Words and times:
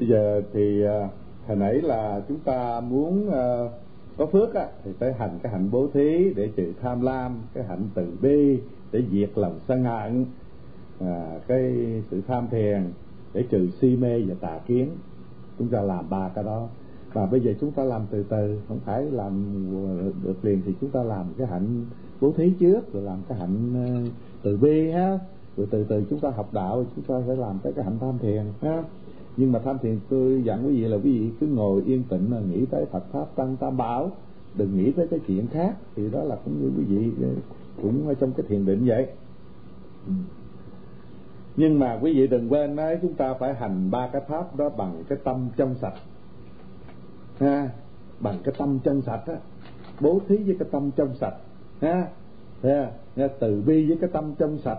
bây 0.00 0.08
giờ 0.08 0.42
thì 0.52 0.84
à, 0.84 1.08
hồi 1.46 1.56
nãy 1.56 1.74
là 1.74 2.22
chúng 2.28 2.38
ta 2.38 2.80
muốn 2.80 3.28
uh, 3.28 3.70
có 4.16 4.26
phước 4.26 4.54
á, 4.54 4.66
thì 4.84 4.90
phải 4.98 5.12
hành 5.12 5.38
cái 5.42 5.52
hạnh 5.52 5.68
bố 5.70 5.88
thí 5.94 6.32
để 6.36 6.48
trừ 6.56 6.72
tham 6.82 7.00
lam 7.00 7.38
cái 7.54 7.64
hạnh 7.64 7.88
từ 7.94 8.06
bi 8.22 8.60
để 8.92 9.02
diệt 9.12 9.30
lòng 9.34 9.58
sân 9.68 9.84
hận 9.84 10.24
à, 11.00 11.38
cái 11.46 11.74
sự 12.10 12.20
tham 12.28 12.48
thiền 12.50 12.92
để 13.32 13.44
trừ 13.50 13.68
si 13.80 13.96
mê 13.96 14.20
và 14.20 14.34
tà 14.40 14.58
kiến. 14.66 14.88
Chúng 15.58 15.68
ta 15.68 15.80
làm 15.80 16.10
ba 16.10 16.30
cái 16.34 16.44
đó. 16.44 16.68
Và 17.12 17.26
bây 17.26 17.40
giờ 17.40 17.52
chúng 17.60 17.72
ta 17.72 17.84
làm 17.84 18.02
từ 18.10 18.22
từ 18.22 18.60
không 18.68 18.78
phải 18.84 19.02
làm 19.02 19.64
được 20.24 20.44
liền 20.44 20.62
thì 20.66 20.74
chúng 20.80 20.90
ta 20.90 21.02
làm 21.02 21.26
cái 21.38 21.46
hạnh 21.46 21.84
bố 22.20 22.32
thí 22.36 22.52
trước 22.60 22.92
rồi 22.92 23.02
làm 23.02 23.18
cái 23.28 23.38
hạnh 23.38 23.72
à, 23.74 24.10
từ 24.42 24.56
bi 24.56 24.90
ha. 24.90 25.18
Rồi 25.56 25.66
từ 25.70 25.84
từ 25.84 26.04
chúng 26.10 26.20
ta 26.20 26.30
học 26.30 26.48
đạo 26.52 26.84
chúng 26.96 27.04
ta 27.04 27.14
phải 27.26 27.36
làm 27.36 27.58
cái 27.62 27.72
cái 27.72 27.84
hạnh 27.84 27.98
tham 28.00 28.18
thiền 28.18 28.42
ha 28.60 28.82
nhưng 29.36 29.52
mà 29.52 29.58
tham 29.58 29.78
thiền 29.78 29.98
tôi 30.08 30.42
dặn 30.44 30.66
quý 30.66 30.82
vị 30.82 30.88
là 30.88 30.96
quý 30.96 31.18
vị 31.18 31.30
cứ 31.40 31.46
ngồi 31.46 31.82
yên 31.86 32.02
tĩnh 32.08 32.26
mà 32.30 32.40
nghĩ 32.40 32.66
tới 32.66 32.86
Phật 32.86 33.04
pháp 33.12 33.36
tăng 33.36 33.56
tam 33.56 33.76
bảo. 33.76 34.10
Đừng 34.54 34.76
nghĩ 34.76 34.92
tới 34.92 35.06
cái 35.06 35.20
chuyện 35.26 35.46
khác. 35.46 35.76
Thì 35.96 36.10
đó 36.10 36.24
là 36.24 36.36
cũng 36.44 36.62
như 36.62 36.70
quý 36.78 36.84
vị, 36.84 37.26
cũng 37.82 38.08
ở 38.08 38.14
trong 38.14 38.32
cái 38.32 38.46
thiền 38.48 38.66
định 38.66 38.86
vậy. 38.86 39.06
Nhưng 41.56 41.78
mà 41.78 41.98
quý 42.02 42.14
vị 42.14 42.26
đừng 42.26 42.48
quên 42.48 42.76
đấy, 42.76 42.98
chúng 43.02 43.14
ta 43.14 43.34
phải 43.34 43.54
hành 43.54 43.90
ba 43.90 44.08
cái 44.12 44.22
pháp 44.28 44.56
đó 44.56 44.68
bằng 44.68 45.04
cái 45.08 45.18
tâm 45.24 45.48
trong 45.56 45.74
sạch. 45.74 45.94
Ha? 47.38 47.70
Bằng 48.20 48.38
cái 48.44 48.54
tâm 48.58 48.78
chân 48.84 49.02
sạch 49.02 49.22
á. 49.26 49.36
Bố 50.00 50.20
thí 50.28 50.36
với 50.36 50.56
cái 50.58 50.68
tâm 50.70 50.90
trong 50.96 51.14
sạch. 51.14 51.34
Ha? 51.80 52.08
Ha? 52.62 52.90
Từ 53.38 53.62
bi 53.66 53.86
với 53.86 53.98
cái 54.00 54.10
tâm 54.12 54.34
trong 54.38 54.58
sạch 54.58 54.78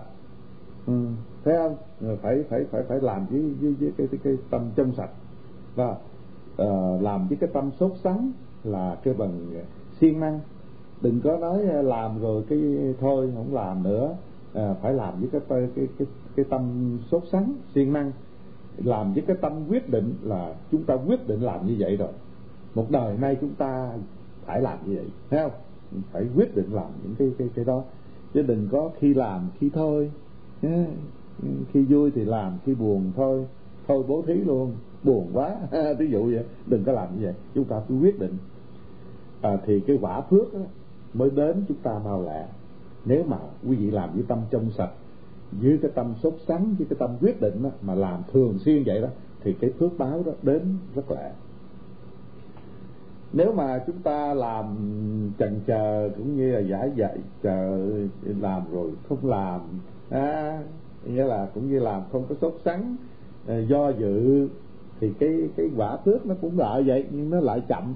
ừ. 0.86 1.06
thấy 1.44 1.56
không 1.56 1.76
phải 2.22 2.44
phải 2.48 2.64
phải 2.70 2.82
phải 2.88 3.00
làm 3.00 3.26
với 3.26 3.40
với, 3.60 3.74
với 3.80 3.92
cái, 3.98 4.06
cái 4.10 4.20
cái 4.24 4.36
tâm 4.50 4.70
trong 4.76 4.92
sạch. 4.92 5.10
Và 5.74 5.96
uh, 6.62 7.02
làm 7.02 7.28
với 7.28 7.38
cái 7.40 7.50
tâm 7.52 7.70
sốt 7.80 7.92
sắng 8.04 8.32
là 8.64 8.96
cái 9.04 9.14
bằng 9.14 9.50
siêng 10.00 10.20
năng. 10.20 10.40
Đừng 11.00 11.20
có 11.20 11.36
nói 11.36 11.62
ờ, 11.62 11.82
làm 11.82 12.20
rồi 12.20 12.44
cái 12.48 12.60
thôi 13.00 13.32
không 13.34 13.54
làm 13.54 13.82
nữa. 13.82 14.16
À, 14.54 14.74
phải 14.82 14.94
làm 14.94 15.20
với 15.20 15.28
cái 15.32 15.40
cái 15.48 15.68
cái 15.76 15.86
cái, 15.98 16.08
cái 16.36 16.44
tâm 16.50 16.98
sốt 17.10 17.22
sắng 17.32 17.54
siêng 17.74 17.92
năng. 17.92 18.12
Làm 18.76 19.12
với 19.12 19.22
cái 19.26 19.36
tâm 19.40 19.68
quyết 19.68 19.88
định 19.88 20.14
là 20.22 20.54
chúng 20.72 20.84
ta 20.84 20.94
quyết 20.94 21.28
định 21.28 21.40
làm 21.40 21.66
như 21.66 21.76
vậy 21.78 21.96
rồi. 21.96 22.12
Một 22.74 22.90
đời 22.90 23.16
nay 23.18 23.36
chúng 23.40 23.54
ta 23.54 23.92
phải 24.44 24.60
làm 24.60 24.78
như 24.86 24.96
vậy 24.96 25.06
thấy 25.30 25.40
không? 25.42 25.52
Phải 26.12 26.26
quyết 26.36 26.56
định 26.56 26.72
làm 26.72 26.90
những 27.02 27.14
cái 27.18 27.32
cái 27.38 27.48
cái 27.54 27.64
đó. 27.64 27.82
Chứ 28.34 28.42
đừng 28.42 28.68
có 28.72 28.90
khi 28.98 29.14
làm 29.14 29.48
khi 29.58 29.70
thôi. 29.74 30.10
Ừ, 30.62 30.68
khi 31.72 31.82
vui 31.82 32.10
thì 32.10 32.24
làm 32.24 32.58
khi 32.64 32.74
buồn 32.74 33.12
thôi. 33.16 33.46
Thôi 33.88 34.04
bố 34.08 34.22
thí 34.26 34.34
luôn 34.34 34.72
buồn 35.02 35.30
quá. 35.32 35.56
Ví 35.98 36.10
dụ 36.10 36.24
vậy 36.24 36.44
đừng 36.66 36.84
có 36.84 36.92
làm 36.92 37.08
như 37.16 37.24
vậy. 37.24 37.34
Chúng 37.54 37.64
ta 37.64 37.80
cứ 37.88 37.94
quyết 37.94 38.18
định. 38.18 38.36
À, 39.40 39.56
thì 39.66 39.80
cái 39.80 39.98
quả 40.00 40.20
phước 40.20 40.54
đó, 40.54 40.60
mới 41.14 41.30
đến 41.30 41.64
chúng 41.68 41.76
ta 41.76 41.98
mau 42.04 42.22
lẹ. 42.22 42.46
Nếu 43.04 43.24
mà 43.28 43.38
quý 43.68 43.76
vị 43.76 43.90
làm 43.90 44.10
với 44.14 44.24
tâm 44.28 44.38
trong 44.50 44.70
sạch 44.70 44.90
với 45.52 45.78
cái 45.82 45.90
tâm 45.94 46.14
sốt 46.22 46.34
sắng 46.46 46.74
với 46.78 46.86
cái 46.90 46.96
tâm 46.98 47.10
quyết 47.20 47.40
định 47.40 47.62
đó, 47.62 47.70
mà 47.82 47.94
làm 47.94 48.22
thường 48.32 48.58
xuyên 48.58 48.84
vậy 48.84 49.00
đó 49.00 49.08
thì 49.40 49.52
cái 49.52 49.70
phước 49.78 49.98
báo 49.98 50.22
đó 50.26 50.32
đến 50.42 50.76
rất 50.94 51.10
lẹ. 51.10 51.32
Nếu 53.32 53.52
mà 53.52 53.84
chúng 53.86 53.98
ta 53.98 54.34
làm 54.34 54.76
chần 55.38 55.60
chờ 55.66 56.10
cũng 56.16 56.36
như 56.36 56.52
là 56.52 56.60
giải 56.60 56.92
dạy 56.96 57.18
chờ 57.42 57.88
làm 58.40 58.62
rồi 58.72 58.90
không 59.08 59.26
làm 59.26 59.60
à, 60.12 60.62
nghĩa 61.04 61.24
là 61.24 61.48
cũng 61.54 61.70
như 61.70 61.78
làm 61.78 62.02
không 62.12 62.24
có 62.28 62.34
sốt 62.40 62.54
sắng 62.64 62.96
à, 63.46 63.58
do 63.58 63.88
dự 63.88 64.48
thì 65.00 65.12
cái 65.18 65.48
cái 65.56 65.70
quả 65.76 65.96
phước 65.96 66.26
nó 66.26 66.34
cũng 66.40 66.58
lại 66.58 66.82
vậy 66.82 67.06
nhưng 67.10 67.30
nó 67.30 67.40
lại 67.40 67.62
chậm. 67.68 67.94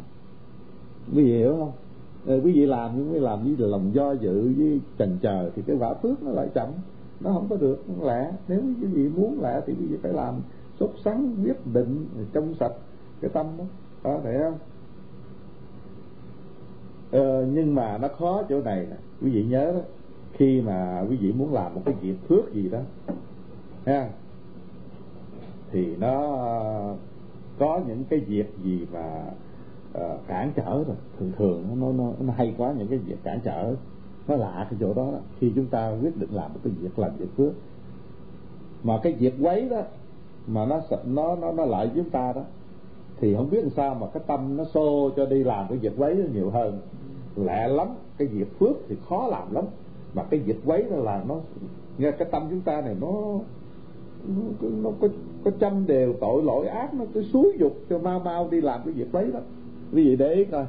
Quý 1.15 1.25
vị 1.25 1.39
hiểu 1.39 1.57
không? 1.59 1.73
À, 2.27 2.35
quý 2.45 2.53
vị 2.53 2.67
làm 2.67 2.91
nhưng 2.97 3.07
quý 3.07 3.13
vị 3.13 3.21
làm 3.21 3.57
với 3.57 3.69
lòng 3.69 3.95
do 3.95 4.13
dự 4.13 4.53
với 4.57 4.81
chần 4.99 5.19
chờ 5.23 5.51
thì 5.57 5.63
cái 5.67 5.77
quả 5.81 5.95
phước 5.95 6.23
nó 6.23 6.31
lại 6.31 6.49
chậm. 6.55 6.69
Nó 7.21 7.33
không 7.33 7.47
có 7.51 7.57
được 7.57 7.83
không 7.87 8.07
lẽ. 8.07 8.33
Nếu 8.49 8.61
quý 8.61 8.87
vị 8.87 9.09
muốn 9.09 9.41
lẽ 9.43 9.61
thì 9.67 9.75
quý 9.81 9.87
vị 9.87 9.97
phải 10.03 10.13
làm 10.13 10.35
sốt 10.81 10.91
sắng 11.05 11.37
quyết 11.45 11.67
định 11.73 12.07
trong 12.33 12.55
sạch 12.55 12.73
cái 13.21 13.31
tâm 13.35 13.47
đó. 13.59 13.65
Có 14.03 14.21
thể 14.25 14.39
không? 14.43 14.59
Ờ, 17.11 17.47
nhưng 17.53 17.75
mà 17.75 17.99
nó 17.99 18.09
khó 18.09 18.43
chỗ 18.49 18.63
này 18.63 18.87
nè. 18.91 18.97
Quý 19.23 19.31
vị 19.31 19.45
nhớ 19.45 19.73
đó 19.73 19.81
khi 20.39 20.61
mà 20.61 21.05
quý 21.11 21.17
vị 21.17 21.33
muốn 21.33 21.53
làm 21.53 21.75
một 21.75 21.81
cái 21.85 21.95
việc 22.01 22.15
phước 22.29 22.55
gì 22.55 22.69
đó 22.69 22.79
ha 23.87 24.09
thì 25.73 25.97
nó 25.97 26.21
có 27.59 27.81
những 27.89 28.05
cái 28.05 28.21
việc 28.21 28.55
gì 28.65 28.87
mà 28.93 29.25
uh, 29.99 30.27
cản 30.27 30.53
trở 30.57 30.85
rồi 30.85 30.97
thường 31.19 31.33
thường 31.37 31.65
nó, 31.81 31.93
nó 31.93 32.13
nó 32.21 32.33
hay 32.33 32.55
quá 32.59 32.75
những 32.79 32.89
cái 32.89 32.99
việc 32.99 33.17
cản 33.23 33.41
trở. 33.45 33.75
Nó 34.29 34.37
lạ 34.37 34.67
cái 34.71 34.79
chỗ 34.81 34.95
đó, 34.95 35.09
đó. 35.13 35.19
Khi 35.39 35.53
chúng 35.55 35.67
ta 35.67 35.93
quyết 36.03 36.17
định 36.17 36.31
làm 36.33 36.53
một 36.53 36.61
cái 36.65 36.73
việc 36.81 36.99
làm 36.99 37.17
việc 37.17 37.37
phước 37.37 37.53
mà 38.83 38.99
cái 39.03 39.13
việc 39.13 39.35
quấy 39.43 39.69
đó 39.69 39.83
mà 40.47 40.67
nó 40.67 40.81
nó 41.05 41.37
nó 41.37 41.53
nó 41.53 41.65
lại 41.65 41.91
chúng 41.95 42.11
ta 42.11 42.33
đó 42.33 42.43
thì 43.21 43.35
không 43.35 43.51
biết 43.51 43.61
làm 43.61 43.71
sao 43.71 43.95
mà 43.95 44.07
cái 44.15 44.23
tâm 44.27 44.57
nó 44.57 44.65
xô 44.65 45.11
cho 45.17 45.27
đi 45.27 45.45
làm 45.45 45.67
cái 45.69 45.79
việc 45.79 45.93
quấy 45.97 46.17
nhiều 46.35 46.51
hơn. 46.51 46.81
Lẹ 47.37 47.69
lắm. 47.69 47.89
Cái 48.19 48.29
việc 48.29 48.59
phước 48.59 48.77
thì 48.89 48.97
khó 49.09 49.27
làm 49.27 49.55
lắm 49.55 49.65
mà 50.17 50.23
cái 50.31 50.41
việc 50.41 50.57
quấy 50.65 50.85
đó 50.91 50.97
là 50.97 51.25
nó 51.29 51.37
nghe 51.99 52.11
cái 52.11 52.29
tâm 52.31 52.47
chúng 52.51 52.61
ta 52.61 52.81
này 52.81 52.97
nó 53.01 53.13
nó, 54.29 54.69
nó 54.83 54.91
có 55.01 55.09
có 55.45 55.51
trăm 55.59 55.87
đều 55.87 56.15
tội 56.21 56.43
lỗi 56.43 56.69
ác 56.69 56.95
nó 56.95 57.05
cứ 57.15 57.23
xúi 57.23 57.53
dục 57.59 57.77
cho 57.91 57.99
mau 57.99 58.19
mau 58.19 58.49
đi 58.51 58.61
làm 58.61 58.81
cái 58.85 58.95
việc 58.95 59.09
quấy 59.13 59.31
đó. 59.33 59.41
Quý 59.93 60.05
vị 60.05 60.17
để 60.17 60.35
ý 60.35 60.45
coi 60.45 60.67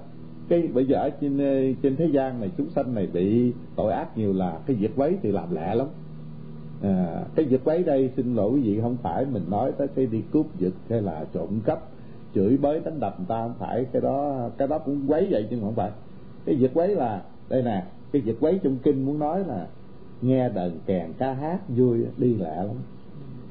cái 0.49 0.67
bây 0.73 0.85
giờ 0.85 0.97
ở 0.97 1.09
trên 1.09 1.37
ờ, 1.37 1.73
trên 1.81 1.95
thế 1.95 2.05
gian 2.05 2.39
này 2.39 2.51
chúng 2.57 2.69
sanh 2.69 2.95
này 2.95 3.07
bị 3.13 3.53
tội 3.75 3.93
ác 3.93 4.17
nhiều 4.17 4.33
là 4.33 4.59
cái 4.65 4.75
việc 4.75 4.91
quấy 4.95 5.17
thì 5.21 5.31
làm 5.31 5.55
lẹ 5.55 5.75
lắm. 5.75 5.87
À, 6.83 7.23
cái 7.35 7.45
việc 7.45 7.61
quấy 7.63 7.83
đây 7.83 8.11
xin 8.17 8.35
lỗi 8.35 8.51
quý 8.53 8.61
vị 8.61 8.79
không 8.81 8.97
phải 9.03 9.25
mình 9.25 9.43
nói 9.49 9.71
tới 9.77 9.87
cái 9.87 10.05
đi 10.05 10.21
cướp 10.31 10.45
giật 10.59 10.73
hay 10.89 11.01
là 11.01 11.25
trộm 11.33 11.59
cắp 11.65 11.79
chửi 12.35 12.57
bới 12.57 12.79
đánh 12.79 12.99
đập 12.99 13.15
người 13.17 13.25
ta 13.29 13.41
không 13.41 13.55
phải 13.59 13.85
cái 13.91 14.01
đó 14.01 14.49
cái 14.57 14.67
đó 14.67 14.77
cũng 14.77 15.01
quấy 15.07 15.27
vậy 15.31 15.47
chứ 15.49 15.57
không 15.61 15.75
phải. 15.75 15.91
Cái 16.45 16.55
việc 16.55 16.71
quấy 16.73 16.95
là 16.95 17.21
đây 17.49 17.63
nè 17.63 17.83
cái 18.11 18.21
việc 18.21 18.37
quấy 18.39 18.59
trong 18.63 18.77
kinh 18.83 19.05
muốn 19.05 19.19
nói 19.19 19.43
là 19.45 19.67
nghe 20.21 20.49
đờn 20.49 20.79
kèn 20.85 21.13
ca 21.17 21.33
hát 21.33 21.59
vui, 21.69 22.05
đi 22.17 22.35
lạ 22.35 22.55
lắm. 22.55 22.75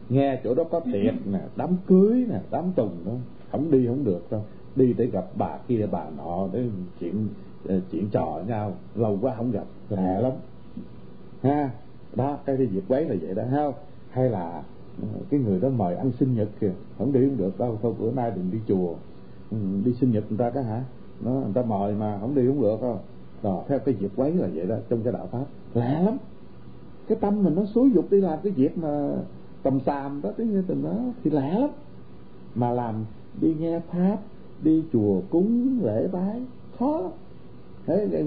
Nghe 0.08 0.40
chỗ 0.44 0.54
đó 0.54 0.64
có 0.64 0.80
tiệc 0.80 1.26
nè, 1.26 1.40
đám 1.56 1.76
cưới 1.86 2.26
nè, 2.28 2.40
đám 2.50 2.72
tùng 2.76 2.96
đó. 3.06 3.12
Không 3.52 3.70
đi 3.70 3.86
không 3.86 4.04
được 4.04 4.30
đâu. 4.30 4.44
Đi 4.76 4.92
để 4.92 5.06
gặp 5.06 5.26
bà 5.38 5.58
kia, 5.68 5.86
bà 5.90 6.04
nọ, 6.16 6.48
để 6.52 6.68
chuyện 7.00 7.28
ờ, 7.68 7.80
chuyện 7.92 8.08
trò 8.10 8.40
nhau. 8.46 8.72
Lâu 8.94 9.18
quá 9.22 9.34
không 9.36 9.50
gặp 9.50 9.64
lạ 9.90 10.20
lắm. 10.20 10.32
Ha, 11.42 11.70
đó, 12.14 12.38
cái 12.46 12.56
việc 12.56 12.82
quấy 12.88 13.04
là 13.04 13.14
vậy 13.20 13.34
đó, 13.34 13.42
ha. 13.50 13.64
Hay 14.10 14.30
là 14.30 14.62
ờ, 15.02 15.08
cái 15.30 15.40
người 15.40 15.60
đó 15.60 15.68
mời 15.68 15.96
ăn 15.96 16.12
sinh 16.12 16.34
nhật 16.34 16.48
kìa. 16.60 16.72
Không 16.98 17.12
đi 17.12 17.20
không 17.20 17.36
được 17.36 17.58
đâu, 17.58 17.78
thôi 17.82 17.94
bữa 17.98 18.10
nay 18.10 18.32
đừng 18.36 18.50
đi 18.52 18.58
chùa. 18.68 18.94
Ừ, 19.50 19.56
đi 19.84 19.92
sinh 19.92 20.10
nhật 20.10 20.24
người 20.28 20.38
ta 20.38 20.50
đó 20.50 20.60
hả? 20.60 20.84
Nó, 21.20 21.30
người 21.30 21.54
ta 21.54 21.62
mời 21.62 21.94
mà, 21.94 22.18
không 22.20 22.34
đi 22.34 22.46
không 22.46 22.62
được 22.62 22.82
đâu 22.82 23.00
rồi 23.42 23.64
theo 23.68 23.78
cái 23.78 23.94
việc 23.94 24.08
quấy 24.16 24.32
là 24.32 24.48
vậy 24.54 24.66
đó 24.66 24.76
trong 24.88 25.02
cái 25.02 25.12
đạo 25.12 25.28
pháp. 25.32 25.44
Lạ 25.74 26.00
lắm. 26.04 26.16
Cái 27.08 27.18
tâm 27.20 27.44
mình 27.44 27.54
nó 27.54 27.64
xúi 27.64 27.90
dục 27.94 28.10
đi 28.10 28.20
làm 28.20 28.38
cái 28.42 28.52
việc 28.52 28.78
mà 28.78 29.10
tầm 29.62 29.80
xàm 29.80 30.20
đó 30.22 30.30
tiếng 30.36 30.52
như 30.52 30.64
tình 30.66 30.82
đó 30.82 30.96
thì 31.24 31.30
lạ 31.30 31.58
lắm. 31.58 31.70
Mà 32.54 32.70
làm 32.70 33.04
đi 33.40 33.54
nghe 33.60 33.80
pháp 33.80 34.18
đi 34.62 34.84
chùa 34.92 35.20
cúng 35.30 35.78
lễ 35.82 36.08
bái 36.12 36.42
khó 36.78 37.00
lắm. 37.00 37.10
Thế 37.86 38.24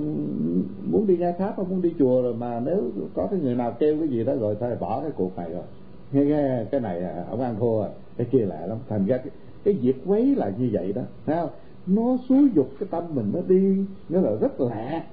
muốn 0.92 1.08
đi 1.08 1.18
nghe 1.18 1.32
pháp 1.40 1.54
không 1.56 1.70
muốn 1.70 1.82
đi 1.82 1.94
chùa 2.00 2.22
rồi 2.22 2.34
mà 2.34 2.60
nếu 2.60 2.84
có 3.14 3.28
cái 3.32 3.40
người 3.40 3.56
nào 3.56 3.72
kêu 3.80 4.00
cái 4.00 4.08
gì 4.08 4.24
đó 4.24 4.34
rồi 4.36 4.58
thôi 4.60 4.76
bỏ 4.80 5.02
cái 5.02 5.12
cuộc 5.12 5.38
này 5.38 5.52
rồi. 5.52 5.64
Nghe, 6.12 6.26
nghe 6.26 6.66
cái 6.72 6.82
này 6.82 7.04
à, 7.04 7.26
ông 7.30 7.42
ăn 7.42 7.56
thua 7.60 7.80
rồi. 7.80 7.90
Cái 8.18 8.28
kia 8.32 8.46
lạ 8.46 8.66
lắm. 8.66 8.78
Thành 8.90 9.06
ra 9.06 9.18
cái, 9.18 9.30
cái 9.64 9.74
việc 9.74 9.96
quấy 10.06 10.36
là 10.36 10.52
như 10.58 10.70
vậy 10.72 10.94
đó. 10.94 11.02
Thấy 11.26 11.36
không? 11.36 11.50
Nó 11.90 12.18
xúi 12.30 12.50
dục 12.56 12.70
cái 12.80 12.90
tâm 12.92 13.04
mình 13.10 13.32
nó 13.34 13.40
đi 13.48 13.86
nghĩa 14.10 14.22
là 14.22 14.32
rất 14.42 14.62
lạ. 14.62 15.04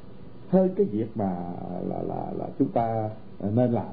Hơn 0.49 0.71
cái 0.77 0.87
việc 0.87 1.07
mà 1.15 1.37
là 1.89 2.03
là 2.03 2.33
là 2.39 2.49
chúng 2.59 2.69
ta 2.69 3.11
nên 3.41 3.73
làm. 3.73 3.93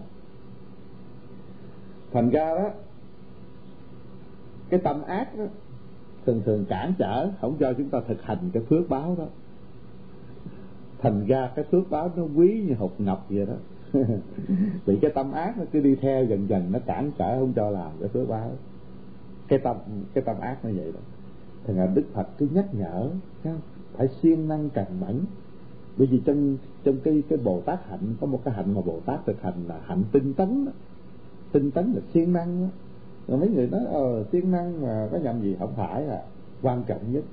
Thành 2.12 2.30
ra 2.30 2.56
đó, 2.56 2.70
cái 4.70 4.80
tâm 4.84 5.04
ác 5.04 5.38
đó, 5.38 5.44
thường 6.26 6.42
thường 6.46 6.66
cản 6.70 6.94
trở, 6.98 7.30
không 7.42 7.56
cho 7.60 7.74
chúng 7.74 7.90
ta 7.90 8.00
thực 8.08 8.22
hành 8.22 8.50
cái 8.54 8.64
phước 8.64 8.90
báo 8.90 9.16
đó. 9.18 9.26
Thành 11.00 11.26
ra 11.26 11.52
cái 11.56 11.66
phước 11.72 11.90
báo 11.90 12.12
nó 12.16 12.24
quý 12.36 12.64
như 12.68 12.74
hột 12.74 12.92
ngọc 12.98 13.26
vậy 13.30 13.46
đó. 13.46 13.54
Vì 14.86 14.98
cái 15.02 15.12
tâm 15.16 15.32
ác 15.32 15.58
nó 15.58 15.64
cứ 15.72 15.80
đi 15.80 15.96
theo 15.96 16.26
dần 16.26 16.50
dần, 16.50 16.72
nó 16.72 16.80
cản 16.86 17.12
trở, 17.18 17.40
không 17.40 17.54
cho 17.56 17.70
làm 17.70 17.92
cái 18.00 18.10
phước 18.10 18.30
báo. 18.30 18.52
Cái 19.48 19.60
tâm 19.60 19.78
cái 20.14 20.24
tâm 20.24 20.40
ác 20.40 20.66
nó 20.66 20.70
vậy 20.76 20.92
đó 20.92 21.00
thành 21.68 21.76
ra 21.76 21.86
đức 21.86 22.04
phật 22.14 22.28
cứ 22.38 22.48
nhắc 22.54 22.66
nhở 22.74 23.10
phải 23.94 24.08
siêng 24.22 24.48
năng 24.48 24.70
cần 24.70 24.86
mẫn 25.00 25.20
bởi 25.98 26.08
vì 26.08 26.22
trong 26.26 26.58
trong 26.84 26.96
cái 27.04 27.24
cái 27.30 27.40
bồ 27.44 27.62
tát 27.62 27.80
hạnh, 27.90 28.16
có 28.22 28.28
một 28.28 28.42
cái 28.46 28.54
hạnh 28.54 28.74
mà 28.74 28.82
bồ 28.82 29.00
tát 29.06 29.26
thực 29.26 29.42
hành 29.42 29.68
là 29.68 29.80
hạnh 29.84 30.04
tinh 30.12 30.34
tấn 30.34 30.66
đó. 30.66 30.72
tinh 31.52 31.72
tấn 31.72 31.94
là 31.94 32.02
siêng 32.14 32.34
năng 32.34 32.62
đó. 32.62 32.68
rồi 33.28 33.40
mấy 33.40 33.50
người 33.50 33.68
nói 33.68 33.82
ờ 33.86 34.24
siêng 34.32 34.52
năng 34.52 34.82
mà 34.82 35.08
có 35.12 35.18
nhầm 35.18 35.42
gì 35.42 35.56
không 35.60 35.74
phải 35.76 36.08
à 36.08 36.22
quan 36.62 36.84
trọng 36.88 37.14
nhất, 37.14 37.24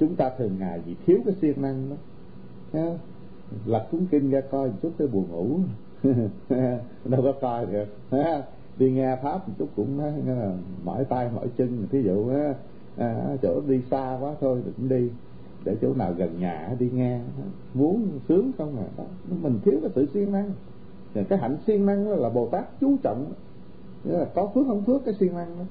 chúng 0.00 0.16
ta 0.16 0.30
thường 0.38 0.56
ngày 0.58 0.80
vì 0.86 0.96
thiếu 1.06 1.18
cái 1.24 1.34
siêng 1.40 1.62
năng 1.62 1.90
đó 1.90 1.96
ha? 2.72 2.98
lật 3.66 3.86
cuốn 3.90 4.06
kinh 4.10 4.30
ra 4.30 4.40
coi 4.40 4.68
một 4.68 4.74
chút 4.82 4.92
cái 4.98 5.08
buồn 5.08 5.26
ngủ 5.30 5.60
đâu 7.04 7.22
có 7.22 7.32
coi 7.40 7.66
được 7.66 7.86
ha? 8.10 8.42
đi 8.78 8.90
nghe 8.90 9.16
pháp 9.22 9.48
một 9.48 9.54
chút 9.58 9.68
cũng 9.76 10.00
mỏi 10.84 11.04
tay 11.04 11.30
mỏi 11.34 11.46
chân, 11.56 11.86
thí 11.90 12.02
dụ 12.02 12.28
á 12.28 12.54
à, 12.98 13.36
chỗ 13.42 13.60
đi 13.66 13.80
xa 13.90 14.18
quá 14.20 14.34
thôi 14.40 14.62
đừng 14.64 14.88
đi. 14.88 15.10
Để 15.64 15.76
chỗ 15.82 15.94
nào 15.94 16.12
gần 16.12 16.40
nhà 16.40 16.76
đi 16.78 16.90
nghe. 16.90 17.20
Muốn 17.74 18.08
sướng 18.28 18.50
không 18.58 18.76
à? 18.78 18.86
Đó. 18.96 19.04
mình 19.42 19.58
thiếu 19.64 19.74
cái 19.82 19.90
sự 19.94 20.06
siêng 20.14 20.32
năng. 20.32 20.52
Cái 21.28 21.38
hạnh 21.38 21.56
siêng 21.66 21.86
năng 21.86 22.04
đó 22.04 22.10
là 22.10 22.28
bồ 22.28 22.48
tát 22.48 22.80
chú 22.80 22.96
trọng. 23.02 23.32
Nghĩa 24.04 24.18
là 24.18 24.24
có 24.34 24.50
phước 24.54 24.66
không 24.66 24.84
phước 24.84 25.04
cái 25.04 25.14
siêng 25.20 25.34
năng 25.34 25.58
đó. 25.58 25.64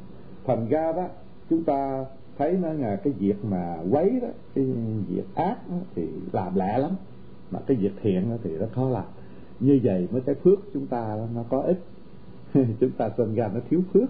Thành 0.45 0.68
ra 0.69 0.91
đó 0.91 1.07
chúng 1.50 1.63
ta 1.63 2.06
thấy 2.38 2.53
nó 2.53 2.74
là 2.74 2.95
cái 2.95 3.13
việc 3.13 3.45
mà 3.45 3.77
quấy 3.91 4.19
đó 4.21 4.27
cái 4.56 4.65
việc 5.09 5.25
ác 5.35 5.69
đó, 5.69 5.77
thì 5.95 6.07
làm 6.31 6.56
lẹ 6.56 6.77
lắm. 6.77 6.91
Mà 7.51 7.59
cái 7.68 7.77
việc 7.77 7.91
thiện 8.01 8.29
đó 8.29 8.35
thì 8.44 8.57
nó 8.57 8.65
khó 8.75 8.89
làm. 8.89 9.06
Như 9.59 9.79
vậy 9.83 10.07
mới 10.12 10.21
cái 10.21 10.35
phước 10.35 10.59
chúng 10.74 10.88
ta 10.88 11.27
nó 11.35 11.44
có 11.50 11.59
ích. 11.59 11.79
Chúng 12.79 12.91
ta 12.97 13.09
sinh 13.18 13.35
ra 13.35 13.50
nó 13.53 13.59
thiếu 13.69 13.81
phước 13.94 14.09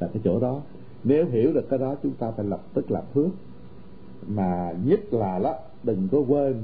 là 0.00 0.08
cái 0.12 0.22
chỗ 0.24 0.40
đó 0.40 0.62
nếu 1.04 1.26
hiểu 1.26 1.52
được 1.52 1.68
cái 1.70 1.78
đó, 1.78 1.94
chúng 2.02 2.14
ta 2.14 2.30
phải 2.30 2.46
lập, 2.46 2.60
tức 2.74 2.90
làm 2.90 3.04
phước 3.14 3.30
mà 4.26 4.74
nhất 4.84 5.00
là 5.10 5.38
đó, 5.38 5.54
đừng 5.82 6.08
có 6.12 6.18
quên 6.28 6.62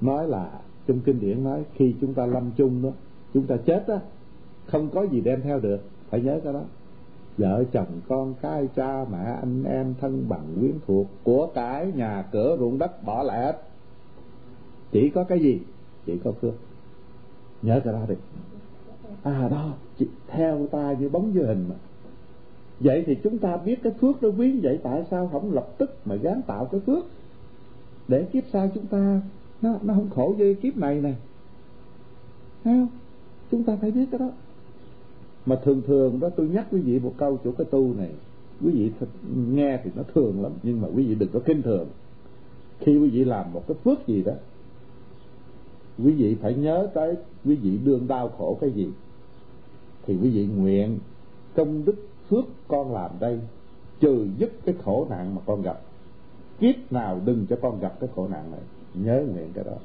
nói 0.00 0.28
là 0.28 0.60
trong 0.86 1.00
kinh 1.00 1.20
điển 1.20 1.44
nói, 1.44 1.64
khi 1.74 1.94
chúng 2.00 2.14
ta 2.14 2.26
lâm 2.26 2.50
chung 2.56 2.82
đó, 2.82 2.90
chúng 3.34 3.46
ta 3.46 3.56
chết 3.56 3.84
đó, 3.88 3.98
không 4.66 4.90
có 4.90 5.02
gì 5.02 5.20
đem 5.20 5.42
theo 5.42 5.60
được. 5.60 5.80
Phải 6.10 6.20
nhớ 6.20 6.40
cái 6.44 6.52
đó. 6.52 6.62
Vợ 7.38 7.64
chồng, 7.72 7.86
con 8.08 8.34
cái, 8.42 8.68
cha, 8.76 9.04
mẹ, 9.12 9.18
anh 9.18 9.64
em, 9.64 9.94
thân 10.00 10.28
bằng, 10.28 10.54
quyến 10.60 10.72
thuộc 10.86 11.06
của 11.22 11.46
cái 11.54 11.92
nhà 11.94 12.24
cửa 12.32 12.56
ruộng 12.58 12.78
đất 12.78 13.04
bỏ 13.04 13.22
lại 13.22 13.44
hết. 13.44 13.62
Chỉ 14.90 15.10
có 15.10 15.24
cái 15.24 15.40
gì? 15.40 15.60
Chỉ 16.06 16.18
có 16.24 16.32
phước. 16.32 16.54
Nhớ 17.62 17.80
cái 17.84 17.92
đó 17.92 18.00
đi. 18.08 18.14
À 19.22 19.48
đó 19.50 19.72
chị 19.98 20.08
theo 20.28 20.66
ta 20.66 20.92
như 20.92 21.08
bóng 21.08 21.32
như 21.32 21.42
hình 21.42 21.66
mà 21.68 21.74
vậy 22.80 23.04
thì 23.06 23.16
chúng 23.24 23.38
ta 23.38 23.56
biết 23.56 23.82
cái 23.82 23.92
phước 24.00 24.22
nó 24.22 24.28
quý 24.28 24.60
vậy 24.62 24.78
tại 24.82 25.04
sao 25.10 25.28
không 25.32 25.52
lập 25.52 25.68
tức 25.78 25.90
mà 26.04 26.14
gán 26.14 26.42
tạo 26.46 26.64
cái 26.64 26.80
phước? 26.80 27.04
Để 28.08 28.24
kiếp 28.32 28.44
sau 28.52 28.70
chúng 28.74 28.86
ta 28.86 29.20
nó 29.62 29.78
nó 29.82 29.94
không 29.94 30.10
khổ 30.10 30.34
như 30.38 30.54
kiếp 30.54 30.76
này 30.76 31.00
này. 31.00 31.16
Thấy 32.64 32.74
không? 32.74 32.88
Chúng 33.50 33.64
ta 33.64 33.76
phải 33.80 33.90
biết 33.90 34.06
cái 34.10 34.18
đó. 34.18 34.30
Mà 35.46 35.56
thường 35.64 35.82
thường 35.86 36.20
đó 36.20 36.28
tôi 36.28 36.48
nhắc 36.48 36.66
quý 36.70 36.80
vị 36.80 36.98
một 36.98 37.14
câu 37.16 37.38
chỗ 37.44 37.52
cái 37.52 37.64
tu 37.70 37.94
này 37.94 38.10
quý 38.64 38.70
vị 38.70 38.90
thật, 39.00 39.06
nghe 39.52 39.80
thì 39.84 39.90
nó 39.94 40.02
thường 40.14 40.42
lắm 40.42 40.52
nhưng 40.62 40.80
mà 40.80 40.88
quý 40.96 41.06
vị 41.06 41.14
đừng 41.14 41.28
có 41.32 41.40
kinh 41.44 41.62
thường. 41.62 41.88
Khi 42.78 42.98
quý 42.98 43.10
vị 43.10 43.24
làm 43.24 43.52
một 43.52 43.64
cái 43.68 43.76
phước 43.84 44.06
gì 44.06 44.22
đó 44.22 44.32
quý 45.98 46.12
vị 46.12 46.34
phải 46.34 46.54
nhớ 46.54 46.88
tới 46.94 47.14
quý 47.44 47.54
vị 47.54 47.78
đương 47.84 48.06
đau 48.08 48.28
khổ 48.28 48.58
cái 48.60 48.70
gì 48.70 48.88
thì 50.06 50.16
quý 50.22 50.30
vị 50.30 50.46
nguyện 50.56 50.98
công 51.54 51.84
đức 51.84 51.94
phước 52.28 52.44
con 52.68 52.92
làm 52.92 53.10
đây, 53.20 53.40
trừ 54.00 54.28
dứt 54.38 54.52
cái 54.64 54.74
khổ 54.84 55.06
nạn 55.10 55.34
mà 55.34 55.40
con 55.46 55.62
gặp. 55.62 55.80
Kiếp 56.60 56.92
nào 56.92 57.20
đừng 57.24 57.46
cho 57.46 57.56
con 57.62 57.80
gặp 57.80 58.00
cái 58.00 58.08
khổ 58.14 58.28
nạn 58.28 58.50
này. 58.50 58.60
Nhớ 58.94 59.24
nguyện 59.32 59.50
cái 59.54 59.64
đó. 59.64 59.76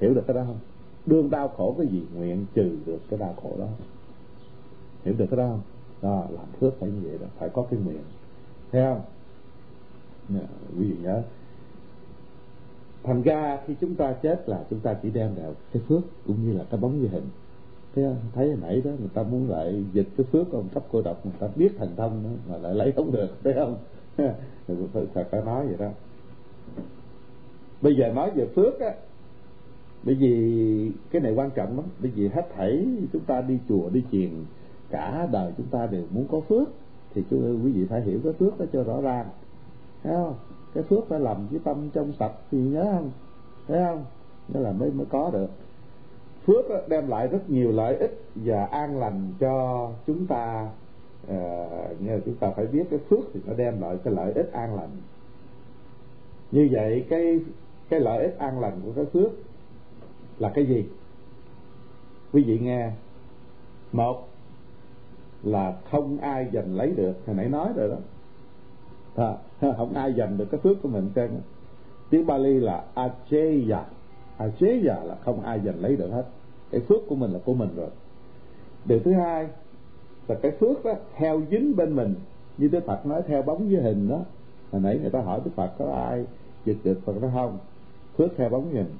Hiểu 0.00 0.14
được 0.14 0.22
cái 0.26 0.34
đó 0.34 0.42
không? 0.46 0.58
Đương 1.06 1.30
đau 1.30 1.48
khổ 1.48 1.74
cái 1.78 1.86
gì, 1.86 2.02
nguyện 2.14 2.46
trừ 2.54 2.76
được 2.86 2.98
cái 3.10 3.18
đau 3.18 3.34
khổ 3.42 3.56
đó. 3.58 3.66
Hiểu 5.04 5.14
được 5.18 5.26
cái 5.30 5.36
đó 5.36 5.48
không? 5.48 5.60
Đó, 6.02 6.26
làm 6.30 6.46
phước 6.60 6.80
phải 6.80 6.90
như 6.90 7.00
vậy 7.08 7.18
đó. 7.20 7.26
Phải 7.38 7.48
có 7.48 7.66
cái 7.70 7.80
nguyện. 7.80 8.02
Thấy 8.72 8.82
không? 8.82 9.00
Quý 10.78 10.90
vị 10.90 10.96
nhớ. 11.02 11.22
Thành 13.02 13.22
ra 13.22 13.58
khi 13.66 13.74
chúng 13.80 13.94
ta 13.94 14.12
chết 14.12 14.48
là 14.48 14.64
chúng 14.70 14.80
ta 14.80 14.94
chỉ 14.94 15.10
đem 15.10 15.34
vào 15.34 15.54
cái 15.72 15.82
phước 15.88 16.02
cũng 16.26 16.46
như 16.46 16.58
là 16.58 16.64
cái 16.70 16.80
bóng 16.80 17.02
như 17.02 17.08
hình 17.08 17.28
thế 17.94 18.14
thấy 18.34 18.48
hồi 18.48 18.58
nãy 18.62 18.82
đó 18.84 18.90
người 18.98 19.10
ta 19.14 19.22
muốn 19.22 19.50
lại 19.50 19.84
dịch 19.92 20.08
cái 20.16 20.26
phước 20.32 20.52
ông 20.52 20.68
cấp 20.74 20.82
cô 20.92 21.02
độc 21.02 21.26
người 21.26 21.34
ta 21.38 21.48
biết 21.56 21.72
thành 21.78 21.96
thông 21.96 22.24
đó, 22.24 22.30
mà 22.48 22.56
lại 22.56 22.74
lấy 22.74 22.92
không 22.92 23.12
được 23.12 23.28
thấy 23.44 23.54
không? 23.54 23.76
Phải, 24.66 25.06
phải, 25.14 25.24
phải 25.24 25.42
nói 25.44 25.66
vậy 25.66 25.76
đó. 25.78 25.90
Bây 27.82 27.96
giờ 27.96 28.12
nói 28.14 28.30
về 28.34 28.46
phước 28.46 28.80
á 28.80 28.94
bởi 30.04 30.14
vì 30.14 30.92
cái 31.10 31.22
này 31.22 31.34
quan 31.34 31.50
trọng 31.50 31.76
lắm 31.76 31.84
bởi 32.00 32.10
vì 32.14 32.28
hết 32.28 32.48
thảy 32.56 32.86
chúng 33.12 33.24
ta 33.24 33.40
đi 33.40 33.58
chùa 33.68 33.90
đi 33.90 34.04
chiền 34.12 34.30
cả 34.90 35.28
đời 35.32 35.52
chúng 35.56 35.66
ta 35.66 35.86
đều 35.86 36.02
muốn 36.10 36.26
có 36.30 36.40
phước 36.40 36.68
thì 37.14 37.24
chú 37.30 37.36
quý 37.64 37.72
vị 37.72 37.86
phải 37.86 38.00
hiểu 38.00 38.20
cái 38.24 38.32
phước 38.32 38.58
đó 38.58 38.66
cho 38.72 38.82
rõ 38.82 39.00
ràng. 39.00 39.26
Thấy 40.02 40.14
không? 40.16 40.34
Cái 40.74 40.82
phước 40.82 41.08
phải 41.08 41.20
làm 41.20 41.36
cái 41.50 41.60
tâm 41.64 41.90
trong 41.92 42.12
sạch 42.18 42.32
thì 42.50 42.58
nhớ 42.58 42.88
không? 42.92 43.10
Thấy 43.68 43.84
không? 43.84 44.04
Nó 44.48 44.60
là 44.60 44.72
mới 44.72 44.90
mới 44.90 45.06
có 45.06 45.30
được 45.32 45.50
phước 46.46 46.88
đem 46.88 47.08
lại 47.08 47.28
rất 47.28 47.50
nhiều 47.50 47.72
lợi 47.72 47.96
ích 47.96 48.24
và 48.34 48.64
an 48.64 48.98
lành 48.98 49.32
cho 49.40 49.88
chúng 50.06 50.26
ta. 50.26 50.70
Ờ, 51.28 51.68
à, 51.70 51.88
như 51.98 52.20
chúng 52.24 52.34
ta 52.34 52.50
phải 52.50 52.66
biết 52.66 52.84
cái 52.90 52.98
phước 52.98 53.24
thì 53.34 53.40
nó 53.46 53.54
đem 53.54 53.80
lại 53.80 53.96
cái 54.04 54.14
lợi 54.14 54.32
ích 54.32 54.52
an 54.52 54.74
lành. 54.74 54.90
Như 56.50 56.68
vậy 56.72 57.06
cái 57.08 57.40
cái 57.88 58.00
lợi 58.00 58.22
ích 58.22 58.38
an 58.38 58.60
lành 58.60 58.80
của 58.84 58.92
cái 58.92 59.04
phước 59.04 59.30
là 60.38 60.48
cái 60.54 60.66
gì? 60.66 60.84
Quý 62.32 62.42
vị 62.42 62.58
nghe. 62.58 62.90
Một 63.92 64.28
là 65.42 65.76
không 65.90 66.18
ai 66.18 66.46
giành 66.52 66.76
lấy 66.76 66.90
được 66.90 67.12
hồi 67.26 67.36
nãy 67.36 67.48
nói 67.48 67.72
rồi 67.76 67.88
đó. 67.88 67.96
À, 69.16 69.34
không 69.76 69.94
ai 69.94 70.12
giành 70.12 70.38
được 70.38 70.46
cái 70.50 70.60
phước 70.60 70.82
của 70.82 70.88
mình 70.88 71.10
trên. 71.14 71.30
Tiếng 72.10 72.26
Bali 72.26 72.60
là 72.60 72.84
acheya 72.94 73.84
à, 74.36 74.48
chế 74.58 74.80
giờ 74.84 75.04
là 75.04 75.14
không 75.24 75.40
ai 75.40 75.60
giành 75.64 75.80
lấy 75.80 75.96
được 75.96 76.10
hết. 76.10 76.24
Cái 76.70 76.80
phước 76.80 77.00
của 77.08 77.14
mình 77.14 77.32
là 77.32 77.38
của 77.44 77.54
mình 77.54 77.68
rồi. 77.76 77.90
Điều 78.84 79.00
thứ 79.04 79.12
hai 79.12 79.48
là 80.28 80.34
cái 80.42 80.52
phước 80.60 80.84
đó 80.84 80.94
theo 81.16 81.42
dính 81.50 81.76
bên 81.76 81.96
mình 81.96 82.14
như 82.58 82.68
Đức 82.68 82.80
Phật 82.86 83.06
nói 83.06 83.22
theo 83.26 83.42
bóng 83.42 83.68
với 83.68 83.82
hình 83.82 84.08
đó. 84.08 84.20
Hồi 84.72 84.80
nãy 84.80 84.98
người 85.02 85.10
ta 85.10 85.20
hỏi 85.20 85.40
Đức 85.44 85.50
Phật 85.54 85.70
có 85.78 85.92
ai 85.92 86.24
dịch 86.64 86.76
được 86.84 87.00
Phật 87.04 87.22
đó 87.22 87.28
không? 87.34 87.58
Phước 88.16 88.30
theo 88.36 88.48
bóng 88.48 88.72
hình. 88.72 88.90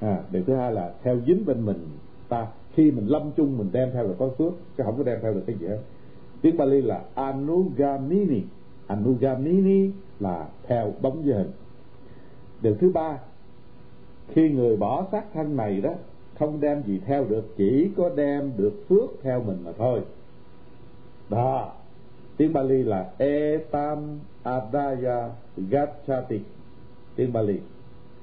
à, 0.00 0.22
điều 0.30 0.42
thứ 0.44 0.54
hai 0.54 0.72
là 0.72 0.92
theo 1.02 1.20
dính 1.26 1.44
bên 1.46 1.66
mình. 1.66 1.88
Ta 2.28 2.46
khi 2.74 2.90
mình 2.90 3.06
lâm 3.06 3.30
chung 3.36 3.58
mình 3.58 3.68
đem 3.72 3.90
theo 3.92 4.04
là 4.04 4.14
có 4.18 4.28
phước 4.38 4.52
chứ 4.76 4.84
không 4.84 4.96
có 4.96 5.02
đem 5.02 5.18
theo 5.22 5.34
được 5.34 5.42
cái 5.46 5.56
gì 5.60 5.66
hết. 5.66 5.78
Tiếng 6.42 6.56
Bali 6.56 6.82
là 6.82 7.02
anugamini. 7.14 8.42
Anugamini 8.86 9.90
là 10.20 10.48
theo 10.66 10.92
bóng 11.02 11.22
với 11.22 11.34
hình. 11.34 11.50
Điều 12.62 12.74
thứ 12.74 12.90
ba 12.94 13.18
khi 14.28 14.50
người 14.50 14.76
bỏ 14.76 15.06
xác 15.12 15.24
thân 15.34 15.56
này 15.56 15.80
đó, 15.80 15.94
không 16.38 16.60
đem 16.60 16.82
gì 16.82 17.00
theo 17.06 17.24
được, 17.24 17.54
chỉ 17.56 17.90
có 17.96 18.08
đem 18.08 18.52
được 18.56 18.72
phước 18.88 19.10
theo 19.22 19.42
mình 19.42 19.58
mà 19.64 19.72
thôi. 19.78 20.00
Đó, 21.28 21.72
tiếng 22.36 22.52
Bali 22.52 22.82
là 22.82 23.10
etam 23.18 24.18
adaya 24.42 25.30
gachati 25.56 26.40
tiếng 27.16 27.32
Bali, 27.32 27.58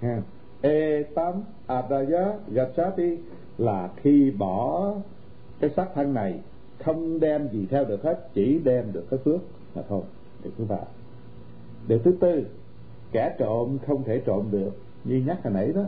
ha. 0.01 0.21
Etam 0.61 1.33
adaya 1.67 2.33
gachati 2.47 3.17
là 3.57 3.89
khi 3.95 4.31
bỏ 4.31 4.93
cái 5.59 5.69
xác 5.69 5.87
thân 5.95 6.13
này, 6.13 6.39
không 6.83 7.19
đem 7.19 7.47
gì 7.51 7.67
theo 7.69 7.85
được 7.85 8.03
hết, 8.03 8.29
chỉ 8.33 8.59
đem 8.63 8.91
được 8.91 9.05
cái 9.09 9.19
phước 9.25 9.41
mà 9.75 9.81
thôi. 9.89 10.01
Điều 10.43 10.51
thứ 10.57 10.65
ba 10.69 10.77
điều 11.87 11.99
thứ 11.99 12.17
tư, 12.19 12.45
kẻ 13.11 13.35
trộm 13.39 13.77
không 13.87 14.03
thể 14.03 14.21
trộm 14.25 14.47
được 14.51 14.71
như 15.05 15.23
nhắc 15.25 15.43
hồi 15.43 15.53
nãy 15.53 15.73
đó, 15.73 15.83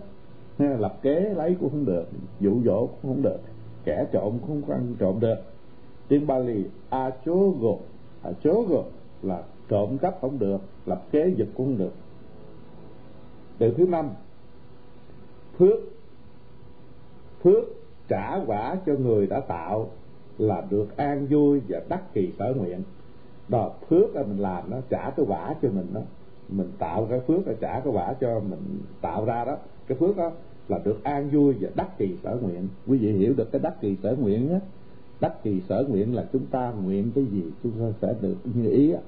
lập 0.80 1.00
kế 1.02 1.20
lấy 1.20 1.56
cũng 1.60 1.70
không 1.70 1.86
được, 1.86 2.06
dụ 2.40 2.62
dỗ 2.66 2.88
cũng 2.88 3.14
không 3.14 3.22
được, 3.22 3.40
kẻ 3.84 4.06
trộm 4.12 4.40
cũng 4.40 4.62
không 4.62 4.72
ăn 4.72 4.96
trộm 5.00 5.20
được. 5.20 5.38
Tiếng 6.08 6.28
Bali 6.28 6.66
achogo 6.90 7.78
achogo 8.22 8.84
là 9.22 9.44
trộm 9.70 9.98
cắp 9.98 10.18
không 10.22 10.40
được, 10.40 10.62
lập 10.86 11.04
kế 11.12 11.34
giật 11.38 11.48
cũng 11.56 11.66
không 11.66 11.78
được. 11.78 11.94
Điều 13.60 13.74
thứ 13.74 13.88
năm, 13.88 14.10
phước 15.58 15.80
phước 17.44 17.64
trả 18.08 18.40
quả 18.46 18.76
cho 18.86 18.94
người 18.94 19.28
đã 19.28 19.40
tạo 19.40 19.90
là 20.38 20.64
được 20.70 20.98
an 20.98 21.28
vui 21.30 21.62
và 21.68 21.82
đắc 21.90 22.14
kỳ 22.14 22.34
sở 22.40 22.54
nguyện. 22.58 22.84
Đó, 23.48 23.72
phước 23.90 24.16
là 24.16 24.24
mình 24.24 24.38
làm 24.38 24.70
nó, 24.70 24.78
trả 24.90 25.10
cái 25.18 25.26
quả 25.30 25.56
cho 25.62 25.70
mình 25.70 25.88
đó 25.94 26.02
mình 26.50 26.72
tạo 26.80 27.08
cái 27.10 27.20
phước 27.20 27.48
là 27.48 27.54
trả 27.62 27.80
cái 27.80 27.94
quả 27.94 28.14
cho 28.14 28.40
mình 28.40 28.80
tạo 29.02 29.26
ra 29.26 29.46
đó. 29.46 29.58
Cái 29.88 29.98
phước 29.98 30.18
đó 30.18 30.32
là 30.68 30.80
được 30.84 31.04
an 31.04 31.30
vui 31.30 31.56
và 31.60 31.70
đắc 31.76 31.98
kỳ 31.98 32.18
sở 32.24 32.38
nguyện. 32.42 32.68
Quý 32.88 32.98
vị 32.98 33.12
hiểu 33.12 33.34
được 33.34 33.52
cái 33.52 33.62
đắc 33.62 33.82
kỳ 33.82 33.96
sở 34.04 34.16
nguyện 34.20 34.50
á 34.50 34.60
đắc 35.20 35.44
kỳ 35.44 35.62
sở 35.70 35.86
nguyện 35.90 36.16
là 36.16 36.26
chúng 36.34 36.46
ta 36.46 36.72
nguyện 36.72 37.12
cái 37.16 37.26
gì 37.26 37.44
chúng 37.64 37.72
ta 37.72 37.86
sẽ 38.02 38.16
được 38.22 38.36
như 38.54 38.70
ý 38.70 38.92
á. 38.92 39.02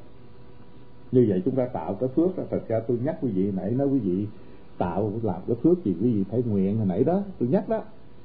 Như 1.12 1.26
vậy 1.30 1.42
chúng 1.46 1.56
ta 1.56 1.66
tạo 1.66 1.94
cái 1.94 2.10
phước 2.10 2.38
đó 2.38 2.44
thật 2.50 2.62
ra 2.68 2.80
tôi 2.80 2.98
nhắc 3.04 3.18
quý 3.22 3.32
vị 3.32 3.52
nãy 3.52 3.72
nói 3.72 3.88
quý 3.88 4.00
vị 4.00 4.28
tạo 4.78 5.12
làm 5.24 5.42
cái 5.48 5.56
phước 5.56 5.84
gì 5.84 5.96
quý 6.02 6.14
vị 6.14 6.24
phải 6.32 6.44
nguyện. 6.44 6.78
Hồi 6.78 6.86
nãy 6.86 7.04
đó 7.04 7.24
tôi 7.40 7.50
nhắc 7.50 7.70
đó 7.70 7.84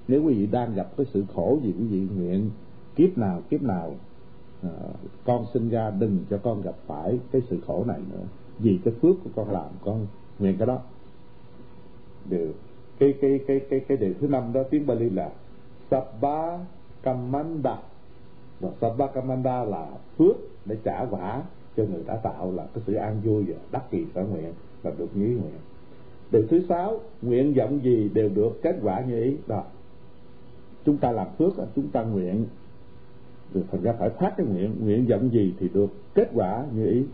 nếu 0.09 0.25
quý 0.25 0.35
vị 0.35 0.47
đang 0.47 0.75
gặp 0.75 0.97
cái 0.97 1.07
sự 1.13 1.25
khổ 1.35 1.59
gì 1.63 1.75
quý 1.79 1.85
vị 1.87 2.07
nguyện 2.17 2.51
kiếp 2.97 3.19
nào 3.19 3.43
kiếp 3.51 3.63
nào 3.63 3.95
à, 4.63 4.71
con 5.25 5.45
sinh 5.55 5.69
ra 5.69 5.91
đừng 5.91 6.19
cho 6.31 6.39
con 6.39 6.63
gặp 6.63 6.75
phải 6.87 7.19
cái 7.33 7.43
sự 7.51 7.59
khổ 7.67 7.85
này 7.85 8.01
nữa 8.13 8.25
vì 8.59 8.79
cái 8.85 8.95
phước 9.03 9.17
của 9.25 9.31
con 9.37 9.51
làm, 9.51 9.69
con 9.85 10.07
nguyện 10.39 10.57
cái 10.59 10.67
đó. 10.67 10.79
Được 12.25 12.53
cái 12.99 13.15
cái 13.21 13.41
cái 13.47 13.61
cái 13.71 13.81
cái 13.89 13.97
điều 13.97 14.15
thứ 14.21 14.29
năm 14.29 14.53
đó 14.53 14.63
tiếng 14.71 14.87
Bali 14.87 15.11
là 15.11 15.31
Sabba 15.91 16.59
Kamanda 17.03 17.79
và 18.61 18.71
Sabba 18.81 19.07
Kamanda 19.07 19.65
là 19.65 19.89
phước 20.19 20.37
để 20.65 20.77
trả 20.85 21.05
quả 21.11 21.43
cho 21.77 21.85
người 21.85 22.03
đã 22.07 22.17
tạo 22.17 22.53
là 22.53 22.67
cái 22.75 22.83
sự 22.87 22.95
an 22.95 23.21
vui 23.25 23.45
và 23.49 23.57
đắc 23.73 23.91
kỳ 23.91 24.05
sở 24.15 24.25
nguyện 24.25 24.53
và 24.83 24.93
được 24.99 25.09
như 25.15 25.25
ý 25.25 25.33
nguyện. 25.33 25.59
Điều 26.33 26.43
thứ 26.51 26.63
sáu, 26.69 27.01
nguyện 27.23 27.55
vọng 27.55 27.81
gì 27.83 28.11
đều 28.15 28.29
được 28.29 28.63
kết 28.63 28.77
quả 28.83 29.01
như 29.01 29.23
ý. 29.23 29.37
Đó. 29.47 29.65
Chúng 30.85 30.97
ta 30.97 31.13
làm 31.13 31.27
phước, 31.39 31.53
chúng 31.77 31.89
ta 31.89 32.03
nguyện. 32.03 32.45
Thì 33.55 33.61
thành 33.73 33.83
ra 33.83 33.93
phải 33.99 34.11
phát 34.11 34.35
cái 34.37 34.47
nguyện 34.47 34.77
nguyện 34.81 35.07
vọng 35.07 35.33
gì 35.33 35.55
thì 35.59 35.69
được 35.69 35.91
kết 36.15 36.31
quả 36.35 36.65
như 36.75 36.87
ý. 36.87 37.05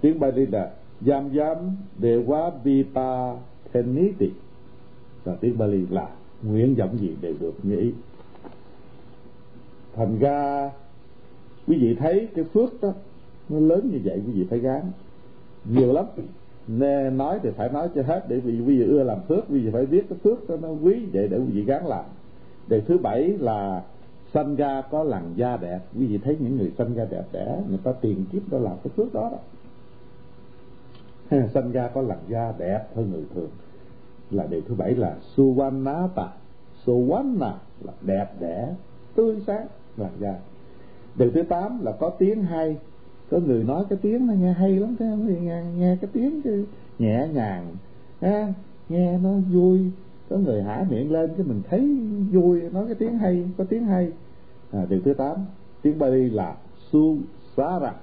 Tiếng 0.00 0.20
Bali 0.20 0.46
là 0.46 0.72
Yam 1.06 1.36
Yam 1.38 1.56
deva 2.02 2.50
Vipa 2.64 3.34
Theniti 3.72 4.30
và 5.24 5.34
tiếng 5.40 5.58
Bali 5.58 5.86
là 5.90 6.08
nguyện 6.42 6.74
vọng 6.74 6.98
gì 6.98 7.16
đều 7.20 7.34
được 7.40 7.54
như 7.62 7.78
ý. 7.78 7.92
Thành 9.94 10.18
ra, 10.18 10.70
quý 11.66 11.78
vị 11.78 11.94
thấy 11.94 12.28
cái 12.34 12.44
phước 12.44 12.80
đó, 12.82 12.92
nó 13.48 13.58
lớn 13.58 13.90
như 13.92 14.00
vậy, 14.04 14.22
quý 14.26 14.32
vị 14.32 14.46
phải 14.50 14.58
gán. 14.58 14.82
Nhiều 15.64 15.92
lắm. 15.92 16.04
Nên 16.68 17.16
nói 17.16 17.38
thì 17.42 17.50
phải 17.56 17.68
nói 17.72 17.88
cho 17.94 18.02
hết, 18.02 18.28
để 18.28 18.40
vì 18.40 18.60
quý 18.60 18.78
vị 18.78 18.84
ưa 18.84 19.02
làm 19.02 19.18
phước, 19.28 19.44
quý 19.50 19.60
vị 19.60 19.70
phải 19.72 19.86
biết 19.86 20.06
cái 20.08 20.18
phước 20.24 20.48
đó, 20.48 20.56
nó 20.62 20.68
quý 20.68 21.06
vậy 21.12 21.28
để 21.28 21.38
quý 21.38 21.52
vị 21.52 21.64
gán 21.64 21.84
làm. 21.84 22.04
Đề 22.68 22.80
thứ 22.80 22.98
bảy 22.98 23.24
là 23.38 23.82
sanh 24.34 24.56
ra 24.56 24.82
có 24.90 25.04
làn 25.04 25.32
da 25.36 25.56
đẹp. 25.56 25.78
Quý 25.98 26.06
vị 26.06 26.18
thấy 26.18 26.36
những 26.40 26.56
người 26.56 26.72
sanh 26.78 26.94
ra 26.94 27.06
đẹp 27.10 27.24
đẽ, 27.32 27.62
người 27.68 27.78
ta 27.84 27.92
tiền 27.92 28.24
kiếp 28.32 28.50
đó 28.50 28.58
làm 28.58 28.76
cái 28.84 28.90
phước 28.96 29.14
đó 29.14 29.28
đó. 29.32 29.38
Ừ. 31.30 31.38
sanh 31.54 31.72
ra 31.72 31.88
có 31.88 32.02
làn 32.02 32.18
da 32.28 32.52
đẹp 32.58 32.84
hơn 32.96 33.10
người 33.10 33.24
thường. 33.34 33.50
Là 34.30 34.46
điều 34.46 34.60
thứ 34.60 34.74
bảy 34.74 34.94
là 34.94 35.16
suvanata 35.36 36.28
suvanna 36.84 37.54
là 37.80 37.92
đẹp 38.00 38.26
đẽ 38.40 38.74
tươi 39.14 39.36
sáng 39.46 39.66
làn 39.96 40.10
da. 40.20 40.34
Điều 41.16 41.30
thứ 41.30 41.42
tám 41.42 41.84
là 41.84 41.92
có 41.92 42.10
tiếng 42.10 42.42
hay. 42.42 42.76
Có 43.30 43.38
người 43.38 43.64
nói 43.64 43.84
cái 43.88 43.98
tiếng 44.02 44.26
nó 44.26 44.32
nghe 44.32 44.52
hay 44.52 44.76
lắm 44.76 44.96
thế 44.98 45.06
nghe, 45.40 45.62
nghe 45.78 45.96
cái 46.00 46.10
tiếng 46.12 46.42
cái 46.42 46.64
nhẹ 46.98 47.28
nhàng 47.32 47.66
ha, 48.20 48.54
nghe 48.88 49.18
nó 49.18 49.30
vui. 49.52 49.90
Có 50.30 50.36
người 50.36 50.62
hả 50.62 50.86
miệng 50.90 51.12
lên 51.12 51.30
cái 51.36 51.46
mình 51.46 51.62
thấy 51.70 51.98
vui 52.32 52.60
nói 52.60 52.86
cái 52.86 52.94
tiếng 52.94 53.18
hay 53.18 53.48
có 53.58 53.64
tiếng 53.64 53.84
hay. 53.84 54.12
À, 54.72 54.86
điều 54.88 55.00
thứ 55.04 55.14
tám 55.14 55.36
tiếng 55.82 55.98
Bali 55.98 56.30
là 56.30 56.56
susara. 56.90 57.94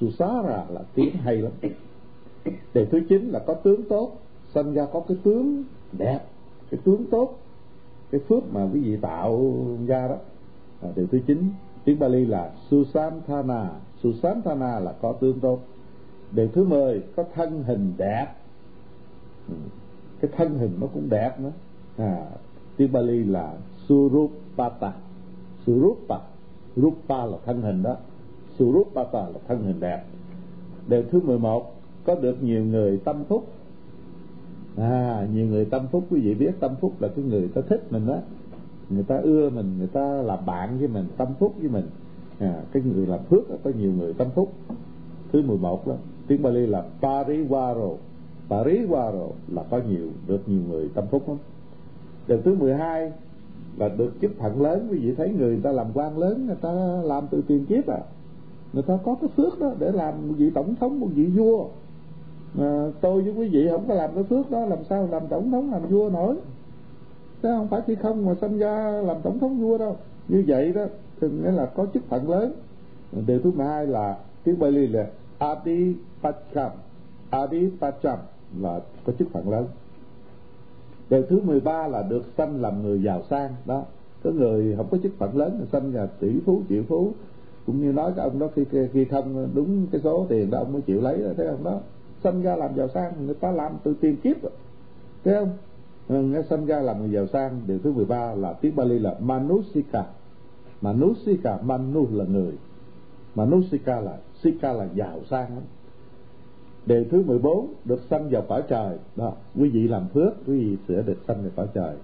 Susara 0.00 0.64
là 0.68 0.80
tiếng 0.94 1.16
hay 1.16 1.36
lắm 1.36 1.52
điều 2.74 2.86
thứ 2.86 3.00
chín 3.08 3.28
là 3.28 3.38
có 3.38 3.54
tướng 3.54 3.82
tốt 3.88 4.12
sinh 4.54 4.74
ra 4.74 4.86
có 4.92 5.00
cái 5.08 5.16
tướng 5.22 5.64
đẹp. 5.92 6.20
Cái 6.70 6.80
tướng 6.84 7.04
tốt 7.10 7.38
cái 8.10 8.20
phước 8.28 8.52
mà 8.52 8.68
quý 8.74 8.80
vị 8.80 8.96
tạo 8.96 9.54
ra 9.86 10.08
đó. 10.08 10.16
À, 10.82 10.88
điều 10.96 11.06
thứ 11.06 11.18
chín 11.26 11.50
tiếng 11.84 11.98
Bali 11.98 12.24
là 12.24 12.52
Susanthana 12.70 13.70
Susanthana 14.02 14.80
là 14.80 14.92
có 15.02 15.12
tướng 15.12 15.40
tốt. 15.40 15.60
Điều 16.32 16.48
thứ 16.48 16.64
mười 16.64 17.02
có 17.16 17.24
thân 17.34 17.62
hình 17.62 17.92
đẹp. 17.96 18.26
Ừ, 19.48 19.54
cái 20.20 20.30
thân 20.36 20.58
hình 20.58 20.78
nó 20.80 20.86
cũng 20.86 21.08
đẹp 21.08 21.40
nữa. 21.40 21.52
À, 21.96 22.26
tiếng 22.76 22.92
Bali 22.92 23.24
là 23.24 23.54
Surupata. 23.88 24.92
Surupa 25.66 26.18
Rupa 26.76 27.26
là 27.26 27.38
thân 27.44 27.62
hình 27.62 27.82
đó. 27.82 27.96
Surupata 28.58 29.20
là 29.20 29.38
thân 29.48 29.64
hình 29.64 29.80
đẹp. 29.80 30.04
Điều 30.86 31.02
thứ 31.10 31.20
mười 31.20 31.38
một 31.38 31.75
có 32.06 32.14
được 32.14 32.42
nhiều 32.42 32.64
người 32.64 33.00
tâm 33.04 33.24
phúc. 33.28 33.46
À 34.76 35.26
nhiều 35.34 35.46
người 35.46 35.64
tâm 35.64 35.86
phúc 35.92 36.04
quý 36.10 36.20
vị 36.20 36.34
biết 36.34 36.52
tâm 36.60 36.74
phúc 36.80 36.92
là 37.00 37.08
cái 37.08 37.24
người 37.24 37.48
ta 37.48 37.60
thích 37.68 37.92
mình 37.92 38.06
đó. 38.06 38.18
Người 38.90 39.02
ta 39.02 39.16
ưa 39.16 39.50
mình 39.50 39.78
người 39.78 39.86
ta 39.86 40.22
làm 40.22 40.46
bạn 40.46 40.78
với 40.78 40.88
mình 40.88 41.06
tâm 41.16 41.28
phúc 41.38 41.54
với 41.60 41.68
mình. 41.68 41.86
À, 42.38 42.62
cái 42.72 42.82
người 42.82 43.06
làm 43.06 43.20
phước 43.30 43.42
có 43.64 43.70
nhiều 43.78 43.92
người 43.92 44.12
tâm 44.12 44.28
phúc. 44.34 44.52
Thứ 45.32 45.42
11 45.42 45.86
đó 45.86 45.94
tiếng 46.26 46.42
Bali 46.42 46.66
là 46.66 46.84
Pariwaro. 47.00 47.94
Pariwaro 48.48 49.28
là 49.48 49.62
có 49.70 49.80
nhiều 49.88 50.08
được 50.26 50.48
nhiều 50.48 50.60
người 50.68 50.88
tâm 50.94 51.04
phúc 51.10 51.28
lắm. 51.28 51.36
Điều 52.28 52.42
thứ 52.42 52.54
12 52.54 53.12
là 53.76 53.88
được 53.88 54.12
chức 54.20 54.38
phận 54.38 54.62
lớn. 54.62 54.88
Quý 54.90 54.98
vị 54.98 55.14
thấy 55.14 55.34
người 55.38 55.60
ta 55.62 55.72
làm 55.72 55.86
quan 55.94 56.18
lớn 56.18 56.46
người 56.46 56.56
ta 56.56 56.72
làm 57.02 57.26
từ 57.30 57.42
tiền 57.46 57.66
kiếp 57.66 57.86
à. 57.86 58.00
Người 58.72 58.82
ta 58.82 58.98
có 59.04 59.16
cái 59.20 59.30
phước 59.36 59.60
đó 59.60 59.74
để 59.78 59.92
làm 59.92 60.28
một 60.28 60.34
vị 60.38 60.50
tổng 60.54 60.74
thống 60.74 61.00
một 61.00 61.08
vị 61.14 61.24
vua 61.26 61.68
mà 62.56 62.90
tôi 63.00 63.22
với 63.22 63.32
quý 63.32 63.48
vị 63.48 63.68
không 63.70 63.88
có 63.88 63.94
làm 63.94 64.10
cái 64.14 64.24
phước 64.24 64.50
đó, 64.50 64.64
làm 64.64 64.78
sao 64.88 65.08
làm 65.10 65.22
tổng 65.28 65.50
thống 65.50 65.72
làm 65.72 65.86
vua 65.86 66.10
nổi? 66.10 66.36
Thế 67.42 67.48
không 67.56 67.68
phải 67.68 67.80
chỉ 67.86 67.94
không 67.94 68.26
mà 68.26 68.34
sinh 68.40 68.58
ra 68.58 68.90
làm 68.90 69.16
tổng 69.22 69.38
thống 69.38 69.60
vua 69.60 69.78
đâu. 69.78 69.96
Như 70.28 70.44
vậy 70.46 70.72
đó, 70.72 70.84
thì 71.20 71.28
nghĩa 71.28 71.50
là 71.50 71.66
có 71.66 71.86
chức 71.94 72.08
phận 72.08 72.30
lớn. 72.30 72.52
Điều 73.26 73.38
thứ 73.40 73.52
hai 73.58 73.86
là 73.86 74.16
tiếng 74.44 74.58
Bali 74.58 74.86
là 74.86 75.06
Adi 75.38 75.94
Pacham 76.22 76.70
Adi 77.30 77.70
Pacham 77.80 78.18
là 78.60 78.80
có 79.04 79.12
chức 79.18 79.28
phận 79.32 79.50
lớn. 79.50 79.66
Điều 81.10 81.22
thứ 81.22 81.40
13 81.40 81.86
là 81.88 82.02
được 82.02 82.24
sanh 82.38 82.60
làm 82.60 82.82
người 82.82 83.02
giàu 83.02 83.22
sang. 83.30 83.54
Đó 83.64 83.84
có 84.24 84.30
người 84.30 84.74
không 84.76 84.86
có 84.90 84.98
chức 85.02 85.12
phận 85.18 85.36
lớn 85.36 85.56
thì 85.60 85.66
sanh 85.72 85.94
là 85.94 86.06
tỷ 86.20 86.40
phú, 86.46 86.62
triệu 86.68 86.82
phú. 86.88 87.12
Cũng 87.66 87.80
như 87.80 87.92
nói 87.92 88.12
cái 88.16 88.24
ông 88.24 88.38
đó 88.38 88.48
khi 88.54 88.64
khi 88.92 89.04
không 89.04 89.48
đúng 89.54 89.86
cái 89.92 90.00
số 90.04 90.26
tiền 90.28 90.50
đó 90.50 90.58
ông 90.58 90.72
mới 90.72 90.82
chịu 90.82 91.00
lấy 91.00 91.18
thấy 91.36 91.46
không 91.50 91.64
đó? 91.64 91.80
Sanh 92.24 92.42
ra 92.42 92.56
làm 92.56 92.76
giàu 92.76 92.88
sang, 92.94 93.26
người 93.26 93.34
ta 93.34 93.50
làm 93.50 93.72
từ 93.84 93.94
tiền 94.00 94.16
kiếp 94.16 94.42
rồi. 94.42 94.52
Thấy 95.24 95.34
không? 95.34 95.50
Ờ, 96.08 96.22
nghe 96.22 96.42
sanh 96.50 96.66
ra 96.66 96.80
làm 96.80 96.98
người 96.98 97.10
giàu 97.10 97.26
sang, 97.26 97.60
điều 97.66 97.78
thứ 97.78 97.92
13 97.92 98.34
là 98.34 98.52
tiếng 98.52 98.76
Bali 98.76 98.98
là 98.98 99.14
Manusika 99.20 100.04
Manusika 100.80 101.58
Manu 101.62 102.06
là 102.12 102.24
người. 102.24 102.52
Manusika 103.34 104.00
là 104.00 104.18
Sika 104.42 104.72
là 104.72 104.88
giàu 104.94 105.20
sang 105.30 105.54
lắm. 105.54 105.64
Điều 106.86 107.04
thứ 107.10 107.22
14 107.26 107.74
được 107.84 108.00
sanh 108.10 108.28
vào 108.30 108.42
cõi 108.48 108.62
trời. 108.68 108.98
Đó, 109.16 109.32
quý 109.56 109.68
vị 109.68 109.88
làm 109.88 110.08
phước, 110.08 110.32
quý 110.46 110.58
vị 110.58 110.76
sẽ 110.88 111.02
được 111.02 111.18
sanh 111.28 111.42
vào 111.42 111.50
cõi 111.56 111.66
trời. 111.74 111.96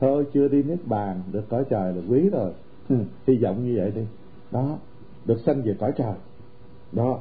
Thôi, 0.00 0.26
chưa 0.32 0.48
đi 0.48 0.62
nước 0.62 0.76
bàn, 0.86 1.22
được 1.32 1.42
cõi 1.48 1.64
trời 1.70 1.92
là 1.92 2.02
quý 2.08 2.28
rồi. 2.28 2.52
Hy 3.26 3.36
vọng 3.36 3.64
như 3.64 3.74
vậy 3.76 3.90
đi. 3.90 4.02
Đó, 4.50 4.78
được 5.24 5.40
sanh 5.46 5.62
về 5.62 5.76
cõi 5.80 5.92
trời. 5.96 6.14
Đó 6.92 7.20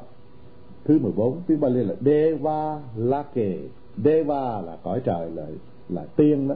thứ 0.89 0.99
14 0.99 1.41
tiếng 1.47 1.59
Bali 1.59 1.83
là 1.83 1.95
Deva 2.01 2.81
Lake. 2.95 3.57
Deva 4.03 4.61
là 4.61 4.77
cõi 4.83 5.01
trời 5.05 5.31
là 5.31 5.47
là 5.89 6.05
tiên 6.15 6.47
đó. 6.47 6.55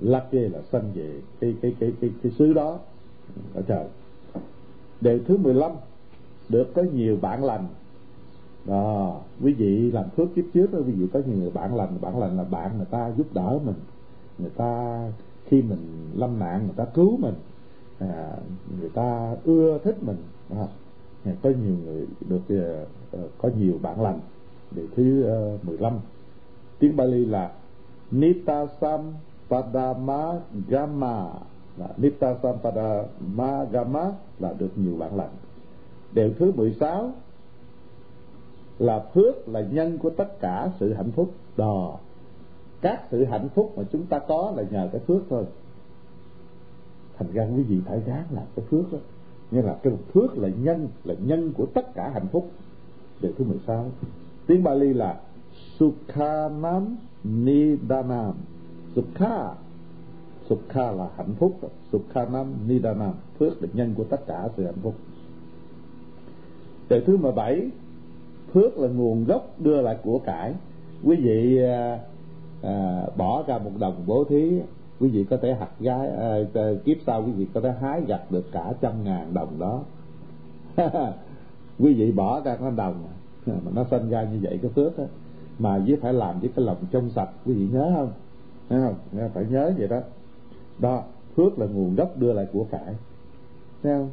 Lake 0.00 0.38
là 0.38 0.62
sanh 0.72 0.92
về 0.94 1.20
cái 1.40 1.54
cái 1.62 1.74
cái 1.80 1.92
cái 2.00 2.10
cái 2.22 2.32
xứ 2.32 2.52
đó 2.52 2.78
cõi 3.54 3.62
trời. 3.66 3.84
Điều 5.00 5.18
thứ 5.26 5.36
15 5.36 5.72
được 6.48 6.74
có 6.74 6.82
nhiều 6.82 7.16
bạn 7.20 7.44
lành. 7.44 7.66
Đó 8.64 9.20
quý 9.42 9.52
vị 9.52 9.90
làm 9.90 10.10
phước 10.16 10.34
kiếp 10.34 10.44
trước 10.54 10.72
đó 10.72 10.78
quý 10.86 10.92
vị 10.92 11.06
có 11.12 11.20
nhiều 11.26 11.38
người 11.38 11.50
bạn 11.50 11.76
lành. 11.76 11.98
Bạn 12.00 12.18
lành 12.18 12.36
là 12.36 12.44
bạn 12.44 12.70
người 12.76 12.86
ta 12.90 13.12
giúp 13.16 13.26
đỡ 13.34 13.58
mình 13.64 13.76
người 14.38 14.50
ta 14.50 15.02
khi 15.46 15.62
mình 15.62 16.10
lâm 16.14 16.38
nạn 16.38 16.60
người 16.64 16.74
ta 16.76 16.84
cứu 16.84 17.16
mình 17.16 17.34
à, 17.98 18.36
người 18.80 18.90
ta 18.94 19.36
ưa 19.44 19.78
thích 19.84 19.96
mình. 20.02 20.16
À, 20.50 20.66
có 21.24 21.50
nhiều 21.50 21.76
người 21.84 22.06
được 22.28 22.72
uh, 23.16 23.30
có 23.38 23.50
nhiều 23.58 23.74
bản 23.82 24.00
lành. 24.00 24.20
Điều 24.70 24.86
thứ 24.96 25.22
ờ, 25.22 25.54
uh, 25.54 25.64
15 25.64 25.98
tiếng 26.78 26.96
Bali 26.96 27.24
là 27.24 27.52
Nitasam 28.10 29.12
Padama 29.50 30.40
Gama. 30.68 31.28
Là 31.76 31.88
Nitasam 31.96 32.54
Padama 32.62 33.64
Gama 33.64 34.12
là 34.38 34.52
được 34.52 34.70
nhiều 34.76 34.96
bản 34.98 35.16
lành. 35.16 35.30
Điều 36.12 36.30
thứ 36.38 36.52
16 36.52 37.12
là 38.78 39.04
phước 39.14 39.48
là 39.48 39.60
nhân 39.60 39.98
của 39.98 40.10
tất 40.10 40.40
cả 40.40 40.70
sự 40.80 40.92
hạnh 40.94 41.10
phúc. 41.10 41.30
Đò 41.56 41.98
các 42.80 43.02
sự 43.10 43.24
hạnh 43.24 43.48
phúc 43.54 43.72
mà 43.76 43.82
chúng 43.92 44.06
ta 44.06 44.18
có 44.18 44.52
là 44.56 44.62
nhờ 44.70 44.88
cái 44.92 45.00
phước 45.06 45.22
thôi. 45.30 45.44
Thành 47.18 47.32
ra 47.32 47.48
quý 47.56 47.62
vị 47.62 47.80
phải 47.86 48.00
gán 48.06 48.24
làm 48.30 48.44
cái 48.56 48.64
phước 48.70 48.92
đó 48.92 48.98
nghĩa 49.50 49.62
là 49.62 49.76
cái 49.82 49.92
phước 50.12 50.38
là 50.38 50.48
nhân 50.48 50.88
là 51.04 51.14
nhân 51.24 51.52
của 51.56 51.66
tất 51.66 51.94
cả 51.94 52.10
hạnh 52.14 52.26
phúc. 52.32 52.50
Điều 53.22 53.32
thứ 53.38 53.44
16 53.44 53.90
tiếng 54.46 54.62
Bali 54.62 54.94
là 54.94 55.20
Sukhanam 55.78 56.96
Nidanam. 57.24 58.34
Sukha 58.96 59.54
Sukha 60.48 60.90
là 60.90 61.08
hạnh 61.16 61.34
phúc. 61.38 61.58
Sukhanam 61.92 62.54
Nidanam 62.68 63.14
phước 63.38 63.62
là 63.62 63.68
nhân 63.72 63.94
của 63.94 64.04
tất 64.04 64.26
cả 64.26 64.48
sự 64.56 64.64
hạnh 64.64 64.80
phúc. 64.82 64.94
Điều 66.88 67.00
thứ 67.06 67.16
17 67.16 67.70
phước 68.52 68.78
là 68.78 68.88
nguồn 68.88 69.24
gốc 69.24 69.54
đưa 69.58 69.80
lại 69.80 69.96
của 70.02 70.18
cải. 70.18 70.54
Quý 71.04 71.16
vị 71.16 71.58
à, 71.62 71.98
à, 72.62 73.06
bỏ 73.16 73.44
ra 73.46 73.58
một 73.58 73.70
đồng 73.78 74.02
bố 74.06 74.24
thí 74.24 74.60
quý 75.00 75.08
vị 75.08 75.24
có 75.30 75.36
thể 75.36 75.54
hạt 75.54 75.70
gái 75.80 76.08
à, 76.08 76.34
à, 76.54 76.70
kiếp 76.84 76.96
sau 77.06 77.24
quý 77.26 77.32
vị 77.32 77.46
có 77.54 77.60
thể 77.60 77.72
hái 77.80 78.02
gặt 78.06 78.30
được 78.30 78.44
cả 78.52 78.72
trăm 78.80 79.04
ngàn 79.04 79.34
đồng 79.34 79.58
đó. 79.58 79.82
Quý 81.78 81.94
vị 81.94 82.12
bỏ 82.12 82.40
ra 82.40 82.56
nó 82.60 82.70
đồng 82.70 83.04
mà 83.46 83.70
nó 83.74 83.84
sinh 83.90 84.10
ra 84.10 84.22
như 84.22 84.38
vậy 84.42 84.58
cái 84.62 84.70
phước 84.74 84.98
đó 84.98 85.04
mà 85.58 85.78
với 85.78 85.96
phải 85.96 86.12
làm 86.12 86.40
với 86.40 86.50
cái 86.56 86.64
lòng 86.64 86.76
trong 86.90 87.10
sạch 87.10 87.28
quý 87.46 87.54
vị 87.54 87.68
nhớ 87.72 87.92
không? 87.96 88.12
Nhớ 88.70 88.92
không? 89.12 89.30
Phải 89.34 89.46
nhớ 89.50 89.72
vậy 89.78 89.88
đó. 89.88 90.00
Đó 90.78 91.02
phước 91.36 91.58
là 91.58 91.66
nguồn 91.66 91.94
gốc 91.94 92.18
đưa 92.18 92.32
lại 92.32 92.46
của 92.52 92.64
cải. 92.70 92.94
Thấy 93.82 93.92
không? 93.92 94.10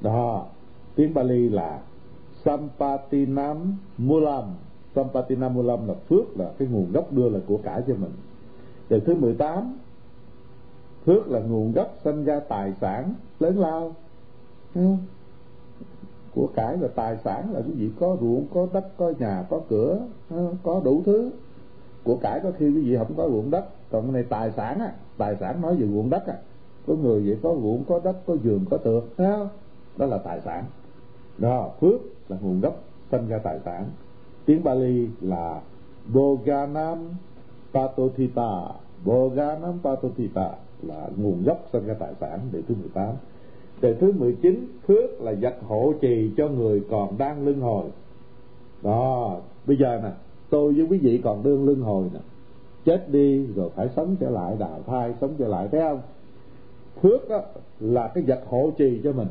Đó 0.00 0.46
tiếng 0.94 1.14
Bali 1.14 1.48
là 1.48 1.80
Sampatinam 2.44 3.76
Mulam. 3.98 4.44
Sampatinam 4.94 5.54
Mulam 5.54 5.88
là 5.88 5.94
phước 5.94 6.38
là 6.38 6.50
cái 6.58 6.68
nguồn 6.68 6.92
gốc 6.92 7.12
đưa 7.12 7.28
lại 7.28 7.42
của 7.46 7.56
cải 7.56 7.82
cho 7.88 7.94
mình. 7.94 8.12
Điều 8.88 9.00
thứ 9.00 9.14
18 9.14 9.78
Phước 11.04 11.28
là 11.28 11.40
nguồn 11.40 11.72
gốc 11.72 11.98
sinh 12.04 12.24
ra 12.24 12.40
tài 12.40 12.72
sản 12.80 13.14
lớn 13.40 13.58
lao. 13.58 13.94
Thấy 14.74 14.84
không? 14.84 14.98
của 16.34 16.46
cải 16.54 16.76
và 16.76 16.88
tài 16.88 17.16
sản 17.16 17.52
là 17.52 17.60
quý 17.60 17.72
vị 17.72 17.90
có 18.00 18.16
ruộng, 18.20 18.46
có 18.54 18.66
đất, 18.72 18.84
có 18.96 19.12
nhà, 19.18 19.44
có 19.50 19.60
cửa 19.68 20.00
có 20.62 20.80
đủ 20.84 21.02
thứ. 21.06 21.30
Của 22.04 22.16
cải 22.16 22.40
có 22.40 22.52
khi 22.58 22.66
quý 22.66 22.82
vị 22.82 22.96
không 22.96 23.14
có 23.16 23.28
ruộng 23.28 23.50
đất. 23.50 23.64
Còn 23.90 24.02
cái 24.02 24.12
này 24.12 24.22
tài 24.22 24.50
sản 24.50 24.80
á, 24.80 24.92
tài 25.18 25.36
sản 25.36 25.62
nói 25.62 25.76
về 25.76 25.86
ruộng 25.86 26.10
đất 26.10 26.26
á. 26.26 26.34
Có 26.86 26.94
người 26.94 27.22
vậy 27.26 27.38
có 27.42 27.56
ruộng, 27.62 27.84
có 27.88 28.00
đất, 28.04 28.16
có 28.26 28.36
giường 28.42 28.64
có 28.70 28.76
tược, 28.76 29.04
thấy 29.16 29.26
không? 29.32 29.48
Đó 29.96 30.06
là 30.06 30.18
tài 30.18 30.40
sản. 30.40 30.64
Đó, 31.38 31.70
phước 31.80 32.00
là 32.28 32.36
nguồn 32.40 32.60
gốc 32.60 32.84
sinh 33.10 33.28
ra 33.28 33.38
tài 33.38 33.58
sản. 33.64 33.84
Tiếng 34.44 34.64
Bali 34.64 35.08
là 35.20 35.60
Boganam 36.12 37.08
Patothita 37.72 38.62
Boganam 39.04 39.78
Patothita 39.82 40.50
là 40.82 41.08
nguồn 41.16 41.44
gốc 41.44 41.68
sinh 41.72 41.86
ra 41.86 41.94
tài 41.94 42.14
sản 42.20 42.40
điều 42.52 42.62
thứ 42.68 42.74
18 42.74 43.14
Đề 43.80 43.94
thứ 43.94 44.12
19 44.12 44.66
Phước 44.86 45.20
là 45.20 45.32
vật 45.40 45.56
hộ 45.66 45.92
trì 46.00 46.30
cho 46.36 46.48
người 46.48 46.82
còn 46.90 47.18
đang 47.18 47.46
lưng 47.46 47.60
hồi. 47.60 47.84
Đó, 48.82 49.36
Bây 49.66 49.76
giờ 49.76 50.00
nè, 50.02 50.10
Tôi 50.50 50.72
với 50.72 50.86
quý 50.90 50.98
vị 50.98 51.20
còn 51.24 51.42
đương 51.42 51.64
lưng 51.64 51.80
hồi 51.80 52.04
nè. 52.14 52.20
Chết 52.84 53.10
đi 53.10 53.46
rồi 53.46 53.70
phải 53.74 53.88
sống 53.96 54.16
trở 54.20 54.30
lại, 54.30 54.56
đào 54.58 54.80
thai 54.86 55.14
Sống 55.20 55.34
trở 55.38 55.48
lại, 55.48 55.68
thấy 55.72 55.80
không? 55.80 56.00
Phước 57.02 57.28
đó 57.28 57.40
là 57.80 58.08
cái 58.08 58.24
vật 58.26 58.42
hộ 58.46 58.70
trì 58.78 59.00
cho 59.04 59.12
mình. 59.12 59.28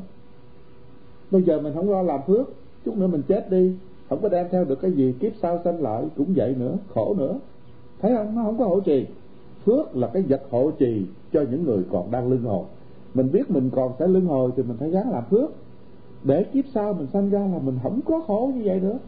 Bây 1.30 1.42
giờ 1.42 1.60
mình 1.60 1.74
không 1.74 1.90
lo 1.90 2.02
làm 2.02 2.20
phước, 2.26 2.48
Chút 2.84 2.96
nữa 2.96 3.06
mình 3.06 3.22
chết 3.28 3.50
đi. 3.50 3.72
Không 4.08 4.22
có 4.22 4.28
đem 4.28 4.46
theo 4.50 4.64
được 4.64 4.80
cái 4.80 4.92
gì, 4.92 5.14
Kiếp 5.20 5.32
sau 5.42 5.60
sanh 5.64 5.82
lại 5.82 6.04
cũng 6.16 6.32
vậy 6.36 6.54
nữa, 6.58 6.76
Khổ 6.94 7.14
nữa. 7.18 7.38
Thấy 8.00 8.16
không? 8.16 8.36
Nó 8.36 8.42
không 8.42 8.58
có 8.58 8.64
hộ 8.64 8.80
trì. 8.80 9.06
Phước 9.64 9.96
là 9.96 10.06
cái 10.06 10.22
vật 10.22 10.42
hộ 10.50 10.70
trì 10.70 11.06
cho 11.32 11.44
những 11.50 11.64
người 11.64 11.84
còn 11.92 12.10
đang 12.10 12.30
lưng 12.30 12.42
hồi. 12.42 12.64
Mình 13.14 13.32
biết 13.32 13.50
mình 13.50 13.70
còn 13.70 13.92
sẽ 13.98 14.06
lưng 14.08 14.26
hồi 14.26 14.50
thì 14.56 14.62
mình 14.62 14.76
phải 14.76 14.90
gắng 14.90 15.10
làm 15.10 15.24
phước. 15.30 15.50
Để 16.24 16.44
kiếp 16.44 16.64
sau 16.74 16.92
mình 16.92 17.06
sanh 17.06 17.30
ra 17.30 17.40
là 17.40 17.58
mình 17.58 17.78
không 17.82 18.00
có 18.06 18.20
khổ 18.26 18.52
như 18.54 18.62
vậy 18.64 18.80
nữa. 18.80 18.98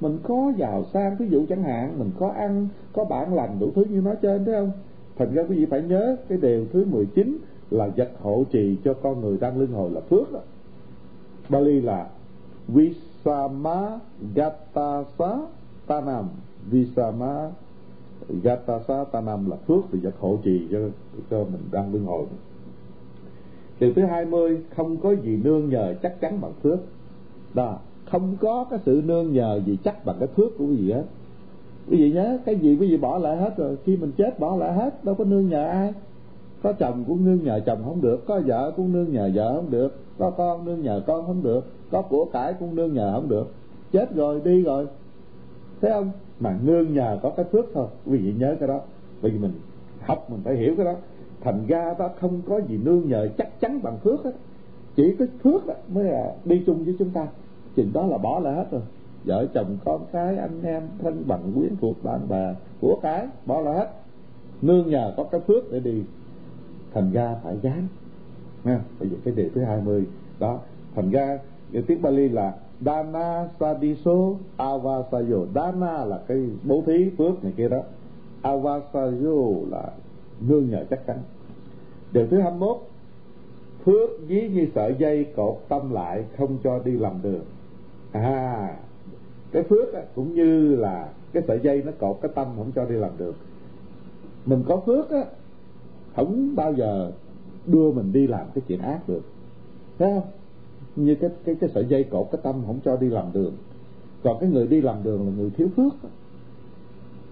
Mình 0.00 0.18
có 0.22 0.52
giàu 0.56 0.84
sang 0.92 1.16
ví 1.16 1.28
dụ 1.28 1.46
chẳng 1.48 1.62
hạn, 1.62 1.98
mình 1.98 2.10
có 2.18 2.28
ăn, 2.28 2.68
có 2.92 3.04
bản 3.04 3.34
lành, 3.34 3.56
đủ 3.60 3.70
thứ 3.74 3.84
như 3.84 4.00
nói 4.00 4.16
trên, 4.22 4.44
thấy 4.44 4.54
không? 4.54 4.70
Thành 5.16 5.34
ra 5.34 5.42
quý 5.48 5.56
vị 5.56 5.66
phải 5.66 5.82
nhớ 5.82 6.16
cái 6.28 6.38
điều 6.38 6.66
thứ 6.72 6.84
19 6.84 7.38
là 7.70 7.88
vật 7.96 8.10
hộ 8.22 8.44
trì 8.50 8.76
cho 8.84 8.94
con 8.94 9.20
người 9.20 9.38
đang 9.40 9.58
lưng 9.58 9.72
hồi 9.72 9.90
là 9.90 10.00
phước 10.00 10.32
đó. 10.32 10.40
Bali 11.48 11.80
là 11.80 12.08
Visama 12.68 13.98
Gatasa 14.34 15.38
Tanam 15.86 16.28
Visama 16.70 17.50
Yatasa 18.44 19.04
Tanam 19.04 19.50
là 19.50 19.56
phước, 19.56 19.84
thì 19.92 19.98
vật 20.02 20.14
hộ 20.20 20.38
trì 20.42 20.68
cho 20.72 20.78
cho 21.30 21.38
mình 21.38 21.62
đang 21.72 21.92
luân 21.92 22.04
hồi. 22.04 22.26
Điều 23.80 23.92
thứ 23.94 24.02
hai 24.02 24.24
mươi, 24.24 24.60
không 24.76 24.96
có 24.96 25.12
gì 25.12 25.40
nương 25.44 25.68
nhờ 25.68 25.94
chắc 26.02 26.20
chắn 26.20 26.40
bằng 26.40 26.52
phước. 26.62 26.78
Đó 27.54 27.78
không 28.10 28.36
có 28.40 28.66
cái 28.70 28.78
sự 28.86 29.02
nương 29.04 29.32
nhờ 29.32 29.60
gì 29.66 29.78
chắc 29.84 30.04
bằng 30.04 30.16
cái 30.18 30.28
phước 30.28 30.58
của 30.58 30.66
quý 30.66 30.76
vị 30.76 30.92
hết. 30.92 31.04
Quý 31.90 31.96
vị 31.96 32.12
nhớ, 32.12 32.38
cái 32.44 32.56
gì 32.56 32.76
quý 32.80 32.90
vị 32.90 32.96
bỏ 32.96 33.18
lại 33.18 33.36
hết 33.36 33.56
rồi, 33.56 33.76
khi 33.84 33.96
mình 33.96 34.12
chết 34.18 34.40
bỏ 34.40 34.56
lại 34.56 34.72
hết, 34.72 35.04
đâu 35.04 35.14
có 35.14 35.24
nương 35.24 35.48
nhờ 35.48 35.64
ai. 35.64 35.92
Có 36.62 36.72
chồng 36.72 37.04
cũng 37.08 37.24
nương 37.24 37.44
nhờ 37.44 37.60
chồng 37.66 37.78
không 37.84 38.00
được, 38.00 38.26
có 38.26 38.40
vợ 38.46 38.72
cũng 38.76 38.92
nương 38.92 39.12
nhờ 39.12 39.30
vợ 39.34 39.54
không 39.56 39.70
được, 39.70 39.98
có 40.18 40.30
con 40.30 40.64
nương 40.64 40.82
nhờ 40.82 41.02
con 41.06 41.26
không 41.26 41.42
được, 41.42 41.66
có 41.90 42.02
của 42.02 42.24
cải 42.24 42.52
cũng 42.52 42.74
nương 42.74 42.94
nhờ 42.94 43.12
không 43.14 43.28
được. 43.28 43.52
Chết 43.92 44.14
rồi, 44.14 44.40
đi 44.44 44.62
rồi. 44.62 44.86
Thấy 45.80 45.90
không? 45.90 46.10
Mà 46.40 46.58
nương 46.62 46.94
nhờ 46.94 47.18
có 47.22 47.30
cái 47.30 47.44
phước 47.52 47.64
thôi. 47.74 47.86
Quý 48.06 48.18
vị 48.18 48.34
nhớ 48.38 48.56
cái 48.60 48.68
đó. 48.68 48.80
Bởi 49.22 49.30
vì 49.30 49.38
mình 49.38 49.52
học, 50.00 50.30
mình 50.30 50.40
phải 50.44 50.56
hiểu 50.56 50.74
cái 50.76 50.84
đó. 50.84 50.94
Thành 51.40 51.66
ra 51.66 51.94
ta 51.94 52.08
không 52.20 52.40
có 52.48 52.60
gì 52.68 52.78
nương 52.84 53.08
nhờ 53.08 53.28
chắc 53.38 53.60
chắn 53.60 53.82
bằng 53.82 53.98
phước 53.98 54.24
hết. 54.24 54.32
Chỉ 54.96 55.16
có 55.18 55.26
phước 55.42 55.66
đó 55.66 55.74
mới 55.88 56.04
là 56.04 56.34
đi 56.44 56.62
chung 56.66 56.84
với 56.84 56.96
chúng 56.98 57.10
ta. 57.10 57.26
Chừng 57.74 57.92
đó 57.92 58.06
là 58.06 58.18
bỏ 58.18 58.40
lại 58.40 58.54
hết 58.54 58.66
rồi. 58.70 58.82
Vợ 59.24 59.46
chồng, 59.54 59.76
con 59.84 60.00
cái, 60.12 60.36
anh 60.36 60.62
em, 60.62 60.82
thân 61.02 61.24
bằng, 61.26 61.52
quyến 61.54 61.76
thuộc, 61.80 62.04
bạn 62.04 62.28
bè, 62.28 62.54
của 62.80 62.98
cái, 63.02 63.26
bỏ 63.46 63.60
lại 63.60 63.74
hết. 63.74 63.90
Nương 64.62 64.90
nhờ 64.90 65.14
có 65.16 65.24
cái 65.24 65.40
phước 65.40 65.72
để 65.72 65.80
đi. 65.80 66.02
Thành 66.94 67.12
ra 67.12 67.36
phải 67.44 67.56
dám. 67.62 67.88
Nha 68.64 68.80
bây 69.00 69.08
giờ 69.08 69.16
cái 69.24 69.34
điều 69.34 69.48
thứ 69.54 69.60
hai 69.60 69.80
mươi. 69.84 70.04
Đó, 70.38 70.60
thành 70.94 71.10
ra 71.10 71.38
tiếng 71.86 72.02
Bali 72.02 72.28
là 72.28 72.54
Dana 72.80 73.48
Sadiso 73.60 74.34
Avasayo. 74.56 75.46
Dana 75.54 76.04
là 76.04 76.20
cái 76.28 76.48
bố 76.64 76.82
thí 76.86 77.10
phước 77.18 77.44
này 77.44 77.52
kia 77.56 77.68
đó. 77.68 77.82
Avasayo 78.42 79.66
là 79.70 79.90
nương 80.40 80.70
nhờ 80.70 80.84
chắc 80.90 81.06
chắn. 81.06 81.18
Điều 82.12 82.26
thứ 82.26 82.40
21 82.40 82.76
phước 83.84 84.10
ví 84.26 84.48
như 84.48 84.68
sợi 84.74 84.94
dây 84.98 85.26
cột 85.36 85.58
tâm 85.68 85.92
lại 85.92 86.24
không 86.38 86.58
cho 86.64 86.78
đi 86.84 86.92
làm 86.92 87.12
đường. 87.22 87.44
À 88.12 88.76
cái 89.52 89.62
phước 89.62 89.94
á, 89.94 90.02
cũng 90.14 90.34
như 90.34 90.76
là 90.76 91.08
cái 91.32 91.42
sợi 91.48 91.60
dây 91.62 91.82
nó 91.82 91.92
cột 91.98 92.18
cái 92.22 92.30
tâm 92.34 92.46
không 92.56 92.72
cho 92.74 92.84
đi 92.84 92.94
làm 92.94 93.10
được 93.18 93.34
mình 94.46 94.64
có 94.68 94.82
phước 94.86 95.10
á 95.10 95.24
không 96.16 96.56
bao 96.56 96.74
giờ 96.74 97.12
đưa 97.66 97.92
mình 97.92 98.12
đi 98.12 98.26
làm 98.26 98.46
cái 98.54 98.62
chuyện 98.68 98.78
ác 98.80 99.08
được. 99.08 99.22
Thấy 99.98 100.10
không? 100.14 100.30
Như 100.96 101.14
cái 101.14 101.30
cái 101.44 101.54
cái 101.54 101.70
sợi 101.74 101.84
dây 101.88 102.04
cột, 102.04 102.28
cái 102.32 102.40
tâm 102.42 102.62
không 102.66 102.80
cho 102.84 102.96
đi 102.96 103.08
làm 103.08 103.24
đường. 103.32 103.52
Còn 104.22 104.36
cái 104.40 104.50
người 104.50 104.66
đi 104.66 104.80
làm 104.80 104.96
đường 105.02 105.26
là 105.26 105.32
người 105.36 105.50
thiếu 105.50 105.68
phước. 105.76 105.92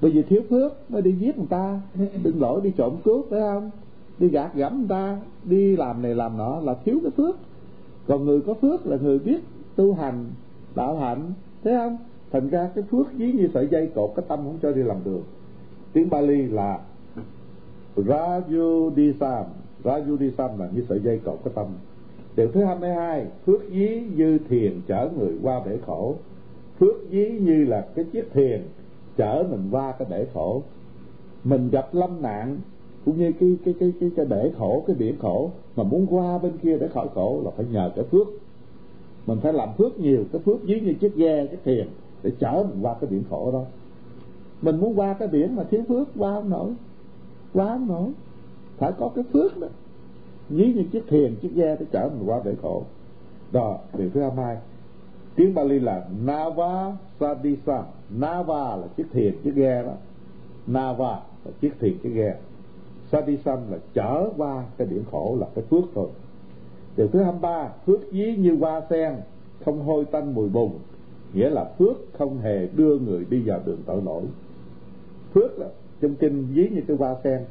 Bởi 0.01 0.11
vì 0.11 0.23
thiếu 0.23 0.42
phước 0.51 0.90
mới 0.90 1.03
đi 1.03 1.12
giết 1.12 1.38
người 1.38 1.47
ta. 1.51 1.81
Đừng 2.23 2.40
lỗi 2.40 2.61
đi 2.64 2.71
trộm 2.77 2.97
cướp, 3.05 3.27
phải 3.31 3.40
không? 3.40 3.71
Đi 4.19 4.29
gạt 4.29 4.55
gẫm 4.55 4.79
người 4.79 4.88
ta, 4.88 5.21
đi 5.45 5.77
làm 5.77 6.03
này 6.03 6.14
làm 6.14 6.37
nọ 6.37 6.61
là 6.61 6.75
thiếu 6.85 6.99
cái 7.03 7.11
phước. 7.11 7.37
Còn 8.07 8.25
người 8.25 8.40
có 8.40 8.55
phước 8.55 8.87
là 8.87 8.97
người 8.97 9.19
biết 9.19 9.40
tu 9.77 9.95
hành, 9.95 10.25
đạo 10.75 10.97
hạnh, 10.97 11.33
thấy 11.64 11.75
không? 11.77 11.99
Thành 12.33 12.49
ra 12.49 12.71
cái 12.75 12.85
phước 12.90 13.07
ví 13.12 13.33
như 13.33 13.49
sợi 13.55 13.69
dây 13.71 13.90
cột, 13.95 14.12
cái 14.16 14.25
tâm 14.29 14.38
không 14.38 14.59
cho 14.62 14.73
đi 14.73 14.83
làm 14.83 14.97
đường. 15.05 15.23
Tiếng 15.92 16.11
Bali 16.11 16.42
là 16.42 16.81
Rajudisam 17.97 19.45
Rajudisam 19.85 20.59
là 20.59 20.69
như 20.75 20.85
sợi 20.88 21.01
dây 21.01 21.21
cột, 21.25 21.38
cái 21.45 21.53
tâm 21.57 21.66
điều 22.37 22.49
thứ 22.53 22.64
22 22.64 23.27
phước 23.46 23.61
dí 23.70 24.03
như 24.16 24.38
thiền 24.49 24.81
chở 24.87 25.09
người 25.18 25.33
qua 25.42 25.61
bể 25.66 25.79
khổ. 25.87 26.14
Phước 26.81 26.94
dí 27.11 27.31
như 27.40 27.64
là 27.64 27.87
cái 27.94 28.05
chiếc 28.05 28.31
thuyền 28.35 28.62
chở 29.16 29.44
mình 29.51 29.68
qua 29.70 29.92
cái 29.92 30.09
bể 30.11 30.27
khổ. 30.35 30.62
Mình 31.44 31.70
gặp 31.70 31.88
lâm 31.92 32.22
nạn, 32.22 32.59
cũng 33.05 33.18
như 33.18 33.33
cái 33.40 33.57
cái 33.64 33.75
cái 33.81 33.92
cái 34.01 34.11
cái 34.16 34.27
bể 34.27 34.51
khổ, 34.59 34.85
cái 34.87 34.96
biển 34.96 35.14
khổ, 35.18 35.51
mà 35.77 35.85
muốn 35.85 36.07
qua 36.11 36.38
bên 36.38 36.53
kia 36.62 36.79
để 36.79 36.88
khỏi 36.88 37.09
khổ 37.14 37.40
là 37.44 37.51
phải 37.51 37.66
nhờ 37.72 37.90
cái 37.96 38.05
phước. 38.05 38.27
Mình 39.27 39.38
phải 39.42 39.53
làm 39.53 39.68
phước 39.79 40.01
nhiều, 40.01 40.25
cái 40.33 40.42
phước 40.44 40.57
dí 40.66 40.81
như 40.81 40.94
chiếc 40.94 41.16
ghe 41.16 41.46
cái 41.46 41.57
thuyền 41.64 41.87
để 42.22 42.33
chở 42.38 42.66
mình 42.68 42.83
qua 42.83 42.94
cái 43.01 43.11
biển 43.11 43.22
khổ 43.31 43.53
đó. 43.53 43.64
Mình 44.62 44.81
muốn 44.81 44.99
qua 44.99 45.14
cái 45.14 45.29
biển 45.29 45.57
mà 45.57 45.64
thiếu 45.64 45.83
phước, 45.88 46.09
qua 46.18 46.35
không 46.35 46.51
nổi. 46.51 46.72
Qua 47.55 47.66
không 47.66 47.88
nổi. 47.88 48.11
Phải 48.79 48.92
có 48.99 49.09
cái 49.14 49.25
phước 49.33 49.59
đó 49.59 49.68
dí 50.51 50.73
như 50.73 50.85
chiếc 50.93 51.03
thuyền, 51.09 51.37
chiếc 51.37 51.55
ghe 51.55 51.77
để 51.81 51.87
chở 51.93 52.11
mình 52.19 52.29
qua 52.29 52.41
bể 52.45 52.55
khổ. 52.63 52.83
Đó 53.53 53.79
điều 53.99 54.11
thứ 54.11 54.21
hai 54.21 54.57
tiếng 55.37 55.55
Bali 55.55 55.81
là 55.81 56.05
Nava 56.25 56.97
Sadisa. 57.21 57.83
Nava 58.11 58.77
là 58.77 58.87
chiếc 58.97 59.07
thuyền, 59.13 59.35
chiếc 59.45 59.55
ghe 59.55 59.83
đó. 59.83 59.93
Nava 60.67 61.21
là 61.45 61.51
chiếc 61.61 61.73
thuyền, 61.81 61.99
chiếc 62.03 62.11
ghe. 62.11 62.37
Sadisam 63.13 63.59
là 63.71 63.79
chở 63.95 64.31
qua 64.37 64.65
cái 64.77 64.87
điểm 64.87 65.05
khổ 65.11 65.37
là 65.41 65.47
cái 65.55 65.65
phước 65.71 65.85
thôi. 65.95 66.09
Điều 66.97 67.09
thứ 67.09 67.23
23 67.23 67.69
phước 67.87 68.01
dí 68.13 68.37
như 68.37 68.57
hoa 68.57 68.83
sen, 68.91 69.15
không 69.65 69.85
hôi 69.85 70.05
tanh 70.05 70.35
mùi 70.35 70.49
bùn, 70.49 70.73
nghĩa 71.35 71.51
là 71.51 71.65
phước 71.79 71.97
không 72.19 72.39
hề 72.39 72.67
đưa 72.67 72.99
người 72.99 73.27
đi 73.31 73.41
vào 73.41 73.61
đường 73.65 73.83
tội 73.87 74.03
lỗi. 74.03 74.23
Phước 75.35 75.59
là 75.59 75.67
trong 76.01 76.15
kinh 76.15 76.47
dí 76.55 76.69
như 76.69 76.81
cái 76.89 76.97
hoa 76.97 77.17
sen 77.25 77.45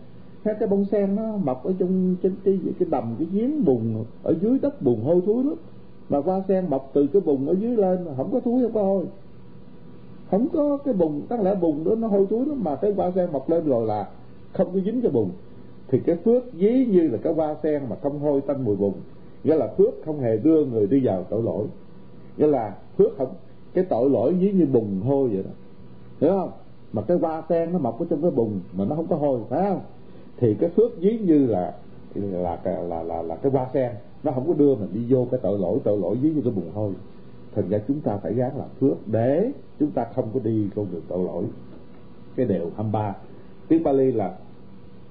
hay 0.45 0.55
cái 0.60 0.67
bông 0.67 0.86
sen 0.86 1.15
nó 1.15 1.38
mọc 1.38 1.63
ở 1.63 1.73
trong 1.79 2.15
trên 2.23 2.36
cái 2.43 2.60
cái 2.79 2.88
đầm, 2.91 3.15
cái 3.19 3.27
giếng 3.31 3.65
bùn, 3.65 4.05
ở 4.23 4.36
dưới 4.41 4.60
đất 4.60 4.81
bùn, 4.81 5.01
hôi 5.03 5.21
thối 5.25 5.43
lắm. 5.43 5.55
Mà 6.10 6.19
hoa 6.19 6.41
sen 6.47 6.69
mọc 6.69 6.91
từ 6.93 7.08
cái 7.08 7.21
bùn 7.21 7.45
ở 7.45 7.55
dưới 7.60 7.77
lên 7.77 8.05
mà 8.05 8.12
không 8.17 8.31
có 8.31 8.39
thúi 8.39 8.63
không 8.63 8.73
có 8.73 8.84
hôi. 8.84 9.05
Không 10.31 10.47
có 10.53 10.77
cái 10.77 10.93
bùn 10.93 11.21
đáng 11.29 11.41
lẽ 11.41 11.55
bùn 11.55 11.84
đó 11.84 11.95
nó 11.95 12.08
hôi 12.08 12.27
thối 12.29 12.45
lắm, 12.45 12.63
mà 12.63 12.75
cái 12.75 12.93
hoa 12.93 13.12
sen 13.12 13.31
mọc 13.31 13.49
lên 13.49 13.65
rồi 13.65 13.86
là 13.86 14.10
không 14.53 14.73
có 14.73 14.79
dính 14.79 15.01
cái 15.01 15.12
bùn. 15.12 15.29
Thì 15.88 15.99
cái 15.99 16.15
phước 16.15 16.43
dí 16.53 16.86
như 16.89 17.08
là 17.08 17.17
cái 17.17 17.34
hoa 17.34 17.55
sen 17.63 17.81
mà 17.89 17.95
không 18.01 18.19
hôi 18.19 18.41
tanh 18.41 18.65
mùi 18.65 18.75
bùn. 18.75 18.93
Nghĩa 19.43 19.55
là 19.55 19.67
phước 19.77 19.93
không 20.05 20.19
hề 20.19 20.38
đưa 20.38 20.65
người 20.65 20.88
đi 20.88 21.05
vào 21.05 21.23
tội 21.23 21.43
lỗi. 21.43 21.65
Nghĩa 22.38 22.47
là 22.47 22.75
phước 22.97 23.17
không, 23.17 23.29
cái 23.73 23.84
tội 23.84 24.10
lỗi 24.10 24.36
dí 24.39 24.51
như 24.51 24.65
bùn 24.65 25.01
hôi 25.05 25.29
vậy 25.29 25.43
đó. 25.43 25.51
Hiểu 26.21 26.31
không? 26.39 26.51
Mà 26.93 27.01
cái 27.01 27.17
hoa 27.17 27.43
sen 27.49 27.71
nó 27.71 27.79
mọc 27.79 27.99
ở 27.99 28.05
trong 28.10 28.21
cái 28.21 28.31
bùn 28.31 28.60
mà 28.73 28.86
nó 28.86 28.95
không 28.95 29.08
có 29.08 29.15
hôi, 29.15 29.39
phải 29.49 29.69
không? 29.69 29.79
Thì 30.37 30.55
cái 30.59 30.69
phước 30.69 30.97
ví 30.97 31.19
như 31.19 31.45
là 31.45 31.73
là 32.15 32.59
là 32.63 32.81
là 32.81 33.03
là, 33.03 33.21
là 33.21 33.35
cái 33.35 33.51
hoa 33.51 33.67
sen 33.73 33.91
nó 34.23 34.31
không 34.31 34.47
có 34.47 34.53
đưa 34.53 34.75
mình 34.75 34.89
đi 34.93 35.01
vô 35.09 35.27
cái 35.31 35.39
tội 35.43 35.59
lỗi 35.59 35.79
tội 35.83 35.97
lỗi 35.97 36.15
ví 36.15 36.29
như 36.29 36.41
cái 36.41 36.53
bùn 36.53 36.71
hôi. 36.73 36.93
Thành 37.55 37.69
ra 37.69 37.79
chúng 37.87 37.99
ta 37.99 38.17
phải 38.17 38.33
gắng 38.33 38.57
làm 38.57 38.67
phước 38.79 39.07
để 39.07 39.51
chúng 39.79 39.91
ta 39.91 40.07
không 40.15 40.29
có 40.33 40.39
đi 40.43 40.69
con 40.75 40.87
đường 40.91 41.03
tội 41.07 41.23
lỗi. 41.25 41.43
Cái 42.35 42.45
điều 42.45 42.71
23 42.75 43.15
tiếng 43.67 43.83
Bali 43.83 44.11
là 44.11 44.37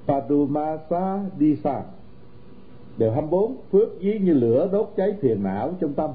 Padumasa 0.06 1.24
Disa 1.38 1.82
điều 2.96 3.10
24 3.10 3.56
phước 3.70 4.00
ví 4.00 4.18
như 4.18 4.32
lửa 4.32 4.68
đốt 4.72 4.92
cháy 4.96 5.14
phiền 5.20 5.42
não 5.42 5.74
trong 5.80 5.94
tâm. 5.94 6.10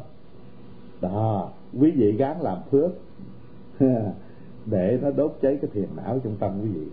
Đó 1.02 1.52
quý 1.80 1.92
vị 1.92 2.12
gắng 2.12 2.42
làm 2.42 2.58
phước 2.72 2.92
để 4.66 5.00
nó 5.02 5.12
đốt 5.12 5.38
cháy 5.42 5.58
cái 5.62 5.70
phiền 5.74 5.88
não 5.96 6.20
trong 6.24 6.36
tâm 6.40 6.60
quý 6.64 6.70
vị 6.70 6.88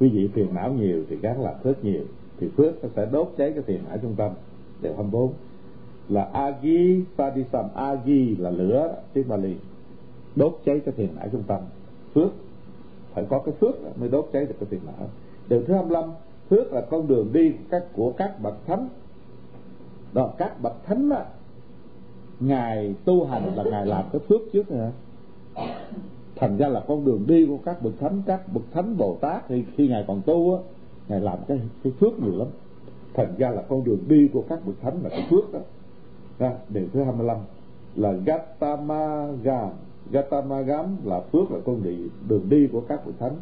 quý 0.00 0.08
vị 0.08 0.28
phiền 0.34 0.54
não 0.54 0.72
nhiều 0.72 1.04
thì 1.08 1.16
gắn 1.16 1.42
làm 1.42 1.54
phước 1.62 1.84
nhiều, 1.84 2.04
thì 2.38 2.48
phước 2.56 2.82
nó 2.82 2.88
sẽ 2.96 3.06
đốt 3.12 3.32
cháy 3.38 3.52
cái 3.54 3.62
phiền 3.62 3.80
não 3.88 3.98
trong 4.02 4.14
tâm. 4.14 4.32
Điều 4.82 4.94
24 4.94 5.32
là 6.08 6.24
agi 6.24 7.04
sadisam 7.18 7.64
agi 7.74 8.38
là 8.38 8.50
lửa, 8.50 8.96
tiếng 9.12 9.28
Bali. 9.28 9.54
Đốt 10.36 10.60
cháy 10.64 10.80
cái 10.84 10.94
phiền 10.94 11.08
não 11.16 11.28
trong 11.32 11.42
tâm. 11.42 11.60
Phước, 12.14 12.30
phải 13.14 13.24
có 13.28 13.38
cái 13.38 13.54
phước 13.60 13.98
mới 13.98 14.08
đốt 14.08 14.28
cháy 14.32 14.46
được 14.46 14.54
cái 14.60 14.66
phiền 14.70 14.80
não. 14.86 15.08
Điều 15.48 15.62
thứ 15.62 15.74
25 15.74 16.04
phước 16.50 16.72
là 16.72 16.80
con 16.80 17.08
đường 17.08 17.32
đi 17.32 17.50
của 17.50 17.64
các 17.70 17.84
của 17.92 18.12
các 18.12 18.40
bậc 18.42 18.66
thánh. 18.66 18.88
Đó, 20.12 20.32
các 20.38 20.62
bậc 20.62 20.84
thánh 20.84 21.10
á, 21.10 21.24
ngài 22.40 22.94
tu 23.04 23.24
hành 23.24 23.54
là 23.56 23.64
ngài 23.64 23.86
làm 23.86 24.04
cái 24.12 24.20
phước 24.28 24.40
trước 24.52 24.70
nữa 24.70 24.90
thành 26.40 26.56
ra 26.56 26.68
là 26.68 26.84
con 26.88 27.04
đường 27.04 27.24
đi 27.26 27.46
của 27.46 27.58
các 27.64 27.82
bậc 27.82 27.92
thánh 28.00 28.22
các 28.26 28.52
bậc 28.52 28.62
thánh 28.72 28.96
bồ 28.96 29.16
tát 29.20 29.48
thì 29.48 29.64
khi 29.76 29.88
ngài 29.88 30.04
còn 30.08 30.22
tu 30.26 30.54
á 30.54 30.60
ngài 31.08 31.20
làm 31.20 31.38
cái 31.48 31.60
cái 31.84 31.92
phước 32.00 32.22
nhiều 32.22 32.38
lắm. 32.38 32.48
Thành 33.14 33.34
ra 33.38 33.50
là 33.50 33.62
con 33.62 33.84
đường 33.84 33.98
đi 34.08 34.28
của 34.32 34.42
các 34.48 34.66
bậc 34.66 34.80
thánh 34.80 35.02
là 35.02 35.08
cái 35.08 35.26
phước 35.30 35.52
đó. 35.52 35.60
Ha, 36.38 36.52
điều 36.68 36.86
thứ 36.92 37.02
25 37.02 37.36
là 37.96 38.12
Gatamagam. 38.12 39.70
Gatamagam 40.10 40.96
là 41.04 41.20
phước 41.20 41.50
là 41.50 41.58
con 41.64 41.82
đi 41.82 41.96
đường 42.28 42.48
đi 42.48 42.68
của 42.72 42.80
các 42.80 43.06
bậc 43.06 43.18
thánh. 43.18 43.36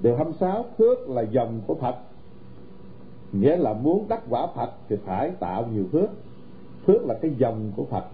Điều 0.00 0.16
26 0.16 0.64
phước 0.78 1.08
là 1.08 1.22
dòng 1.22 1.60
của 1.66 1.74
Phật. 1.74 1.96
Nghĩa 3.32 3.56
là 3.56 3.72
muốn 3.72 4.08
đắc 4.08 4.22
quả 4.30 4.46
Phật 4.56 4.70
thì 4.88 4.96
phải 5.04 5.30
tạo 5.30 5.66
nhiều 5.74 5.84
phước. 5.92 6.10
Phước 6.86 7.06
là 7.06 7.14
cái 7.14 7.30
dòng 7.38 7.72
của 7.76 7.84
Phật 7.84 8.04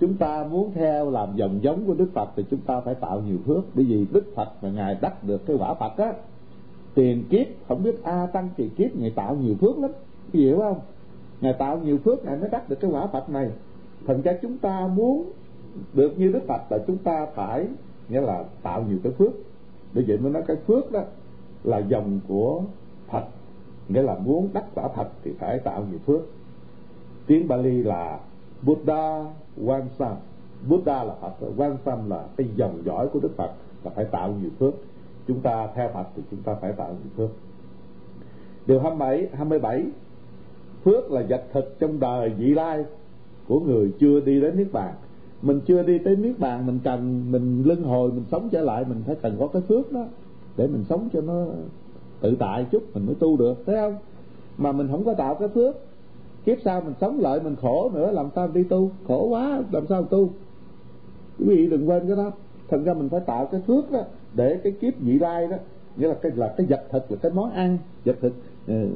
chúng 0.00 0.14
ta 0.14 0.44
muốn 0.50 0.70
theo 0.74 1.10
làm 1.10 1.36
dòng 1.36 1.62
giống 1.62 1.86
của 1.86 1.94
Đức 1.94 2.08
Phật 2.14 2.30
thì 2.36 2.44
chúng 2.50 2.60
ta 2.60 2.80
phải 2.80 2.94
tạo 2.94 3.20
nhiều 3.20 3.38
phước. 3.46 3.64
Bởi 3.74 3.84
vì 3.84 4.06
Đức 4.12 4.24
Phật 4.34 4.48
mà 4.62 4.70
ngài 4.70 4.96
đắc 5.00 5.24
được 5.24 5.46
cái 5.46 5.56
quả 5.56 5.74
Phật 5.74 5.96
á, 5.96 6.12
tiền 6.94 7.24
kiếp, 7.30 7.46
không 7.68 7.82
biết 7.82 8.02
a 8.02 8.26
tăng 8.26 8.48
tiền 8.56 8.70
kiếp, 8.70 8.96
ngài 8.96 9.10
tạo 9.10 9.36
nhiều 9.36 9.54
phước 9.60 9.78
lắm. 9.78 9.90
Hiểu 10.32 10.58
không? 10.58 10.80
Ngài 11.40 11.52
tạo 11.52 11.78
nhiều 11.78 11.98
phước, 11.98 12.24
ngài 12.24 12.36
mới 12.36 12.48
đắc 12.48 12.68
được 12.68 12.80
cái 12.80 12.90
quả 12.90 13.06
phật 13.06 13.30
này. 13.30 13.50
Thành 14.06 14.22
ra 14.22 14.32
chúng 14.42 14.58
ta 14.58 14.86
muốn 14.86 15.32
được 15.94 16.18
như 16.18 16.32
đức 16.32 16.40
phật 16.46 16.60
là 16.70 16.78
chúng 16.86 16.98
ta 16.98 17.26
phải, 17.34 17.66
nghĩa 18.08 18.20
là 18.20 18.44
tạo 18.62 18.84
nhiều 18.88 18.98
cái 19.02 19.12
phước. 19.12 19.32
Bởi 19.94 20.04
vậy 20.08 20.18
mới 20.18 20.32
nói 20.32 20.42
cái 20.46 20.56
phước 20.66 20.92
đó 20.92 21.00
là 21.64 21.78
dòng 21.78 22.20
của 22.28 22.62
phật. 23.10 23.24
Nghĩa 23.88 24.02
là 24.02 24.18
muốn 24.18 24.48
đắc 24.52 24.64
quả 24.74 24.88
phật 24.88 25.08
thì 25.24 25.32
phải 25.38 25.58
tạo 25.58 25.84
nhiều 25.90 25.98
phước. 26.06 26.20
Tiếng 27.26 27.48
Bali 27.48 27.82
là 27.82 28.20
Buddha 28.62 29.24
quan 29.64 29.82
Wansam 29.98 30.14
Buddha 30.68 31.04
là 31.04 31.14
Phật, 31.20 31.46
quan 31.56 31.76
Wansam 31.84 32.08
là 32.08 32.24
cái 32.36 32.48
dòng 32.56 32.82
dõi 32.84 33.08
của 33.12 33.20
Đức 33.20 33.36
Phật 33.36 33.50
là 33.84 33.90
phải 33.94 34.04
tạo 34.04 34.34
nhiều 34.42 34.50
phước. 34.58 34.74
Chúng 35.26 35.40
ta 35.40 35.68
theo 35.74 35.90
Phật 35.94 36.06
thì 36.16 36.22
chúng 36.30 36.42
ta 36.42 36.54
phải 36.54 36.72
tạo 36.72 36.88
nhiều 36.88 37.10
phước. 37.16 37.36
Điều 38.66 38.80
27 38.80 39.28
27 39.32 39.84
phước 40.84 41.10
là 41.10 41.22
vật 41.28 41.44
thực 41.52 41.76
trong 41.78 42.00
đời 42.00 42.28
vị 42.28 42.54
lai 42.54 42.84
của 43.48 43.60
người 43.60 43.92
chưa 44.00 44.20
đi 44.20 44.40
đến 44.40 44.56
niết 44.56 44.72
bàn. 44.72 44.94
Mình 45.42 45.60
chưa 45.66 45.82
đi 45.82 45.98
tới 45.98 46.16
niết 46.16 46.38
bàn, 46.38 46.66
mình 46.66 46.78
cần, 46.84 47.32
mình 47.32 47.62
luân 47.66 47.82
hồi, 47.82 48.12
mình 48.12 48.24
sống 48.30 48.48
trở 48.52 48.60
lại, 48.60 48.84
mình 48.88 49.02
phải 49.06 49.16
cần 49.22 49.36
có 49.40 49.46
cái 49.46 49.62
phước 49.62 49.92
đó 49.92 50.04
để 50.56 50.66
mình 50.66 50.84
sống 50.88 51.08
cho 51.12 51.20
nó 51.20 51.46
tự 52.20 52.36
tại 52.38 52.66
chút, 52.70 52.82
mình 52.94 53.06
mới 53.06 53.14
tu 53.14 53.36
được, 53.36 53.62
thấy 53.66 53.76
không? 53.76 53.96
Mà 54.58 54.72
mình 54.72 54.88
không 54.90 55.04
có 55.04 55.14
tạo 55.14 55.34
cái 55.34 55.48
phước 55.48 55.76
kiếp 56.44 56.58
sau 56.64 56.80
mình 56.80 56.94
sống 57.00 57.20
lợi 57.20 57.40
mình 57.40 57.56
khổ 57.56 57.90
nữa 57.94 58.10
làm 58.10 58.28
sao 58.34 58.48
đi 58.48 58.62
tu? 58.62 58.90
Khổ 59.08 59.28
quá 59.28 59.62
làm 59.72 59.86
sao 59.86 60.02
tu? 60.02 60.30
Quý 61.38 61.56
vị 61.56 61.66
đừng 61.66 61.88
quên 61.88 62.06
cái 62.06 62.16
đó. 62.16 62.32
Thành 62.68 62.84
ra 62.84 62.94
mình 62.94 63.08
phải 63.08 63.20
tạo 63.20 63.46
cái 63.46 63.60
phước 63.66 63.90
đó 63.90 64.00
để 64.34 64.60
cái 64.62 64.72
kiếp 64.72 65.00
vị 65.00 65.18
lai 65.18 65.46
đó 65.46 65.56
nghĩa 65.96 66.08
là 66.08 66.14
cái 66.14 66.32
là 66.34 66.54
cái 66.56 66.66
vật 66.66 66.82
thực 66.90 67.10
là 67.10 67.16
cái 67.22 67.32
món 67.34 67.50
ăn 67.50 67.78
vật 68.04 68.16
thực. 68.20 68.32
Ừ, 68.66 68.88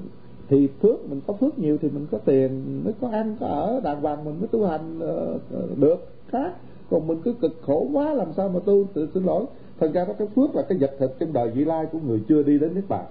thì 0.49 0.69
phước 0.83 1.11
mình 1.11 1.21
có 1.27 1.35
phước 1.35 1.59
nhiều 1.59 1.79
thì 1.83 1.91
mình 1.91 2.07
có 2.11 2.19
tiền 2.19 2.81
mới 2.85 2.95
có 3.01 3.09
ăn 3.09 3.37
có 3.41 3.47
ở 3.47 3.81
đàng 3.85 4.01
hoàng 4.01 4.25
mình 4.25 4.35
mới 4.39 4.49
tu 4.49 4.67
hành 4.67 4.99
uh, 4.99 5.79
được. 5.79 6.09
Khác 6.29 6.53
còn 6.91 7.07
mình 7.07 7.19
cứ 7.25 7.33
cực 7.33 7.53
khổ 7.63 7.89
quá 7.93 8.13
làm 8.13 8.33
sao 8.37 8.49
mà 8.49 8.61
tu? 8.65 8.85
Tự 8.95 9.09
xin 9.15 9.25
lỗi. 9.25 9.45
Thành 9.81 9.93
ra 9.93 10.05
đó 10.05 10.13
cái 10.19 10.29
phước 10.37 10.55
là 10.55 10.63
cái 10.63 10.79
vật 10.79 10.91
thực 10.99 11.19
trong 11.19 11.33
đời 11.33 11.51
vị 11.51 11.65
lai 11.65 11.87
của 11.93 11.99
người 12.07 12.21
chưa 12.29 12.43
đi 12.43 12.59
đến 12.59 12.75
nước 12.75 12.89
bạn 12.89 13.05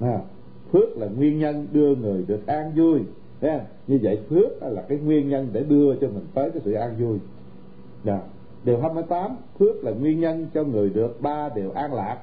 à, 0.00 0.20
phước 0.72 0.96
là 0.96 1.06
nguyên 1.06 1.38
nhân 1.38 1.66
đưa 1.72 1.94
người 1.94 2.24
được 2.26 2.46
an 2.46 2.72
vui. 2.76 3.00
Thấy 3.40 3.60
như 3.86 3.98
vậy 4.02 4.20
phước 4.28 4.62
là 4.62 4.82
cái 4.82 4.98
nguyên 4.98 5.28
nhân 5.28 5.48
để 5.52 5.62
đưa 5.62 5.94
cho 5.94 6.08
mình 6.08 6.26
tới 6.34 6.50
cái 6.50 6.62
sự 6.64 6.72
an 6.72 6.96
vui. 6.98 7.18
Đó. 8.04 8.18
điều 8.64 8.80
28 8.80 9.36
phước 9.58 9.84
là 9.84 9.92
nguyên 9.92 10.20
nhân 10.20 10.46
cho 10.54 10.64
người 10.64 10.90
được 10.90 11.20
ba 11.20 11.48
điều 11.48 11.70
an 11.70 11.94
lạc 11.94 12.18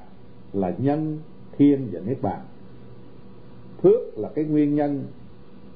là 0.52 0.72
nhân, 0.78 1.18
thiên 1.58 1.88
và 1.92 2.00
niết 2.06 2.22
bàn. 2.22 2.40
Phước 3.82 4.18
là 4.18 4.28
cái 4.34 4.44
nguyên 4.44 4.74
nhân 4.74 5.04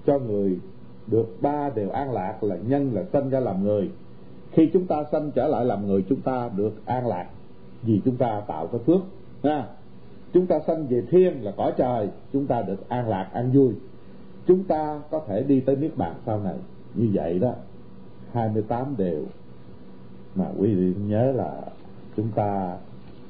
cho 0.07 0.19
người 0.19 0.59
được 1.07 1.37
ba 1.41 1.71
điều 1.71 1.91
an 1.91 2.13
lạc 2.13 2.45
là 2.45 2.57
nhân 2.69 2.95
là 2.95 3.05
sinh 3.13 3.31
ra 3.31 3.41
làm 3.41 3.65
người. 3.65 3.91
Khi 4.53 4.71
chúng 4.73 4.87
ta 4.87 5.05
sanh 5.13 5.31
trở 5.31 5.47
lại 5.47 5.65
làm 5.65 5.87
người, 5.87 6.05
chúng 6.09 6.21
ta 6.21 6.51
được 6.57 6.87
an 6.87 7.07
lạc 7.07 7.27
vì 7.83 8.01
chúng 8.05 8.17
ta 8.17 8.43
tạo 8.47 8.67
cái 8.67 8.81
phước, 8.87 9.01
ha. 9.43 9.67
Chúng 10.33 10.47
ta 10.47 10.61
sanh 10.67 10.87
về 10.87 11.03
thiên 11.11 11.45
là 11.45 11.53
cõi 11.57 11.73
trời, 11.77 12.09
chúng 12.33 12.47
ta 12.47 12.63
được 12.63 12.89
an 12.89 13.09
lạc, 13.09 13.31
an 13.33 13.51
vui 13.53 13.73
chúng 14.47 14.65
ta 14.65 15.01
có 15.11 15.21
thể 15.29 15.43
đi 15.43 15.61
tới 15.61 15.77
niết 15.77 15.97
bàn 15.97 16.15
sau 16.27 16.41
này. 16.41 16.57
Như 16.95 17.11
vậy 17.13 17.39
đó 17.39 17.53
28 18.33 18.95
đều. 18.97 19.25
Mà 20.35 20.47
quý 20.59 20.75
vị 20.75 20.95
nhớ 21.07 21.33
là 21.33 21.63
chúng 22.17 22.29
ta 22.35 22.77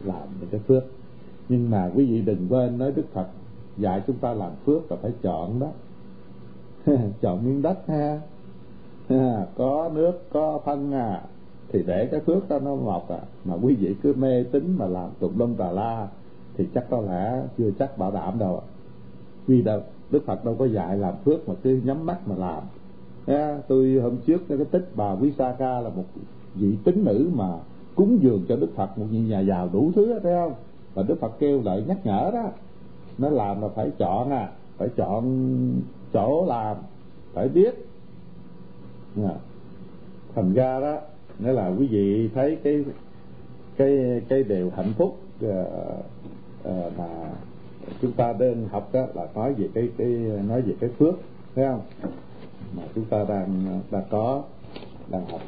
làm 0.04 0.28
được 0.40 0.46
cái 0.50 0.60
phước. 0.60 0.84
Nhưng 1.48 1.70
mà 1.70 1.90
quý 1.94 2.06
vị 2.06 2.22
đừng 2.22 2.46
quên 2.50 2.78
nói 2.78 2.92
Đức 2.96 3.04
Phật, 3.12 3.26
dạy 3.76 4.02
chúng 4.06 4.16
ta 4.16 4.34
làm 4.34 4.52
phước 4.66 4.90
là 4.92 4.96
phải 5.02 5.12
chọn 5.22 5.60
đó. 5.60 5.70
Chọn 7.20 7.44
miếng 7.44 7.62
đất 7.62 7.78
ha. 7.86 8.20
Có 9.56 9.90
nước, 9.94 10.12
có 10.32 10.60
phân 10.64 10.92
à. 10.92 11.22
Thì 11.68 11.82
để 11.86 12.08
cái 12.10 12.20
phước 12.20 12.48
đó 12.48 12.58
nó 12.58 12.74
mọc 12.74 13.08
à. 13.08 13.20
Mà 13.44 13.54
quý 13.62 13.74
vị 13.74 13.96
cứ 14.02 14.14
mê 14.14 14.44
tín 14.44 14.74
mà 14.78 14.86
làm 14.86 15.10
tụng 15.18 15.40
lâm 15.40 15.54
tà 15.54 15.70
la, 15.70 16.08
thì 16.56 16.68
chắc 16.74 16.86
có 16.90 17.00
lẽ 17.00 17.42
chưa 17.58 17.70
chắc 17.78 17.98
bảo 17.98 18.10
đảm 18.10 18.38
đâu 18.38 18.62
vì 19.46 19.62
đâu? 19.62 19.80
Đức 20.10 20.26
phật 20.26 20.44
đâu 20.44 20.56
có 20.58 20.66
dạy 20.66 20.96
làm 20.96 21.14
phước 21.24 21.48
mà 21.48 21.54
cứ 21.62 21.80
nhắm 21.84 22.06
mắt 22.06 22.28
mà 22.28 22.36
làm. 22.36 22.62
Tôi 23.68 24.00
hôm 24.02 24.16
trước 24.26 24.42
cái 24.48 24.58
tích 24.70 24.90
bà 24.94 25.12
quý 25.12 25.32
sa 25.38 25.54
ca 25.58 25.80
là 25.80 25.88
một 25.88 26.04
vị 26.54 26.76
tín 26.84 27.04
nữ 27.04 27.30
mà 27.34 27.48
cúng 27.94 28.18
dường 28.22 28.44
cho 28.48 28.56
đức 28.56 28.68
phật 28.74 28.98
một 28.98 29.06
nhà 29.10 29.40
giàu 29.40 29.68
đủ 29.72 29.92
thứ 29.94 30.18
thấy 30.22 30.34
không? 30.34 30.54
Và 30.94 31.02
đức 31.02 31.20
phật 31.20 31.32
kêu 31.38 31.62
lại 31.62 31.84
nhắc 31.86 32.06
nhở 32.06 32.30
đó. 32.34 32.50
Nó 33.18 33.30
làm 33.30 33.60
là 33.60 33.68
phải 33.68 33.90
chọn 33.98 34.30
à 34.30 34.48
phải 34.78 34.88
chọn 34.96 35.24
chỗ 36.12 36.44
làm 36.48 36.76
phải 37.32 37.48
biết. 37.48 37.86
À. 39.16 39.34
thành 40.34 40.54
ra 40.54 40.80
đó 40.80 40.98
nghĩa 41.38 41.52
là 41.52 41.68
quý 41.78 41.86
vị 41.86 42.28
thấy 42.34 42.58
cái 42.62 42.84
cái 43.76 44.22
cái 44.28 44.42
điều 44.42 44.70
hạnh 44.76 44.92
phúc 44.98 45.18
uh, 45.46 45.50
uh, 46.68 46.98
mà 46.98 47.30
chúng 48.02 48.12
ta 48.12 48.32
đang 48.32 48.68
học 48.68 48.88
đó 48.92 49.06
là 49.14 49.26
nói 49.34 49.54
về 49.54 49.68
cái 49.74 49.88
cái 49.96 50.08
nói 50.48 50.62
về 50.62 50.74
cái 50.80 50.90
phước 50.98 51.14
thấy 51.54 51.66
không? 51.66 51.80
Mà 52.76 52.82
chúng 52.94 53.04
ta 53.04 53.24
đang 53.28 53.80
đang 53.90 54.02
có 54.10 54.42
đang 55.10 55.26
học. 55.26 55.40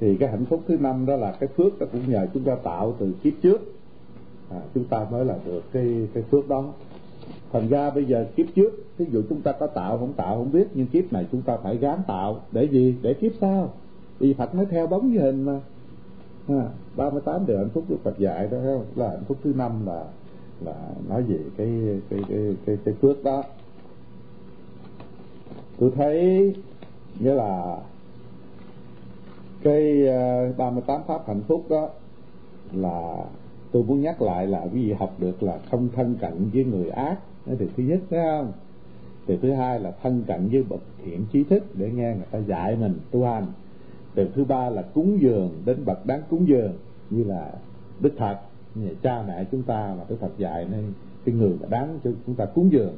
Thì 0.00 0.16
cái 0.16 0.28
hạnh 0.28 0.44
phúc 0.44 0.62
thứ 0.68 0.76
năm 0.80 1.06
đó 1.06 1.16
là 1.16 1.32
cái 1.40 1.48
phước 1.56 1.78
đó 1.78 1.86
cũng 1.92 2.10
nhờ 2.10 2.26
chúng 2.34 2.44
ta 2.44 2.54
tạo 2.54 2.94
từ 2.98 3.12
kiếp 3.22 3.32
trước. 3.42 3.60
À, 4.50 4.60
chúng 4.74 4.84
ta 4.84 5.06
mới 5.10 5.24
là 5.24 5.38
được 5.44 5.62
cái 5.72 6.08
cái 6.14 6.22
phước 6.22 6.48
đó. 6.48 6.72
Thành 7.52 7.68
ra 7.68 7.90
bây 7.90 8.04
giờ 8.04 8.26
kiếp 8.36 8.46
trước 8.54 8.84
ví 8.98 9.06
dụ 9.10 9.22
chúng 9.28 9.40
ta 9.40 9.52
có 9.52 9.66
tạo 9.66 9.98
không 9.98 10.12
tạo 10.12 10.36
không 10.36 10.52
biết 10.52 10.68
nhưng 10.74 10.86
kiếp 10.86 11.12
này 11.12 11.26
chúng 11.32 11.42
ta 11.42 11.56
phải 11.56 11.76
gán 11.76 11.98
tạo. 12.06 12.40
Để 12.52 12.64
gì? 12.64 12.94
Để 13.02 13.14
kiếp 13.14 13.32
sau. 13.40 13.72
Vì 14.18 14.34
phật 14.34 14.54
mới 14.54 14.66
theo 14.66 14.86
bóng 14.86 15.10
với 15.10 15.18
hình 15.18 15.42
mà. 15.42 15.60
À, 16.48 16.68
38 16.96 17.46
điều 17.46 17.58
hạnh 17.58 17.68
phúc 17.68 17.84
của 17.88 17.96
Phật 18.04 18.18
dạy 18.18 18.48
đó 18.50 18.58
là 18.96 19.08
hạnh 19.08 19.24
phúc 19.28 19.38
thứ 19.44 19.52
năm 19.56 19.86
là 19.86 20.04
là 20.60 20.74
nói 21.08 21.22
về 21.22 21.38
cái 21.56 21.68
cái 22.10 22.20
cái 22.28 22.56
cái, 22.66 22.76
cái 22.84 22.94
phước 22.94 23.24
đó. 23.24 23.42
Tôi 25.78 25.90
thấy 25.96 26.54
nghĩa 27.20 27.34
là 27.34 27.76
cái 29.62 30.06
ờ, 30.06 30.48
uh, 30.50 30.56
38 30.56 31.00
pháp 31.06 31.26
hạnh 31.26 31.42
phúc 31.48 31.66
đó 31.68 31.88
là 32.72 33.24
tôi 33.72 33.82
muốn 33.82 34.00
nhắc 34.00 34.22
lại 34.22 34.46
là 34.46 34.60
quý 34.60 34.86
vị 34.86 34.92
học 34.92 35.14
được 35.18 35.42
là 35.42 35.58
không 35.70 35.88
thân 35.94 36.16
cận 36.20 36.50
với 36.52 36.64
người 36.64 36.88
ác. 36.90 37.18
Đó 37.46 37.52
điều 37.58 37.68
thứ 37.76 37.82
nhất 37.82 38.00
phải 38.10 38.20
không? 38.22 38.52
Điều 39.26 39.38
thứ 39.42 39.52
hai 39.52 39.80
là 39.80 39.90
thân 40.02 40.22
cận 40.26 40.48
với 40.48 40.62
bậc 40.62 40.80
thiện 41.04 41.24
trí 41.32 41.44
thức 41.44 41.64
để 41.74 41.90
nghe 41.90 42.14
người 42.14 42.26
ta 42.30 42.38
dạy 42.38 42.76
mình 42.76 42.98
tu 43.10 43.24
hành. 43.24 43.46
Điều 44.14 44.26
thứ 44.34 44.44
ba 44.44 44.70
là 44.70 44.82
cúng 44.82 45.20
dường 45.20 45.62
đến 45.64 45.84
bậc 45.84 46.06
đáng 46.06 46.22
cúng 46.30 46.48
dường 46.48 46.72
như 47.10 47.24
là 47.24 47.52
đức 48.00 48.12
thật 48.18 48.36
Dạ, 48.84 48.90
cha 49.02 49.24
mẹ 49.28 49.44
chúng 49.52 49.62
ta 49.62 49.94
mà 49.98 50.04
đức 50.08 50.16
phật 50.20 50.38
dạy 50.38 50.66
nên 50.70 50.92
cái 51.24 51.34
người 51.34 51.52
mà 51.60 51.68
đáng 51.68 51.98
cho 52.04 52.10
chúng 52.26 52.34
ta 52.34 52.44
cúng 52.44 52.72
dường. 52.72 52.96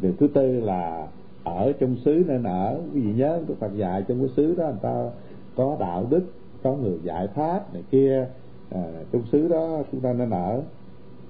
Điều 0.00 0.12
thứ 0.18 0.28
tư 0.28 0.60
là 0.60 1.08
ở 1.44 1.72
trong 1.80 1.96
xứ 1.96 2.24
nên 2.28 2.42
ở 2.42 2.80
quý 2.94 3.00
vị 3.00 3.12
nhớ 3.12 3.40
đức 3.46 3.54
phật 3.60 3.76
dạy 3.76 4.04
trong 4.08 4.18
cái 4.18 4.28
xứ 4.36 4.54
đó 4.54 4.64
người 4.64 4.78
ta 4.82 5.10
có 5.56 5.76
đạo 5.80 6.06
đức 6.10 6.22
có 6.62 6.74
người 6.74 6.98
giải 7.02 7.26
pháp 7.26 7.74
này 7.74 7.82
kia 7.90 8.26
à, 8.70 8.82
trong 9.12 9.22
xứ 9.32 9.48
đó 9.48 9.82
chúng 9.92 10.00
ta 10.00 10.12
nên 10.12 10.30
ở. 10.30 10.62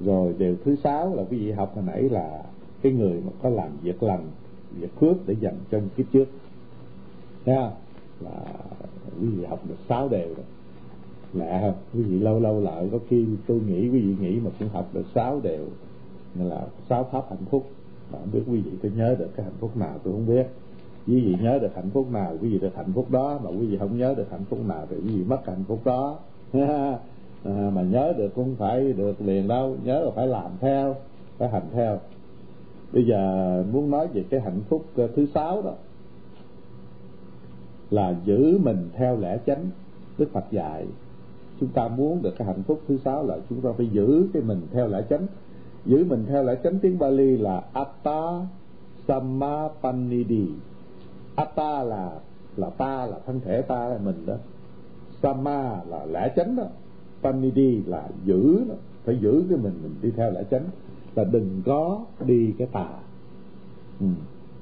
Rồi 0.01 0.35
điều 0.39 0.57
thứ 0.65 0.77
sáu 0.77 1.15
là 1.15 1.23
quý 1.31 1.39
vị 1.39 1.53
học 1.53 1.73
hồi 1.75 1.85
nãy 1.87 2.03
là 2.03 2.43
cái 2.83 2.93
người 2.93 3.23
mà 3.27 3.33
có 3.43 3.49
làm 3.49 3.71
việc 3.83 4.03
lành 4.03 4.25
việc 4.79 5.01
phước 5.01 5.17
để 5.27 5.37
dành 5.41 5.57
trong 5.71 5.89
kiếp 5.97 6.07
trước. 6.13 6.29
Nha 7.45 7.71
là 8.21 8.45
quý 9.21 9.29
vị 9.29 9.45
học 9.45 9.61
được 9.69 9.79
sáu 9.89 10.09
đều 10.09 10.29
rồi 10.29 10.45
lạ 11.35 11.61
không 11.61 11.75
quý 11.95 12.03
vị 12.03 12.19
lâu 12.19 12.41
lâu 12.41 12.61
lại 12.61 12.89
có 12.93 12.99
khi 13.09 13.27
tôi 13.47 13.61
nghĩ 13.61 13.89
quý 13.89 14.01
vị 14.01 14.15
nghĩ 14.21 14.41
mà 14.41 14.51
cũng 14.59 14.69
học 14.69 14.89
được 14.93 15.07
sáu 15.15 15.41
đều 15.43 15.67
nên 16.35 16.49
là 16.49 16.67
sáu 16.89 17.09
pháp 17.13 17.25
hạnh 17.31 17.45
phúc. 17.51 17.67
Mà 18.13 18.19
không 18.19 18.29
biết 18.33 18.43
quý 18.47 18.61
vị 18.61 18.71
có 18.83 18.89
nhớ 18.97 19.17
được 19.19 19.29
cái 19.37 19.45
hạnh 19.45 19.57
phúc 19.61 19.77
nào 19.77 19.99
tôi 20.05 20.13
không 20.13 20.27
biết. 20.27 20.47
Quý 21.07 21.21
vị 21.21 21.37
nhớ 21.43 21.59
được 21.59 21.75
hạnh 21.75 21.91
phúc 21.91 22.07
nào 22.13 22.37
quý 22.43 22.49
vị 22.49 22.59
được 22.59 22.77
hạnh 22.77 22.93
phúc 22.95 23.11
đó. 23.11 23.41
Mà 23.45 23.51
quý 23.51 23.67
vị 23.67 23.79
không 23.79 23.99
nhớ 23.99 24.15
được 24.17 24.31
hạnh 24.31 24.45
phúc 24.51 24.59
nào 24.67 24.87
thì 24.91 24.97
quý 24.97 25.17
vị 25.17 25.25
mất 25.25 25.47
hạnh 25.47 25.65
phúc 25.69 25.81
đó. 25.85 26.19
À, 27.45 27.71
mà 27.75 27.83
nhớ 27.83 28.13
được 28.19 28.35
cũng 28.35 28.57
phải 28.57 28.93
được 28.93 29.21
liền 29.21 29.49
đâu. 29.49 29.77
Nhớ 29.85 30.05
là 30.05 30.11
phải 30.15 30.27
làm 30.27 30.51
theo 30.61 30.97
phải 31.39 31.49
hành 31.49 31.67
theo. 31.73 31.99
Bây 32.93 33.07
giờ 33.07 33.65
muốn 33.73 33.91
nói 33.91 34.09
về 34.15 34.25
cái 34.31 34.41
hạnh 34.41 34.61
phúc 34.69 34.85
ờ, 34.97 35.09
thứ 35.17 35.27
sáu 35.27 35.63
đó 35.63 35.73
là 37.91 38.15
giữ 38.25 38.59
mình 38.59 38.89
theo 38.93 39.17
lẽ 39.17 39.39
chánh. 39.47 39.65
Đức 40.19 40.33
phật 40.33 40.45
dạy 40.51 40.87
chúng 41.63 41.71
ta 41.71 41.89
muốn 41.89 42.23
được 42.23 42.35
cái 42.39 42.47
hạnh 42.47 42.63
phúc 42.63 42.81
thứ 42.89 42.99
sáu 42.99 43.27
là 43.27 43.39
chúng 43.49 43.61
ta 43.61 43.71
phải 43.77 43.87
giữ 43.87 44.29
cái 44.33 44.43
mình 44.43 44.61
theo 44.73 44.89
lẽ 44.89 45.03
chánh. 45.11 45.27
Giữ 45.87 46.05
mình 46.05 46.25
theo 46.29 46.43
lẽ 46.43 46.55
chánh 46.65 46.79
tiếng 46.79 46.99
Bali 46.99 47.37
là 47.37 47.63
atta 47.73 48.47
samapannidi 49.09 50.47
atta 51.37 51.83
là 51.83 52.13
là 52.57 52.71
ta 52.71 53.07
là 53.07 53.19
thân 53.27 53.41
thể 53.41 53.63
ta 53.63 53.89
là 53.89 53.99
mình 53.99 54.27
đó. 54.27 54.35
Sama 55.23 55.81
là 55.89 56.07
lẽ 56.07 56.33
chánh 56.37 56.57
đó. 56.57 56.65
Panidi 57.23 57.83
là 57.87 58.09
giữ 58.25 58.65
đó. 58.69 58.75
phải 59.05 59.19
giữ 59.21 59.45
cái 59.49 59.59
mình 59.59 59.75
mình 59.83 59.95
đi 60.03 60.11
theo 60.17 60.31
lẽ 60.31 60.43
chánh 60.51 60.65
là 61.15 61.25
đừng 61.25 61.63
có 61.67 62.05
đi 62.27 62.55
cái 62.59 62.69
tà. 62.73 62.89
Ừ. 64.01 64.07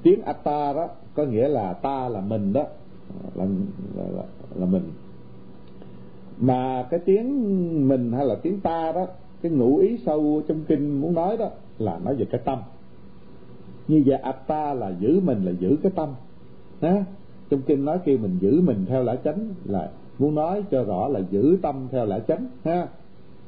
tiếng 0.03 0.21
atta 0.21 0.73
đó 0.73 0.89
có 1.15 1.23
nghĩa 1.23 1.47
là 1.47 1.73
ta 1.73 2.09
là 2.09 2.21
mình 2.21 2.53
đó. 2.53 2.63
Là 3.35 3.45
là, 3.97 4.03
là, 4.15 4.23
là 4.55 4.65
mình 4.65 4.83
mà 6.41 6.87
cái 6.89 6.99
tiếng 6.99 7.87
mình 7.87 8.11
hay 8.11 8.25
là 8.25 8.35
tiếng 8.35 8.59
ta 8.59 8.91
đó 8.91 9.07
cái 9.41 9.51
ngụ 9.51 9.77
ý 9.77 9.97
sâu 10.05 10.41
trong 10.47 10.63
kinh 10.67 11.01
muốn 11.01 11.13
nói 11.13 11.37
đó 11.37 11.49
là 11.77 11.99
nói 12.05 12.15
về 12.15 12.25
cái 12.31 12.41
tâm. 12.45 12.59
Như 13.87 14.03
vậy 14.05 14.17
atta 14.17 14.73
là 14.73 14.93
giữ 14.99 15.19
mình 15.23 15.45
là 15.45 15.51
giữ 15.51 15.75
cái 15.83 15.91
tâm. 15.95 16.09
Ha 16.81 17.05
trong 17.49 17.61
kinh 17.61 17.85
nói 17.85 17.99
kêu 18.05 18.17
mình 18.17 18.37
giữ 18.39 18.61
mình 18.61 18.85
theo 18.87 19.03
lẽ 19.03 19.15
chánh 19.23 19.49
là 19.65 19.91
muốn 20.19 20.35
nói 20.35 20.63
cho 20.71 20.83
rõ 20.83 21.07
là 21.07 21.19
giữ 21.29 21.57
tâm 21.61 21.87
theo 21.91 22.05
lẽ 22.05 22.19
chánh. 22.27 22.45
Ha 22.63 22.87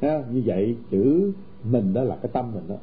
ha 0.01 0.23
như 0.31 0.41
vậy 0.45 0.77
chữ 0.91 1.33
mình 1.63 1.93
đó 1.93 2.03
là 2.03 2.15
cái 2.15 2.29
tâm 2.33 2.51
mình 2.53 2.63
đó. 2.67 2.75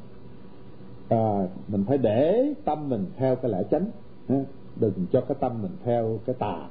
À, 1.09 1.47
mình 1.67 1.83
phải 1.87 1.97
để 1.97 2.53
tâm 2.65 2.89
mình 2.89 3.05
theo 3.17 3.35
cái 3.35 3.51
lẽ 3.51 3.63
chánh. 3.71 3.85
Ha? 4.29 4.43
đừng 4.75 5.05
cho 5.11 5.21
cái 5.21 5.37
tâm 5.39 5.61
mình 5.61 5.71
theo 5.83 6.19
cái 6.25 6.35
tà 6.39 6.67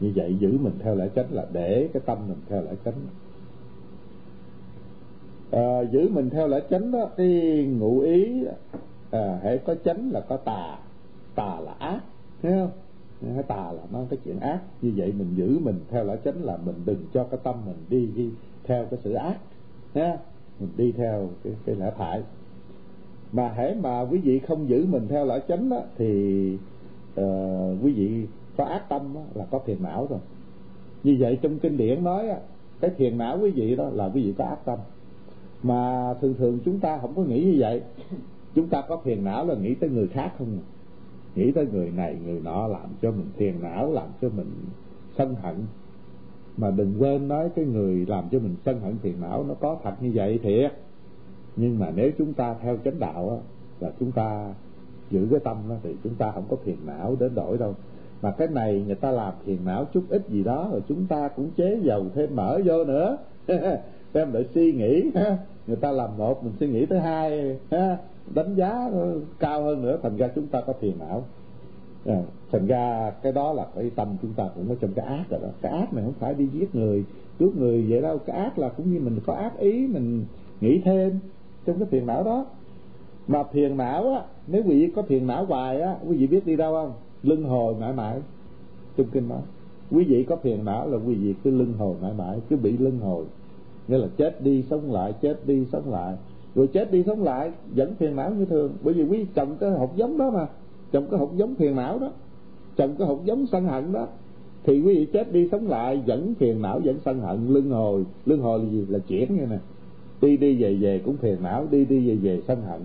như 0.00 0.12
vậy 0.14 0.36
giữ 0.38 0.58
mình 0.62 0.72
theo 0.78 0.94
lẽ 0.94 1.08
chánh 1.14 1.26
là 1.30 1.46
để 1.52 1.88
cái 1.92 2.02
tâm 2.06 2.18
mình 2.28 2.38
theo 2.48 2.62
lẽ 2.62 2.72
chánh. 2.84 2.94
À, 5.50 5.80
giữ 5.92 6.08
mình 6.08 6.30
theo 6.30 6.48
lẽ 6.48 6.60
chánh 6.70 6.90
đó 6.90 7.10
cái 7.16 7.64
ngụ 7.78 8.00
ý 8.00 8.44
à, 9.10 9.38
hãy 9.42 9.58
có 9.58 9.74
chánh 9.84 10.10
là 10.12 10.20
có 10.20 10.36
tà. 10.36 10.78
Tà 11.34 11.60
là 11.60 11.72
ác 11.72 12.00
thấy 12.42 12.52
không? 12.52 12.70
Cái 13.34 13.42
tà 13.42 13.72
là 13.72 13.82
nó 13.92 13.98
cái 14.10 14.18
chuyện 14.24 14.40
ác. 14.40 14.60
Như 14.82 14.92
vậy 14.96 15.12
mình 15.18 15.34
giữ 15.34 15.58
mình 15.58 15.80
theo 15.90 16.04
lẽ 16.04 16.16
chánh 16.24 16.44
là 16.44 16.56
mình 16.56 16.76
đừng 16.84 17.04
cho 17.12 17.24
cái 17.24 17.40
tâm 17.42 17.54
mình 17.66 17.76
đi, 17.88 18.08
đi 18.16 18.30
theo 18.64 18.84
cái 18.84 19.00
sự 19.02 19.12
ác 19.12 19.38
ha 19.94 20.18
mình 20.60 20.70
đi 20.76 20.92
theo 20.92 21.28
cái, 21.44 21.52
cái 21.66 21.76
lẽ 21.76 21.90
phải. 21.98 22.22
Mà 23.32 23.52
hãy 23.56 23.74
mà 23.74 24.00
quý 24.00 24.18
vị 24.18 24.38
không 24.38 24.68
giữ 24.68 24.86
mình 24.86 25.08
theo 25.08 25.26
lẽ 25.26 25.40
chánh 25.48 25.68
đó 25.68 25.80
thì 25.98 26.52
uh, 27.20 27.84
quý 27.84 27.92
vị 27.92 28.26
có 28.56 28.64
ác 28.64 28.88
tâm 28.88 29.14
là 29.34 29.46
có 29.50 29.58
phiền 29.58 29.82
não 29.82 30.06
rồi. 30.10 30.20
Như 31.02 31.16
vậy 31.18 31.38
trong 31.42 31.58
kinh 31.58 31.76
điển 31.76 32.04
nói 32.04 32.28
cái 32.80 32.90
phiền 32.96 33.18
não 33.18 33.38
quý 33.38 33.50
vị 33.50 33.76
đó 33.76 33.90
là 33.92 34.10
quý 34.14 34.22
vị 34.22 34.34
có 34.38 34.44
ác 34.44 34.64
tâm. 34.64 34.78
Mà 35.62 36.14
thường 36.20 36.34
thường 36.34 36.58
chúng 36.64 36.80
ta 36.80 36.98
không 36.98 37.14
có 37.16 37.22
nghĩ 37.22 37.44
như 37.44 37.56
vậy. 37.58 37.82
Chúng 38.54 38.68
ta 38.68 38.82
có 38.88 38.96
phiền 38.96 39.24
não 39.24 39.46
là 39.46 39.54
nghĩ 39.54 39.74
tới 39.74 39.90
người 39.90 40.08
khác 40.08 40.32
không 40.38 40.58
à? 40.58 40.64
nghĩ 41.34 41.52
tới 41.52 41.66
người 41.72 41.90
này 41.90 42.16
người 42.24 42.40
nọ 42.40 42.66
làm 42.66 42.88
cho 43.02 43.10
mình 43.10 43.30
phiền 43.36 43.62
não 43.62 43.92
làm 43.92 44.08
cho 44.20 44.28
mình 44.28 44.50
sân 45.18 45.34
hận. 45.34 45.56
Mà 46.56 46.70
đừng 46.70 46.94
quên 46.98 47.28
nói 47.28 47.50
cái 47.56 47.64
người 47.64 48.06
làm 48.06 48.24
cho 48.30 48.38
mình 48.38 48.56
sân 48.64 48.80
hận 48.80 48.98
phiền 48.98 49.20
não 49.20 49.44
nó 49.48 49.54
có 49.54 49.78
thật 49.82 49.94
như 50.00 50.10
vậy 50.14 50.40
thiệt. 50.42 50.72
Nhưng 51.56 51.78
mà 51.78 51.92
nếu 51.96 52.10
chúng 52.18 52.32
ta 52.32 52.54
theo 52.62 52.76
chánh 52.84 52.98
đạo 52.98 53.30
á, 53.30 53.36
là 53.80 53.92
chúng 54.00 54.12
ta 54.12 54.54
giữ 55.10 55.26
cái 55.30 55.40
tâm 55.40 55.56
đó 55.68 55.74
thì 55.82 55.96
chúng 56.04 56.14
ta 56.14 56.30
không 56.30 56.44
có 56.48 56.56
phiền 56.56 56.76
não 56.86 57.16
đến 57.20 57.34
đổi 57.34 57.58
đâu 57.58 57.74
mà 58.22 58.30
cái 58.30 58.48
này 58.48 58.82
người 58.86 58.94
ta 58.94 59.10
làm 59.10 59.32
phiền 59.44 59.58
não 59.64 59.86
chút 59.92 60.04
ít 60.08 60.28
gì 60.28 60.44
đó 60.44 60.68
rồi 60.72 60.80
chúng 60.88 61.06
ta 61.06 61.28
cũng 61.28 61.50
chế 61.56 61.78
dầu 61.82 62.06
thêm 62.14 62.36
mỡ 62.36 62.60
vô 62.64 62.84
nữa. 62.84 63.16
Em 64.12 64.32
lại 64.32 64.44
suy 64.54 64.72
nghĩ. 64.72 65.10
Người 65.66 65.76
ta 65.76 65.92
làm 65.92 66.16
một 66.18 66.44
mình 66.44 66.52
suy 66.60 66.68
nghĩ 66.68 66.86
tới 66.86 67.00
hai. 67.00 67.58
Đánh 68.34 68.54
giá 68.54 68.90
cao 69.38 69.62
hơn 69.62 69.82
nữa 69.82 69.98
thành 70.02 70.16
ra 70.16 70.28
chúng 70.34 70.46
ta 70.46 70.60
có 70.60 70.72
phiền 70.72 70.98
não. 70.98 71.24
À, 72.06 72.22
thành 72.52 72.66
ra 72.66 73.12
cái 73.22 73.32
đó 73.32 73.52
là 73.52 73.66
cái 73.74 73.90
tâm 73.96 74.16
chúng 74.22 74.32
ta 74.32 74.44
cũng 74.54 74.68
có 74.68 74.74
trong 74.80 74.92
cái 74.94 75.06
ác 75.06 75.24
rồi 75.30 75.40
đó. 75.42 75.48
Cái 75.62 75.72
ác 75.72 75.94
này 75.94 76.04
không 76.04 76.14
phải 76.18 76.34
đi 76.34 76.48
giết 76.52 76.74
người 76.74 77.04
cướp 77.38 77.56
người 77.56 77.86
vậy 77.88 78.02
đâu. 78.02 78.18
Cái 78.18 78.36
ác 78.36 78.58
là 78.58 78.68
cũng 78.68 78.92
như 78.92 79.00
mình 79.00 79.18
có 79.26 79.34
ác 79.34 79.58
ý 79.58 79.86
mình 79.86 80.24
nghĩ 80.60 80.80
thêm 80.84 81.18
trong 81.66 81.78
cái 81.78 81.88
phiền 81.90 82.06
não 82.06 82.24
đó. 82.24 82.46
Mà 83.26 83.42
phiền 83.42 83.76
não 83.76 84.14
á 84.14 84.22
nếu 84.46 84.62
quý 84.62 84.80
vị 84.80 84.92
có 84.96 85.02
phiền 85.02 85.26
não 85.26 85.44
hoài 85.44 85.80
á 85.80 85.96
quý 86.08 86.16
vị 86.16 86.26
biết 86.26 86.46
đi 86.46 86.56
đâu 86.56 86.72
không? 86.72 86.92
Lưng 87.24 87.44
hồi 87.44 87.74
mãi 87.80 87.92
mãi. 87.92 88.20
Trong 88.96 89.06
kinh 89.12 89.28
nói, 89.28 89.40
quý 89.90 90.04
vị 90.04 90.24
có 90.24 90.36
phiền 90.36 90.64
não 90.64 90.88
là 90.88 90.98
quý 91.06 91.14
vị 91.14 91.34
cứ 91.44 91.50
lưng 91.50 91.72
hồi 91.78 91.94
mãi 92.02 92.12
mãi, 92.18 92.38
cứ 92.48 92.56
bị 92.56 92.76
lưng 92.76 92.98
hồi. 92.98 93.24
Nghĩa 93.88 93.98
là 93.98 94.08
chết 94.16 94.42
đi 94.42 94.64
sống 94.70 94.92
lại, 94.92 95.12
chết 95.22 95.46
đi 95.46 95.66
sống 95.72 95.92
lại. 95.92 96.16
Rồi 96.54 96.66
chết 96.66 96.92
đi 96.92 97.02
sống 97.02 97.22
lại 97.22 97.52
vẫn 97.74 97.94
phiền 97.94 98.16
não 98.16 98.30
như 98.30 98.44
thường. 98.44 98.72
Bởi 98.82 98.94
vì 98.94 99.04
quý 99.04 99.26
trồng 99.34 99.56
cái 99.60 99.70
hột 99.70 99.96
giống 99.96 100.18
đó 100.18 100.30
mà, 100.30 100.46
trồng 100.92 101.06
cái 101.10 101.20
hột 101.20 101.36
giống 101.36 101.54
phiền 101.54 101.76
não 101.76 101.98
đó, 101.98 102.10
trồng 102.76 102.94
cái 102.98 103.08
hột 103.08 103.24
giống 103.24 103.46
sân 103.46 103.64
hận 103.64 103.92
đó, 103.92 104.06
thì 104.64 104.80
quý 104.80 104.94
vị 104.94 105.06
chết 105.12 105.32
đi 105.32 105.48
sống 105.52 105.68
lại 105.68 106.02
vẫn 106.06 106.34
phiền 106.38 106.62
não, 106.62 106.80
vẫn 106.84 106.96
sân 107.04 107.20
hận. 107.20 107.46
Lưng 107.48 107.70
hồi 107.70 108.04
lưng 108.26 108.40
hồi 108.40 108.58
là 108.58 108.64
gì? 108.70 108.86
Là 108.88 108.98
chuyển 108.98 109.36
như 109.36 109.46
nè. 109.46 109.58
Đi 110.20 110.36
đi 110.36 110.62
về 110.62 110.74
về 110.74 111.02
cũng 111.04 111.16
phiền 111.16 111.36
não, 111.42 111.66
đi 111.70 111.84
đi 111.84 112.08
về 112.08 112.14
về 112.14 112.40
sân 112.46 112.62
hận. 112.62 112.80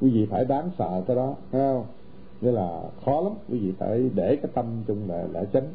Quý 0.00 0.10
vị 0.10 0.26
phải 0.26 0.44
đáng 0.44 0.70
sợ 0.78 1.02
cái 1.06 1.16
đó, 1.16 1.34
thấy 1.52 1.60
không? 1.60 1.84
Nghĩa 2.40 2.52
là 2.52 2.82
khó 3.04 3.20
lắm 3.20 3.32
quý 3.48 3.58
vị 3.58 3.72
phải 3.78 4.10
để 4.14 4.36
cái 4.36 4.50
tâm 4.54 4.66
chung 4.86 5.08
là 5.08 5.26
là 5.32 5.44
chánh. 5.44 5.66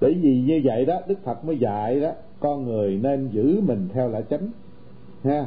Bởi 0.00 0.14
vì 0.14 0.40
như 0.40 0.60
vậy 0.64 0.86
đó 0.86 1.00
đức 1.06 1.18
phật 1.24 1.44
mới 1.44 1.58
dạy 1.58 2.00
đó 2.00 2.10
con 2.40 2.64
người 2.64 2.98
nên 3.02 3.28
giữ 3.28 3.60
mình 3.60 3.88
theo 3.92 4.08
lẽ 4.08 4.22
chánh 4.30 4.48
ha? 5.24 5.46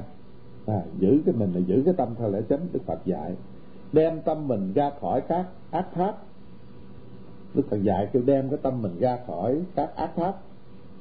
À, 0.66 0.82
giữ 1.00 1.22
cái 1.26 1.36
mình 1.36 1.54
là 1.54 1.60
giữ 1.60 1.82
cái 1.86 1.94
tâm 1.98 2.10
theo 2.16 2.30
lẽ 2.30 2.42
chánh 2.50 2.68
đức 2.72 2.80
phật 2.86 3.06
dạy. 3.06 3.36
Đem 3.94 4.22
tâm 4.22 4.48
mình 4.48 4.74
ra 4.74 4.92
khỏi 5.02 5.22
các 5.22 5.46
ác 5.72 5.88
pháp. 5.94 6.18
Đức 7.54 7.64
phật 7.70 7.84
dạy 7.84 8.08
kêu 8.14 8.22
đem 8.26 8.50
cái 8.50 8.60
tâm 8.62 8.82
mình 8.82 9.00
ra 9.00 9.20
khỏi 9.28 9.62
các 9.76 9.96
ác 9.96 10.16
pháp. 10.16 10.38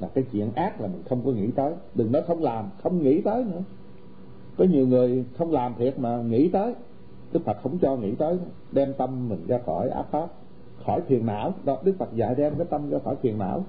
Là 0.00 0.08
cái 0.08 0.24
chuyện 0.32 0.50
ác 0.54 0.80
là 0.80 0.86
mình 0.88 1.02
không 1.08 1.22
có 1.24 1.30
nghĩ 1.30 1.50
tới. 1.50 1.72
Đừng 1.94 2.12
nói 2.12 2.22
không 2.26 2.42
làm 2.42 2.70
không 2.82 3.02
nghĩ 3.02 3.20
tới 3.20 3.44
nữa. 3.44 3.62
Có 4.56 4.64
nhiều 4.64 4.86
người 4.86 5.24
không 5.38 5.52
làm 5.52 5.74
thiệt 5.78 5.98
mà 5.98 6.22
nghĩ 6.22 6.48
tới 6.48 6.74
đức 7.32 7.44
phật 7.44 7.56
không 7.62 7.78
cho 7.78 7.96
nghĩ 7.96 8.14
tới 8.14 8.38
đem 8.72 8.92
tâm 8.98 9.28
mình 9.28 9.46
ra 9.48 9.58
khỏi 9.66 9.88
ác 9.88 10.04
pháp, 10.10 10.28
khỏi 10.86 11.00
phiền 11.00 11.26
não. 11.26 11.54
Đó, 11.64 11.78
đức 11.84 11.94
phật 11.98 12.14
dạy 12.14 12.34
đem 12.34 12.54
cái 12.58 12.66
tâm 12.70 12.90
ra 12.90 12.98
khỏi 13.04 13.16
phiền 13.16 13.38
não. 13.38 13.64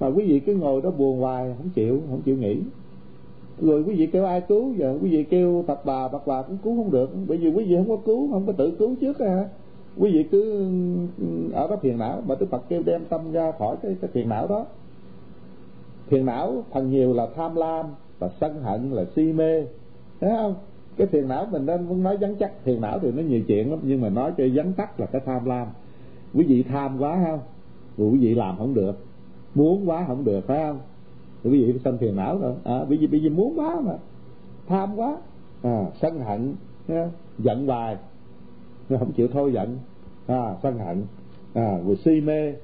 Mà 0.00 0.06
quý 0.06 0.24
vị 0.26 0.40
cứ 0.40 0.54
ngồi 0.54 0.82
đó 0.82 0.90
buồn 0.90 1.20
hoài, 1.20 1.54
không 1.58 1.70
chịu 1.74 2.00
không 2.10 2.22
chịu 2.22 2.36
nghĩ. 2.36 2.60
Rồi 3.60 3.82
quý 3.82 3.94
vị 3.94 4.06
kêu 4.06 4.24
ai 4.24 4.40
cứu? 4.40 4.72
Giờ 4.76 4.98
quý 5.02 5.10
vị 5.10 5.24
kêu 5.24 5.64
tập 5.66 5.82
bà 5.84 6.08
bạc 6.08 6.22
bà 6.26 6.42
cũng 6.42 6.58
cứu 6.64 6.76
không 6.76 6.90
được. 6.90 7.10
Bởi 7.28 7.38
vì 7.38 7.50
quý 7.50 7.64
vị 7.64 7.76
không 7.76 7.88
có 7.88 7.96
cứu, 7.96 8.28
không 8.32 8.46
có 8.46 8.52
tự 8.52 8.70
cứu 8.70 8.94
trước 9.00 9.18
ha. 9.20 9.48
Quý 9.96 10.10
vị 10.12 10.26
cứ 10.30 10.64
ừ, 11.18 11.52
ở 11.52 11.66
đó 11.68 11.76
phiền 11.76 11.98
não. 11.98 12.22
Mà 12.26 12.34
đức 12.40 12.46
phật 12.50 12.68
kêu 12.68 12.82
đem 12.86 13.04
tâm 13.04 13.32
ra 13.32 13.52
khỏi 13.58 13.76
cái 13.82 13.96
cái 14.00 14.10
phiền 14.12 14.28
não 14.28 14.46
đó. 14.46 14.66
Phiền 16.06 16.26
não 16.26 16.64
phần 16.70 16.90
nhiều 16.90 17.12
là 17.14 17.26
tham 17.36 17.54
lam 17.54 17.86
và 18.18 18.30
sân 18.40 18.62
hận, 18.62 18.90
là 18.90 19.04
si 19.16 19.32
mê. 19.32 19.66
Thấy 20.20 20.30
không? 20.36 20.54
Cái 20.98 21.06
phiền 21.06 21.28
não 21.28 21.46
mình 21.50 21.66
nên 21.66 21.88
muốn 21.88 22.02
nói 22.02 22.16
vắn 22.16 22.34
chắc 22.38 22.52
phiền 22.64 22.80
não 22.80 22.98
thì 22.98 23.12
nó 23.12 23.22
nhiều 23.22 23.40
chuyện 23.46 23.70
lắm 23.70 23.78
nhưng 23.82 24.00
mà 24.00 24.08
nói 24.08 24.32
cho 24.38 24.44
vắn 24.54 24.72
tắt 24.72 25.00
là 25.00 25.06
cái 25.06 25.22
tham 25.26 25.44
lam. 25.44 25.66
Quý 26.34 26.44
vị 26.44 26.62
tham 26.62 26.98
quá 26.98 27.24
không? 27.26 27.40
Quý 28.10 28.18
vị 28.18 28.34
làm 28.34 28.56
không 28.58 28.74
được. 28.74 28.98
Muốn 29.54 29.88
quá 29.88 30.04
không 30.06 30.24
được 30.24 30.46
phải 30.46 30.58
không? 30.58 30.80
Thì 31.42 31.50
quý 31.50 31.64
vị 31.64 31.78
sanh 31.84 31.98
phiền 31.98 32.16
não 32.16 32.38
rồi. 32.38 32.54
À, 32.64 32.84
bởi 32.88 32.98
vì 32.98 33.06
bây 33.06 33.22
giờ 33.22 33.30
muốn 33.30 33.58
quá 33.58 33.80
mà. 33.80 33.92
Tham 34.66 34.96
quá. 34.96 35.16
À, 35.62 35.84
sân 36.00 36.20
hận 36.20 36.54
ha, 36.88 37.10
giận 37.38 37.66
hoài. 37.66 37.96
Không 38.88 39.12
chịu 39.12 39.28
thôi 39.28 39.52
giận. 39.52 39.78
À, 40.26 40.54
sân 40.62 40.78
hận. 40.78 41.02
À, 41.54 41.78
rồi 41.86 41.96
si 41.96 42.20
mê. 42.20 42.54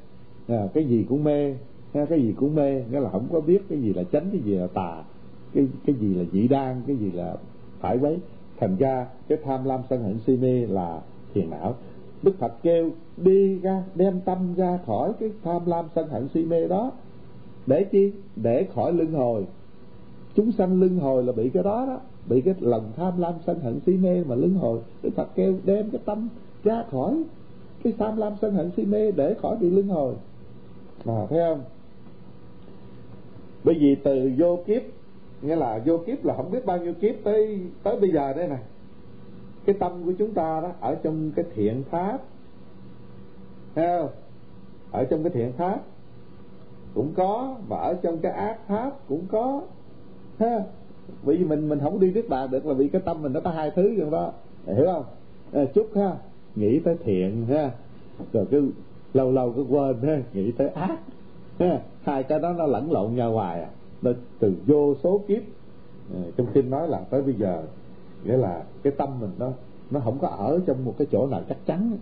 À, 0.48 0.66
cái 0.74 0.84
gì 0.84 1.06
cũng 1.08 1.24
mê. 1.24 1.54
À, 1.92 2.04
cái 2.04 2.22
gì 2.22 2.34
cũng 2.36 2.54
mê. 2.54 2.82
Nghĩa 2.90 3.00
là 3.00 3.10
không 3.10 3.28
có 3.32 3.40
biết 3.40 3.62
cái 3.68 3.78
gì 3.78 3.92
là 3.92 4.02
chánh 4.12 4.30
cái 4.32 4.40
gì 4.40 4.54
là 4.54 4.66
tà. 4.66 5.02
Cái 5.54 5.66
cái 5.86 5.96
gì 6.00 6.14
là 6.14 6.24
dị 6.32 6.48
đan 6.48 6.82
cái 6.86 6.96
gì 6.96 7.10
là 7.10 7.36
phải 7.84 7.98
quấy. 7.98 8.18
Thành 8.60 8.76
ra 8.76 9.06
cái 9.28 9.38
tham 9.44 9.64
lam 9.64 9.80
sân 9.90 10.02
hận 10.02 10.18
si 10.26 10.36
mê 10.36 10.66
là 10.66 11.00
phiền 11.32 11.50
não. 11.50 11.74
Đức 12.22 12.38
phật 12.38 12.52
kêu, 12.62 12.90
đi 13.16 13.58
ra, 13.58 13.82
đem 13.94 14.20
tâm 14.20 14.54
ra 14.56 14.78
khỏi 14.86 15.12
cái 15.20 15.30
tham 15.42 15.66
lam 15.66 15.84
sân 15.94 16.08
hận 16.08 16.28
si 16.34 16.44
mê 16.44 16.68
đó. 16.68 16.92
Để 17.66 17.84
chi? 17.84 18.12
Để 18.36 18.66
khỏi 18.74 18.92
luân 18.92 19.12
hồi. 19.12 19.46
Chúng 20.34 20.52
sanh 20.52 20.80
luân 20.80 20.98
hồi 20.98 21.22
là 21.24 21.32
bị 21.32 21.48
cái 21.48 21.62
đó 21.62 21.86
đó. 21.86 22.00
Bị 22.28 22.40
cái 22.40 22.54
lòng 22.60 22.92
tham 22.96 23.20
lam 23.20 23.34
sân 23.46 23.60
hận 23.60 23.80
si 23.86 23.92
mê 23.92 24.24
mà 24.24 24.34
luân 24.34 24.54
hồi. 24.54 24.80
Đức 25.02 25.10
phật 25.16 25.28
kêu, 25.34 25.54
đem 25.64 25.90
cái 25.90 26.00
tâm 26.04 26.28
ra 26.64 26.84
khỏi 26.90 27.22
cái 27.84 27.92
tham 27.98 28.16
lam 28.16 28.32
sân 28.42 28.54
hận 28.54 28.70
si 28.76 28.84
mê 28.84 29.12
để 29.12 29.34
khỏi 29.42 29.56
bị 29.56 29.70
luân 29.70 29.88
hồi. 29.88 30.14
Mà 31.04 31.26
thấy 31.30 31.38
không? 31.38 31.60
Bởi 33.64 33.74
vì 33.80 33.94
từ 33.94 34.32
vô 34.38 34.58
kiếp 34.66 34.82
nghĩa 35.44 35.56
là 35.56 35.80
vô 35.84 35.98
kiếp 36.06 36.24
là 36.24 36.34
không 36.36 36.50
biết 36.50 36.66
bao 36.66 36.78
nhiêu 36.78 36.94
kiếp 36.94 37.14
tới 37.24 37.60
tới 37.82 38.00
bây 38.00 38.10
giờ 38.10 38.32
đây 38.32 38.48
nè 38.48 38.58
cái 39.64 39.76
tâm 39.78 40.04
của 40.04 40.12
chúng 40.18 40.34
ta 40.34 40.60
đó 40.60 40.72
ở 40.80 40.94
trong 40.94 41.30
cái 41.36 41.44
thiện 41.54 41.82
pháp. 41.90 42.18
Thấy 43.74 43.86
không? 43.98 44.08
Ở 44.90 45.04
trong 45.04 45.22
cái 45.22 45.32
thiện 45.32 45.52
pháp 45.52 45.80
cũng 46.94 47.12
có 47.16 47.56
và 47.68 47.78
ở 47.78 47.94
trong 48.02 48.18
cái 48.18 48.32
ác 48.32 48.58
pháp 48.68 48.92
cũng 49.08 49.26
có. 49.32 49.62
Ha 50.38 50.60
bởi 51.22 51.36
vì 51.36 51.44
mình 51.44 51.68
mình 51.68 51.80
không 51.80 52.00
đi 52.00 52.12
nước 52.12 52.26
bàn 52.28 52.50
được 52.50 52.66
là 52.66 52.74
vì 52.74 52.88
cái 52.88 53.02
tâm 53.04 53.22
mình 53.22 53.32
nó 53.32 53.40
có 53.40 53.50
hai 53.50 53.70
thứ 53.70 53.94
rồi 53.94 54.10
đó. 54.10 54.32
Hiểu 54.66 54.86
không? 54.86 55.04
À, 55.52 55.64
chút 55.74 55.90
ha. 55.96 56.16
Nghĩ 56.54 56.78
tới 56.78 56.96
thiện 57.04 57.46
ha. 57.46 57.70
Rồi 58.32 58.46
cứ 58.50 58.70
lâu 59.14 59.32
lâu 59.32 59.52
cứ 59.52 59.62
quên 59.62 60.02
ha. 60.02 60.22
Nghĩ 60.32 60.52
tới 60.52 60.68
ác 60.68 60.98
ha. 61.58 61.80
Hai 62.02 62.22
cái 62.22 62.38
đó 62.38 62.52
nó 62.52 62.66
lẫn 62.66 62.92
lộn 62.92 63.14
nhau 63.14 63.32
hoài 63.32 63.60
à 63.60 63.68
nó 64.04 64.10
từ 64.38 64.52
vô 64.66 64.94
số 65.02 65.20
kiếp 65.28 65.42
ờ, 66.14 66.20
trong 66.36 66.46
kinh 66.54 66.70
nói 66.70 66.88
là 66.88 66.98
tới 67.10 67.22
bây 67.22 67.34
giờ, 67.34 67.62
nghĩa 68.24 68.36
là 68.36 68.62
cái 68.82 68.92
tâm 68.96 69.20
mình 69.20 69.30
nó 69.38 69.52
nó 69.90 70.00
không 70.00 70.18
có 70.18 70.28
ở 70.28 70.60
trong 70.66 70.84
một 70.84 70.94
cái 70.98 71.06
chỗ 71.12 71.26
nào 71.26 71.42
chắc 71.48 71.66
chắn. 71.66 71.98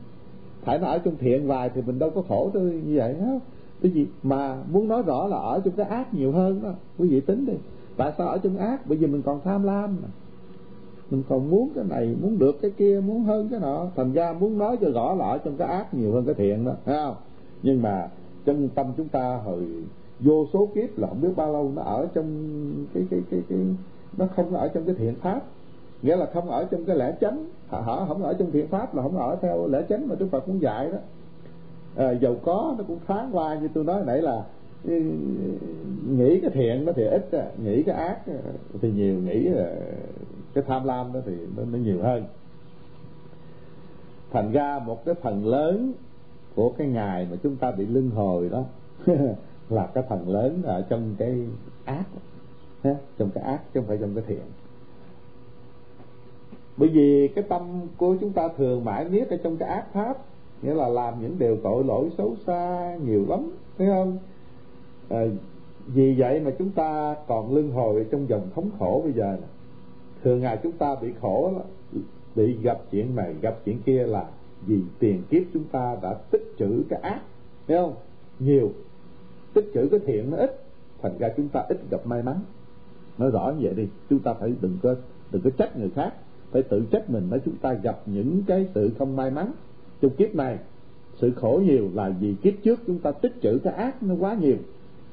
Phải 0.63 0.79
nó 0.79 0.87
ở 0.87 0.99
trong 0.99 1.17
thiện 1.17 1.47
vài 1.47 1.71
thì 1.75 1.83
mình 1.87 1.99
đâu 1.99 2.11
có 2.11 2.23
khổ 2.29 2.51
tới 2.55 2.63
như 2.63 2.97
vậy 2.97 3.15
hết 3.15 3.39
cái 3.83 3.93
gì 3.93 4.07
mà 4.23 4.63
muốn 4.71 4.89
nói 4.89 5.03
rõ 5.03 5.27
là 5.27 5.37
ở 5.37 5.61
trong 5.65 5.75
cái 5.77 5.87
ác 5.87 6.15
nhiều 6.15 6.33
hơn 6.33 6.63
đó. 6.63 6.71
Quý 6.99 7.09
vị 7.09 7.21
tính 7.21 7.47
đi. 7.47 7.55
Tại 7.97 8.13
sao 8.19 8.29
ở 8.29 8.39
trong 8.39 8.57
ác? 8.57 8.87
Bởi 8.87 8.99
vì 8.99 9.07
mình 9.07 9.23
còn 9.23 9.41
tham 9.45 9.63
lam 9.63 9.97
mà. 10.03 10.09
mình 11.11 11.23
còn 11.29 11.51
muốn 11.51 11.71
cái 11.75 11.85
này, 11.85 12.17
muốn 12.23 12.39
được 12.39 12.63
cái 12.63 12.71
kia, 12.71 13.01
muốn 13.07 13.25
hơn 13.25 13.49
cái 13.49 13.61
nọ. 13.61 13.87
Thành 13.97 14.13
ra 14.13 14.33
muốn 14.33 14.59
nói 14.59 14.77
cho 14.81 14.91
rõ 14.91 15.15
là 15.15 15.25
ở 15.25 15.39
trong 15.39 15.57
cái 15.57 15.69
ác 15.69 15.95
nhiều 15.95 16.13
hơn 16.13 16.25
cái 16.25 16.35
thiện 16.35 16.65
đó. 16.65 16.73
Thấy 16.85 16.97
không? 17.05 17.15
Nhưng 17.63 17.83
mà 17.83 18.09
chân 18.45 18.69
tâm 18.75 18.87
chúng 18.97 19.09
ta 19.09 19.41
hồi 19.45 19.65
vô 20.23 20.47
số 20.53 20.69
kiếp 20.75 20.99
là 20.99 21.09
không 21.09 21.21
biết 21.21 21.33
bao 21.37 21.53
lâu 21.53 21.73
nó 21.75 21.83
ở 21.83 22.09
trong 22.15 22.27
cái 22.95 23.05
cái 23.11 23.21
cái 23.31 23.41
cái 23.49 23.59
nó 24.17 24.27
không 24.37 24.55
ở 24.55 24.69
trong 24.69 24.85
cái 24.85 24.95
thiện 24.95 25.15
pháp. 25.15 25.41
Nghĩa 26.03 26.17
là 26.17 26.27
không 26.33 26.51
ở 26.51 26.65
trong 26.71 26.85
cái 26.85 26.97
lẽ 26.97 27.17
chánh. 27.21 27.47
Hả 27.69 28.05
không 28.09 28.23
ở 28.23 28.35
trong 28.39 28.51
thiện 28.51 28.67
pháp 28.69 28.95
là 28.95 29.03
không 29.03 29.17
ở 29.17 29.37
theo 29.43 29.69
lẽ 29.69 29.83
chánh 29.89 30.09
mà 30.09 30.15
đức 30.15 30.29
phật 30.31 30.49
muốn 30.49 30.63
dạy 30.63 30.89
đó. 30.93 30.99
À, 31.97 32.13
giàu 32.13 32.37
có 32.45 32.75
nó 32.79 32.85
cũng 32.89 32.99
thoáng 33.07 33.31
qua 33.33 33.55
như 33.55 33.69
tôi 33.75 33.85
nói 33.85 34.03
nãy 34.07 34.23
là 34.23 34.45
nghĩ 36.09 36.41
cái 36.41 36.51
thiện 36.51 36.85
nó 36.85 36.93
thì 36.93 37.05
ít 37.05 37.29
nghĩ 37.65 37.83
cái 37.83 37.95
ác 37.95 38.27
ờ, 38.27 38.53
thì 38.81 38.93
nhiều 38.93 39.15
nghĩ 39.15 39.47
ờ, 39.57 39.77
cái 40.55 40.65
tham 40.67 40.85
lam 40.85 41.13
đó 41.13 41.21
thì 41.27 41.33
nó, 41.57 41.63
nó 41.73 41.79
nhiều 41.79 42.03
hơn. 42.03 42.25
Thành 44.31 44.53
ra 44.53 44.81
một 44.87 45.05
cái 45.05 45.15
phần 45.15 45.47
lớn 45.47 45.93
của 46.55 46.73
cái 46.79 46.87
ngày 46.87 47.27
mà 47.31 47.37
chúng 47.43 47.57
ta 47.57 47.71
bị 47.71 47.87
lưng 47.87 48.11
hồi 48.11 48.49
đó 48.49 48.65
là 49.73 49.87
cái 49.95 50.05
phần 50.09 50.29
lớn 50.29 50.63
ở 50.65 50.87
trong 50.89 51.15
cái 51.19 51.47
ác 51.85 52.05
trong 53.19 53.31
cái 53.35 53.45
ác 53.45 53.61
chứ 53.75 53.81
không 53.81 53.89
phải 53.89 53.99
trong 54.01 54.15
cái 54.15 54.25
thiện. 54.27 54.43
Bởi 56.77 56.89
vì 56.89 57.29
cái 57.29 57.45
tâm 57.49 57.63
của 57.97 58.17
chúng 58.21 58.33
ta 58.33 58.49
thường 58.57 58.85
mãi 58.85 59.05
miết 59.05 59.31
ở 59.31 59.37
trong 59.45 59.57
cái 59.57 59.69
ác 59.69 59.93
pháp 59.93 60.19
nghĩa 60.63 60.75
là 60.75 60.89
làm 60.89 61.23
những 61.23 61.39
điều 61.39 61.57
tội 61.63 61.85
lỗi 61.85 62.11
xấu 62.19 62.37
xa 62.47 62.97
nhiều 63.05 63.27
lắm 63.29 63.51
thấy 63.79 63.87
không? 63.87 64.19
À, 65.09 65.25
vì 65.87 66.15
vậy 66.19 66.41
mà 66.41 66.51
chúng 66.59 66.71
ta 66.71 67.17
còn 67.27 67.55
luân 67.55 67.71
hồi 67.71 68.07
trong 68.11 68.29
dòng 68.29 68.49
thống 68.55 68.71
khổ 68.79 69.01
bây 69.05 69.13
giờ 69.13 69.25
này. 69.25 69.51
thường 70.25 70.41
ngày 70.41 70.59
chúng 70.63 70.73
ta 70.73 70.95
bị 70.95 71.13
khổ 71.21 71.53
bị 72.35 72.57
gặp 72.63 72.81
chuyện 72.91 73.17
này 73.17 73.35
gặp 73.41 73.59
chuyện 73.65 73.83
kia 73.83 74.07
là 74.07 74.27
vì 74.67 74.81
tiền 74.99 75.23
kiếp 75.31 75.43
chúng 75.53 75.65
ta 75.65 75.97
đã 76.03 76.15
tích 76.15 76.55
trữ 76.59 76.83
cái 76.89 77.01
ác 77.01 77.21
thấy 77.69 77.77
không? 77.77 77.95
Nhiều 78.39 78.71
tích 79.55 79.71
trữ 79.75 79.89
cái 79.91 80.01
thiện 80.07 80.31
nó 80.31 80.37
ít, 80.37 80.63
thành 81.03 81.19
ra 81.19 81.29
chúng 81.37 81.49
ta 81.49 81.65
ít 81.69 81.79
gặp 81.91 82.07
may 82.07 82.23
mắn. 82.23 82.37
Nói 83.19 83.31
rõ 83.31 83.53
như 83.57 83.65
vậy 83.65 83.75
đi, 83.75 83.89
chúng 84.11 84.19
ta 84.19 84.35
phải 84.35 84.55
đừng 84.61 84.79
có 84.83 84.95
đừng 85.31 85.43
có 85.43 85.51
trách 85.51 85.79
người 85.79 85.91
khác, 85.95 86.15
phải 86.51 86.63
tự 86.63 86.83
trách 86.91 87.11
mình 87.11 87.29
nếu 87.31 87.41
chúng 87.45 87.57
ta 87.57 87.73
gặp 87.73 88.03
những 88.07 88.43
cái 88.47 88.69
sự 88.75 88.91
không 88.99 89.17
may 89.17 89.31
mắn. 89.31 89.53
Trong 90.01 90.17
kiếp 90.17 90.35
này, 90.35 90.59
sự 91.15 91.31
khổ 91.31 91.63
nhiều 91.65 91.91
là 91.95 92.09
vì 92.21 92.35
kiếp 92.35 92.55
trước 92.63 92.81
chúng 92.87 92.99
ta 92.99 93.13
tích 93.13 93.33
trữ 93.43 93.59
cái 93.59 93.73
ác 93.73 94.03
nó 94.03 94.15
quá 94.15 94.35
nhiều. 94.41 94.57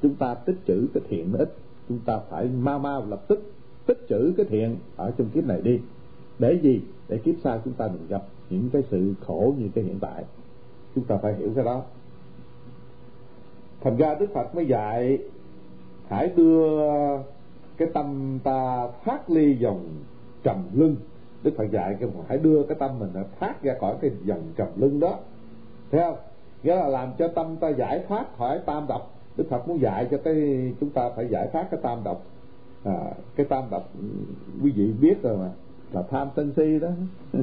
Chúng 0.02 0.14
ta 0.14 0.34
tích 0.34 0.56
trữ 0.66 0.86
cái 0.94 1.02
thiện 1.08 1.32
nó 1.32 1.38
ít, 1.38 1.54
chúng 1.88 1.98
ta 1.98 2.20
phải 2.30 2.48
mau 2.48 2.78
mau 2.78 3.06
lập 3.06 3.28
tức 3.28 3.52
tích 3.86 4.06
trữ 4.08 4.32
cái 4.36 4.46
thiện 4.48 4.76
ở 4.96 5.12
trong 5.18 5.28
kiếp 5.28 5.44
này 5.44 5.60
đi. 5.60 5.78
Để 6.38 6.58
gì? 6.62 6.80
Để 7.08 7.18
kiếp 7.18 7.34
sau 7.44 7.60
chúng 7.64 7.74
ta 7.74 7.88
đừng 7.88 8.06
gặp 8.08 8.22
những 8.50 8.70
cái 8.72 8.82
sự 8.90 9.14
khổ 9.26 9.54
như 9.58 9.68
cái 9.74 9.84
hiện 9.84 9.98
tại. 10.00 10.24
Chúng 10.94 11.04
ta 11.04 11.16
phải 11.16 11.34
hiểu 11.34 11.52
cái 11.54 11.64
đó 11.64 11.82
thành 13.80 13.96
ra 13.96 14.14
đức 14.14 14.26
phật 14.34 14.54
mới 14.54 14.66
dạy 14.66 15.18
hãy 16.08 16.32
đưa 16.36 16.80
cái 17.76 17.88
tâm 17.94 18.38
ta 18.44 18.88
thoát 19.04 19.30
ly 19.30 19.54
dòng 19.54 19.88
trầm 20.42 20.56
lưng 20.72 20.96
đức 21.42 21.54
phật 21.56 21.70
dạy 21.70 21.96
cái 22.00 22.08
hãy 22.28 22.38
đưa 22.38 22.62
cái 22.62 22.76
tâm 22.80 22.98
mình 22.98 23.10
thoát 23.40 23.62
ra 23.62 23.74
khỏi 23.80 23.94
cái 24.00 24.10
dòng 24.24 24.42
trầm 24.56 24.68
lưng 24.76 25.00
đó. 25.00 25.18
Thấy 25.90 26.00
không? 26.00 26.16
Nghĩa 26.62 26.76
là 26.76 26.88
làm 26.88 27.12
cho 27.18 27.28
tâm 27.28 27.56
ta 27.56 27.68
giải 27.68 28.04
thoát 28.08 28.36
khỏi 28.36 28.60
tam 28.66 28.86
độc. 28.86 29.14
Đức 29.36 29.44
phật 29.50 29.68
muốn 29.68 29.80
dạy 29.80 30.08
cho 30.10 30.18
cái 30.24 30.34
chúng 30.80 30.90
ta 30.90 31.10
phải 31.16 31.28
giải 31.28 31.48
thoát 31.52 31.66
cái 31.70 31.80
tam 31.82 31.98
độc. 32.04 32.22
À, 32.84 33.12
cái 33.36 33.46
tam 33.46 33.64
độc 33.70 33.88
quý 34.62 34.70
vị 34.70 34.92
biết 35.00 35.22
rồi 35.22 35.36
mà 35.36 35.50
là 35.92 36.02
tham 36.10 36.28
sân 36.36 36.52
si 36.56 36.78
đó. 36.78 36.88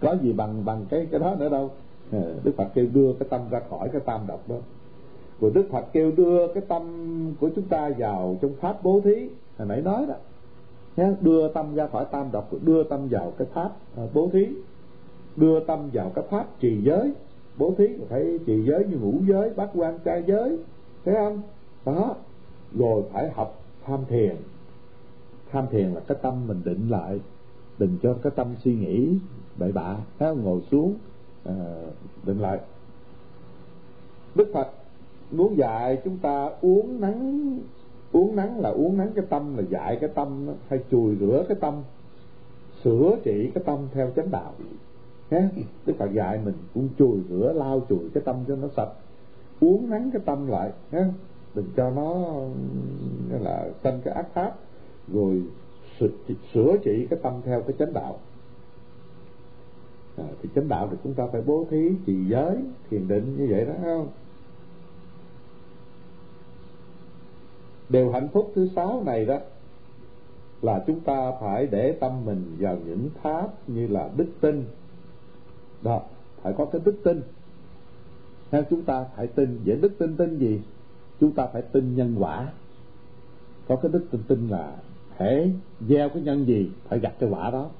Có 0.00 0.16
gì 0.22 0.32
bằng 0.32 0.64
bằng 0.64 0.86
cái 0.90 1.06
cái 1.10 1.20
đó 1.20 1.34
nữa 1.38 1.48
đâu. 1.48 1.70
À, 2.12 2.20
đức 2.44 2.52
phật 2.56 2.68
kêu 2.74 2.86
đưa 2.92 3.12
cái 3.12 3.28
tâm 3.28 3.40
ra 3.50 3.60
khỏi 3.70 3.88
cái 3.92 4.00
tam 4.00 4.20
độc 4.26 4.48
đó 4.48 4.56
rồi 5.44 5.52
đức 5.54 5.68
phật 5.70 5.84
kêu 5.92 6.12
đưa 6.16 6.48
cái 6.54 6.62
tâm 6.68 6.82
của 7.40 7.50
chúng 7.56 7.64
ta 7.64 7.90
vào 7.98 8.36
trong 8.42 8.54
pháp 8.60 8.82
bố 8.82 9.00
thí. 9.04 9.28
Hồi 9.58 9.68
nãy 9.68 9.80
nói 9.80 10.06
đó. 10.08 10.14
Nhé 10.96 11.06
đưa 11.20 11.48
tâm 11.48 11.74
ra 11.74 11.86
khỏi 11.86 12.04
tam 12.10 12.32
độc 12.32 12.50
đưa 12.62 12.82
tâm 12.84 13.08
vào 13.08 13.32
cái 13.38 13.46
pháp 13.52 13.72
à, 13.96 14.02
bố 14.14 14.30
thí. 14.32 14.48
Đưa 15.36 15.60
tâm 15.60 15.90
vào 15.92 16.10
cái 16.14 16.24
pháp 16.30 16.60
trì 16.60 16.82
giới. 16.82 17.12
Bố 17.56 17.74
thí 17.78 17.86
phải 18.08 18.38
trì 18.46 18.62
giới 18.62 18.84
như 18.84 18.96
ngũ 18.96 19.14
giới 19.28 19.50
bát 19.50 19.70
quan 19.74 19.98
trai 20.04 20.22
giới. 20.26 20.58
Thấy 21.04 21.14
không? 21.14 21.42
Đó. 21.84 22.16
Rồi 22.72 23.02
phải 23.12 23.30
học 23.30 23.62
tham 23.86 24.00
thiền. 24.08 24.36
Tham 25.52 25.66
thiền 25.70 25.88
là 25.88 26.00
cái 26.00 26.18
tâm 26.22 26.46
mình 26.46 26.60
định 26.64 26.88
lại 26.88 27.20
đừng 27.78 27.98
cho 28.02 28.14
cái 28.22 28.32
tâm 28.36 28.46
suy 28.64 28.74
nghĩ 28.74 29.18
bậy 29.56 29.72
bạ. 29.72 29.96
Thấy 30.18 30.36
ngồi 30.36 30.60
xuống 30.70 30.94
à, 31.44 31.54
định 32.24 32.38
lại. 32.38 32.58
Đức 34.34 34.50
phật 34.54 34.68
muốn 35.30 35.56
dạy 35.56 36.00
chúng 36.04 36.18
ta 36.18 36.50
uống 36.60 37.00
nắng 37.00 37.58
uống 38.12 38.36
nắng 38.36 38.60
là 38.60 38.70
uống 38.70 38.96
nắng 38.96 39.10
cái 39.14 39.24
tâm 39.28 39.56
là 39.56 39.62
dạy 39.70 39.98
cái 40.00 40.10
tâm 40.14 40.48
hay 40.68 40.78
chùi 40.90 41.16
rửa 41.16 41.44
cái 41.48 41.56
tâm 41.60 41.74
sửa 42.84 43.16
trị 43.24 43.50
cái 43.54 43.64
tâm 43.66 43.78
theo 43.92 44.10
chánh 44.16 44.30
đạo. 44.30 44.52
Nhé. 45.30 45.48
Đức 45.86 45.94
Phật 45.98 46.12
dạy 46.12 46.40
mình 46.44 46.54
cũng 46.74 46.88
chùi 46.98 47.20
rửa 47.28 47.52
lau 47.52 47.86
chùi 47.88 48.10
cái 48.14 48.22
tâm 48.26 48.36
cho 48.48 48.56
nó 48.56 48.68
sạch. 48.76 48.92
Uống 49.60 49.90
nắng 49.90 50.10
cái 50.12 50.22
tâm 50.24 50.46
lại 50.46 50.70
nhé. 50.92 51.04
đừng 51.54 51.66
cho 51.76 51.90
nó 51.90 52.26
là 53.40 53.68
sanh 53.84 54.00
cái 54.04 54.14
ác 54.14 54.26
pháp. 54.34 54.54
Rồi 55.08 55.42
sửa 56.54 56.76
trị 56.84 57.06
cái 57.10 57.18
tâm 57.22 57.32
theo 57.44 57.62
cái 57.62 57.76
chánh 57.78 57.92
đạo. 57.92 58.18
À, 60.16 60.24
thì 60.42 60.48
chánh 60.54 60.68
đạo 60.68 60.88
thì 60.90 60.96
chúng 61.04 61.14
ta 61.14 61.26
phải 61.32 61.42
bố 61.46 61.66
thí 61.70 61.90
trì 62.06 62.24
giới 62.28 62.56
thiền 62.90 63.08
định 63.08 63.36
như 63.38 63.46
vậy 63.50 63.64
đó 63.64 63.72
không? 63.82 64.08
Điều 67.94 68.10
hạnh 68.10 68.28
phúc 68.32 68.52
thứ 68.54 68.68
sáu 68.76 69.02
này 69.06 69.24
đó 69.24 69.38
là 70.62 70.84
chúng 70.86 71.00
ta 71.00 71.32
phải 71.40 71.66
để 71.66 71.92
tâm 72.00 72.24
mình 72.24 72.56
vào 72.58 72.76
những 72.86 73.08
tháp 73.22 73.68
như 73.68 73.86
là 73.86 74.10
đức 74.16 74.26
tin. 74.40 74.64
Đó, 75.82 76.02
phải 76.42 76.52
có 76.52 76.64
cái 76.64 76.80
đức 76.84 76.94
tin. 77.04 77.22
Theo 78.50 78.62
chúng 78.70 78.82
ta 78.82 79.04
phải 79.16 79.26
tin 79.26 79.60
vậy 79.64 79.78
đức 79.82 79.98
tin 79.98 80.16
tin 80.16 80.38
gì? 80.38 80.60
Chúng 81.20 81.32
ta 81.32 81.46
phải 81.46 81.62
tin 81.62 81.96
nhân 81.96 82.16
quả. 82.18 82.48
Có 83.68 83.76
cái 83.76 83.92
đức 83.92 84.06
tin 84.10 84.22
tin 84.28 84.48
là 84.48 84.72
thể 85.18 85.50
gieo 85.88 86.08
cái 86.08 86.22
nhân 86.22 86.46
gì, 86.46 86.70
phải 86.88 86.98
gặt 86.98 87.12
cái 87.18 87.30
quả 87.30 87.50
đó. 87.50 87.70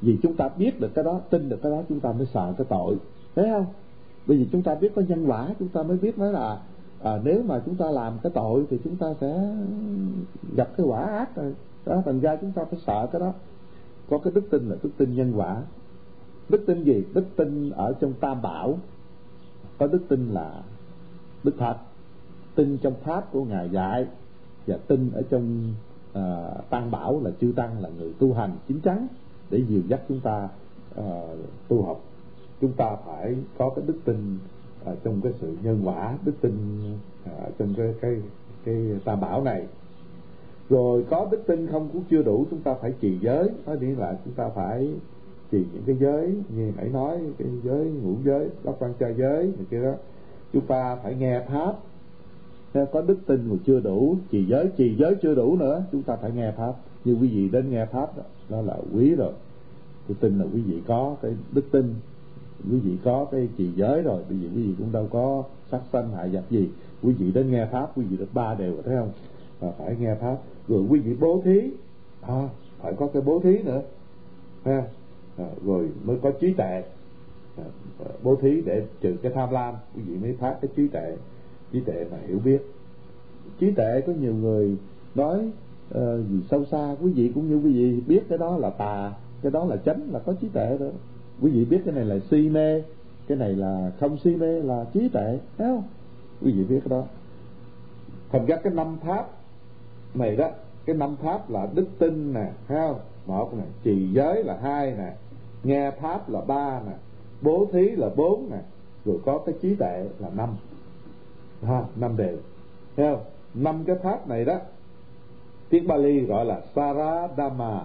Vì 0.00 0.18
chúng 0.22 0.36
ta 0.36 0.48
biết 0.48 0.80
được 0.80 0.90
cái 0.94 1.04
đó, 1.04 1.20
tin 1.30 1.48
được 1.48 1.58
cái 1.62 1.72
đó, 1.72 1.82
chúng 1.88 2.00
ta 2.00 2.12
mới 2.12 2.26
sợ 2.26 2.54
cái 2.58 2.66
tội. 2.70 2.96
Thấy 3.34 3.48
không? 3.50 3.66
Bởi 4.26 4.36
vì 4.36 4.48
chúng 4.52 4.62
ta 4.62 4.74
biết 4.74 4.92
có 4.94 5.02
nhân 5.08 5.24
quả, 5.26 5.48
chúng 5.58 5.68
ta 5.68 5.82
mới 5.82 5.96
biết 5.96 6.18
nói 6.18 6.32
là 6.32 6.60
à, 7.04 7.20
nếu 7.24 7.42
mà 7.42 7.62
chúng 7.66 7.74
ta 7.74 7.90
làm 7.90 8.18
cái 8.22 8.32
tội 8.34 8.64
thì 8.70 8.78
chúng 8.84 8.96
ta 8.96 9.06
sẽ 9.20 9.56
gặp 10.56 10.68
cái 10.76 10.86
quả 10.86 11.04
ác. 11.04 11.36
Rồi 11.36 11.54
đó 11.86 12.02
thành 12.04 12.20
ra 12.20 12.36
chúng 12.36 12.52
ta 12.52 12.64
phải 12.64 12.80
sợ 12.86 13.06
cái 13.12 13.20
đó. 13.20 13.32
Có 14.10 14.18
cái 14.18 14.32
đức 14.32 14.44
tin 14.50 14.68
là 14.68 14.76
đức 14.82 14.90
tin 14.96 15.14
nhân 15.14 15.32
quả. 15.36 15.62
Đức 16.48 16.64
tin 16.66 16.84
gì? 16.84 17.04
Đức 17.14 17.24
tin 17.36 17.70
ở 17.70 17.94
trong 18.00 18.12
tam 18.12 18.42
bảo. 18.42 18.78
Có 19.78 19.86
đức 19.86 20.02
tin 20.08 20.30
là 20.30 20.62
đức 21.44 21.54
phật 21.58 21.76
tin 22.54 22.78
trong 22.78 22.94
pháp 22.94 23.32
của 23.32 23.44
ngài 23.44 23.70
dạy 23.70 24.06
và 24.66 24.76
tin 24.86 25.10
ở 25.14 25.22
trong 25.30 25.74
à, 26.12 26.50
uh, 26.58 26.70
tăng 26.70 26.90
bảo 26.90 27.20
là 27.24 27.30
chư 27.40 27.52
tăng 27.56 27.80
là 27.80 27.88
người 27.98 28.12
tu 28.18 28.34
hành 28.34 28.56
chính 28.68 28.80
chắn 28.80 29.06
để 29.50 29.62
dìu 29.68 29.82
dắt 29.88 30.00
chúng 30.08 30.20
ta 30.20 30.48
uh, 31.00 31.38
tu 31.68 31.82
học. 31.82 32.00
Chúng 32.60 32.72
ta 32.72 32.96
phải 33.06 33.36
có 33.58 33.70
cái 33.76 33.84
đức 33.86 33.98
tin 34.04 34.38
à, 34.84 34.92
trong 35.04 35.20
cái 35.20 35.32
sự 35.40 35.56
nhân 35.62 35.80
quả 35.84 36.18
đức 36.24 36.32
tin 36.40 36.52
à, 37.24 37.32
trong 37.58 37.74
cái 37.76 37.94
cái 38.00 38.16
cái 38.64 38.76
tam 39.04 39.20
bảo 39.20 39.44
này. 39.44 39.66
Rồi 40.68 41.04
có 41.10 41.28
đức 41.30 41.42
tin 41.46 41.66
không 41.66 41.88
cũng 41.92 42.02
chưa 42.10 42.22
đủ 42.22 42.46
chúng 42.50 42.60
ta 42.60 42.74
phải 42.74 42.94
trì 43.00 43.18
giới. 43.18 43.48
Nói 43.66 43.76
đi 43.80 43.86
là 43.86 44.18
chúng 44.24 44.34
ta 44.34 44.48
phải 44.48 44.94
trì 45.52 45.64
những 45.72 45.82
cái 45.86 45.96
giới 46.00 46.34
như 46.56 46.72
nãy 46.76 46.88
nói 46.88 47.20
cái 47.38 47.48
giới 47.64 47.84
ngũ 47.84 48.14
giới 48.24 48.48
bát 48.64 48.72
quan 48.78 48.94
trai 48.98 49.14
giới 49.18 49.44
này 49.44 49.66
kia 49.70 49.82
đó. 49.82 49.94
Chúng 50.52 50.66
ta 50.66 50.96
phải 51.02 51.14
nghe 51.14 51.40
pháp. 51.48 51.74
Nếu 52.74 52.86
có 52.86 53.02
đức 53.02 53.18
tin 53.26 53.48
mà 53.50 53.56
chưa 53.66 53.80
đủ 53.80 54.16
trì 54.30 54.46
giới 54.46 54.68
trì 54.76 54.96
giới 54.98 55.14
chưa 55.22 55.34
đủ 55.34 55.56
nữa 55.56 55.84
chúng 55.92 56.02
ta 56.02 56.16
phải 56.16 56.30
nghe 56.30 56.52
pháp. 56.52 56.72
Như 57.04 57.12
quý 57.12 57.28
vị 57.28 57.48
đến 57.48 57.70
nghe 57.70 57.86
pháp 57.86 58.16
đó, 58.16 58.22
đó 58.48 58.60
là 58.60 58.76
quý 58.94 59.14
rồi. 59.14 59.32
Tôi 60.08 60.16
tin 60.20 60.38
là 60.38 60.44
quý 60.54 60.60
vị 60.60 60.82
có 60.86 61.16
cái 61.22 61.32
đức 61.52 61.64
tin 61.72 61.94
quý 62.70 62.78
vị 62.78 62.96
có 63.04 63.26
cái 63.30 63.48
trì 63.56 63.70
giới 63.76 64.02
rồi 64.02 64.22
bây 64.28 64.38
giờ 64.38 64.48
quý 64.54 64.62
vị 64.62 64.74
cũng 64.78 64.92
đâu 64.92 65.08
có 65.10 65.44
sát 65.70 65.80
sanh 65.92 66.12
hại 66.12 66.28
vật 66.28 66.44
gì. 66.50 66.68
Quý 67.02 67.12
vị 67.12 67.32
đến 67.32 67.50
nghe 67.50 67.66
pháp 67.66 67.98
quý 67.98 68.04
vị 68.04 68.16
được 68.16 68.34
ba 68.34 68.54
đều 68.54 68.82
thấy 68.84 68.96
không? 68.96 69.10
Và 69.60 69.70
phải 69.70 69.96
nghe 70.00 70.14
pháp. 70.14 70.36
Rồi 70.68 70.84
quý 70.88 71.00
vị 71.00 71.16
bố 71.20 71.42
thí. 71.44 71.70
À, 72.20 72.48
phải 72.78 72.92
có 72.92 73.06
cái 73.06 73.22
bố 73.22 73.40
thí 73.40 73.58
nữa. 73.58 73.82
Ha 74.64 74.82
à, 75.36 75.46
rồi 75.64 75.88
mới 76.04 76.16
có 76.22 76.30
trí 76.30 76.52
tệ 76.52 76.82
à, 77.56 77.64
bố 78.22 78.36
thí 78.36 78.60
để 78.66 78.86
trừ 79.00 79.16
cái 79.22 79.32
tham 79.34 79.50
lam. 79.50 79.74
Quý 79.96 80.02
vị 80.02 80.16
mới 80.16 80.36
phát 80.40 80.58
cái 80.60 80.70
trí 80.76 80.88
tệ 80.88 81.16
trí 81.72 81.80
tệ 81.80 82.06
mà 82.10 82.16
hiểu 82.26 82.38
biết. 82.44 82.62
Trí 83.58 83.70
tệ 83.76 84.00
có 84.00 84.12
nhiều 84.12 84.34
người 84.34 84.76
nói 85.14 85.50
uh, 85.90 86.28
gì 86.30 86.40
sâu 86.50 86.64
xa. 86.64 86.96
Quý 87.02 87.12
vị 87.12 87.32
cũng 87.34 87.48
như 87.48 87.56
quý 87.56 87.72
vị 87.72 88.00
biết 88.06 88.22
cái 88.28 88.38
đó 88.38 88.58
là 88.58 88.70
tà 88.70 89.12
cái 89.42 89.52
đó 89.52 89.64
là 89.64 89.76
chánh 89.76 90.00
là 90.12 90.18
có 90.18 90.34
trí 90.40 90.48
tệ 90.48 90.78
đó 90.78 90.86
quý 91.44 91.50
vị 91.50 91.64
biết 91.64 91.80
cái 91.84 91.94
này 91.94 92.04
là 92.04 92.18
si 92.30 92.48
mê, 92.48 92.82
cái 93.28 93.38
này 93.38 93.52
là 93.52 93.92
không 94.00 94.18
si 94.18 94.36
mê, 94.36 94.60
là 94.60 94.84
trí 94.92 95.08
tuệ 95.08 95.38
thấy 95.58 95.68
không? 95.68 95.82
Quý 96.42 96.52
vị 96.52 96.64
biết 96.64 96.80
cái 96.84 96.88
đó. 96.98 97.04
Thành 98.32 98.46
ra 98.46 98.56
cái 98.56 98.72
năm 98.72 98.96
pháp 99.06 99.26
này 100.14 100.36
đó, 100.36 100.50
cái 100.84 100.96
năm 100.96 101.16
pháp 101.16 101.50
là 101.50 101.68
đức 101.74 101.86
tin 101.98 102.32
nè 102.32 102.50
thấy 102.68 102.78
không? 102.78 103.00
Một 103.26 103.54
nè 103.54 103.62
trì 103.82 104.08
giới 104.12 104.44
là 104.44 104.58
hai 104.62 104.94
nè, 104.98 105.12
nghe 105.62 105.90
pháp 105.90 106.30
là 106.30 106.40
ba 106.40 106.80
nè, 106.86 106.92
bố 107.42 107.68
thí 107.72 107.90
là 107.90 108.08
bốn 108.16 108.50
nè, 108.50 108.58
rồi 109.04 109.18
có 109.24 109.38
cái 109.46 109.54
trí 109.62 109.74
tuệ 109.74 110.08
là 110.18 110.30
năm. 110.36 110.48
Ha, 111.62 111.82
năm 111.96 112.16
đều 112.16 112.36
thấy 112.96 113.14
không? 113.14 113.24
Năm 113.54 113.84
cái 113.86 113.96
pháp 114.02 114.28
này 114.28 114.44
đó, 114.44 114.58
tiếng 115.70 115.86
Bali 115.88 116.20
gọi 116.20 116.44
là 116.44 116.60
Saradama. 116.74 117.80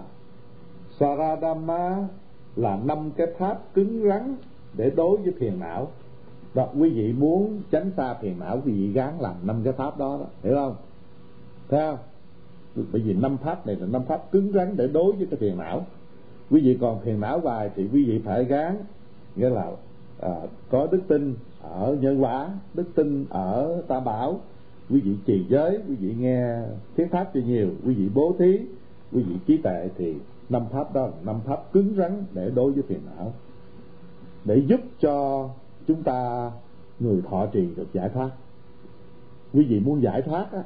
Saradama 0.98 2.08
là 2.56 2.78
năm 2.84 3.10
cái 3.16 3.26
pháp 3.38 3.74
cứng 3.74 4.02
rắn 4.08 4.36
để 4.76 4.90
đối 4.90 5.16
với 5.16 5.32
phiền 5.38 5.60
não. 5.60 5.88
Và 6.54 6.68
quý 6.78 6.90
vị 6.90 7.12
muốn 7.12 7.62
tránh 7.70 7.90
xa 7.96 8.14
phiền 8.14 8.38
não 8.38 8.62
quý 8.66 8.72
vị 8.72 8.92
gán 8.92 9.14
làm 9.20 9.34
năm 9.42 9.60
cái 9.64 9.72
pháp 9.72 9.98
đó, 9.98 10.18
đó 10.20 10.26
hiểu 10.42 10.54
không? 10.54 10.76
Thấy 11.68 11.80
không? 11.80 11.98
Bởi 12.92 13.02
vì 13.02 13.14
năm 13.14 13.36
pháp 13.36 13.66
này 13.66 13.76
là 13.76 13.86
năm 13.86 14.02
pháp 14.08 14.32
cứng 14.32 14.52
rắn 14.52 14.76
để 14.76 14.88
đối 14.88 15.12
với 15.12 15.26
cái 15.30 15.38
phiền 15.40 15.58
não. 15.58 15.86
Quý 16.50 16.60
vị 16.60 16.78
còn 16.80 17.00
phiền 17.00 17.20
não 17.20 17.40
hoài 17.40 17.70
thì 17.76 17.88
quý 17.92 18.04
vị 18.04 18.20
phải 18.24 18.44
gán 18.44 18.76
nghĩa 19.36 19.48
là 19.48 19.70
à, 20.20 20.30
có 20.70 20.88
đức 20.92 21.00
tin 21.08 21.34
ở 21.62 21.96
nhân 22.00 22.22
quả 22.22 22.50
đức 22.74 22.94
tin 22.94 23.26
ở 23.30 23.82
tam 23.88 24.04
bảo. 24.04 24.40
Quý 24.90 25.00
vị 25.00 25.16
trì 25.26 25.46
giới 25.48 25.78
quý 25.88 25.94
vị 25.94 26.14
nghe 26.18 26.58
thuyết 26.96 27.06
pháp 27.10 27.30
cho 27.34 27.40
nhiều 27.46 27.68
quý 27.86 27.94
vị 27.94 28.08
bố 28.14 28.34
thí 28.38 28.58
quý 29.12 29.22
vị 29.22 29.34
trí 29.46 29.56
tệ 29.56 29.88
thì 29.98 30.14
năm 30.50 30.62
pháp 30.70 30.94
đó 30.94 31.02
là 31.02 31.12
năm 31.24 31.40
pháp 31.44 31.72
cứng 31.72 31.94
rắn 31.96 32.24
để 32.32 32.50
đối 32.54 32.72
với 32.72 32.82
phiền 32.82 33.00
não 33.16 33.32
để 34.44 34.62
giúp 34.66 34.80
cho 35.00 35.48
chúng 35.86 36.02
ta 36.02 36.50
người 37.00 37.22
thọ 37.30 37.46
trì 37.46 37.68
được 37.76 37.92
giải 37.92 38.08
thoát. 38.08 38.30
Quý 39.52 39.64
vị 39.64 39.80
muốn 39.80 40.02
giải 40.02 40.22
thoát 40.22 40.52
á 40.52 40.62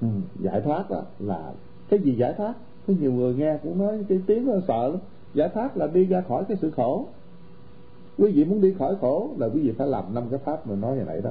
ừ, 0.00 0.06
giải 0.40 0.60
thoát 0.60 0.90
á 0.90 1.00
là 1.18 1.52
cái 1.88 2.00
gì 2.00 2.14
giải 2.14 2.34
thoát? 2.36 2.54
Có 2.86 2.94
nhiều 3.00 3.12
người 3.12 3.34
nghe 3.34 3.58
cũng 3.62 3.78
nói 3.78 4.04
cái 4.08 4.20
tiếng 4.26 4.46
nó 4.46 4.52
sợ 4.68 4.88
lắm. 4.88 4.98
Giải 5.34 5.48
thoát 5.54 5.76
là 5.76 5.86
đi 5.86 6.04
ra 6.04 6.20
khỏi 6.20 6.44
cái 6.44 6.56
sự 6.60 6.70
khổ. 6.70 7.06
Quý 8.18 8.32
vị 8.32 8.44
muốn 8.44 8.60
đi 8.60 8.74
khỏi 8.78 8.96
khổ 9.00 9.30
là 9.38 9.46
quý 9.46 9.60
vị 9.60 9.72
phải 9.78 9.86
làm 9.86 10.14
năm 10.14 10.24
cái 10.30 10.38
pháp 10.38 10.66
mà 10.66 10.76
nói 10.76 10.96
hồi 10.96 11.04
nãy 11.06 11.20
đó. 11.20 11.30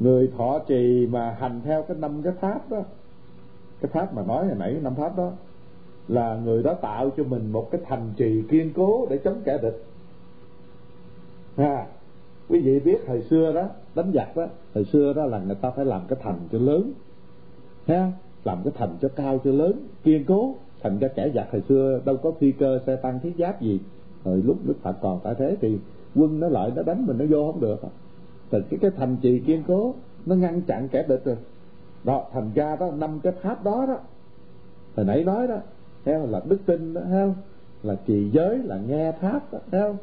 Người 0.00 0.32
thọ 0.36 0.58
trì 0.66 1.06
mà 1.06 1.36
hành 1.40 1.60
theo 1.64 1.82
cái 1.82 1.96
năm 1.96 2.22
cái 2.22 2.32
pháp 2.40 2.70
đó 2.70 2.82
cái 3.80 3.90
pháp 3.92 4.14
mà 4.14 4.22
nói 4.22 4.46
hồi 4.46 4.56
nãy 4.58 4.76
năm 4.82 4.94
pháp 4.94 5.16
đó 5.16 5.32
là 6.08 6.40
người 6.44 6.62
đó 6.62 6.74
tạo 6.74 7.10
cho 7.16 7.24
mình 7.24 7.52
một 7.52 7.68
cái 7.70 7.80
thành 7.84 8.12
trì 8.16 8.42
kiên 8.48 8.72
cố 8.74 9.06
để 9.10 9.18
chống 9.18 9.40
kẻ 9.44 9.58
địch. 9.62 9.84
Ha, 11.56 11.86
quý 12.48 12.60
vị 12.60 12.80
biết 12.80 12.98
hồi 13.08 13.22
xưa 13.30 13.52
đó, 13.52 13.68
đánh 13.94 14.12
giặc 14.14 14.36
đó, 14.36 14.46
hồi 14.74 14.84
xưa 14.84 15.12
đó 15.12 15.26
là 15.26 15.38
người 15.38 15.54
ta 15.54 15.70
phải 15.70 15.84
làm 15.84 16.02
cái 16.08 16.18
thành 16.22 16.38
cho 16.52 16.58
lớn, 16.58 16.92
ha, 17.86 18.12
làm 18.44 18.58
cái 18.64 18.72
thành 18.76 18.96
cho 19.00 19.08
cao, 19.08 19.40
cho 19.44 19.50
lớn, 19.50 19.72
kiên 20.04 20.24
cố, 20.24 20.54
thành 20.82 20.98
ra 20.98 21.08
kẻ 21.08 21.30
giặc. 21.34 21.52
Hồi 21.52 21.62
xưa 21.68 22.00
đâu 22.04 22.16
có 22.16 22.30
phi 22.30 22.52
cơ, 22.52 22.80
xe 22.86 22.96
tăng, 22.96 23.20
thiết 23.20 23.32
giáp 23.38 23.60
gì. 23.60 23.80
Rồi 24.24 24.42
lúc 24.44 24.56
đức 24.64 24.74
phật 24.82 24.96
còn 25.02 25.20
tại 25.24 25.34
thế 25.38 25.56
thì 25.60 25.78
quân 26.14 26.40
nó 26.40 26.48
lợi 26.48 26.70
nó 26.76 26.82
đánh 26.82 27.06
mình, 27.06 27.18
nó 27.18 27.24
vô 27.30 27.52
không 27.52 27.60
được. 27.60 27.80
Thì 28.50 28.58
cái 28.70 28.78
cái 28.82 28.90
thành 28.96 29.16
trì 29.20 29.38
kiên 29.38 29.62
cố, 29.66 29.94
nó 30.26 30.34
ngăn 30.34 30.60
chặn 30.60 30.88
kẻ 30.88 31.04
địch 31.08 31.24
rồi. 31.24 31.36
Đó, 32.04 32.26
thành 32.32 32.50
ra 32.54 32.76
đó, 32.76 32.90
năm 32.90 33.20
cái 33.22 33.32
pháp 33.42 33.64
đó 33.64 33.84
đó, 33.88 33.96
hồi 34.96 35.06
nãy 35.06 35.24
nói 35.24 35.46
đó 35.46 35.56
theo 36.08 36.26
là 36.26 36.40
đức 36.48 36.58
tin 36.66 36.94
đó 36.94 37.00
theo 37.10 37.34
là 37.82 37.96
trì 38.06 38.30
giới 38.30 38.58
là 38.58 38.78
nghe 38.88 39.12
pháp 39.12 39.52
đó 39.52 39.58
theo 39.70 39.96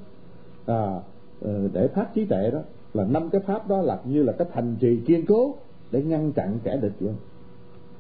à, 0.65 0.99
ờ, 1.41 1.69
để 1.73 1.87
phát 1.87 2.13
trí 2.13 2.25
tuệ 2.25 2.51
đó 2.51 2.59
là 2.93 3.05
năm 3.05 3.29
cái 3.29 3.41
pháp 3.41 3.67
đó 3.67 3.81
là 3.81 3.99
như 4.05 4.23
là 4.23 4.33
cái 4.33 4.47
thành 4.53 4.75
trì 4.79 4.99
kiên 5.05 5.25
cố 5.25 5.55
để 5.91 6.03
ngăn 6.03 6.31
chặn 6.31 6.59
kẻ 6.63 6.77
địch 6.77 6.93
vậy 6.99 7.13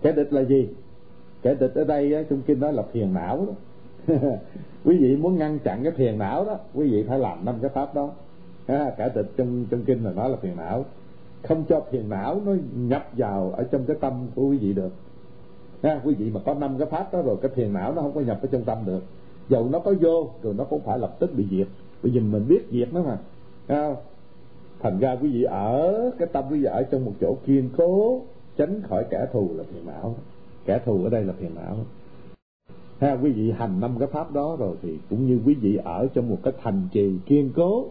kẻ 0.01 0.11
địch 0.11 0.33
là 0.33 0.41
gì? 0.41 0.69
Kẻ 1.41 1.55
địch 1.55 1.75
ở 1.75 1.83
đây 1.83 2.25
trong 2.29 2.41
kinh 2.41 2.59
nói 2.59 2.73
là 2.73 2.83
phiền 2.83 3.13
não 3.13 3.47
đó. 3.47 3.53
Quý 4.85 4.97
vị 4.97 5.15
muốn 5.15 5.37
ngăn 5.37 5.59
chặn 5.59 5.83
cái 5.83 5.91
phiền 5.91 6.17
não 6.17 6.45
đó 6.45 6.57
quý 6.73 6.91
vị 6.91 7.05
phải 7.07 7.19
làm 7.19 7.45
năm 7.45 7.55
cái 7.61 7.69
pháp 7.69 7.95
đó. 7.95 8.11
À, 8.67 8.91
kẻ 8.97 9.09
địch 9.15 9.31
trong 9.37 9.65
trong 9.69 9.83
kinh 9.85 10.03
là 10.03 10.11
nói 10.11 10.29
là 10.29 10.37
phiền 10.41 10.55
não. 10.55 10.85
Không 11.43 11.63
cho 11.69 11.81
phiền 11.91 12.09
não 12.09 12.41
nó 12.45 12.55
nhập 12.75 13.09
vào 13.17 13.51
ở 13.57 13.63
trong 13.63 13.85
cái 13.85 13.97
tâm 13.99 14.27
của 14.35 14.47
quý 14.47 14.57
vị 14.57 14.73
được 14.73 14.91
ha, 15.85 16.01
quý 16.03 16.13
vị 16.13 16.31
mà 16.33 16.39
có 16.45 16.53
năm 16.53 16.77
cái 16.77 16.87
pháp 16.87 17.13
đó 17.13 17.21
rồi 17.21 17.37
cái 17.41 17.51
phiền 17.55 17.73
não 17.73 17.93
nó 17.93 18.01
không 18.01 18.15
có 18.15 18.21
nhập 18.21 18.39
vào 18.41 18.49
trong 18.51 18.63
tâm 18.63 18.77
được. 18.85 19.03
Dầu 19.49 19.69
nó 19.71 19.79
có 19.79 19.93
vô 20.01 20.29
rồi 20.41 20.53
nó 20.57 20.63
cũng 20.63 20.81
phải 20.81 20.99
lập 20.99 21.15
tức 21.19 21.33
bị 21.35 21.45
diệt. 21.51 21.67
Bởi 22.03 22.11
vì 22.11 22.19
mình 22.19 22.45
biết 22.47 22.61
diệt 22.71 22.93
nó 22.93 23.03
mà. 23.03 23.17
Ha. 23.67 23.95
thành 24.79 24.99
ra 24.99 25.17
quý 25.21 25.29
vị 25.29 25.43
ở 25.43 26.11
cái 26.19 26.27
tâm 26.31 26.43
quý 26.51 26.59
vị 26.59 26.65
ở 26.65 26.83
trong 26.83 27.05
một 27.05 27.11
chỗ 27.21 27.37
kiên 27.45 27.69
cố 27.77 28.21
tránh 28.57 28.81
khỏi 28.81 29.05
kẻ 29.09 29.27
thù 29.33 29.49
là 29.55 29.63
phiền 29.63 29.85
não. 29.85 30.15
Kẻ 30.65 30.79
thù 30.85 31.03
ở 31.03 31.09
đây 31.09 31.23
là 31.23 31.33
phiền 31.33 31.51
não. 31.55 31.77
Ha 32.99 33.17
quý 33.23 33.31
vị 33.31 33.51
hành 33.51 33.79
năm 33.79 33.95
cái 33.99 34.07
pháp 34.07 34.31
đó 34.31 34.55
rồi 34.59 34.75
thì 34.81 34.97
cũng 35.09 35.27
như 35.27 35.39
quý 35.45 35.53
vị 35.53 35.75
ở 35.83 36.07
trong 36.13 36.29
một 36.29 36.37
cái 36.43 36.53
thành 36.63 36.87
trì 36.91 37.19
kiên 37.25 37.51
cố 37.55 37.85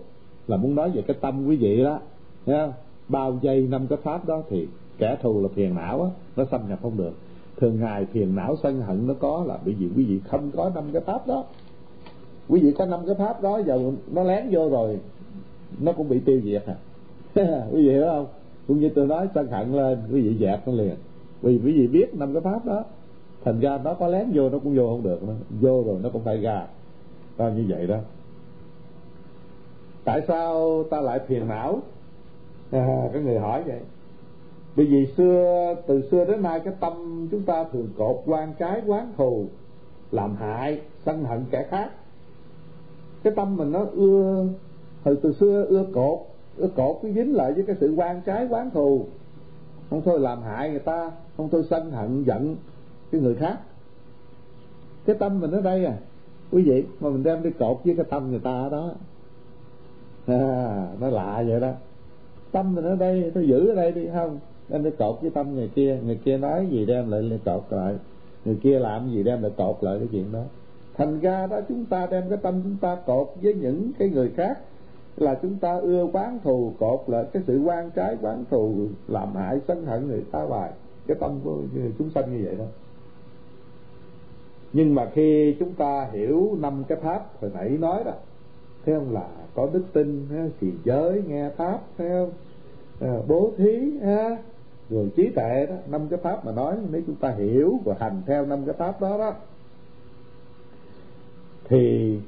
là 0.47 0.57
muốn 0.57 0.74
nói 0.74 0.90
về 0.90 1.03
cái 1.03 1.16
tâm 1.20 1.47
quý 1.47 1.57
vị 1.57 1.84
đó. 1.84 2.01
Ha 2.47 2.72
bao 3.09 3.38
giây 3.42 3.66
năm 3.70 3.86
cái 3.86 3.99
pháp 4.03 4.26
đó 4.26 4.42
thì 4.51 4.68
kẻ 4.99 5.16
thù 5.22 5.42
là 5.42 5.49
phiền 5.55 5.74
não 5.74 6.03
á 6.03 6.11
nó 6.36 6.45
xâm 6.51 6.68
nhập 6.68 6.78
không 6.82 6.97
được 6.97 7.12
thường 7.57 7.80
ngày 7.80 8.05
phiền 8.05 8.36
não 8.36 8.57
sân 8.62 8.80
hận 8.80 9.07
nó 9.07 9.14
có 9.14 9.44
là 9.46 9.59
bởi 9.64 9.74
vì 9.74 9.88
quý 9.96 10.05
vị 10.05 10.20
không 10.28 10.50
có 10.57 10.70
năm 10.74 10.84
cái 10.92 11.02
pháp 11.02 11.26
đó. 11.26 11.44
Quý 12.48 12.61
vị 12.61 12.72
có 12.78 12.86
năm 12.86 13.00
cái 13.07 13.14
pháp 13.14 13.42
đó 13.42 13.61
giờ 13.66 13.92
nó 14.12 14.22
lén 14.22 14.48
vô 14.50 14.68
rồi 14.68 14.98
nó 15.80 15.92
cũng 15.92 16.09
bị 16.09 16.20
tiêu 16.20 16.40
diệt 16.44 16.62
à. 16.66 16.76
Quý 17.72 17.86
vị 17.86 17.90
hiểu 17.92 18.05
không? 18.07 18.26
Cũng 18.68 18.80
như 18.80 18.88
tôi 18.88 19.07
nói 19.07 19.28
sân 19.34 19.46
hận 19.46 19.72
lên 19.72 19.98
quý 20.12 20.20
vị 20.22 20.36
dẹp 20.40 20.68
nó 20.68 20.74
liền. 20.74 20.94
Vì 21.42 21.61
quý 21.64 21.72
vị 21.72 21.86
biết 21.86 22.14
năm 22.14 22.32
cái 22.32 22.42
pháp 22.42 22.64
đó 22.64 22.84
thành 23.44 23.61
ra 23.61 23.78
nó 23.84 23.94
có 23.94 24.09
lén 24.09 24.30
vô 24.34 24.48
nó 24.50 24.59
cũng 24.59 24.76
vô 24.76 24.88
không 24.88 25.02
được 25.02 25.22
nữa. 25.22 25.34
Vô 25.61 25.82
rồi 25.86 25.98
nó 26.02 26.09
cũng 26.09 26.22
phải 26.24 26.40
ra. 26.40 26.66
Đó 27.38 27.48
như 27.48 27.64
vậy 27.68 27.86
đó? 27.86 27.98
Tại 30.05 30.22
sao 30.28 30.84
ta 30.90 31.00
lại 31.00 31.18
phiền 31.18 31.48
não? 31.48 31.82
À, 32.70 33.09
cái 33.12 33.22
người 33.22 33.38
hỏi 33.38 33.62
vậy 33.66 33.80
bởi 34.76 34.86
vì 34.86 35.06
xưa 35.16 35.74
từ 35.86 36.08
xưa 36.10 36.24
đến 36.24 36.42
nay 36.42 36.60
cái 36.60 36.74
tâm 36.80 37.28
chúng 37.30 37.42
ta 37.42 37.64
thường 37.72 37.88
cột 37.98 38.22
quan 38.26 38.54
trái 38.58 38.82
quán 38.86 39.12
thù 39.16 39.46
làm 40.10 40.36
hại 40.36 40.80
sân 41.04 41.24
hận 41.24 41.44
kẻ 41.50 41.66
khác. 41.70 41.90
Cái 43.22 43.32
tâm 43.36 43.56
mình 43.56 43.72
nó 43.72 43.84
ưa 43.92 44.46
từ 45.04 45.14
từ 45.14 45.32
xưa 45.32 45.64
ưa 45.68 45.86
cột 45.94 46.18
ưa 46.56 46.68
cột 46.68 46.98
cứ 47.02 47.12
dính 47.12 47.34
lại 47.34 47.52
với 47.52 47.64
cái 47.66 47.76
sự 47.80 47.94
quan 47.96 48.20
trái 48.26 48.46
quán 48.50 48.70
thù. 48.70 49.06
Không 49.90 50.02
thôi 50.04 50.20
làm 50.20 50.42
hại 50.42 50.70
người 50.70 50.78
ta 50.78 51.12
không 51.36 51.48
thôi 51.48 51.64
sân 51.70 51.90
hận 51.90 52.24
giận 52.24 52.56
cái 53.12 53.20
người 53.20 53.34
khác. 53.34 53.58
Cái 55.04 55.16
tâm 55.18 55.40
mình 55.40 55.50
ở 55.50 55.60
đây 55.60 55.84
à 55.84 55.96
quý 56.50 56.62
vị 56.62 56.84
mà 57.00 57.10
mình 57.10 57.22
đem 57.22 57.42
đi 57.42 57.50
cột 57.50 57.80
với 57.84 57.96
cái 57.96 58.04
tâm 58.10 58.30
người 58.30 58.40
ta 58.40 58.68
đó 58.72 58.90
à, 60.26 60.88
nó 61.00 61.08
lạ 61.08 61.44
vậy 61.48 61.60
đó. 61.60 61.72
Tâm 62.52 62.74
mình 62.74 62.84
ở 62.84 62.96
đây 62.96 63.30
tôi 63.34 63.48
giữ 63.48 63.68
ở 63.68 63.74
đây 63.74 63.92
đi 63.92 64.08
không? 64.14 64.38
Nên 64.68 64.82
đi 64.82 64.90
cột 64.98 65.20
với 65.20 65.30
tâm 65.30 65.54
người 65.54 65.70
kia 65.74 65.98
người 66.04 66.18
kia 66.24 66.36
nói 66.36 66.66
gì 66.70 66.86
đem 66.86 67.10
lại 67.10 67.22
lại 67.22 67.40
cột 67.44 67.62
lại 67.70 67.94
người 68.44 68.58
kia 68.62 68.78
làm 68.78 69.10
gì 69.10 69.22
đem 69.22 69.42
lại 69.42 69.52
cột 69.56 69.76
lại 69.80 69.98
cái 69.98 70.08
chuyện 70.12 70.32
đó. 70.32 70.42
Thành 70.94 71.20
ra 71.20 71.46
đó 71.46 71.60
chúng 71.68 71.84
ta 71.84 72.06
đem 72.10 72.22
cái 72.28 72.38
tâm 72.42 72.60
chúng 72.62 72.76
ta 72.80 72.96
cột 73.06 73.28
với 73.42 73.54
những 73.54 73.90
cái 73.98 74.08
người 74.08 74.30
khác 74.36 74.58
là 75.16 75.34
chúng 75.42 75.56
ta 75.56 75.78
ưa 75.78 76.06
quán 76.12 76.38
thù 76.44 76.72
cột 76.78 77.00
lại 77.06 77.24
cái 77.32 77.42
sự 77.46 77.62
quan 77.64 77.90
trái 77.90 78.16
quán 78.22 78.44
thù 78.50 78.74
làm 79.08 79.34
hại 79.34 79.60
sân 79.68 79.86
hận 79.86 80.08
người 80.08 80.24
ta 80.32 80.42
hoài. 80.42 80.70
Cái 81.06 81.16
tâm 81.20 81.40
của 81.44 81.58
chúng 81.98 82.10
sanh 82.10 82.36
như 82.36 82.44
vậy 82.44 82.54
đó. 82.58 82.64
Nhưng 84.72 84.94
mà 84.94 85.10
khi 85.14 85.56
chúng 85.58 85.72
ta 85.72 86.08
hiểu 86.12 86.56
năm 86.60 86.84
cái 86.88 86.98
pháp 86.98 87.40
hồi 87.40 87.50
nãy 87.54 87.68
nói 87.68 88.04
đó 88.04 88.12
thấy 88.86 88.94
không 88.94 89.12
là 89.12 89.28
có 89.54 89.68
đức 89.72 89.84
tin 89.92 90.26
thì 90.60 90.72
giới 90.84 91.22
nghe 91.28 91.50
pháp 91.50 91.80
thấy 91.98 92.08
không? 92.08 92.30
À, 93.00 93.18
bố 93.28 93.52
thí 93.56 93.92
ha? 94.02 94.36
Người 94.95 95.11
trí 95.16 95.30
tuệ 95.30 95.66
đó, 95.66 95.74
năm 95.90 96.09
cái 96.09 96.18
pháp 96.22 96.45
mà 96.47 96.53
nói, 96.53 96.76
nếu 96.90 97.03
chúng 97.07 97.16
ta 97.16 97.30
hiểu 97.30 97.78
và 97.84 97.95
hành 97.99 98.22
theo 98.26 98.47
năm 98.47 98.64
cái 98.66 98.74
pháp 98.78 99.01
đó 99.01 99.18
đó, 99.18 99.34
thì 101.64 102.18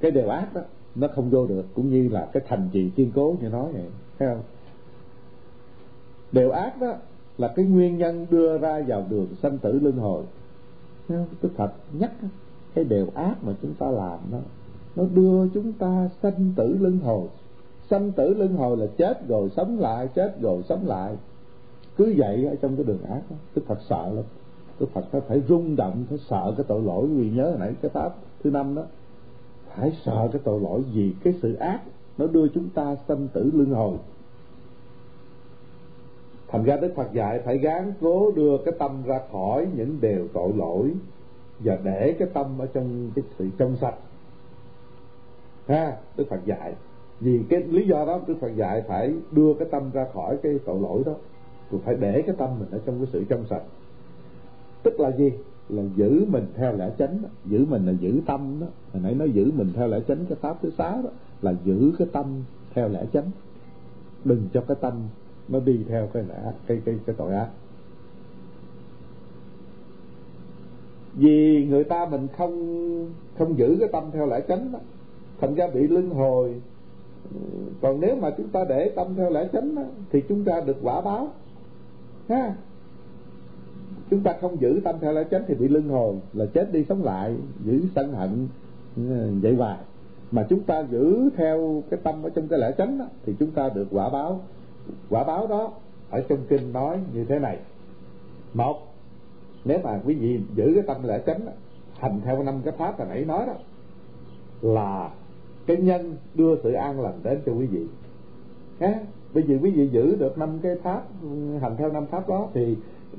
cái 0.00 0.10
điều 0.10 0.28
ác 0.28 0.54
đó, 0.54 0.60
nó 0.94 1.08
không 1.14 1.30
vô 1.30 1.46
được, 1.46 1.64
cũng 1.74 1.90
như 1.90 2.08
là 2.08 2.28
cái 2.32 2.42
thành 2.48 2.68
trì 2.72 2.90
kiên 2.90 3.12
cố 3.14 3.36
như 3.40 3.48
nói 3.48 3.72
vậy, 3.72 3.90
thấy 4.18 4.28
không? 4.28 4.42
Điều 6.32 6.50
ác 6.50 6.80
đó 6.80 6.94
là 7.38 7.48
cái 7.56 7.64
nguyên 7.64 7.98
nhân 7.98 8.26
đưa 8.30 8.58
ra 8.58 8.84
vào 8.86 9.04
đường 9.10 9.28
sanh 9.42 9.58
tử 9.58 9.78
luân 9.82 9.96
hồi. 9.96 10.24
Đức 11.08 11.50
Phật 11.56 11.72
nhắc 11.92 12.12
cái 12.74 12.84
điều 12.84 13.06
ác 13.14 13.34
mà 13.42 13.52
chúng 13.62 13.74
ta 13.74 13.86
làm 13.90 14.18
đó, 14.32 14.38
nó 14.96 15.04
đưa 15.14 15.48
chúng 15.48 15.72
ta 15.72 16.08
sanh 16.22 16.52
tử 16.56 16.76
luân 16.80 16.98
hồi. 16.98 17.28
Sanh 17.90 18.12
tử 18.12 18.34
luân 18.34 18.56
hồi 18.56 18.76
là 18.76 18.86
chết 18.96 19.28
rồi 19.28 19.50
sống 19.56 19.78
lại, 19.80 20.08
chết 20.14 20.40
rồi 20.40 20.62
sống 20.68 20.86
lại 20.86 21.16
cứ 21.96 22.14
vậy 22.16 22.46
ở 22.46 22.54
trong 22.54 22.76
cái 22.76 22.84
đường 22.84 23.02
ác 23.02 23.22
đó 23.30 23.36
Đức 23.54 23.62
Phật 23.66 23.78
sợ 23.88 24.12
lắm. 24.14 24.24
Đức 24.80 24.86
Phật 24.92 25.04
phải, 25.10 25.20
phải 25.20 25.42
rung 25.48 25.76
động 25.76 26.04
phải 26.08 26.18
sợ 26.18 26.54
cái 26.56 26.64
tội 26.68 26.82
lỗi. 26.82 27.06
Vì 27.06 27.30
nhớ 27.30 27.44
hồi 27.44 27.58
nãy 27.58 27.74
cái 27.82 27.90
pháp 27.90 28.14
thứ 28.42 28.50
năm 28.50 28.74
đó 28.74 28.82
phải 29.76 29.92
sợ 30.04 30.28
cái 30.32 30.40
tội 30.44 30.60
lỗi 30.60 30.82
vì 30.92 31.14
cái 31.24 31.34
sự 31.42 31.54
ác 31.54 31.80
nó 32.18 32.26
đưa 32.26 32.48
chúng 32.48 32.68
ta 32.68 32.96
sanh 33.08 33.28
tử 33.28 33.50
luân 33.54 33.70
hồi. 33.70 33.96
Thành 36.48 36.64
ra 36.64 36.76
đức 36.76 36.92
phật 36.94 37.12
dạy 37.12 37.40
phải 37.44 37.58
gán 37.58 37.92
cố 38.00 38.32
đưa 38.36 38.58
cái 38.64 38.74
tâm 38.78 39.02
ra 39.04 39.20
khỏi 39.32 39.66
những 39.76 39.98
điều 40.00 40.28
tội 40.32 40.52
lỗi 40.56 40.92
và 41.60 41.78
để 41.84 42.16
cái 42.18 42.28
tâm 42.32 42.58
ở 42.58 42.66
trong 42.66 43.10
cái 43.14 43.24
sự 43.38 43.48
trong 43.58 43.76
sạch. 43.80 43.94
Ha 45.68 45.96
đức 46.16 46.24
phật 46.30 46.44
dạy. 46.44 46.74
Vì 47.20 47.42
cái 47.48 47.62
lý 47.62 47.86
do 47.86 48.04
đó 48.04 48.20
đức 48.26 48.34
phật 48.40 48.56
dạy 48.56 48.82
phải 48.88 49.14
đưa 49.30 49.54
cái 49.54 49.68
tâm 49.70 49.90
ra 49.92 50.06
khỏi 50.14 50.36
cái 50.42 50.58
tội 50.64 50.80
lỗi 50.80 51.02
đó 51.06 51.12
rồi 51.74 51.82
phải 51.84 51.94
để 52.00 52.22
cái 52.26 52.34
tâm 52.38 52.58
mình 52.58 52.68
ở 52.70 52.80
trong 52.86 52.98
cái 52.98 53.06
sự 53.12 53.24
trong 53.28 53.46
sạch. 53.50 53.62
Tức 54.82 55.00
là 55.00 55.10
gì? 55.10 55.32
Là 55.68 55.82
giữ 55.96 56.24
mình 56.28 56.46
theo 56.56 56.76
lẽ 56.76 56.90
chánh 56.98 57.22
đó. 57.22 57.28
giữ 57.44 57.66
mình 57.70 57.86
là 57.86 57.92
giữ 57.92 58.20
tâm 58.26 58.56
đó. 58.60 58.66
Hồi 58.92 59.02
nãy 59.02 59.14
nói 59.14 59.30
giữ 59.30 59.50
mình 59.56 59.72
theo 59.74 59.88
lẽ 59.88 60.00
chánh 60.08 60.26
cái 60.28 60.38
pháp 60.40 60.62
thứ 60.62 60.70
sáu 60.78 61.02
đó 61.02 61.10
là 61.42 61.54
giữ 61.64 61.92
cái 61.98 62.08
tâm 62.12 62.26
theo 62.74 62.88
lẽ 62.88 63.04
chánh. 63.12 63.30
Đừng 64.24 64.48
cho 64.52 64.60
cái 64.60 64.76
tâm 64.80 64.92
nó 65.48 65.60
đi 65.60 65.84
theo 65.88 66.06
cái 66.06 66.22
lẽ 66.28 66.52
cái 66.66 66.80
cái 66.84 66.98
cái 67.06 67.16
tội 67.18 67.34
ác. 67.34 67.48
Vì 71.14 71.66
người 71.70 71.84
ta 71.84 72.06
mình 72.10 72.26
không 72.36 73.12
không 73.38 73.58
giữ 73.58 73.76
cái 73.80 73.88
tâm 73.92 74.04
theo 74.12 74.26
lẽ 74.26 74.40
chánh 74.48 74.72
đó 74.72 74.78
thành 75.40 75.54
ra 75.54 75.66
bị 75.74 75.88
luân 75.88 76.10
hồi. 76.10 76.54
Còn 77.80 78.00
nếu 78.00 78.16
mà 78.16 78.30
chúng 78.36 78.48
ta 78.48 78.64
để 78.68 78.92
tâm 78.96 79.06
theo 79.16 79.30
lẽ 79.30 79.48
chánh 79.52 79.74
đó, 79.74 79.82
thì 80.10 80.22
chúng 80.28 80.44
ta 80.44 80.60
được 80.60 80.76
quả 80.82 81.00
báo 81.00 81.28
ha. 82.28 82.54
Chúng 84.10 84.20
ta 84.20 84.34
không 84.40 84.60
giữ 84.60 84.80
tâm 84.84 84.96
theo 85.00 85.12
lẽ 85.12 85.24
chánh 85.30 85.42
thì 85.46 85.54
bị 85.54 85.68
luân 85.68 85.88
hồi 85.88 86.14
là 86.32 86.46
chết 86.46 86.72
đi 86.72 86.84
sống 86.88 87.04
lại 87.04 87.36
giữ 87.64 87.80
sân 87.94 88.12
hận 88.12 88.48
ừ, 88.96 89.30
vậy 89.42 89.54
hoài. 89.54 89.78
Mà 90.30 90.46
chúng 90.48 90.62
ta 90.62 90.84
giữ 90.90 91.30
theo 91.36 91.82
cái 91.90 92.00
tâm 92.02 92.22
ở 92.22 92.30
trong 92.30 92.48
cái 92.48 92.58
lẽ 92.58 92.72
chánh 92.78 92.98
đó, 92.98 93.04
thì 93.26 93.34
chúng 93.38 93.50
ta 93.50 93.68
được 93.68 93.88
quả 93.90 94.08
báo. 94.08 94.40
Quả 95.10 95.24
báo 95.24 95.46
đó 95.46 95.72
ở 96.10 96.20
trong 96.28 96.38
kinh 96.48 96.72
nói 96.72 97.00
như 97.12 97.24
thế 97.24 97.38
này. 97.38 97.58
Một 98.54 98.94
nếu 99.64 99.78
mà 99.84 100.00
quý 100.04 100.14
vị 100.14 100.40
giữ 100.54 100.72
cái 100.74 100.82
tâm 100.86 100.96
lẽ 101.02 101.22
chánh 101.26 101.40
hành 101.98 102.20
theo 102.24 102.42
năm 102.42 102.54
cái 102.64 102.74
pháp 102.78 102.98
hồi 102.98 103.08
nãy 103.08 103.24
nói 103.24 103.46
đó 103.46 103.54
là 104.62 105.10
cái 105.66 105.76
nhân 105.76 106.16
đưa 106.34 106.56
sự 106.62 106.72
an 106.72 107.00
lành 107.00 107.20
đến 107.22 107.40
cho 107.46 107.52
quý 107.52 107.66
vị. 107.66 107.86
Ha 108.80 109.00
bây 109.34 109.42
giờ 109.42 109.58
quý 109.62 109.70
vị 109.70 109.88
giữ 109.88 110.16
được 110.16 110.38
năm 110.38 110.58
cái 110.62 110.76
pháp 110.82 111.02
hành 111.60 111.76
theo 111.76 111.92
năm 111.92 112.06
pháp 112.06 112.28
đó, 112.28 112.48
thì 112.54 112.76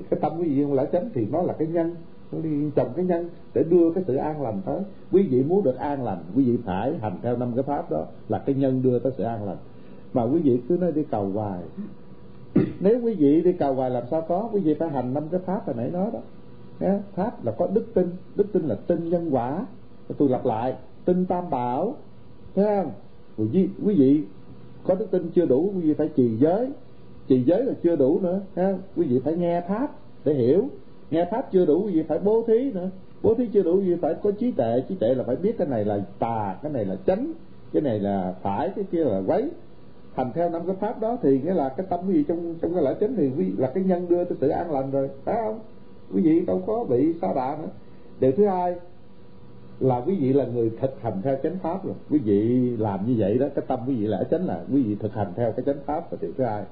cái 0.10 0.20
tâm 0.20 0.32
quý 0.40 0.50
vị 0.50 0.64
không 0.64 0.74
lẽ 0.74 0.86
chánh 0.92 1.10
thì 1.14 1.28
nó 1.32 1.42
là 1.42 1.54
cái 1.54 1.68
nhân, 1.68 1.96
nó 2.32 2.40
đi 2.40 2.50
trồng 2.76 2.88
cái 2.96 3.06
nhân 3.06 3.30
để 3.54 3.64
đưa 3.64 3.92
cái 3.92 4.04
sự 4.08 4.16
an 4.16 4.42
lành 4.42 4.62
tới. 4.66 4.80
Quý 5.12 5.28
vị 5.32 5.44
muốn 5.44 5.64
được 5.64 5.78
an 5.78 6.04
lành, 6.04 6.24
quý 6.36 6.44
vị 6.44 6.58
phải 6.66 6.98
hành 7.02 7.18
theo 7.22 7.38
năm 7.38 7.52
cái 7.56 7.64
pháp 7.64 7.92
đó 7.92 8.06
là 8.30 8.40
cái 8.46 8.56
nhân 8.56 8.82
đưa 8.84 9.00
tới 9.00 9.12
sự 9.18 9.24
an 9.24 9.46
lành. 9.46 9.58
Mà 10.14 10.24
quý 10.24 10.40
vị 10.40 10.62
cứ 10.70 10.78
nói 10.78 10.92
đi 10.92 11.04
cầu 11.12 11.30
hoài. 11.34 11.60
Nếu 12.80 13.02
quý 13.04 13.16
vị 13.16 13.42
đi 13.42 13.54
cầu 13.54 13.74
hoài 13.74 13.90
làm 13.90 14.04
sao 14.12 14.22
có? 14.22 14.50
Quý 14.54 14.60
vị 14.60 14.74
phải 14.74 14.90
hành 14.90 15.14
năm 15.14 15.24
cái 15.32 15.40
pháp 15.40 15.66
hồi 15.66 15.76
nãy 15.76 15.92
nói 15.92 16.10
đó. 16.14 16.20
Pháp 17.16 17.46
là 17.46 17.52
có 17.52 17.68
đức 17.68 17.94
tin 17.94 18.10
đức 18.36 18.54
tin 18.54 18.64
là 18.64 18.76
tin 18.88 19.10
nhân 19.10 19.30
quả. 19.32 19.66
Tôi 20.18 20.30
lặp 20.30 20.46
lại, 20.46 20.76
tin 21.06 21.26
tam 21.26 21.50
bảo. 21.50 21.96
Thấy 22.56 22.66
không? 22.66 22.92
Quý 23.54 23.96
vị 23.98 24.24
có 24.88 24.96
đức 24.96 25.12
tin 25.12 25.30
chưa 25.36 25.46
đủ 25.46 25.72
quý 25.76 25.82
vị 25.82 25.94
phải 25.94 26.10
trì 26.16 26.38
giới. 26.38 26.68
Trì 27.28 27.44
giới 27.44 27.64
là 27.64 27.74
chưa 27.84 27.96
đủ 27.96 28.20
nữa 28.20 28.42
ha? 28.56 28.74
Quý 28.96 29.06
vị 29.06 29.20
phải 29.24 29.36
nghe 29.36 29.62
pháp 29.62 29.92
để 30.26 30.34
hiểu. 30.34 30.68
Nghe 31.12 31.26
pháp 31.32 31.52
chưa 31.52 31.66
đủ 31.66 31.84
quý 31.86 31.94
vị 31.94 32.04
phải 32.04 32.20
bố 32.20 32.44
thí 32.48 32.72
nữa. 32.72 32.90
Bố 33.22 33.34
thí 33.34 33.48
chưa 33.54 33.64
đủ 33.64 33.76
quý 33.76 33.90
vị 33.90 33.96
phải 34.02 34.14
có 34.14 34.32
trí 34.32 34.52
tệ, 34.52 34.82
trí 34.90 34.96
tệ 34.96 35.16
là 35.16 35.24
phải 35.24 35.36
biết 35.36 35.58
cái 35.58 35.68
này 35.68 35.86
là 35.86 36.00
tà 36.20 36.58
cái 36.64 36.72
này 36.72 36.86
là 36.86 36.96
chánh 37.08 37.32
cái 37.74 37.82
này 37.82 38.00
là 38.00 38.36
phải 38.42 38.70
cái 38.76 38.86
kia 38.92 39.04
là 39.04 39.22
quấy. 39.28 39.50
Hành 40.14 40.32
theo 40.34 40.50
năm 40.50 40.62
cái 40.68 40.76
pháp 40.76 41.02
đó 41.02 41.18
thì 41.22 41.42
nghĩa 41.44 41.54
là 41.54 41.70
cái 41.70 41.86
tâm 41.90 42.00
gì 42.08 42.24
trong 42.28 42.56
trong 42.62 42.74
cái 42.74 42.84
lễ 42.84 42.96
chánh 43.00 43.16
thì 43.16 43.32
quý, 43.38 43.46
là 43.58 43.72
cái 43.76 43.84
nhân 43.84 44.06
đưa 44.10 44.24
tới 44.24 44.38
sự 44.42 44.50
an 44.50 44.72
lành 44.72 44.92
rồi 44.92 45.10
phải 45.24 45.36
không? 45.46 45.60
Quý 46.14 46.22
vị 46.22 46.40
đâu 46.46 46.62
có 46.68 46.84
bị 46.84 47.14
sa 47.22 47.34
đà 47.36 47.58
nữa. 47.62 47.70
Điều 48.20 48.32
thứ 48.32 48.46
hai 48.46 48.76
là 49.80 49.98
quý 50.06 50.16
vị 50.16 50.34
là 50.34 50.46
người 50.46 50.72
thực 50.82 51.02
hành 51.02 51.22
theo 51.24 51.38
chánh 51.44 51.58
pháp 51.60 51.86
rồi 51.86 51.96
quý 52.10 52.20
vị 52.20 52.70
làm 52.78 53.06
như 53.06 53.16
vậy 53.18 53.38
đó, 53.38 53.48
cái 53.56 53.66
tâm 53.68 53.80
quý 53.88 53.96
vị 53.96 54.08
là 54.08 54.24
chánh 54.32 54.46
là 54.46 54.64
quý 54.74 54.84
vị 54.84 54.96
thực 55.00 55.14
hành 55.14 55.34
theo 55.36 55.52
cái 55.52 55.66
chánh 55.66 55.80
pháp 55.86 56.12
là 56.12 56.18
điều 56.22 56.32
thứ 56.38 56.44
hai. 56.44 56.64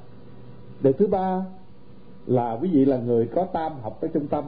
Điều 0.82 0.94
thứ 0.94 1.08
ba 1.08 1.46
là 2.26 2.58
quý 2.62 2.70
vị 2.74 2.86
là 2.86 2.98
người 2.98 3.28
có 3.28 3.46
tam 3.46 3.72
học 3.82 4.02
ở 4.02 4.08
trung 4.08 4.28
tâm. 4.28 4.44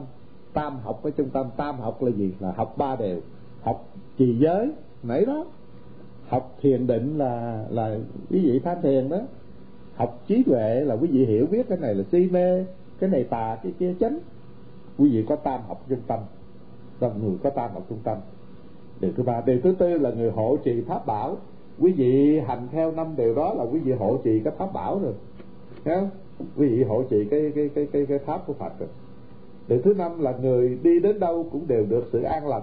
Tam 0.52 0.78
học 0.78 1.02
ở 1.02 1.10
trung 1.10 1.30
tâm, 1.30 1.46
tam 1.56 1.78
học 1.78 2.02
là 2.02 2.10
gì? 2.10 2.32
Là 2.40 2.52
học 2.52 2.74
ba 2.78 2.96
đều. 2.96 3.20
Học 3.62 3.88
trì 4.18 4.38
giới, 4.38 4.70
nãy 5.02 5.24
đó. 5.24 5.44
Học 6.28 6.56
thiền 6.62 6.86
định 6.86 7.18
là 7.18 7.64
là 7.70 7.98
quý 8.30 8.40
vị 8.44 8.60
tham 8.64 8.76
thiền 8.82 9.08
đó. 9.08 9.20
Học 9.94 10.22
trí 10.26 10.42
tuệ 10.42 10.80
là 10.80 10.94
quý 10.94 11.08
vị 11.08 11.26
hiểu 11.26 11.46
biết 11.46 11.68
cái 11.68 11.78
này 11.78 11.94
là 11.94 12.04
si 12.12 12.28
mê, 12.30 12.64
cái 12.98 13.10
này 13.10 13.24
tà, 13.24 13.58
cái 13.62 13.72
kia 13.78 13.94
chánh. 14.00 14.18
Quý 14.98 15.10
vị 15.10 15.24
có 15.28 15.36
tam 15.36 15.60
học 15.68 15.84
trung 15.88 16.00
tâm. 16.06 16.20
Là 17.00 17.10
người 17.20 17.36
có 17.42 17.50
tam 17.50 17.70
học 17.72 17.86
trung 17.88 17.98
tâm 18.04 18.18
điều 19.00 19.12
thứ 19.16 19.22
ba 19.22 19.42
điều 19.46 19.60
thứ 19.60 19.74
tư 19.78 19.98
là 19.98 20.10
người 20.10 20.30
hộ 20.30 20.56
trì 20.64 20.80
pháp 20.80 21.06
bảo. 21.06 21.36
Quý 21.78 21.92
vị 21.92 22.40
hành 22.46 22.68
theo 22.72 22.92
năm 22.92 23.06
điều 23.16 23.34
đó 23.34 23.54
là 23.54 23.64
quý 23.64 23.78
vị 23.78 23.92
hộ 23.92 24.20
trì 24.24 24.40
cái 24.40 24.52
pháp 24.58 24.72
bảo 24.72 24.98
rồi. 25.02 25.12
Thấy 25.84 25.96
không? 25.96 26.10
quý 26.56 26.68
vị 26.68 26.84
hộ 26.84 27.02
trì 27.10 27.24
cái 27.30 27.52
cái 27.54 27.70
cái 27.74 27.86
cái 27.92 28.06
cái 28.06 28.18
pháp 28.18 28.46
của 28.46 28.52
phật 28.52 28.72
rồi. 28.78 28.88
Điều 29.68 29.82
thứ 29.82 29.94
năm 29.94 30.20
là 30.20 30.34
người 30.42 30.78
đi 30.82 31.00
đến 31.00 31.20
đâu 31.20 31.46
cũng 31.52 31.66
đều 31.66 31.86
được 31.86 32.04
sự 32.12 32.22
an 32.22 32.48
lành. 32.48 32.62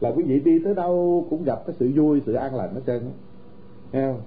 Là 0.00 0.10
quý 0.10 0.22
vị 0.22 0.40
đi 0.40 0.58
tới 0.64 0.74
đâu 0.74 1.26
cũng 1.30 1.44
gặp 1.44 1.66
cái 1.66 1.76
sự 1.78 1.90
vui, 1.94 2.22
sự 2.26 2.32
an 2.32 2.54
lành 2.54 2.74
hết 2.74 2.80
trơn 2.86 3.00
á. 3.00 3.12
Nghe 3.92 4.12
không? 4.12 4.20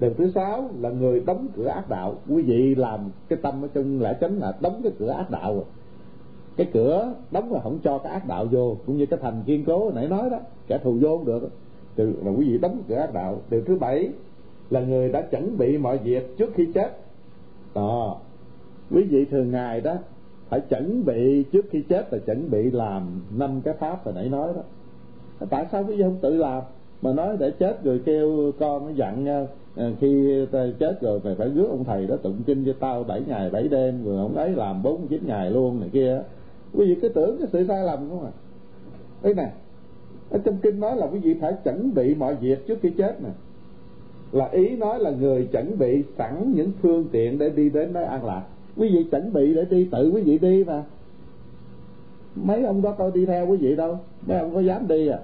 Điều 0.00 0.14
thứ 0.14 0.30
sáu 0.34 0.70
là 0.80 0.90
người 0.90 1.20
đóng 1.20 1.48
cửa 1.56 1.66
ác 1.66 1.88
đạo. 1.88 2.14
Quý 2.28 2.42
vị 2.42 2.74
làm 2.74 3.10
cái 3.28 3.38
tâm 3.42 3.64
ở 3.64 3.68
trong 3.74 4.00
lẽ 4.00 4.16
chánh 4.20 4.38
là 4.38 4.56
đóng 4.60 4.80
cái 4.82 4.92
cửa 4.98 5.10
ác 5.10 5.30
đạo 5.30 5.54
rồi 5.54 5.64
cái 6.60 6.68
cửa 6.72 7.14
đóng 7.30 7.52
là 7.52 7.60
không 7.60 7.78
cho 7.82 7.98
cái 7.98 8.12
ác 8.12 8.28
đạo 8.28 8.46
vô 8.50 8.76
cũng 8.86 8.96
như 8.96 9.06
cái 9.06 9.18
thành 9.22 9.42
kiên 9.46 9.64
cố 9.64 9.90
nãy 9.94 10.08
nói 10.08 10.30
đó 10.30 10.38
kẻ 10.66 10.78
thù 10.78 10.96
vô 11.00 11.16
không 11.16 11.26
được. 11.26 11.50
Từ 11.96 12.12
là 12.24 12.30
quý 12.30 12.48
vị 12.48 12.58
đóng 12.58 12.82
cửa 12.88 12.94
ác 12.94 13.14
đạo. 13.14 13.40
Điều 13.50 13.62
thứ 13.64 13.78
bảy 13.78 14.08
là 14.70 14.80
người 14.80 15.08
đã 15.08 15.22
chuẩn 15.22 15.58
bị 15.58 15.78
mọi 15.78 15.98
việc 15.98 16.36
trước 16.38 16.50
khi 16.54 16.66
chết. 16.74 16.98
Đó. 17.74 18.16
Quý 18.90 19.02
vị 19.02 19.24
thường 19.24 19.50
ngày 19.50 19.80
đó 19.80 19.94
phải 20.48 20.60
chuẩn 20.60 21.04
bị 21.04 21.42
trước 21.52 21.64
khi 21.70 21.82
chết 21.82 22.12
là 22.12 22.18
chuẩn 22.18 22.50
bị 22.50 22.70
làm 22.70 23.20
năm 23.36 23.60
cái 23.64 23.74
pháp 23.74 24.04
hồi 24.04 24.14
nãy 24.14 24.28
nói 24.28 24.52
đó. 24.56 24.62
Tại 25.50 25.66
sao 25.72 25.84
quý 25.88 25.96
vị 25.96 26.02
không 26.02 26.18
tự 26.20 26.36
làm? 26.36 26.62
Mà 27.02 27.12
nói 27.12 27.36
để 27.38 27.50
chết 27.50 27.84
rồi 27.84 28.00
kêu 28.04 28.52
con 28.58 28.86
nó 28.86 28.92
dặn 28.92 29.26
à, 29.26 29.90
khi 30.00 30.38
chết 30.78 31.00
rồi 31.00 31.20
mày 31.24 31.34
phải 31.34 31.48
rước 31.48 31.66
ông 31.70 31.84
thầy 31.84 32.06
đó 32.06 32.16
tụng 32.16 32.42
kinh 32.46 32.64
cho 32.64 32.72
tao 32.80 33.04
bảy 33.04 33.22
ngày 33.26 33.50
bảy 33.50 33.68
đêm 33.68 34.04
rồi 34.04 34.16
ông 34.16 34.36
ấy 34.36 34.50
làm 34.50 34.82
bốn 34.82 35.06
chín 35.06 35.22
ngày 35.26 35.50
luôn 35.50 35.80
này 35.80 35.88
kia 35.92 36.22
quý 36.74 36.86
vị 36.86 36.98
cứ 37.02 37.08
tưởng 37.08 37.38
cái 37.38 37.48
sự 37.52 37.66
sai 37.68 37.84
lầm 37.84 37.98
không 38.10 38.24
à? 38.24 38.32
Đây 39.22 39.34
nè, 39.34 39.52
ở 40.30 40.38
trong 40.44 40.56
kinh 40.62 40.80
nói 40.80 40.96
là 40.96 41.06
quý 41.06 41.18
vị 41.18 41.34
phải 41.40 41.54
chuẩn 41.64 41.94
bị 41.94 42.14
mọi 42.14 42.34
việc 42.34 42.66
trước 42.66 42.78
khi 42.82 42.90
chết 42.90 43.22
nè. 43.22 43.30
Là 44.32 44.48
ý 44.48 44.76
nói 44.76 44.98
là 44.98 45.10
người 45.10 45.48
chuẩn 45.52 45.78
bị 45.78 46.02
sẵn 46.18 46.52
những 46.54 46.72
phương 46.82 47.04
tiện 47.12 47.38
để 47.38 47.50
đi 47.50 47.70
đến 47.70 47.92
nơi 47.92 48.04
an 48.04 48.24
lạc. 48.24 48.42
Quý 48.76 48.88
vị 48.88 49.04
chuẩn 49.10 49.32
bị 49.32 49.54
để 49.54 49.64
đi, 49.64 49.88
tự 49.92 50.10
quý 50.10 50.22
vị 50.22 50.38
đi 50.38 50.64
mà. 50.64 50.84
Mấy 52.34 52.64
ông 52.64 52.82
đó 52.82 52.92
coi 52.98 53.10
đi 53.10 53.26
theo 53.26 53.46
quý 53.46 53.56
vị 53.56 53.76
đâu, 53.76 53.98
mấy 54.26 54.38
ông 54.38 54.54
có 54.54 54.60
dám 54.60 54.88
đi 54.88 55.08
à? 55.08 55.18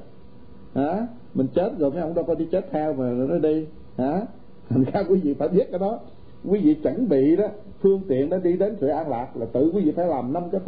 Hả? 0.74 1.06
Mình 1.34 1.46
chết 1.54 1.78
rồi, 1.78 1.90
mấy 1.90 2.00
ông 2.00 2.14
đâu 2.14 2.24
có 2.24 2.34
đi 2.34 2.48
chết 2.52 2.66
theo 2.70 2.92
mà 2.92 3.10
nó 3.10 3.38
đi. 3.38 3.66
Hả? 3.98 4.20
Thành 4.68 4.84
ra 4.92 5.02
quý 5.08 5.20
vị 5.20 5.34
phải 5.34 5.48
biết 5.48 5.66
cái 5.70 5.78
đó. 5.78 5.98
Quý 6.44 6.60
vị 6.60 6.74
chuẩn 6.74 7.08
bị 7.08 7.36
đó 7.36 7.44
phương 7.80 8.00
tiện 8.08 8.30
để 8.30 8.38
đi 8.42 8.56
đến 8.56 8.76
sự 8.80 8.88
an 8.88 9.08
lạc 9.08 9.36
là 9.36 9.46
tự 9.52 9.70
quý 9.74 9.82
vị 9.84 9.92
phải 9.96 10.06
làm 10.06 10.32
năm 10.32 10.42
cái 10.50 10.60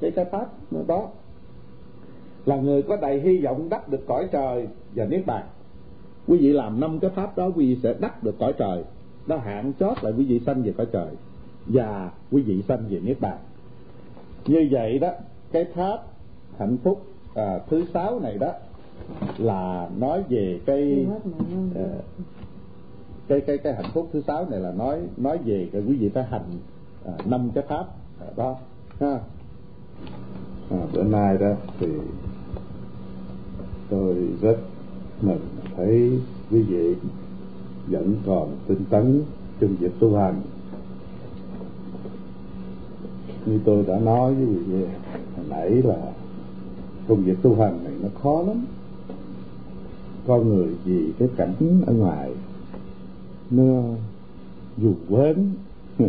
cái 0.00 0.10
cái 0.10 0.24
pháp 0.24 0.48
đó. 0.86 1.08
Là 2.46 2.56
người 2.56 2.82
có 2.82 2.96
đầy 2.96 3.20
hy 3.20 3.38
vọng 3.38 3.68
đắc 3.68 3.88
được 3.88 4.06
cõi 4.06 4.28
trời 4.32 4.68
và 4.94 5.04
niết 5.04 5.26
bàn. 5.26 5.44
Quý 6.26 6.38
vị 6.38 6.52
làm 6.52 6.80
năm 6.80 6.98
cái 6.98 7.10
pháp 7.10 7.36
đó 7.36 7.50
quý 7.56 7.74
vị 7.74 7.80
sẽ 7.82 7.94
đắc 8.00 8.22
được 8.22 8.38
cõi 8.38 8.52
trời. 8.58 8.84
Đó 9.26 9.36
hạn 9.36 9.72
chót 9.80 10.04
là 10.04 10.10
quý 10.10 10.24
vị 10.24 10.40
sanh 10.46 10.62
về 10.62 10.72
cõi 10.76 10.86
trời 10.92 11.08
và 11.66 12.10
quý 12.30 12.42
vị 12.42 12.62
sanh 12.68 12.84
về 12.88 13.00
niết 13.00 13.20
bàn. 13.20 13.36
Như 14.46 14.68
vậy 14.70 14.98
đó 14.98 15.10
cái 15.52 15.64
pháp 15.64 15.98
hạnh 16.58 16.76
phúc 16.82 17.02
à, 17.34 17.58
thứ 17.70 17.84
sáu 17.94 18.20
này 18.20 18.38
đó 18.38 18.52
là 19.38 19.88
nói 19.98 20.22
về 20.28 20.60
cái 20.66 21.06
uh, 21.70 22.04
cái 23.32 23.40
cái 23.40 23.58
cái 23.58 23.74
hạnh 23.74 23.90
phúc 23.94 24.08
thứ 24.12 24.22
sáu 24.26 24.46
này 24.50 24.60
là 24.60 24.72
nói 24.72 25.00
nói 25.16 25.38
về 25.44 25.68
cái 25.72 25.82
quý 25.88 25.96
vị 25.96 26.08
phải 26.08 26.24
hành 26.24 26.44
à, 27.04 27.12
năm 27.24 27.50
cái 27.54 27.64
pháp 27.68 27.86
à, 28.20 28.26
đó 28.36 28.56
ha. 29.00 29.20
À, 30.70 30.78
bữa 30.92 31.02
nay 31.02 31.38
đó 31.38 31.52
thì 31.80 31.86
tôi 33.90 34.16
rất 34.40 34.56
mừng 35.22 35.40
thấy 35.76 36.20
quý 36.50 36.62
vị 36.62 36.94
vẫn 37.86 38.14
còn 38.26 38.56
tinh 38.68 38.84
tấn 38.90 39.22
trong 39.60 39.76
việc 39.76 39.92
tu 40.00 40.16
hành. 40.16 40.40
Như 43.46 43.60
tôi 43.64 43.84
đã 43.88 43.98
nói 43.98 44.34
với 44.34 44.46
quý 44.46 44.54
vị 44.54 44.84
hồi 45.36 45.46
nãy 45.48 45.70
là 45.70 46.12
công 47.08 47.22
việc 47.22 47.36
tu 47.42 47.54
hành 47.54 47.84
này 47.84 47.92
nó 48.02 48.08
khó 48.22 48.42
lắm. 48.42 48.64
Con 50.26 50.48
người 50.48 50.68
vì 50.84 51.12
cái 51.18 51.28
cảnh 51.36 51.82
ở 51.86 51.92
ngoài 51.92 52.32
nó 53.52 53.82
dù 54.78 54.94
quến. 55.08 55.50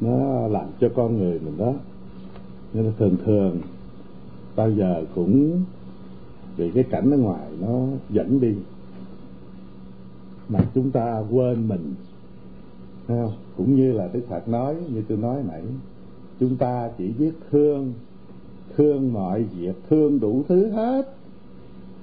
Nó 0.00 0.48
làm 0.48 0.66
cho 0.80 0.88
con 0.96 1.18
người 1.18 1.40
mình 1.44 1.56
đó 1.58 1.74
nên 2.74 2.84
là 2.84 2.92
thường 2.98 3.16
thường 3.24 3.60
bao 4.56 4.70
giờ 4.70 5.04
cũng 5.14 5.62
vì 6.56 6.70
cái 6.70 6.84
cảnh 6.84 7.10
ở 7.10 7.16
ngoài 7.16 7.48
nó 7.60 7.86
dẫn 8.10 8.40
đi. 8.40 8.54
Mà 10.48 10.60
chúng 10.74 10.90
ta 10.90 11.22
quên 11.30 11.68
mình 11.68 11.94
không? 13.08 13.32
cũng 13.56 13.76
như 13.76 13.92
là 13.92 14.08
đức 14.12 14.20
phật 14.28 14.48
nói, 14.48 14.76
như 14.94 15.02
tôi 15.08 15.18
nói 15.18 15.42
nãy, 15.48 15.62
chúng 16.40 16.56
ta 16.56 16.90
chỉ 16.98 17.08
biết 17.08 17.32
thương 17.50 17.92
thương 18.76 19.12
mọi 19.12 19.42
việc, 19.42 19.76
thương 19.90 20.20
đủ 20.20 20.44
thứ 20.48 20.70
hết, 20.70 21.14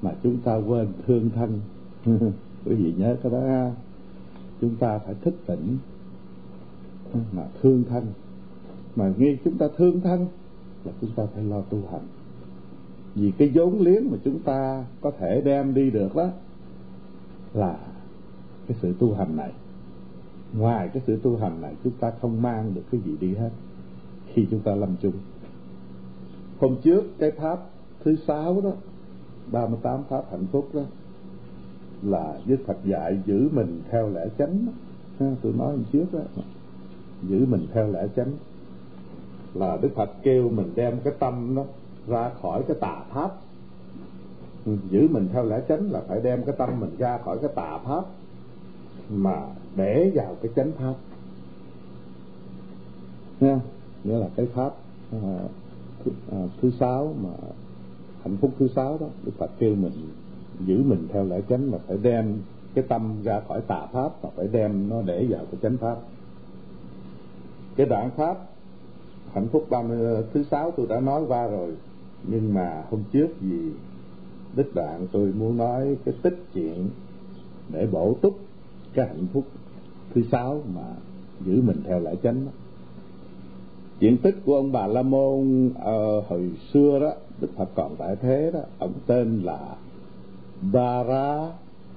mà 0.01 0.11
chúng 0.23 0.37
ta 0.37 0.55
quên 0.55 0.87
thương 1.07 1.29
thân. 1.35 1.59
Quý 2.65 2.75
vị 2.75 2.93
nhớ 2.97 3.15
cái 3.23 3.31
đó 3.31 3.39
ha 3.39 3.71
chúng 4.61 4.75
ta 4.75 4.99
phải 4.99 5.15
thức 5.21 5.33
tỉnh 5.45 5.77
mà 7.31 7.43
thương 7.61 7.83
thân. 7.89 8.05
Mà 8.95 9.13
nghe 9.17 9.37
chúng 9.45 9.57
ta 9.57 9.67
thương 9.77 10.01
thân 10.01 10.27
là 10.83 10.91
chúng 11.01 11.11
ta 11.15 11.25
phải 11.33 11.43
lo 11.43 11.61
tu 11.61 11.83
hành. 11.91 12.07
Vì 13.15 13.31
cái 13.37 13.51
vốn 13.53 13.79
liếng 13.79 14.11
mà 14.11 14.17
chúng 14.23 14.39
ta 14.39 14.85
có 15.01 15.11
thể 15.19 15.41
đem 15.41 15.73
đi 15.73 15.91
được 15.91 16.15
đó 16.15 16.29
là 17.53 17.77
cái 18.67 18.77
sự 18.81 18.93
tu 18.99 19.13
hành 19.13 19.37
này. 19.37 19.51
Ngoài 20.53 20.89
cái 20.93 21.03
sự 21.07 21.19
tu 21.23 21.37
hành 21.37 21.61
này, 21.61 21.73
chúng 21.83 21.93
ta 21.99 22.11
không 22.21 22.41
mang 22.41 22.73
được 22.73 22.81
cái 22.91 23.01
gì 23.05 23.17
đi 23.19 23.35
hết 23.35 23.49
khi 24.33 24.47
chúng 24.51 24.59
ta 24.59 24.75
lâm 24.75 24.95
chung. 25.01 25.13
Hôm 26.59 26.75
trước 26.83 27.03
cái 27.17 27.31
pháp 27.31 27.59
thứ 28.03 28.15
sáu 28.27 28.61
đó 28.61 28.71
38 29.51 30.03
pháp 30.09 30.31
hạnh 30.31 30.45
phúc 30.51 30.69
đó 30.73 30.81
là 32.01 32.37
Đức 32.45 32.57
Phật 32.65 32.77
dạy 32.85 33.21
giữ 33.25 33.49
mình 33.51 33.81
theo 33.91 34.09
lẽ 34.09 34.25
chánh. 34.37 34.67
Ha, 35.19 35.31
tôi 35.41 35.53
nói 35.57 35.71
hôm 35.71 35.83
trước 35.91 36.05
đó. 36.13 36.19
Giữ 37.23 37.45
mình 37.45 37.67
theo 37.73 37.91
lẽ 37.91 38.07
chánh. 38.15 38.31
Là 39.53 39.77
Đức 39.81 39.89
Phật 39.95 40.09
kêu 40.23 40.49
mình 40.49 40.71
đem 40.75 40.99
cái 41.03 41.13
tâm 41.19 41.55
đó 41.55 41.65
ra 42.07 42.31
khỏi 42.41 42.63
cái 42.67 42.77
tà 42.79 43.03
pháp. 43.13 43.31
Giữ 44.89 45.07
mình 45.11 45.27
theo 45.33 45.45
lẽ 45.45 45.61
chánh 45.67 45.91
là 45.91 46.01
phải 46.07 46.21
đem 46.21 46.43
cái 46.43 46.55
tâm 46.57 46.79
mình 46.79 46.95
ra 46.97 47.17
khỏi 47.17 47.37
cái 47.41 47.49
tà 47.55 47.77
pháp 47.77 48.05
mà 49.09 49.47
để 49.75 50.11
vào 50.15 50.37
cái 50.41 50.51
chánh 50.55 50.71
pháp. 50.71 50.93
Nha 53.39 53.59
nghĩa 54.03 54.17
là 54.17 54.29
cái 54.35 54.45
pháp 54.45 54.73
à, 55.11 55.39
thứ, 56.05 56.11
à, 56.31 56.37
thứ 56.61 56.71
sáu 56.79 57.15
mà 57.23 57.29
hạnh 58.23 58.37
phúc 58.41 58.51
thứ 58.59 58.67
sáu 58.67 58.97
đó 58.97 59.07
đức 59.23 59.31
phật 59.37 59.51
kêu 59.59 59.75
mình 59.75 59.91
giữ 60.65 60.83
mình 60.83 61.07
theo 61.13 61.25
lẽ 61.25 61.41
chánh 61.49 61.71
mà 61.71 61.77
phải 61.87 61.97
đem 61.97 62.37
cái 62.73 62.83
tâm 62.87 63.23
ra 63.23 63.41
khỏi 63.47 63.61
tà 63.61 63.87
pháp 63.91 64.21
và 64.21 64.29
phải 64.35 64.47
đem 64.51 64.89
nó 64.89 65.01
để 65.01 65.25
vào 65.29 65.45
cái 65.51 65.59
chánh 65.61 65.77
pháp 65.77 65.97
cái 67.75 67.85
đoạn 67.85 68.09
pháp 68.15 68.37
hạnh 69.33 69.47
phúc 69.51 69.67
ba 69.69 69.83
thứ 70.33 70.43
sáu 70.51 70.71
tôi 70.71 70.87
đã 70.87 70.99
nói 70.99 71.23
qua 71.27 71.47
rồi 71.47 71.75
nhưng 72.23 72.53
mà 72.53 72.83
hôm 72.89 73.03
trước 73.11 73.27
vì 73.41 73.71
đích 74.55 74.75
đoạn 74.75 75.07
tôi 75.11 75.33
muốn 75.39 75.57
nói 75.57 75.97
cái 76.05 76.15
tích 76.21 76.37
chuyện 76.53 76.89
để 77.69 77.87
bổ 77.91 78.15
túc 78.21 78.39
cái 78.93 79.07
hạnh 79.07 79.27
phúc 79.33 79.43
thứ 80.13 80.21
sáu 80.31 80.61
mà 80.75 80.95
giữ 81.45 81.61
mình 81.61 81.81
theo 81.85 81.99
lẽ 81.99 82.15
chánh 82.23 82.45
đó. 82.45 82.51
chuyện 83.99 84.17
tích 84.17 84.35
của 84.45 84.55
ông 84.55 84.71
bà 84.71 84.87
la 84.87 85.01
môn 85.01 85.67
uh, 85.67 86.25
hồi 86.27 86.51
xưa 86.73 86.99
đó 86.99 87.13
đức 87.41 87.47
phật 87.55 87.69
còn 87.75 87.95
tại 87.97 88.15
thế 88.15 88.51
đó 88.53 88.59
ông 88.79 88.93
tên 89.07 89.41
là 89.43 89.75
Bara 90.61 91.51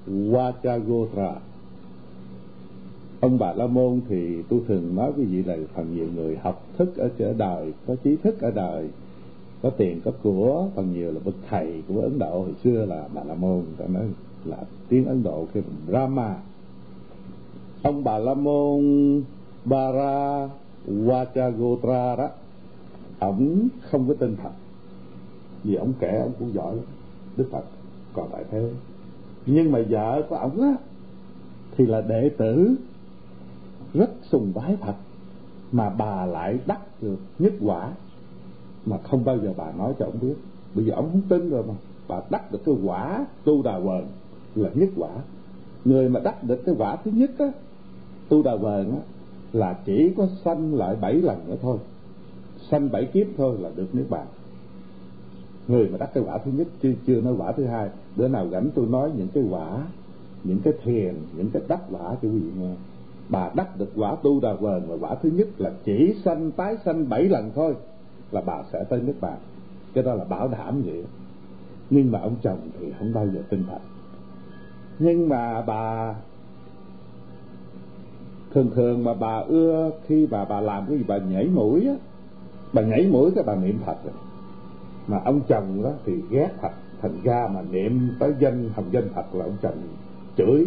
Vachagotra. 0.05 1.35
Ông 3.19 3.37
bà 3.39 3.53
la 3.53 3.67
môn 3.67 4.01
thì 4.09 4.43
tôi 4.49 4.61
thường 4.67 4.95
nói 4.95 5.11
với 5.11 5.25
vị 5.25 5.43
là 5.43 5.57
phần 5.73 5.95
nhiều 5.95 6.07
người 6.15 6.37
học 6.37 6.65
thức 6.77 6.97
ở 6.97 7.09
trở 7.17 7.33
đời, 7.33 7.73
có 7.87 7.95
trí 8.03 8.15
thức 8.15 8.41
ở 8.41 8.51
đời, 8.51 8.89
có 9.61 9.69
tiền, 9.69 10.01
có 10.05 10.11
của, 10.23 10.67
phần 10.75 10.93
nhiều 10.93 11.11
là 11.11 11.19
bậc 11.25 11.35
thầy 11.49 11.83
của 11.87 12.01
ấn 12.01 12.19
độ. 12.19 12.39
Hồi 12.39 12.53
xưa 12.63 12.85
là 12.85 13.07
bà 13.13 13.23
la 13.23 13.33
môn, 13.33 13.63
ta 13.77 13.85
nói 13.87 14.03
là 14.45 14.57
tiếng 14.89 15.05
ấn 15.05 15.23
độ 15.23 15.47
kêu 15.53 15.63
brahma. 15.87 16.35
Ông 17.83 18.03
bà 18.03 18.17
la 18.17 18.33
môn 18.33 18.83
bara 19.65 20.49
vachagotra 20.85 22.15
đó, 22.15 22.29
ổng 23.19 23.67
không 23.81 24.07
có 24.07 24.13
tên 24.19 24.35
thật. 24.43 24.51
Vì 25.63 25.75
ông 25.75 25.93
kể 25.99 26.19
ông 26.21 26.31
cũng 26.39 26.53
giỏi 26.53 26.75
lắm. 26.75 26.85
Đức 27.37 27.47
phật 27.51 27.63
còn 28.13 28.29
tại 28.31 28.43
thế. 28.51 28.69
Nhưng 29.45 29.71
mà 29.71 29.79
vợ 29.89 30.21
của 30.29 30.35
ổng 30.35 30.61
á, 30.61 30.75
thì 31.77 31.85
là 31.85 32.01
đệ 32.01 32.29
tử 32.37 32.75
rất 33.93 34.09
sùng 34.21 34.51
bái 34.55 34.75
phật 34.75 34.95
mà 35.71 35.89
bà 35.89 36.25
lại 36.25 36.59
đắc 36.67 36.79
được 37.01 37.17
nhất 37.39 37.53
quả, 37.61 37.91
mà 38.85 38.97
không 38.97 39.25
bao 39.25 39.37
giờ 39.37 39.53
bà 39.57 39.71
nói 39.71 39.93
cho 39.99 40.05
ông 40.05 40.19
biết. 40.21 40.35
Bây 40.75 40.85
giờ 40.85 40.93
ông 40.93 41.09
không 41.11 41.21
tin 41.29 41.49
rồi 41.49 41.63
mà, 41.67 41.73
bà 42.07 42.21
đắc 42.29 42.51
được 42.51 42.59
cái 42.65 42.75
quả 42.83 43.25
tu 43.43 43.61
đà 43.63 43.75
quần 43.75 44.05
là 44.55 44.69
nhất 44.73 44.89
quả. 44.97 45.09
Người 45.85 46.09
mà 46.09 46.19
đắc 46.19 46.43
được 46.43 46.61
cái 46.65 46.75
quả 46.77 46.95
thứ 46.95 47.11
nhất 47.11 47.31
á, 47.39 47.51
tu 48.29 48.43
đà 48.43 48.53
quần 48.53 48.91
á, 48.91 49.01
là 49.53 49.79
chỉ 49.85 50.13
có 50.17 50.27
sanh 50.45 50.75
lại 50.75 50.95
bảy 50.95 51.13
lần 51.13 51.37
nữa 51.47 51.55
thôi. 51.61 51.77
Sanh 52.69 52.91
bảy 52.91 53.05
kiếp 53.05 53.27
thôi 53.37 53.57
là 53.59 53.69
được 53.75 53.95
nước 53.95 54.05
bạn 54.09 54.27
người 55.69 55.87
mà 55.89 55.97
đắc 55.97 56.09
cái 56.13 56.23
quả 56.27 56.37
thứ 56.37 56.51
nhất, 56.51 56.67
chưa 56.83 56.93
chưa 57.07 57.21
nói 57.21 57.33
quả 57.37 57.51
thứ 57.51 57.65
hai, 57.65 57.89
bữa 58.15 58.27
nào 58.27 58.47
rảnh 58.51 58.69
tôi 58.75 58.85
nói 58.85 59.11
những 59.17 59.27
cái 59.33 59.43
quả, 59.49 59.87
những 60.43 60.59
cái 60.63 60.73
thiền, 60.83 61.15
những 61.37 61.49
cái 61.53 61.61
đắc 61.67 61.79
quả 61.91 62.01
cho 62.01 62.29
quý 62.29 62.39
vị 62.39 62.49
nghe. 62.59 62.73
Bà 63.29 63.49
đắc 63.55 63.77
được 63.79 63.89
quả 63.95 64.15
tu 64.23 64.39
đà 64.39 64.53
vờn 64.53 64.81
và 64.87 64.95
quả 64.99 65.15
thứ 65.15 65.29
nhất 65.29 65.47
là 65.57 65.71
chỉ 65.83 66.15
sanh, 66.25 66.51
tái 66.51 66.77
sanh 66.85 67.09
bảy 67.09 67.23
lần 67.23 67.51
thôi 67.55 67.75
là 68.31 68.41
bà 68.41 68.63
sẽ 68.73 68.83
tới 68.83 69.01
nước 69.01 69.13
bà 69.21 69.31
cái 69.93 70.03
đó 70.03 70.13
là 70.13 70.23
bảo 70.23 70.47
đảm 70.47 70.81
vậy. 70.85 71.03
Nhưng 71.89 72.11
mà 72.11 72.19
ông 72.19 72.35
chồng 72.41 72.59
thì 72.79 72.85
không 72.99 73.13
bao 73.13 73.27
giờ 73.27 73.41
tin 73.49 73.63
thật. 73.69 73.79
Nhưng 74.99 75.29
mà 75.29 75.61
bà, 75.61 76.15
thường 78.53 78.69
thường 78.75 79.03
mà 79.03 79.13
bà 79.13 79.39
ưa 79.39 79.91
khi 80.07 80.27
bà 80.31 80.45
bà 80.45 80.61
làm 80.61 80.85
cái 80.87 80.97
gì 80.97 81.03
bà 81.07 81.17
nhảy 81.17 81.47
mũi 81.47 81.87
á, 81.87 81.95
bà 82.73 82.81
nhảy 82.81 83.07
mũi 83.11 83.31
cái 83.35 83.43
bà 83.43 83.55
niệm 83.55 83.79
thật 83.85 83.95
rồi 84.03 84.13
mà 85.09 85.19
ông 85.25 85.41
chồng 85.47 85.83
đó 85.83 85.91
thì 86.05 86.13
ghét 86.29 86.49
thật. 86.61 86.71
Thành 87.01 87.21
ra 87.23 87.49
mà 87.53 87.61
niệm 87.71 88.09
tới 88.19 88.33
danh 88.39 88.69
hồng 88.75 88.85
danh 88.91 89.09
thật 89.15 89.35
là 89.35 89.45
ông 89.45 89.55
chồng 89.61 89.81
chửi. 90.37 90.65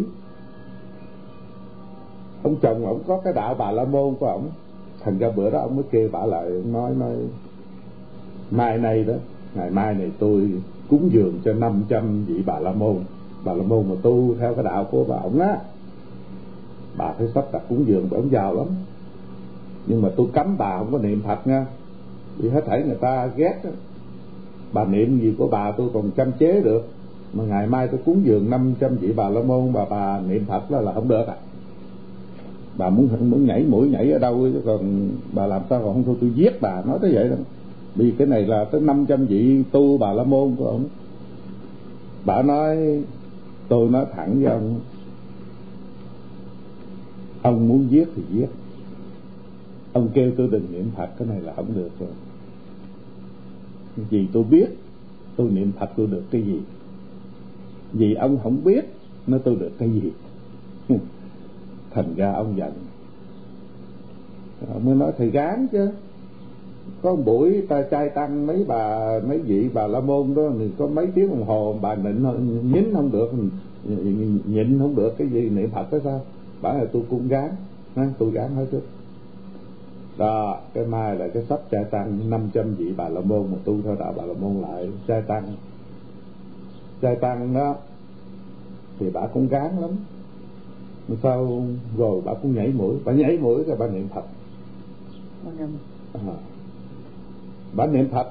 Ông 2.43 2.55
chồng 2.61 2.85
ông 2.85 3.03
có 3.07 3.21
cái 3.23 3.33
đạo 3.33 3.55
bà 3.55 3.71
la 3.71 3.83
môn 3.83 4.15
của 4.19 4.25
ông, 4.25 4.49
thành 5.03 5.17
ra 5.17 5.29
bữa 5.29 5.49
đó 5.49 5.59
ông 5.59 5.75
mới 5.75 5.85
kêu 5.91 6.09
bà 6.11 6.25
lại, 6.25 6.49
nói 6.49 6.95
nói, 6.95 7.15
mai 8.51 8.77
này 8.77 9.03
đó, 9.03 9.13
ngày 9.55 9.69
mai 9.69 9.93
này 9.93 10.11
tôi 10.19 10.51
cúng 10.89 11.09
dường 11.11 11.39
cho 11.45 11.53
500 11.53 12.25
vị 12.25 12.43
bà 12.45 12.59
la 12.59 12.71
môn. 12.71 12.95
Bà 13.45 13.53
la 13.53 13.63
môn 13.63 13.89
mà 13.89 13.95
tu 14.01 14.35
theo 14.39 14.53
cái 14.53 14.63
đạo 14.63 14.87
của 14.91 15.03
bà 15.03 15.15
ông 15.15 15.39
á. 15.39 15.57
Bà 16.97 17.11
phải 17.11 17.27
sắp 17.35 17.45
đặt 17.53 17.61
cúng 17.69 17.87
dường 17.87 18.07
bà 18.11 18.17
ông 18.17 18.31
giàu 18.31 18.55
lắm. 18.55 18.67
Nhưng 19.87 20.01
mà 20.01 20.09
tôi 20.17 20.27
cấm 20.33 20.57
bà 20.57 20.77
không 20.77 20.91
có 20.91 20.97
niệm 20.97 21.21
phật 21.21 21.47
nha. 21.47 21.65
Vì 22.37 22.49
hết 22.49 22.63
thảy 22.65 22.83
người 22.83 22.95
ta 22.95 23.25
ghét 23.25 23.59
đó 23.63 23.69
bà 24.73 24.85
niệm 24.85 25.19
gì 25.19 25.33
của 25.37 25.47
bà 25.47 25.71
tôi 25.71 25.89
còn 25.93 26.11
chăm 26.11 26.31
chế 26.31 26.61
được. 26.61 26.87
Mà 27.33 27.43
ngày 27.43 27.67
mai 27.67 27.87
tôi 27.87 27.99
cúng 28.05 28.21
dường 28.25 28.49
500 28.49 28.95
vị 28.95 29.13
bà 29.15 29.29
la 29.29 29.41
môn, 29.41 29.73
bà 29.73 29.85
bà 29.89 30.19
niệm 30.19 30.45
phật 30.45 30.71
đó 30.71 30.81
là 30.81 30.93
không 30.93 31.07
được 31.07 31.27
à. 31.27 31.35
Bà 32.77 32.89
muốn 32.89 33.29
muốn 33.29 33.45
nhảy 33.45 33.63
mũi 33.63 33.89
nhảy 33.89 34.11
ở 34.11 34.19
đâu 34.19 34.49
chứ 34.53 34.61
còn 34.65 35.09
bà 35.33 35.47
làm 35.47 35.61
sao 35.69 35.81
còn 35.83 35.93
không 35.93 36.03
thôi, 36.03 36.15
tôi 36.21 36.31
giết 36.35 36.61
bà, 36.61 36.81
nói 36.85 36.99
tới 37.01 37.13
vậy 37.13 37.29
đó. 37.29 37.35
Vì 37.95 38.11
cái 38.11 38.27
này 38.27 38.41
là 38.41 38.65
tới 38.65 38.81
500 38.81 39.25
vị 39.25 39.63
tu 39.71 39.97
bà 39.97 40.13
la 40.13 40.23
môn 40.23 40.55
của 40.55 40.65
ông. 40.65 40.85
Bà 42.25 42.41
nói, 42.41 43.03
tôi 43.67 43.89
nói 43.89 44.05
thẳng 44.15 44.35
với 44.35 44.51
ông 44.51 44.79
ông 47.41 47.67
muốn 47.67 47.91
giết 47.91 48.07
thì 48.15 48.23
giết. 48.33 48.47
Ông 49.93 50.09
kêu 50.13 50.31
tôi 50.37 50.47
đừng 50.47 50.71
niệm 50.71 50.85
phật, 50.95 51.09
cái 51.19 51.27
này 51.27 51.41
là 51.41 51.53
không 51.55 51.75
được 51.75 51.89
rồi 51.99 52.09
vì 53.95 54.27
tôi 54.33 54.43
biết 54.43 54.67
tôi 55.35 55.49
niệm 55.51 55.71
phật 55.79 55.89
tôi 55.95 56.07
được 56.07 56.23
cái 56.31 56.41
gì. 56.41 56.59
Vì 57.93 58.13
ông 58.13 58.39
không 58.43 58.63
biết 58.63 58.85
nó 59.27 59.37
tôi 59.37 59.55
được 59.55 59.71
cái 59.77 59.89
gì. 59.89 60.11
Thành 61.91 62.15
ra 62.15 62.33
ông 62.33 62.57
giận. 62.57 62.71
Ông 64.73 64.85
mới 64.85 64.95
nói, 64.95 65.11
thầy 65.17 65.29
gán 65.29 65.67
chứ. 65.71 65.89
Có 67.01 67.15
một 67.15 67.21
buổi 67.25 67.61
ta 67.67 67.83
trai 67.91 68.09
tăng 68.09 68.47
mấy 68.47 68.65
bà, 68.67 69.19
mấy 69.27 69.39
vị 69.39 69.69
bà 69.73 69.87
la 69.87 69.99
môn 69.99 70.33
đó, 70.35 70.49
thì 70.59 70.69
có 70.77 70.87
mấy 70.87 71.07
tiếng 71.15 71.29
đồng 71.29 71.43
hồ, 71.45 71.75
bà 71.81 71.95
nịnh 71.95 72.25
nhín 72.73 72.93
không 72.93 73.11
được, 73.11 73.31
nhịn 74.47 74.79
không 74.79 74.95
được 74.95 75.17
cái 75.17 75.27
gì 75.27 75.49
niệm 75.49 75.69
phật 75.69 75.91
đó 75.91 75.97
sao? 76.03 76.21
Bảo 76.61 76.77
là 76.77 76.85
tôi 76.93 77.03
cũng 77.09 77.27
gán. 77.27 77.49
Tôi 78.17 78.31
gán 78.31 78.55
hết 78.55 78.65
chứ 78.71 78.79
đó 80.17 80.59
cái 80.73 80.85
mai 80.85 81.15
là 81.15 81.27
cái 81.27 81.43
sắp 81.49 81.59
trai 81.71 81.83
tăng 81.83 82.29
500 82.29 82.75
vị 82.75 82.93
bà 82.97 83.09
la 83.09 83.21
môn 83.21 83.45
mà 83.51 83.57
tu 83.65 83.81
theo 83.81 83.95
đạo 83.95 84.13
bà 84.17 84.23
la 84.23 84.33
môn 84.33 84.61
lại. 84.61 84.89
Trai 85.07 85.21
tăng 85.21 85.43
trai 87.01 87.15
tăng 87.15 87.53
đó 87.53 87.75
thì 88.99 89.09
bà 89.13 89.27
cũng 89.27 89.47
gán 89.47 89.71
lắm. 89.81 89.91
Sau 91.23 91.63
rồi 91.97 92.21
bà 92.25 92.33
cũng 92.33 92.55
nhảy 92.55 92.67
mũi? 92.67 92.95
Bà 93.05 93.11
nhảy 93.11 93.37
mũi 93.37 93.63
rồi 93.63 93.75
bà 93.79 93.87
niệm 93.87 94.07
phật. 94.15 94.23
À, 96.13 96.19
bà 97.73 97.85
niệm 97.85 98.09
phật. 98.09 98.27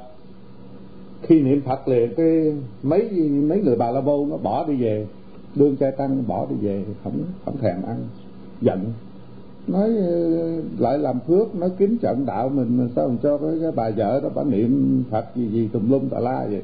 Khi 1.23 1.41
niệm 1.41 1.61
phật 1.61 1.89
liền 1.89 2.15
cái 2.15 2.55
mấy 2.83 3.11
mấy 3.31 3.63
người 3.63 3.77
bà 3.77 3.91
la 3.91 4.01
môn 4.01 4.29
nó 4.29 4.37
bỏ 4.37 4.65
đi 4.67 4.77
về. 4.77 5.07
Đương 5.55 5.77
trai 5.77 5.93
tăng 5.93 6.27
bỏ 6.27 6.47
đi 6.51 6.57
về 6.57 6.85
không 7.05 7.19
không 7.45 7.57
thèm 7.59 7.83
ăn 7.83 7.97
giận 8.61 8.93
nói 9.67 9.97
ờ, 9.97 10.63
lại 10.79 10.99
làm 10.99 11.21
phước 11.21 11.55
nói 11.55 11.71
kính 11.79 11.99
trận 11.99 12.27
đạo 12.27 12.49
mình 12.49 12.89
sao 12.97 13.09
mình 13.09 13.19
cho 13.23 13.39
cái, 13.39 13.51
cái 13.63 13.73
bà 13.73 13.91
vợ 13.91 14.21
đó 14.21 14.29
bà 14.35 14.43
niệm 14.43 15.03
phật 15.11 15.25
gì 15.35 15.49
gì 15.49 15.69
tùm 15.73 15.91
lum 15.91 16.09
tà 16.09 16.21
la 16.21 16.47
vậy? 16.51 16.63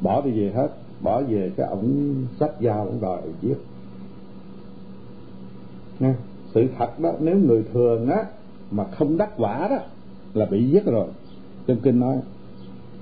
Bỏ 0.00 0.22
đi 0.22 0.30
về 0.30 0.52
hết 0.54 0.68
bỏ 1.00 1.22
về 1.22 1.52
cái 1.56 1.66
ổng 1.66 2.14
sách 2.40 2.52
dao 2.60 2.86
ổng 2.86 3.00
đòi 3.00 3.20
giết. 3.42 3.56
Nha 6.00 6.14
sự 6.54 6.66
thật 6.78 7.00
đó 7.00 7.12
nếu 7.20 7.36
người 7.36 7.64
thường 7.72 8.10
á 8.10 8.24
mà 8.70 8.84
không 8.84 9.16
đắc 9.16 9.30
quả 9.36 9.68
đó 9.68 9.78
là 10.34 10.46
bị 10.46 10.70
giết 10.70 10.86
rồi. 10.86 11.06
Trong 11.66 11.80
kinh 11.82 12.00
nói 12.00 12.16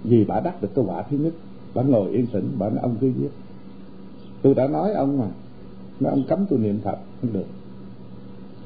vì 0.05 0.24
bà 0.24 0.41
đắc 0.41 0.62
được 0.62 0.68
cái 0.74 0.84
quả 0.89 1.03
thứ 1.11 1.16
nhất 1.16 1.32
bà 1.74 1.82
ngồi 1.82 2.11
yên 2.11 2.26
tĩnh 2.26 2.51
bà 2.59 2.68
nói 2.68 2.78
ông 2.82 2.97
cứ 3.01 3.07
giết. 3.20 3.30
Tôi 4.43 4.55
đã 4.55 4.66
nói 4.66 4.93
ông 4.93 5.18
mà 5.18 5.26
nói 6.01 6.11
ông 6.11 6.24
cấm 6.28 6.47
tôi 6.51 6.59
niệm 6.59 6.78
phật 6.84 6.99
không 7.20 7.32
được 7.32 7.47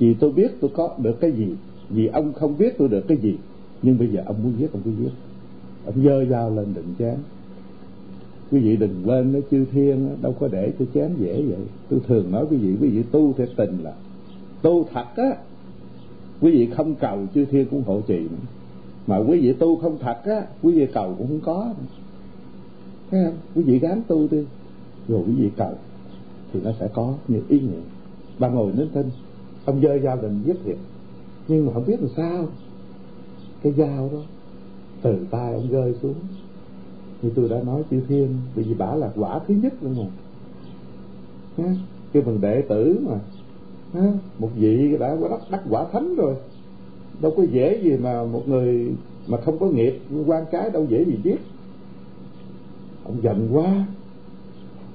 vì 0.01 0.15
tôi 0.15 0.33
biết 0.33 0.51
tôi 0.61 0.71
có 0.75 0.95
được 0.99 1.21
cái 1.21 1.33
gì, 1.33 1.55
vì 1.91 2.07
ông 2.07 2.33
không 2.33 2.59
biết 2.59 2.79
tôi 2.79 2.89
được 2.89 3.09
cái 3.09 3.19
gì, 3.19 3.37
nhưng 3.83 3.99
bây 3.99 4.09
giờ 4.09 4.23
ông 4.27 4.37
muốn 4.43 4.53
giết, 4.59 4.73
ông 4.73 4.83
cứ 4.85 4.91
giết. 5.01 5.11
Ông 5.87 6.05
dơ 6.05 6.25
dao 6.25 6.51
lên 6.51 6.75
định 6.75 6.95
chém. 6.99 7.17
Quý 8.51 8.61
vị 8.61 8.77
đừng 8.77 9.03
quên 9.05 9.33
nó 9.33 9.39
chư 9.51 9.65
thiên 9.73 10.09
đâu 10.23 10.35
có 10.41 10.49
để 10.49 10.73
cho 10.79 10.85
chém 10.95 11.11
dễ 11.19 11.43
vậy. 11.43 11.59
Tôi 11.89 12.01
thường 12.07 12.31
nói 12.33 12.47
quý 12.51 12.57
vị 12.57 12.77
quý 12.81 12.89
vị 12.89 13.03
tu 13.11 13.33
theo 13.33 13.47
tình 13.57 13.79
là 13.83 13.93
tu 14.63 14.87
thật 14.93 15.07
á. 15.17 15.37
Quý 16.41 16.51
vị 16.51 16.69
không 16.77 16.95
cầu, 16.95 17.19
chư 17.35 17.45
thiên 17.45 17.67
cũng 17.71 17.83
hộ 17.87 18.01
trì 18.01 18.19
nữa 18.19 18.47
mà 19.07 19.19
quý 19.19 19.41
vị 19.41 19.53
tu 19.53 19.77
không 19.77 19.99
thật 20.01 20.17
á, 20.25 20.47
quý 20.63 20.73
vị 20.73 20.87
cầu 20.93 21.15
cũng 21.19 21.27
không 21.27 21.41
có. 21.41 21.75
Thấy 23.11 23.25
không? 23.25 23.37
Quý 23.55 23.63
vị 23.63 23.79
gán 23.79 24.03
tu 24.09 24.29
đi. 24.31 24.45
Rồi 25.09 25.23
quý 25.27 25.33
vị 25.39 25.51
cầu 25.57 25.73
thì 26.53 26.61
nó 26.65 26.71
sẽ 26.81 26.89
có 26.93 27.15
những 27.29 27.43
ý 27.49 27.61
nghĩa. 27.61 27.83
Bà 28.39 28.49
ngồi 28.49 28.73
nín 28.77 28.89
thinh 28.95 29.11
ông 29.65 29.81
dơ 29.83 29.99
dao 29.99 30.17
định 30.17 30.43
giết 30.47 30.57
thiệt. 30.65 30.77
Nhưng 31.49 31.67
mà 31.67 31.73
không 31.73 31.87
biết 31.87 32.01
làm 32.01 32.11
sao. 32.17 32.47
Cái 33.63 33.73
dao 33.73 34.11
đó, 34.13 34.19
từ 35.03 35.19
tay 35.31 35.55
ông 35.55 35.69
rơi 35.71 35.95
xuống. 36.03 36.15
Như 37.23 37.31
tôi 37.35 37.49
đã 37.49 37.63
nói 37.63 37.83
chữ 37.91 38.01
thiên 38.09 38.29
vì 38.55 38.75
bả 38.75 38.95
là 38.95 39.11
quả 39.17 39.41
thứ 39.49 39.55
nhất 39.55 39.75
luôn 39.83 40.11
mà. 41.59 41.75
Cái 42.13 42.23
phần 42.23 42.41
đệ 42.41 42.63
tử 42.69 42.99
mà 43.03 43.19
ha 43.93 44.13
một 44.39 44.51
vị 44.57 44.97
đã 45.01 45.17
đắc 45.31 45.41
đắc 45.51 45.63
quả 45.71 45.87
thánh 45.93 46.17
rồi. 46.17 46.35
Đâu 47.21 47.35
có 47.37 47.43
dễ 47.43 47.81
gì 47.83 47.97
mà 47.97 48.25
một 48.25 48.49
người 48.49 48.93
mà 49.27 49.39
không 49.41 49.59
có 49.59 49.67
nghiệp, 49.67 50.01
quan 50.27 50.45
cái 50.51 50.71
đâu 50.71 50.87
dễ 50.89 51.05
gì 51.05 51.19
giết 51.23 51.41
ông 53.05 53.23
giận 53.23 53.49
quá. 53.53 53.87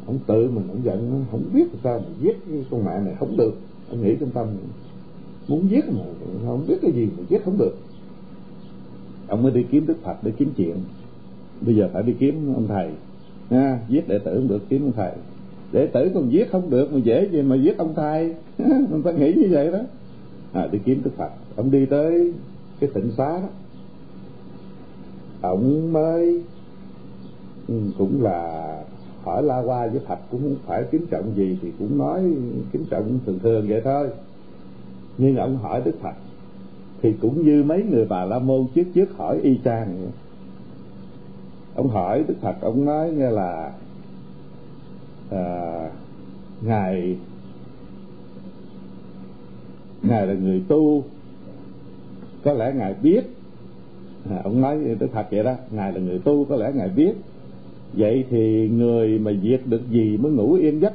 Ông 0.07 0.20
tự 0.28 0.51
mình 0.51 0.68
ông 0.68 0.84
giận, 0.84 1.26
không 1.32 1.43
biết 1.53 1.68
sao 1.84 1.99
mà 1.99 2.05
giết 2.22 2.38
con 2.72 2.86
mẹ 2.86 2.99
này, 2.99 3.16
không 3.20 3.38
được 3.38 3.53
ông 3.90 4.04
nghĩ 4.04 4.16
trong 4.20 4.30
tâm 4.30 4.48
muốn 5.48 5.70
giết 5.70 5.86
mà 5.90 6.02
không 6.46 6.66
biết 6.68 6.76
cái 6.82 6.92
gì 6.92 7.08
mà 7.18 7.24
giết 7.30 7.46
không 7.46 7.58
được. 7.58 7.78
Ông 9.28 9.44
mới 9.44 9.52
đi 9.52 9.66
kiếm 9.72 9.86
đức 9.88 9.96
phật 10.04 10.24
để 10.24 10.32
kiếm 10.38 10.52
chuyện. 10.58 10.76
Bây 11.62 11.76
giờ 11.76 11.90
phải 11.94 12.04
đi 12.04 12.14
kiếm 12.20 12.54
ông 12.56 12.68
thầy. 12.68 12.90
Ha, 13.50 13.80
giết 13.90 14.08
đệ 14.08 14.20
tử 14.20 14.36
không 14.36 14.48
được 14.48 14.70
kiếm 14.70 14.84
ông 14.84 14.92
thầy. 14.92 15.12
Đệ 15.72 15.88
tử 15.88 16.12
còn 16.14 16.32
giết 16.32 16.52
không 16.52 16.70
được 16.70 16.94
mà 16.94 17.00
dễ 17.00 17.30
gì 17.32 17.42
mà 17.42 17.56
giết 17.56 17.78
ông 17.78 17.94
thầy. 17.96 18.36
Mình 18.58 19.02
phải 19.04 19.14
nghĩ 19.14 19.34
như 19.34 19.48
vậy 19.52 19.72
đó. 19.72 19.80
À, 20.54 20.68
đi 20.72 20.80
kiếm 20.86 21.02
đức 21.04 21.12
phật. 21.18 21.30
Ông 21.56 21.72
đi 21.72 21.86
tới 21.86 22.34
cái 22.80 22.90
tịnh 22.94 23.12
xá 23.18 23.40
đó. 23.42 23.48
Ông 25.42 25.94
mới 25.94 26.42
ừ, 27.68 27.76
cũng 27.98 28.24
là 28.24 28.84
hỏi 29.26 29.44
la 29.44 29.60
qua 29.60 29.88
với 29.88 30.00
phật 30.08 30.20
cũng 30.32 30.56
phải 30.66 30.84
kính 30.92 31.08
trọng 31.10 31.36
gì 31.36 31.58
thì 31.62 31.72
cũng 31.80 31.98
nói 31.98 32.24
kính 32.72 32.86
trọng 32.90 33.20
thường 33.26 33.40
thường 33.40 33.66
vậy 33.68 33.82
thôi. 33.84 34.10
Nhưng 35.18 35.36
ông 35.38 35.58
hỏi 35.58 35.82
đức 35.86 35.96
phật 36.02 36.16
thì 37.02 37.14
cũng 37.22 37.46
như 37.46 37.64
mấy 37.64 37.84
người 37.84 38.06
bà 38.06 38.26
la 38.26 38.40
môn 38.40 38.66
trước 38.76 38.84
trước 38.94 39.18
hỏi 39.18 39.40
y 39.44 39.60
chang 39.64 39.98
vậy. 40.02 40.10
Ông 41.76 41.88
hỏi 41.88 42.24
đức 42.28 42.36
phật 42.42 42.56
ông 42.62 42.86
nói 42.86 43.12
nghe 43.12 43.32
là 43.32 43.72
à, 45.32 45.90
ngài 46.62 47.18
ngài 50.02 50.28
là 50.28 50.34
người 50.34 50.64
tu. 50.68 51.04
Có 52.44 52.54
lẽ 52.54 52.74
ngài 52.76 52.94
biết. 52.94 53.22
À, 54.30 54.42
ông 54.44 54.62
nói 54.62 54.78
đức 55.00 55.08
phật 55.14 55.26
vậy 55.32 55.44
đó 55.44 55.56
ngài 55.72 55.94
là 55.94 56.00
người 56.00 56.20
tu 56.20 56.46
có 56.46 56.56
lẽ 56.56 56.72
ngài 56.76 56.90
biết 56.90 57.14
vậy 57.94 58.26
thì 58.30 58.70
người 58.70 59.20
mà 59.20 59.32
diệt 59.44 59.62
được 59.66 59.82
gì 59.90 60.18
mới 60.18 60.32
ngủ 60.32 60.54
yên 60.54 60.82
giấc? 60.82 60.94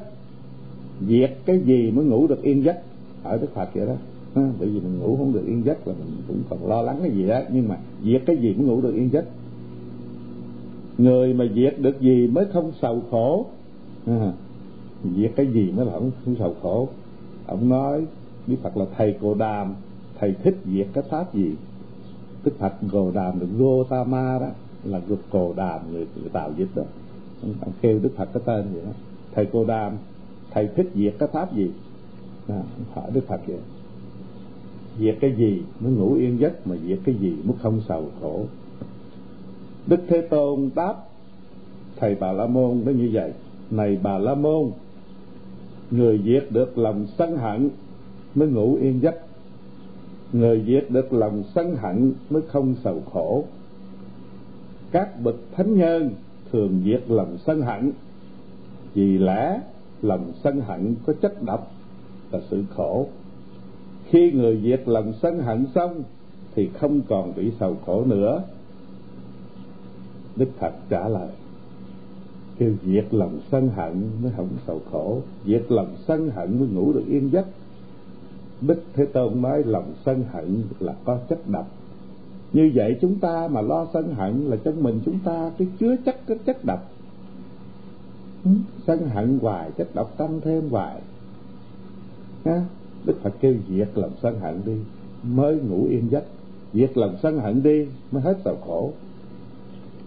Diệt 1.08 1.36
cái 1.44 1.60
gì 1.60 1.90
mới 1.90 2.04
ngủ 2.04 2.26
được 2.26 2.42
yên 2.42 2.64
giấc? 2.64 2.82
Ở 3.22 3.38
đức 3.38 3.54
phật 3.54 3.74
vậy 3.74 3.86
đó. 3.86 3.94
À, 4.34 4.50
bởi 4.58 4.68
vì 4.68 4.80
mình 4.80 4.98
ngủ 4.98 5.16
không 5.16 5.32
được 5.32 5.46
yên 5.46 5.62
giấc 5.64 5.88
là 5.88 5.94
mình 5.94 6.16
cũng 6.28 6.42
còn 6.50 6.68
lo 6.68 6.82
lắng 6.82 6.98
cái 7.02 7.10
gì 7.10 7.26
đó. 7.26 7.40
Nhưng 7.52 7.68
mà 7.68 7.78
diệt 8.04 8.22
cái 8.26 8.36
gì 8.36 8.54
mới 8.54 8.66
ngủ 8.66 8.80
được 8.80 8.94
yên 8.94 9.10
giấc? 9.12 9.24
Người 10.98 11.34
mà 11.34 11.44
diệt 11.54 11.78
được 11.78 12.00
gì 12.00 12.26
mới 12.26 12.44
không 12.52 12.72
sầu 12.82 13.02
khổ? 13.10 13.46
À, 14.06 14.32
diệt 15.16 15.32
cái 15.36 15.46
gì 15.46 15.72
mới 15.76 15.86
là 15.86 15.92
không, 15.92 16.10
không 16.24 16.36
sầu 16.38 16.54
khổ? 16.62 16.88
Ông 17.46 17.68
nói 17.68 18.04
đức 18.46 18.56
phật 18.62 18.76
là 18.76 18.84
thầy 18.96 19.14
cồ 19.20 19.34
đàm. 19.34 19.74
Thầy 20.18 20.34
thích 20.44 20.56
diệt 20.74 20.86
cái 20.92 21.04
pháp 21.10 21.34
gì? 21.34 21.54
Đức 22.44 22.52
phật 22.58 22.72
cồ 22.92 23.10
đàm 23.10 23.40
được 23.40 23.48
gotama 23.58 24.38
đó 24.38 24.48
là 24.84 25.00
gục 25.08 25.20
cồ 25.30 25.52
đàm 25.56 25.92
người, 25.92 26.06
người 26.20 26.28
tạo 26.32 26.52
dịch 26.56 26.68
đó. 26.74 26.82
Ông 27.42 27.72
kêu 27.80 27.98
đức 27.98 28.10
phật 28.16 28.28
cái 28.32 28.42
tên 28.46 28.66
vậy 28.72 28.82
đó. 28.86 28.92
Thầy 29.34 29.46
cô 29.52 29.64
đàm 29.64 29.92
thầy 30.50 30.68
thích 30.76 30.90
diệt 30.94 31.14
cái 31.18 31.28
pháp 31.32 31.54
gì? 31.54 31.70
À, 32.48 32.62
hỏi 32.94 33.10
đức 33.14 33.26
phật 33.26 33.40
vậy. 33.46 33.58
Diệt 34.98 35.16
cái 35.20 35.34
gì 35.36 35.62
mới 35.80 35.92
ngủ 35.92 36.14
yên 36.14 36.40
giấc 36.40 36.66
mà 36.66 36.76
diệt 36.86 36.98
cái 37.04 37.14
gì 37.14 37.36
mới 37.44 37.56
không 37.62 37.80
sầu 37.88 38.10
khổ? 38.20 38.44
Đức 39.86 40.00
thế 40.08 40.20
tôn 40.20 40.70
đáp 40.74 40.94
thầy 41.96 42.14
bà 42.14 42.32
la 42.32 42.46
môn 42.46 42.82
nó 42.84 42.92
như 42.92 43.10
vậy. 43.12 43.32
Này 43.70 43.98
bà 44.02 44.18
la 44.18 44.34
môn 44.34 44.70
người 45.90 46.20
diệt 46.24 46.46
được 46.50 46.78
lòng 46.78 47.06
sân 47.18 47.36
hận 47.36 47.70
mới 48.34 48.48
ngủ 48.48 48.78
yên 48.80 49.02
giấc. 49.02 49.14
Người 50.32 50.64
diệt 50.66 50.90
được 50.90 51.12
lòng 51.12 51.42
sân 51.54 51.76
hận 51.76 52.12
mới 52.30 52.42
không 52.42 52.74
sầu 52.84 53.02
khổ 53.12 53.44
các 54.92 55.20
bậc 55.22 55.36
thánh 55.52 55.78
nhân 55.78 56.10
thường 56.52 56.82
diệt 56.84 57.02
lòng 57.08 57.38
sân 57.46 57.62
hận. 57.62 57.92
Vì 58.94 59.18
lẽ 59.18 59.60
lòng 60.02 60.32
sân 60.44 60.60
hận 60.60 60.94
có 61.06 61.12
chất 61.22 61.42
độc 61.42 61.72
là 62.32 62.40
sự 62.50 62.64
khổ. 62.76 63.06
Khi 64.06 64.32
người 64.32 64.60
diệt 64.64 64.82
lòng 64.86 65.12
sân 65.22 65.38
hận 65.38 65.66
xong 65.74 66.02
thì 66.54 66.70
không 66.78 67.00
còn 67.08 67.32
bị 67.36 67.52
sầu 67.60 67.76
khổ 67.86 68.04
nữa. 68.04 68.42
Đức 70.36 70.48
phật 70.58 70.72
trả 70.88 71.08
lời, 71.08 71.28
kêu 72.58 72.74
diệt 72.84 73.06
lòng 73.10 73.40
sân 73.50 73.68
hận 73.68 74.10
mới 74.22 74.32
không 74.36 74.48
sầu 74.66 74.80
khổ. 74.92 75.20
Diệt 75.46 75.64
lòng 75.68 75.94
sân 76.06 76.30
hận 76.30 76.58
mới 76.58 76.68
ngủ 76.68 76.92
được 76.92 77.04
yên 77.08 77.30
giấc. 77.32 77.46
Đức 78.60 78.82
thế 78.94 79.06
tôn 79.06 79.42
nói 79.42 79.62
lòng 79.64 79.92
sân 80.04 80.24
hận 80.32 80.62
là 80.80 80.94
có 81.04 81.18
chất 81.28 81.48
độc 81.48 81.79
như 82.52 82.70
vậy 82.74 82.98
chúng 83.00 83.18
ta 83.18 83.48
mà 83.48 83.60
lo 83.60 83.86
sân 83.92 84.14
hận 84.14 84.44
là 84.46 84.56
trong 84.64 84.82
mình 84.82 85.00
chúng 85.04 85.18
ta 85.24 85.50
cái 85.58 85.68
chứa 85.80 85.96
chất 86.04 86.16
cái 86.26 86.38
chất 86.46 86.64
độc. 86.64 86.92
Ừ, 88.44 88.50
sân 88.86 89.08
hận 89.08 89.38
hoài 89.42 89.70
chất 89.76 89.88
độc 89.94 90.18
tăng 90.18 90.40
thêm 90.40 90.68
hoài. 90.70 91.00
Ha 92.44 92.62
đức 93.04 93.14
phật 93.22 93.32
kêu 93.40 93.54
diệt 93.68 93.88
lòng 93.94 94.12
sân 94.22 94.40
hận 94.40 94.60
đi 94.66 94.76
mới 95.22 95.56
ngủ 95.56 95.86
yên 95.90 96.10
giấc. 96.10 96.24
Diệt 96.74 96.98
lòng 96.98 97.16
sân 97.22 97.38
hận 97.38 97.62
đi 97.62 97.86
mới 98.10 98.22
hết 98.22 98.36
sầu 98.44 98.56
khổ. 98.66 98.92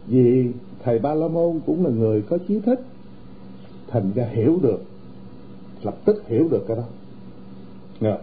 Vì 0.08 0.52
thầy 0.84 1.00
ba 1.00 1.14
la 1.14 1.28
môn 1.28 1.60
cũng 1.66 1.86
là 1.86 1.92
người 1.92 2.22
có 2.22 2.38
trí 2.48 2.60
thức 2.60 2.80
thành 3.88 4.12
ra 4.16 4.26
hiểu 4.26 4.60
được 4.62 4.84
lập 5.84 5.96
tức 6.06 6.28
hiểu 6.28 6.48
được 6.52 6.66
cái 6.68 6.78
đó. 6.78 6.84
Rồi. 8.02 8.18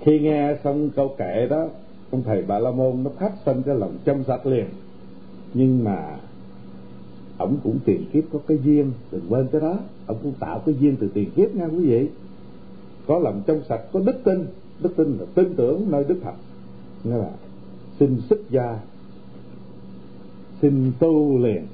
khi 0.00 0.20
nghe 0.20 0.56
xong 0.64 0.90
câu 0.90 1.14
kệ 1.18 1.46
đó 1.50 1.66
ông 2.14 2.22
thầy 2.22 2.42
bà 2.42 2.58
la 2.58 2.70
môn 2.70 3.04
nó 3.04 3.10
phát 3.10 3.32
sinh 3.46 3.62
cái 3.62 3.74
lòng 3.74 3.96
trong 4.04 4.24
sạch 4.24 4.46
liền. 4.46 4.66
Nhưng 5.54 5.84
mà 5.84 6.18
ông 7.38 7.56
cũng 7.64 7.78
tiền 7.84 8.04
kiếp 8.12 8.24
có 8.32 8.38
cái 8.46 8.58
duyên, 8.64 8.92
đừng 9.12 9.26
quên 9.28 9.48
cái 9.52 9.60
đó. 9.60 9.78
Ông 10.06 10.16
cũng 10.22 10.32
tạo 10.40 10.62
cái 10.66 10.74
duyên 10.80 10.96
từ 11.00 11.08
tiền 11.14 11.30
kiếp 11.36 11.54
nha 11.54 11.66
quý 11.66 11.86
vị. 11.86 12.08
Có 13.06 13.18
lòng 13.18 13.42
trong 13.46 13.60
sạch, 13.68 13.80
có 13.92 14.00
đức 14.00 14.24
tin. 14.24 14.46
Đức 14.80 14.96
tin 14.96 15.16
là 15.18 15.26
tin 15.34 15.54
tưởng 15.56 15.90
nơi 15.90 16.04
đức 16.04 16.16
thật 16.22 16.34
nghĩa 17.04 17.16
là 17.16 17.30
xin 17.98 18.20
xuất 18.28 18.50
gia, 18.50 18.78
xin 20.62 20.92
tu 20.98 21.38
liền. 21.38 21.66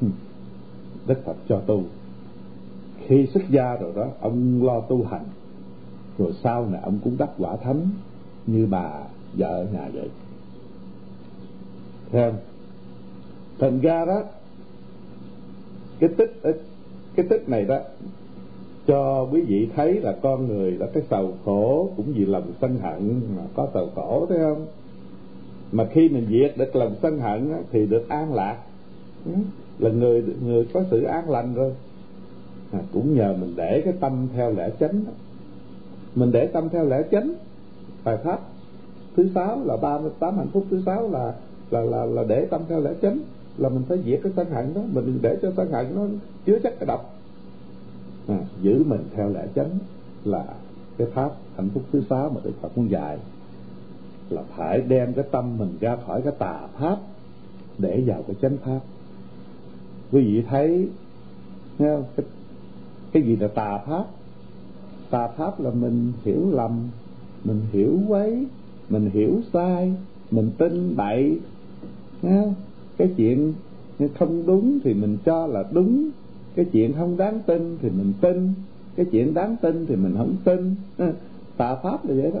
Đức 1.06 1.24
phật 1.24 1.36
cho 1.48 1.60
tu. 1.60 1.82
Khi 3.06 3.26
xuất 3.26 3.42
gia 3.50 3.76
rồi 3.76 3.92
đó, 3.96 4.06
ông 4.20 4.62
lo 4.62 4.80
tu 4.80 5.04
hành. 5.04 5.24
Rồi 6.18 6.32
sau 6.42 6.68
này 6.70 6.80
ông 6.84 6.98
cũng 7.04 7.16
đắc 7.18 7.30
quả 7.38 7.56
thánh 7.56 7.88
như 8.46 8.66
bà 8.70 8.90
vợ 9.36 9.48
ở 9.48 9.66
nhà 9.72 9.88
vậy. 9.94 10.08
Thấy 12.12 12.30
không? 12.30 12.38
Thành 13.58 13.80
ra 13.80 14.04
đó 14.04 14.22
cái 15.98 16.10
tích 16.16 16.40
cái 17.16 17.26
tích 17.28 17.48
này 17.48 17.64
đó 17.64 17.78
cho 18.86 19.28
quý 19.32 19.40
vị 19.40 19.68
thấy 19.76 20.00
là 20.00 20.16
con 20.22 20.48
người 20.48 20.70
là 20.70 20.86
cái 20.94 21.02
sầu 21.10 21.34
khổ 21.44 21.90
cũng 21.96 22.12
vì 22.14 22.24
lòng 22.24 22.52
sân 22.60 22.78
hận 22.78 23.20
mà 23.36 23.42
có 23.54 23.68
sầu 23.74 23.90
khổ 23.94 24.26
thấy 24.28 24.38
không? 24.38 24.66
Mà 25.72 25.86
khi 25.92 26.08
mình 26.08 26.26
diệt 26.30 26.56
được 26.56 26.76
lòng 26.76 26.94
sân 27.02 27.18
hận 27.18 27.52
thì 27.70 27.86
được 27.86 28.08
an 28.08 28.34
lạc. 28.34 28.58
Ừ, 29.26 29.32
là 29.78 29.90
người 29.90 30.24
người 30.44 30.68
có 30.72 30.82
sự 30.90 31.02
an 31.02 31.30
lành 31.30 31.54
rồi. 31.54 31.72
À, 32.72 32.80
cũng 32.92 33.14
nhờ 33.14 33.36
mình 33.40 33.52
để 33.56 33.82
cái 33.84 33.94
tâm 34.00 34.28
theo 34.34 34.52
lẽ 34.52 34.70
chánh 34.80 35.04
mình 36.14 36.32
để 36.32 36.46
tâm 36.46 36.68
theo 36.68 36.84
lẽ 36.84 37.02
chánh 37.10 37.34
bài 38.04 38.16
pháp 38.24 38.40
thứ 39.16 39.28
sáu 39.34 39.64
là 39.64 39.76
ba 39.76 39.98
mươi 39.98 40.10
tám 40.18 40.36
hạnh 40.36 40.48
phúc 40.52 40.64
thứ 40.70 40.82
sáu 40.86 41.10
là 41.10 41.34
là 41.70 41.80
là 41.80 42.04
là 42.04 42.24
để 42.24 42.46
tâm 42.50 42.60
theo 42.68 42.80
lẽ 42.80 42.90
chánh 43.02 43.18
là 43.58 43.68
mình 43.68 43.82
phải 43.88 43.98
diệt 44.04 44.20
cái 44.22 44.32
sân 44.36 44.50
hận 44.50 44.74
đó 44.74 44.80
mình 44.92 45.18
để 45.22 45.38
cho 45.42 45.52
sân 45.56 45.72
hận 45.72 45.86
nó 45.94 46.02
chứa 46.46 46.58
chất 46.58 46.74
cái 46.78 46.86
độc. 46.86 47.14
À, 48.28 48.38
giữ 48.62 48.84
mình 48.86 49.00
theo 49.14 49.28
lẽ 49.28 49.46
chánh 49.54 49.78
là 50.24 50.44
cái 50.98 51.06
pháp 51.14 51.30
hạnh 51.56 51.68
phúc 51.74 51.82
thứ 51.92 52.02
sáu 52.10 52.30
mà 52.30 52.40
đức 52.44 52.52
phật 52.60 52.78
muốn 52.78 52.90
dạy 52.90 53.18
là 54.30 54.42
phải 54.56 54.80
đem 54.80 55.12
cái 55.12 55.24
tâm 55.30 55.58
mình 55.58 55.76
ra 55.80 55.96
khỏi 56.06 56.22
cái 56.22 56.32
tà 56.38 56.60
pháp 56.78 56.96
để 57.78 58.02
vào 58.06 58.22
cái 58.26 58.36
chánh 58.42 58.56
pháp. 58.56 58.80
Quý 60.12 60.24
vị 60.24 60.44
thấy 60.48 60.88
cái, 61.78 62.26
cái 63.12 63.22
gì 63.22 63.36
là 63.36 63.48
tà 63.48 63.78
pháp? 63.86 64.04
Tà 65.10 65.28
pháp 65.28 65.60
là 65.60 65.70
mình 65.70 66.12
hiểu 66.24 66.50
lầm 66.50 66.88
mình 67.44 67.60
hiểu 67.72 67.98
quấy 68.08 68.46
mình 68.88 69.10
hiểu 69.10 69.40
sai, 69.52 69.94
mình 70.30 70.50
tin 70.58 70.96
bậy. 70.96 71.38
Cái 72.96 73.10
chuyện 73.16 73.52
không 74.18 74.46
đúng 74.46 74.78
thì 74.84 74.94
mình 74.94 75.18
cho 75.24 75.46
là 75.46 75.64
đúng. 75.72 76.10
Cái 76.54 76.64
chuyện 76.72 76.92
không 76.92 77.16
đáng 77.16 77.40
tin 77.46 77.78
thì 77.82 77.90
mình 77.90 78.12
tin. 78.20 78.52
Cái 78.96 79.06
chuyện 79.12 79.34
đáng 79.34 79.56
tin 79.62 79.86
thì 79.86 79.96
mình 79.96 80.14
không 80.16 80.36
tin. 80.44 80.74
Tà 81.56 81.74
pháp 81.74 82.08
là 82.08 82.14
vậy 82.14 82.32
đó. 82.34 82.40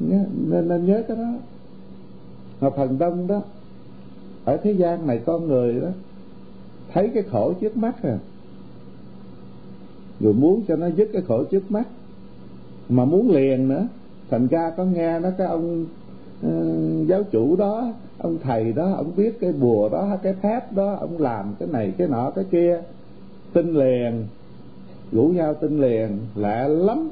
Nên 0.00 0.68
nên 0.68 0.86
nhớ 0.86 1.02
cái 1.08 1.16
đó. 1.16 1.32
Mà 2.60 2.70
phần 2.70 2.98
đông 2.98 3.26
đó, 3.26 3.42
ở 4.44 4.56
thế 4.56 4.72
gian 4.72 5.06
này 5.06 5.20
con 5.26 5.48
người 5.48 5.80
đó, 5.80 5.88
thấy 6.92 7.10
cái 7.14 7.22
khổ 7.22 7.52
trước 7.60 7.76
mắt 7.76 8.02
à. 8.02 8.18
Rồi 10.20 10.34
muốn 10.34 10.62
cho 10.68 10.76
nó 10.76 10.86
dứt 10.86 11.10
cái 11.12 11.22
khổ 11.22 11.44
trước 11.44 11.70
mắt 11.70 11.88
mà 12.88 13.04
muốn 13.04 13.30
liền 13.30 13.68
nữa. 13.68 13.86
Thành 14.30 14.46
ra 14.46 14.70
có 14.76 14.84
nghe 14.84 15.20
nó 15.20 15.28
cái 15.38 15.46
ông 15.46 15.86
uh, 16.46 17.08
giáo 17.08 17.22
chủ 17.30 17.56
đó 17.56 17.92
ông 18.18 18.38
thầy 18.42 18.72
đó 18.72 18.92
ông 18.96 19.12
biết 19.16 19.40
cái 19.40 19.52
bùa 19.52 19.88
đó 19.88 20.16
cái 20.22 20.34
phép 20.42 20.72
đó 20.72 20.96
ông 21.00 21.20
làm 21.20 21.54
cái 21.58 21.68
này 21.72 21.92
cái 21.98 22.08
nọ 22.08 22.30
cái 22.30 22.44
kia. 22.50 22.82
Tin 23.52 23.74
liền 23.74 24.26
rủ 25.12 25.22
nhau 25.22 25.54
tin 25.54 25.80
liền 25.80 26.18
lạ 26.34 26.68
lắm. 26.68 27.10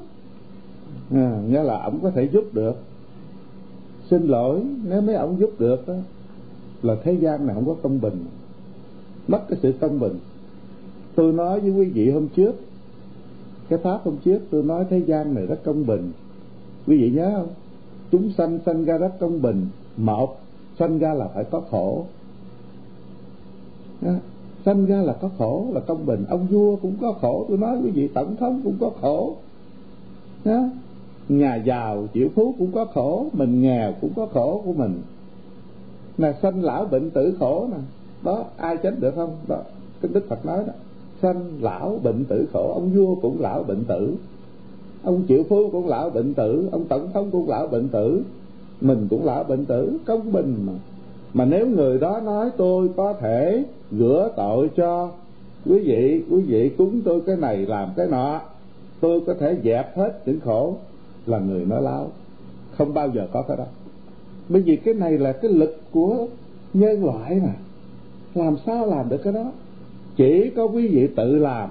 À, 1.14 1.40
nghĩa 1.48 1.62
là 1.62 1.82
ông 1.82 1.98
có 2.02 2.10
thể 2.10 2.28
giúp 2.32 2.44
được. 2.52 2.76
Xin 4.10 4.26
lỗi 4.26 4.62
nếu 4.84 5.00
mấy 5.00 5.14
ông 5.14 5.40
giúp 5.40 5.50
được 5.58 5.88
đó 5.88 5.94
là 6.82 6.96
thế 7.04 7.12
gian 7.12 7.46
này 7.46 7.54
không 7.54 7.66
có 7.66 7.74
công 7.82 8.00
bình. 8.00 8.24
Mất 9.28 9.40
cái 9.48 9.58
sự 9.62 9.72
công 9.80 10.00
bình. 10.00 10.18
Tôi 11.14 11.32
nói 11.32 11.60
với 11.60 11.70
quý 11.70 11.84
vị 11.84 12.10
hôm 12.10 12.28
trước 12.28 12.54
cái 13.68 13.78
pháp 13.78 14.00
hôm 14.04 14.16
trước 14.24 14.38
tôi 14.50 14.62
nói 14.62 14.86
thế 14.90 14.98
gian 14.98 15.34
này 15.34 15.46
rất 15.46 15.64
công 15.64 15.86
bình. 15.86 16.12
Quý 16.86 16.98
vị 16.98 17.10
nhớ 17.10 17.32
không? 17.36 17.48
Chúng 18.10 18.32
sanh 18.38 18.58
sanh 18.66 18.84
ra 18.84 18.98
rất 18.98 19.12
công 19.20 19.42
bình. 19.42 19.66
Một, 19.96 20.36
sanh 20.78 20.98
ra 20.98 21.14
là 21.14 21.28
phải 21.28 21.44
có 21.44 21.62
khổ. 21.70 22.04
Sanh 24.64 24.86
ra 24.86 24.96
là 24.96 25.12
có 25.12 25.30
khổ 25.38 25.66
là 25.72 25.80
công 25.80 26.06
bình. 26.06 26.24
Ông 26.28 26.46
vua 26.46 26.76
cũng 26.76 26.96
có 27.00 27.12
khổ. 27.12 27.44
Tôi 27.48 27.58
nói 27.58 27.78
quý 27.84 27.90
vị, 27.90 28.08
tổng 28.08 28.36
thống 28.36 28.60
cũng 28.64 28.76
có 28.80 28.90
khổ. 29.00 29.36
Nhà 31.28 31.56
giàu, 31.56 32.06
triệu 32.14 32.28
phú 32.34 32.54
cũng 32.58 32.72
có 32.72 32.84
khổ. 32.84 33.26
Mình 33.32 33.62
nghèo 33.62 33.92
cũng 34.00 34.10
có 34.16 34.26
khổ 34.26 34.62
của 34.64 34.72
mình. 34.72 35.02
Là 36.18 36.32
sanh 36.42 36.64
lão 36.64 36.84
bệnh 36.84 37.10
tử 37.10 37.36
khổ 37.38 37.68
nè. 37.70 37.78
Đó, 38.22 38.44
ai 38.56 38.76
tránh 38.76 39.00
được 39.00 39.14
không? 39.14 39.36
Đó, 39.48 39.62
cái 40.02 40.10
đức 40.14 40.28
phật 40.28 40.46
nói 40.46 40.64
đó 40.66 40.72
sanh 41.22 41.50
lão 41.60 41.98
bệnh 42.02 42.24
tử 42.24 42.46
khổ, 42.52 42.72
ông 42.74 42.90
vua 42.94 43.14
cũng 43.14 43.40
lão 43.40 43.62
bệnh 43.62 43.84
tử, 43.84 44.14
ông 45.02 45.22
triệu 45.28 45.42
phú 45.48 45.70
cũng 45.72 45.88
lão 45.88 46.10
bệnh 46.10 46.34
tử, 46.34 46.68
ông 46.72 46.84
tổng 46.84 47.08
thống 47.12 47.30
cũng 47.30 47.48
lão 47.48 47.66
bệnh 47.66 47.88
tử, 47.88 48.22
mình 48.80 49.06
cũng 49.10 49.24
lão 49.24 49.44
bệnh 49.44 49.64
tử, 49.64 49.98
công 50.06 50.32
bình 50.32 50.56
mà. 50.66 50.72
Mà 51.34 51.44
nếu 51.44 51.66
người 51.66 51.98
đó 51.98 52.20
nói 52.24 52.50
tôi 52.56 52.88
có 52.96 53.12
thể 53.12 53.64
rửa 53.92 54.30
tội 54.36 54.70
cho 54.76 55.10
quý 55.66 55.78
vị 55.78 56.22
quý 56.30 56.42
vị 56.42 56.68
cúng 56.78 57.00
tôi 57.04 57.20
cái 57.26 57.36
này 57.36 57.56
làm 57.56 57.88
cái 57.96 58.06
nọ, 58.10 58.40
tôi 59.00 59.20
có 59.26 59.34
thể 59.34 59.56
dẹp 59.64 59.96
hết 59.96 60.20
những 60.26 60.40
khổ, 60.40 60.76
là 61.26 61.38
người 61.38 61.64
nói 61.64 61.82
láo. 61.82 62.10
Không 62.78 62.94
bao 62.94 63.08
giờ 63.14 63.26
có 63.32 63.42
cái 63.42 63.56
đó. 63.56 63.64
Bởi 64.48 64.62
vì 64.62 64.76
cái 64.76 64.94
này 64.94 65.18
là 65.18 65.32
cái 65.32 65.50
lực 65.50 65.80
của 65.92 66.26
nhân 66.74 67.04
loại 67.04 67.40
mà. 67.44 67.52
Làm 68.34 68.56
sao 68.66 68.86
làm 68.86 69.08
được 69.08 69.18
cái 69.24 69.32
đó? 69.32 69.52
Chỉ 70.16 70.50
có 70.56 70.64
quý 70.64 70.88
vị 70.88 71.08
tự 71.16 71.38
làm. 71.38 71.70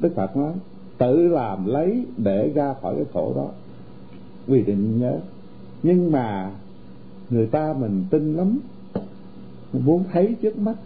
Đức 0.00 0.12
phật 0.14 0.36
nói, 0.36 0.52
tự 0.98 1.28
làm 1.28 1.66
lấy 1.66 2.04
để 2.16 2.52
ra 2.54 2.74
khỏi 2.82 2.94
cái 2.96 3.04
khổ 3.12 3.32
đó. 3.36 3.48
Quy 4.48 4.62
định 4.62 5.00
nhớ. 5.00 5.18
Nhưng 5.82 6.12
mà 6.12 6.50
người 7.30 7.46
ta 7.46 7.74
mình 7.78 8.04
tin 8.10 8.36
lắm, 8.36 8.58
muốn 9.72 10.04
thấy 10.12 10.36
trước 10.42 10.58
mắt, 10.58 10.76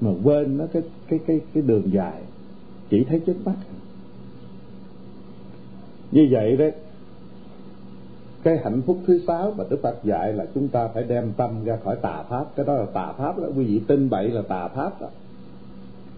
mà 0.00 0.10
quên 0.24 0.58
nó 0.58 0.66
cái 0.72 0.82
cái 1.08 1.18
cái 1.26 1.40
cái 1.54 1.62
đường 1.62 1.92
dài. 1.92 2.22
Chỉ 2.90 3.04
thấy 3.04 3.20
trước 3.20 3.36
mắt. 3.44 3.56
Như 6.12 6.28
vậy 6.30 6.56
đấy 6.56 6.72
cái 8.42 8.58
hạnh 8.64 8.82
phúc 8.86 8.98
thứ 9.06 9.20
sáu 9.26 9.54
mà 9.56 9.64
đức 9.70 9.80
phật 9.82 10.04
dạy 10.04 10.32
là 10.32 10.46
chúng 10.54 10.68
ta 10.68 10.88
phải 10.88 11.02
đem 11.02 11.32
tâm 11.36 11.64
ra 11.64 11.78
khỏi 11.84 11.96
tà 11.96 12.22
pháp. 12.28 12.44
Cái 12.56 12.66
đó 12.66 12.74
là 12.74 12.86
tà 12.86 13.12
pháp 13.12 13.38
đó. 13.38 13.44
Quý 13.56 13.64
vị 13.64 13.80
tin 13.86 14.10
bậy 14.10 14.30
là 14.30 14.42
tà 14.42 14.68
pháp 14.68 15.00
đó 15.00 15.08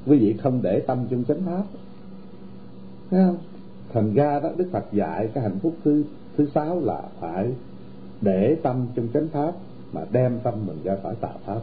quý 0.06 0.18
vị 0.18 0.34
không 0.42 0.62
để 0.62 0.80
tâm 0.80 1.06
trong 1.10 1.24
chánh 1.24 1.40
pháp. 1.46 1.64
Thấy 3.10 3.24
không? 3.26 3.38
Thành 3.92 4.14
ra 4.14 4.40
đó, 4.40 4.50
đức 4.56 4.68
phật 4.72 4.84
dạy 4.92 5.28
cái 5.34 5.42
hạnh 5.42 5.58
phúc 5.62 5.74
thứ 5.84 6.04
thứ 6.36 6.46
sáu 6.54 6.80
là 6.80 7.02
phải 7.20 7.52
để 8.20 8.56
tâm 8.62 8.86
trong 8.94 9.08
chánh 9.14 9.28
pháp 9.28 9.52
mà 9.92 10.00
đem 10.12 10.38
tâm 10.42 10.54
mình 10.66 10.78
ra 10.84 10.96
khỏi 11.02 11.14
tà 11.14 11.28
pháp. 11.46 11.60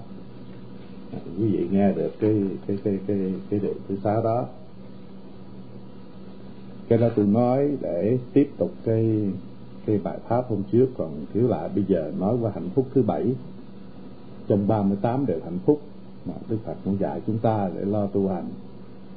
Quý 1.37 1.51
vị 1.51 1.67
nghe 1.71 1.91
được 1.91 2.11
cái 2.19 2.43
cái 2.67 2.77
cái 2.83 2.99
cái 3.07 3.33
cái 3.49 3.59
điều 3.59 3.73
thứ 3.87 3.97
sáu 4.03 4.23
đó. 4.23 4.45
Cái 6.87 6.99
đó 6.99 7.09
tôi 7.15 7.25
nói 7.25 7.71
để 7.81 8.17
tiếp 8.33 8.49
tục 8.57 8.71
cái 8.85 9.31
cái 9.85 9.99
bài 10.03 10.17
pháp 10.27 10.49
hôm 10.49 10.63
trước 10.71 10.87
còn 10.97 11.25
thiếu 11.33 11.47
lại. 11.47 11.69
Bây 11.75 11.83
giờ 11.87 12.11
nói 12.19 12.37
qua 12.41 12.51
hạnh 12.55 12.69
phúc 12.75 12.87
thứ 12.93 13.01
bảy. 13.01 13.33
Trong 14.47 14.67
38 14.67 15.25
điều 15.25 15.39
hạnh 15.43 15.59
phúc 15.65 15.81
mà 16.25 16.33
Đức 16.49 16.57
Phật 16.65 16.75
cũng 16.85 16.97
dạy 16.99 17.21
chúng 17.27 17.37
ta 17.37 17.69
để 17.75 17.85
lo 17.85 18.07
tu 18.07 18.27
hành. 18.27 18.45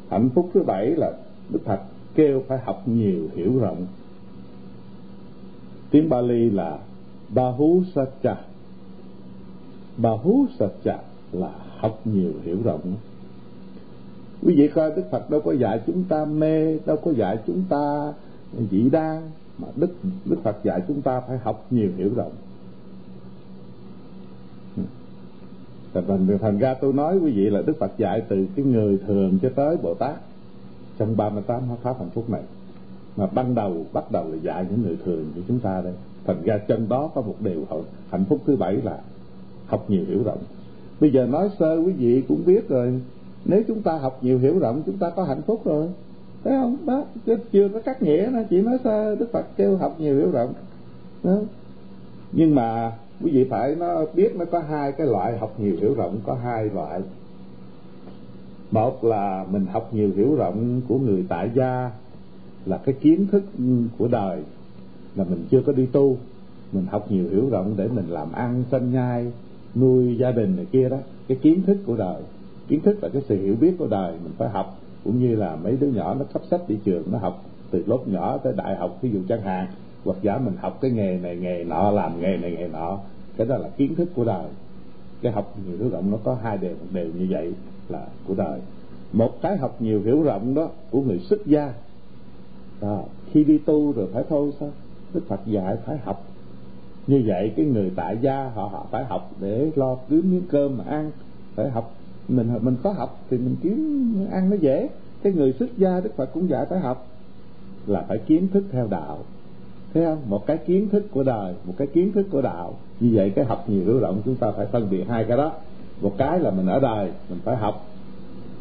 Hạnh 0.08 0.28
phúc 0.34 0.50
thứ 0.54 0.62
bảy 0.62 0.86
là 0.86 1.12
Đức 1.50 1.60
Phật 1.64 1.80
kêu 2.14 2.42
phải 2.48 2.58
học 2.58 2.82
nhiều 2.86 3.28
hiểu 3.34 3.58
rộng. 3.58 3.86
Tiếng 5.90 6.08
Bali 6.08 6.50
là 6.50 6.78
Bahu 7.28 7.82
Satcha. 7.94 8.36
Bahu 9.96 10.46
Satcha 10.58 10.98
là 11.32 11.50
học 11.76 12.00
nhiều 12.04 12.32
hiểu 12.44 12.58
rộng. 12.64 12.94
Quý 14.42 14.54
vị 14.56 14.68
coi 14.74 14.90
Đức 14.96 15.02
Phật 15.10 15.30
đâu 15.30 15.40
có 15.40 15.52
dạy 15.52 15.80
chúng 15.86 16.04
ta 16.04 16.24
mê, 16.24 16.78
đâu 16.86 16.96
có 16.96 17.12
dạy 17.12 17.38
chúng 17.46 17.64
ta 17.68 18.12
dị 18.70 18.90
đa, 18.90 19.22
mà 19.58 19.68
Đức 19.76 19.90
Đức 20.24 20.36
Phật 20.42 20.56
dạy 20.64 20.82
chúng 20.88 21.02
ta 21.02 21.20
phải 21.20 21.38
học 21.38 21.66
nhiều 21.70 21.90
hiểu 21.96 22.10
rộng. 22.16 22.32
Thành, 25.94 26.38
thành 26.40 26.58
ra 26.58 26.74
tôi 26.74 26.92
nói 26.92 27.18
quý 27.18 27.32
vị 27.32 27.50
là 27.50 27.62
Đức 27.62 27.78
Phật 27.78 27.92
dạy 27.98 28.22
từ 28.28 28.46
cái 28.56 28.64
người 28.64 28.98
thường 29.06 29.38
cho 29.42 29.48
tới 29.54 29.76
Bồ 29.82 29.94
Tát. 29.94 30.16
Trong 30.98 31.16
38 31.16 31.60
pháp 31.82 31.98
hạnh 31.98 32.10
phúc 32.14 32.30
này. 32.30 32.42
Mà 33.16 33.26
ban 33.26 33.54
đầu 33.54 33.86
bắt 33.92 34.12
đầu 34.12 34.24
là 34.30 34.36
dạy 34.42 34.66
những 34.70 34.82
người 34.82 34.96
thường 35.04 35.24
của 35.34 35.40
chúng 35.48 35.60
ta 35.60 35.80
đây. 35.80 35.92
Thành 36.26 36.42
ra 36.44 36.58
chân 36.58 36.88
đó 36.88 37.10
có 37.14 37.20
một 37.20 37.34
điều 37.40 37.66
hạnh 38.10 38.24
phúc 38.28 38.40
thứ 38.46 38.56
bảy 38.56 38.76
là 38.76 38.98
học 39.66 39.90
nhiều 39.90 40.04
hiểu 40.08 40.22
rộng. 40.24 40.38
Bây 41.00 41.12
giờ 41.12 41.26
nói 41.26 41.50
sơ 41.58 41.76
quý 41.76 41.92
vị 41.92 42.22
cũng 42.28 42.42
biết 42.46 42.68
rồi. 42.68 43.00
Nếu 43.44 43.62
chúng 43.68 43.82
ta 43.82 43.98
học 43.98 44.18
nhiều 44.22 44.38
hiểu 44.38 44.58
rộng 44.58 44.82
chúng 44.86 44.98
ta 44.98 45.10
có 45.10 45.24
hạnh 45.24 45.42
phúc 45.42 45.60
rồi. 45.64 45.88
Thấy 46.44 46.52
không? 46.60 46.76
Đó 46.86 47.04
chứ 47.26 47.36
chưa 47.52 47.68
có 47.68 47.80
cắt 47.80 48.02
nghĩa 48.02 48.28
nó 48.32 48.40
chỉ 48.50 48.62
nói 48.62 48.78
sơ 48.84 49.14
đức 49.14 49.32
phật 49.32 49.46
kêu 49.56 49.76
học 49.76 49.96
nhiều 50.00 50.16
hiểu 50.16 50.30
rộng. 50.30 50.52
Đó. 51.24 51.36
nhưng 52.32 52.54
mà 52.54 52.92
quý 53.24 53.30
vị 53.30 53.44
phải 53.50 53.74
nó 53.74 54.04
biết 54.14 54.36
nó 54.36 54.44
có 54.44 54.58
hai 54.58 54.92
cái 54.92 55.06
loại 55.06 55.38
học 55.38 55.60
nhiều 55.60 55.76
hiểu 55.80 55.94
rộng, 55.94 56.20
có 56.26 56.34
hai 56.34 56.64
loại. 56.64 57.00
Một 58.70 59.04
là 59.04 59.46
mình 59.50 59.66
học 59.72 59.94
nhiều 59.94 60.10
hiểu 60.16 60.34
rộng 60.34 60.80
của 60.88 60.98
người 60.98 61.24
tại 61.28 61.50
gia, 61.54 61.90
là 62.66 62.78
cái 62.78 62.94
kiến 63.00 63.26
thức 63.32 63.44
của 63.98 64.08
đời, 64.08 64.42
là 65.16 65.24
mình 65.24 65.44
chưa 65.50 65.62
có 65.66 65.72
đi 65.72 65.86
tu. 65.86 66.16
Mình 66.72 66.86
học 66.90 67.10
nhiều 67.10 67.24
hiểu 67.30 67.48
rộng 67.50 67.74
để 67.76 67.88
mình 67.88 68.06
làm 68.08 68.32
ăn, 68.32 68.64
sanh 68.70 68.92
nhai, 68.92 69.32
nuôi 69.74 70.16
gia 70.16 70.30
đình 70.30 70.56
này 70.56 70.66
kia 70.72 70.88
đó. 70.88 70.96
Cái 71.28 71.38
kiến 71.42 71.62
thức 71.66 71.76
của 71.86 71.96
đời, 71.96 72.22
kiến 72.68 72.80
thức 72.80 72.98
là 73.02 73.08
cái 73.08 73.22
sự 73.28 73.42
hiểu 73.42 73.54
biết 73.60 73.74
của 73.78 73.86
đời 73.86 74.12
mình 74.24 74.32
phải 74.38 74.48
học. 74.48 74.78
Cũng 75.04 75.20
như 75.20 75.36
là 75.36 75.56
mấy 75.56 75.76
đứa 75.80 75.86
nhỏ 75.86 76.14
nó 76.14 76.24
cấp 76.32 76.42
sách 76.50 76.60
đi 76.68 76.76
trường, 76.84 77.02
nó 77.12 77.18
học 77.18 77.44
từ 77.70 77.84
lớp 77.86 77.98
nhỏ 78.06 78.38
tới 78.38 78.52
đại 78.56 78.76
học 78.76 78.98
ví 79.02 79.10
dụ 79.10 79.18
chẳng 79.28 79.42
hạn. 79.42 79.66
Hoặc 80.04 80.16
giả 80.22 80.38
mình 80.38 80.54
học 80.60 80.78
cái 80.80 80.90
nghề 80.90 81.18
này, 81.22 81.36
nghề 81.36 81.64
nọ, 81.64 81.90
làm 81.90 82.20
nghề 82.20 82.36
này, 82.36 82.56
nghề 82.58 82.68
nọ 82.68 82.98
cái 83.36 83.46
đó 83.46 83.56
là 83.56 83.68
kiến 83.68 83.94
thức 83.94 84.08
của 84.14 84.24
đời. 84.24 84.46
Cái 85.22 85.32
học 85.32 85.54
nhiều 85.66 85.78
hiểu 85.78 85.88
rộng 85.88 86.10
nó 86.10 86.18
có 86.24 86.38
hai 86.42 86.58
đều 86.58 86.70
một 86.70 86.86
đều 86.92 87.06
như 87.18 87.26
vậy 87.30 87.52
là 87.88 88.06
của 88.26 88.34
đời. 88.34 88.60
Một 89.12 89.42
cái 89.42 89.56
học 89.56 89.82
nhiều 89.82 90.02
hiểu 90.04 90.22
rộng 90.22 90.54
đó 90.54 90.68
của 90.90 91.00
người 91.00 91.18
xuất 91.18 91.46
gia. 91.46 91.74
À, 92.80 92.98
khi 93.32 93.44
đi 93.44 93.58
tu 93.58 93.92
rồi 93.92 94.08
phải 94.12 94.24
thôi 94.28 94.52
sao? 94.60 94.70
Đức 95.14 95.20
phật 95.28 95.40
dạy 95.46 95.76
phải 95.86 95.98
học. 95.98 96.24
Như 97.06 97.22
vậy 97.26 97.52
cái 97.56 97.66
người 97.66 97.92
tại 97.96 98.18
gia 98.20 98.50
họ 98.54 98.68
họ 98.72 98.86
phải 98.90 99.04
học 99.04 99.30
để 99.40 99.70
lo 99.74 99.96
kiếm 100.08 100.30
miếng 100.30 100.46
cơm 100.50 100.78
mà 100.78 100.84
ăn. 100.84 101.10
Phải 101.54 101.70
học. 101.70 101.94
Mình 102.28 102.50
mình 102.60 102.76
có 102.82 102.92
học 102.92 103.20
thì 103.30 103.38
mình 103.38 103.56
kiếm 103.62 104.14
ăn 104.30 104.50
nó 104.50 104.56
dễ. 104.56 104.88
Cái 105.22 105.32
người 105.32 105.52
xuất 105.52 105.78
gia 105.78 106.00
đức 106.00 106.16
phật 106.16 106.26
cũng 106.34 106.48
dạy 106.48 106.66
phải 106.70 106.80
học. 106.80 107.06
Là 107.86 108.04
phải 108.08 108.18
kiến 108.18 108.48
thức 108.48 108.64
theo 108.72 108.86
đạo 108.86 109.18
thấy 109.94 110.04
không? 110.04 110.18
Một 110.26 110.46
cái 110.46 110.56
kiến 110.56 110.88
thức 110.88 111.06
của 111.10 111.22
đời 111.22 111.54
một 111.64 111.74
cái 111.76 111.86
kiến 111.86 112.12
thức 112.12 112.26
của 112.30 112.42
đạo. 112.42 112.74
Như 113.00 113.10
vậy 113.14 113.30
cái 113.30 113.44
học 113.44 113.64
nhiều 113.68 113.84
lưu 113.86 114.00
động 114.00 114.22
chúng 114.24 114.36
ta 114.36 114.50
phải 114.50 114.66
phân 114.66 114.90
biệt 114.90 115.04
hai 115.08 115.24
cái 115.24 115.36
đó. 115.36 115.52
Một 116.00 116.14
cái 116.18 116.40
là 116.40 116.50
mình 116.50 116.66
ở 116.66 116.80
đời 116.80 117.10
mình 117.28 117.38
phải 117.44 117.56
học. 117.56 117.86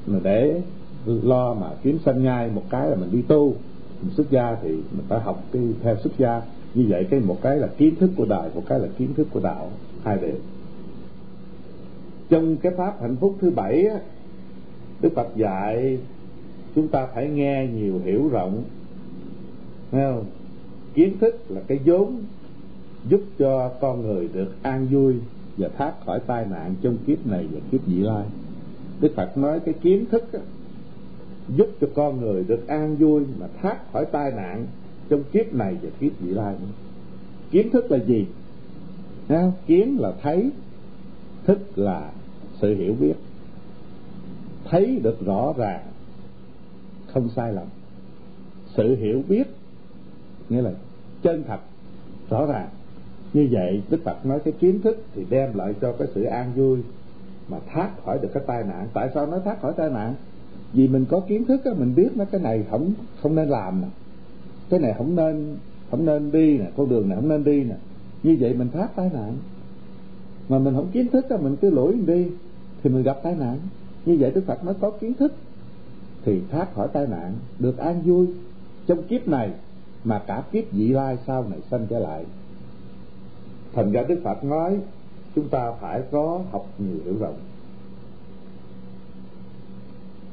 Mình 0.08 0.24
để 0.24 0.62
lo 1.06 1.54
mà 1.54 1.68
kiếm 1.84 2.00
sanh 2.06 2.24
nhai 2.24 2.50
một 2.56 2.64
cái 2.70 2.90
là 2.90 2.96
mình 2.96 3.10
đi 3.12 3.22
tu. 3.22 3.54
Mình 4.02 4.12
xuất 4.12 4.32
gia 4.32 4.56
thì 4.62 4.70
mình 4.70 5.06
phải 5.08 5.20
học 5.20 5.44
cái 5.52 5.62
theo 5.84 5.96
xuất 5.96 6.18
gia. 6.18 6.42
Như 6.74 6.86
vậy 6.90 7.08
cái 7.10 7.20
một 7.20 7.38
cái 7.42 7.58
là 7.58 7.68
kiến 7.68 7.96
thức 7.96 8.10
của 8.16 8.26
đời 8.26 8.50
một 8.56 8.64
cái 8.68 8.80
là 8.80 8.88
kiến 8.98 9.14
thức 9.14 9.28
của 9.32 9.40
đạo. 9.40 9.70
Hai 10.04 10.18
điều 10.22 10.36
trong 12.32 12.58
cái 12.58 12.72
pháp 12.78 13.02
hạnh 13.02 13.16
phúc 13.16 13.36
thứ 13.42 13.52
bảy 13.52 13.86
á, 13.86 14.00
đức 15.02 15.10
phật 15.16 15.28
dạy 15.36 15.98
chúng 16.76 16.88
ta 16.88 17.08
phải 17.14 17.30
nghe 17.30 17.68
nhiều 17.76 18.02
hiểu 18.04 18.30
rộng. 18.30 18.64
Thấy 19.92 20.02
không? 20.02 20.26
Kiến 20.94 21.18
thức 21.18 21.36
là 21.50 21.62
cái 21.68 21.80
vốn 21.86 22.24
giúp 23.10 23.22
cho 23.40 23.72
con 23.82 24.02
người 24.02 24.30
được 24.34 24.64
an 24.64 24.88
vui 24.92 25.16
và 25.58 25.70
thoát 25.78 26.06
khỏi 26.06 26.20
tai 26.28 26.46
nạn 26.46 26.76
trong 26.82 26.98
kiếp 27.08 27.28
này 27.28 27.48
và 27.52 27.60
kiếp 27.72 27.86
vị 27.86 28.00
lai. 28.00 28.26
Đức 29.00 29.14
phật 29.16 29.38
nói 29.38 29.60
cái 29.60 29.74
kiến 29.82 30.06
thức 30.12 30.34
á, 30.34 30.40
giúp 31.56 31.68
cho 31.82 31.88
con 31.96 32.22
người 32.22 32.44
được 32.44 32.68
an 32.68 32.96
vui 32.96 33.24
mà 33.40 33.48
thoát 33.62 33.92
khỏi 33.94 34.06
tai 34.06 34.32
nạn 34.32 34.66
trong 35.10 35.24
kiếp 35.32 35.54
này 35.54 35.78
và 35.82 35.90
kiếp 36.00 36.12
vị 36.20 36.30
lai 36.30 36.56
kiến 37.52 37.70
thức 37.70 37.92
là 37.92 37.98
gì? 37.98 38.26
Ha? 39.30 39.52
kiến 39.68 39.98
là 40.00 40.14
thấy 40.22 40.52
thức 41.44 41.60
là 41.76 42.12
sự 42.62 42.76
hiểu 42.76 42.96
biết. 43.00 43.14
Thấy 44.66 45.00
được 45.04 45.26
rõ 45.26 45.54
ràng 45.58 45.86
không 47.08 47.30
sai 47.30 47.54
lầm. 47.54 47.68
Sự 48.76 48.96
hiểu 48.96 49.24
biết 49.28 49.48
nghĩa 50.52 50.62
là 50.62 50.72
chân 51.22 51.44
thật, 51.48 51.60
rõ 52.30 52.46
ràng. 52.46 52.68
Như 53.34 53.48
vậy, 53.52 53.82
đức 53.90 54.00
phật 54.04 54.26
nói 54.26 54.40
cái 54.40 54.54
kiến 54.60 54.82
thức 54.82 55.04
thì 55.16 55.26
đem 55.30 55.54
lại 55.54 55.74
cho 55.82 55.92
cái 55.92 56.08
sự 56.16 56.24
an 56.24 56.52
vui 56.56 56.80
mà 57.50 57.58
thoát 57.74 57.90
khỏi 58.06 58.20
được 58.22 58.30
cái 58.34 58.44
tai 58.48 58.64
nạn. 58.64 58.88
Tại 58.94 59.10
sao 59.14 59.26
nói 59.26 59.40
thoát 59.44 59.62
khỏi 59.62 59.74
tai 59.78 59.90
nạn? 59.90 60.16
Vì 60.74 60.88
mình 60.88 61.06
có 61.10 61.20
kiến 61.20 61.46
thức 61.46 61.66
á, 61.66 61.72
mình 61.78 61.96
biết 61.96 62.10
nó, 62.16 62.26
cái 62.26 62.42
này 62.42 62.64
không 62.70 62.94
không 63.22 63.36
nên 63.36 63.50
làm 63.50 63.82
nè. 63.82 63.88
Cái 64.70 64.80
này 64.80 64.94
không 64.98 65.16
nên 65.16 65.58
không 65.92 66.06
nên 66.06 66.32
đi 66.32 66.58
nè, 66.58 66.66
con 66.78 66.90
đường 66.90 67.10
này 67.10 67.16
không 67.16 67.30
nên 67.30 67.44
đi 67.44 67.64
nè. 67.64 67.76
Như 68.24 68.38
vậy 68.40 68.54
mình 68.54 68.70
thoát 68.74 68.96
tai 68.96 69.10
nạn. 69.14 69.38
Mà 70.50 70.60
mình 70.60 70.74
không 70.76 70.88
kiến 70.92 71.08
thức 71.08 71.30
á, 71.30 71.38
mình 71.38 71.56
cứ 71.62 71.70
lỗi 71.70 71.96
mình 71.96 72.06
đi 72.06 72.28
thì 72.84 72.90
mình 72.90 73.04
gặp 73.04 73.20
tai 73.24 73.36
nạn. 73.36 73.58
Như 74.06 74.18
vậy 74.20 74.32
đức 74.32 74.44
phật 74.48 74.66
nói 74.66 74.74
có 74.80 74.90
kiến 74.90 75.14
thức 75.14 75.34
thì 76.26 76.42
thoát 76.52 76.74
khỏi 76.76 76.88
tai 76.94 77.08
nạn, 77.08 77.34
được 77.60 77.78
an 77.78 78.02
vui. 78.02 78.28
Trong 78.88 79.04
kiếp 79.04 79.28
này 79.28 79.52
mà 80.04 80.22
cả 80.28 80.44
kiếp 80.52 80.72
vị 80.72 80.88
lai 80.88 81.18
sau 81.28 81.46
này 81.50 81.60
sanh 81.72 81.88
trở 81.90 82.00
lại. 82.00 82.26
Thành 83.74 83.92
ra 83.92 84.04
đức 84.04 84.20
phật 84.24 84.44
nói, 84.44 84.78
chúng 85.36 85.50
ta 85.50 85.72
phải 85.82 86.02
có 86.12 86.42
học 86.52 86.68
nhiều 86.78 86.98
hiểu 87.06 87.16
rộng. 87.20 87.38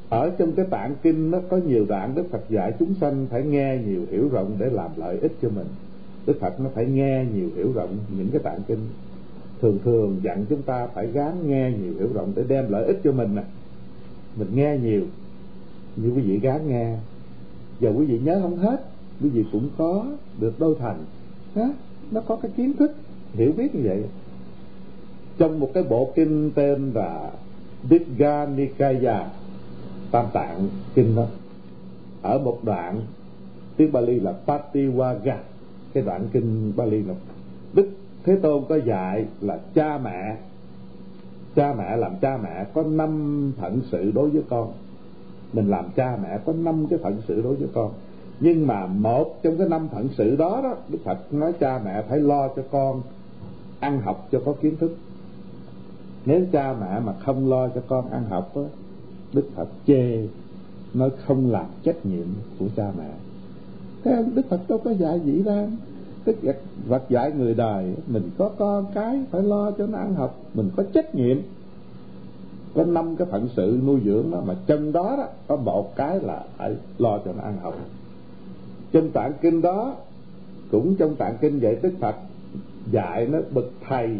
Ở 0.08 0.30
trong 0.38 0.52
cái 0.52 0.66
tạng 0.70 0.94
kinh 1.02 1.30
nó 1.30 1.38
có 1.50 1.56
nhiều 1.56 1.84
đoạn 1.88 2.14
đức 2.14 2.24
phật 2.30 2.50
dạy 2.50 2.72
chúng 2.78 2.94
sanh 3.00 3.26
phải 3.30 3.42
nghe 3.42 3.78
nhiều 3.86 4.06
hiểu 4.10 4.28
rộng 4.28 4.56
để 4.58 4.70
làm 4.70 4.90
lợi 4.96 5.18
ích 5.18 5.32
cho 5.42 5.48
mình. 5.48 5.66
Đức 6.26 6.40
phật 6.40 6.60
nó 6.60 6.70
phải 6.74 6.86
nghe 6.86 7.26
nhiều 7.34 7.50
hiểu 7.56 7.72
rộng 7.74 7.96
những 8.16 8.30
cái 8.30 8.40
tạng 8.42 8.62
kinh. 8.68 8.86
Thường 9.60 9.78
thường 9.84 10.20
dặn 10.22 10.44
chúng 10.48 10.62
ta 10.62 10.86
phải 10.86 11.06
gán 11.06 11.48
nghe 11.48 11.72
nhiều 11.82 11.94
hiểu 11.98 12.08
rộng 12.14 12.32
để 12.36 12.44
đem 12.48 12.70
lợi 12.72 12.84
ích 12.84 13.00
cho 13.04 13.12
mình 13.12 13.34
nè. 13.34 13.42
Mình 14.36 14.48
nghe 14.54 14.78
nhiều, 14.82 15.02
như 15.96 16.12
quý 16.16 16.22
vị 16.22 16.38
gán 16.38 16.68
nghe. 16.68 16.96
Giờ 17.80 17.92
quý 17.96 18.04
vị 18.04 18.18
nhớ 18.18 18.38
không 18.42 18.56
hết 18.56 18.84
quý 19.22 19.28
vị 19.28 19.44
cũng 19.52 19.68
có 19.78 20.06
được 20.40 20.52
đôi 20.58 20.76
thành. 20.78 21.04
Đó, 21.54 21.68
nó 22.10 22.20
có 22.20 22.36
cái 22.36 22.50
kiến 22.56 22.72
thức 22.76 22.94
hiểu 23.32 23.52
biết 23.56 23.74
như 23.74 23.80
vậy. 23.84 24.04
Trong 25.38 25.60
một 25.60 25.70
cái 25.74 25.82
bộ 25.82 26.12
kinh 26.14 26.50
tên 26.54 26.92
là 26.94 27.30
Digga 27.90 28.46
Nikaya 28.46 29.30
Tam 30.10 30.26
Tạng 30.32 30.68
kinh 30.94 31.16
đó 31.16 31.26
ở 32.22 32.38
một 32.38 32.58
đoạn 32.62 33.00
tiếng 33.76 33.92
Bali 33.92 34.20
là 34.20 34.34
Patiwaga 34.46 35.36
cái 35.92 36.02
đoạn 36.02 36.28
kinh 36.32 36.72
Bali 36.76 37.02
là 37.02 37.14
Đức 37.72 37.88
Thế 38.24 38.36
Tôn 38.42 38.64
có 38.68 38.76
dạy 38.76 39.24
là 39.40 39.60
cha 39.74 39.98
mẹ. 39.98 40.36
Cha 41.56 41.74
mẹ 41.78 41.96
làm 41.96 42.12
cha 42.20 42.38
mẹ 42.42 42.66
có 42.74 42.82
năm 42.82 43.52
phận 43.56 43.80
sự 43.90 44.12
đối 44.14 44.30
với 44.30 44.42
con. 44.48 44.72
Mình 45.52 45.70
làm 45.70 45.84
cha 45.96 46.18
mẹ 46.22 46.38
có 46.44 46.52
năm 46.52 46.86
cái 46.90 46.98
phận 47.02 47.16
sự 47.28 47.42
đối 47.42 47.56
với 47.56 47.68
con 47.74 47.92
nhưng 48.40 48.66
mà 48.66 48.86
một 48.86 49.42
trong 49.42 49.58
cái 49.58 49.68
năm 49.68 49.88
phận 49.88 50.08
sự 50.16 50.36
đó 50.36 50.60
đó 50.62 50.76
đức 50.88 50.98
phật 51.04 51.32
nói 51.32 51.52
cha 51.52 51.80
mẹ 51.84 52.02
phải 52.02 52.18
lo 52.18 52.48
cho 52.48 52.62
con 52.70 53.02
ăn 53.80 54.00
học 54.00 54.28
cho 54.32 54.40
có 54.44 54.52
kiến 54.60 54.76
thức. 54.76 54.96
Nếu 56.26 56.40
cha 56.52 56.74
mẹ 56.80 57.00
mà 57.00 57.12
không 57.24 57.50
lo 57.50 57.68
cho 57.68 57.80
con 57.88 58.10
ăn 58.10 58.24
học 58.28 58.56
đó, 58.56 58.62
đức 59.32 59.44
phật 59.54 59.68
chê 59.86 60.26
nó 60.94 61.08
không 61.26 61.50
làm 61.50 61.66
trách 61.82 62.06
nhiệm 62.06 62.26
của 62.58 62.66
cha 62.76 62.92
mẹ. 62.98 63.10
Thế 64.04 64.24
đức 64.34 64.42
phật 64.48 64.60
đâu 64.68 64.78
có 64.84 64.90
dạy 64.90 65.20
gì 65.20 65.42
ra 65.42 65.66
tức 66.28 66.36
là 66.42 66.52
Phật 66.88 67.02
dạy 67.08 67.32
người 67.32 67.54
đời 67.54 67.94
mình 68.06 68.30
có 68.38 68.50
con 68.58 68.86
cái 68.94 69.20
phải 69.30 69.42
lo 69.42 69.70
cho 69.70 69.86
nó 69.86 69.98
ăn 69.98 70.14
học 70.14 70.38
mình 70.54 70.70
có 70.76 70.82
trách 70.92 71.14
nhiệm. 71.14 71.36
Có 72.74 72.84
năm 72.84 73.16
cái 73.16 73.28
phận 73.30 73.48
sự 73.56 73.80
nuôi 73.86 74.00
dưỡng 74.04 74.30
đó 74.30 74.42
mà 74.46 74.54
chân 74.66 74.92
đó 74.92 75.14
đó 75.16 75.26
có 75.46 75.56
một 75.56 75.96
cái 75.96 76.20
là 76.20 76.44
phải 76.56 76.76
lo 76.98 77.18
cho 77.24 77.32
nó 77.32 77.42
ăn 77.42 77.56
học 77.62 77.74
trong 78.92 79.10
tạng 79.10 79.32
kinh 79.40 79.62
đó, 79.62 79.96
cũng 80.70 80.96
trong 80.96 81.16
tạng 81.16 81.36
kinh 81.40 81.58
dạy 81.58 81.76
đức 81.82 81.92
phật, 82.00 82.16
dạy 82.90 83.26
nó 83.26 83.38
bậc 83.50 83.64
thầy. 83.88 84.16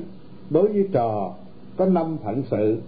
Đối 0.50 0.68
với 0.68 0.88
trò, 0.92 1.34
có 1.76 1.86
năm 1.86 2.16
phận 2.24 2.42
sự, 2.50 2.80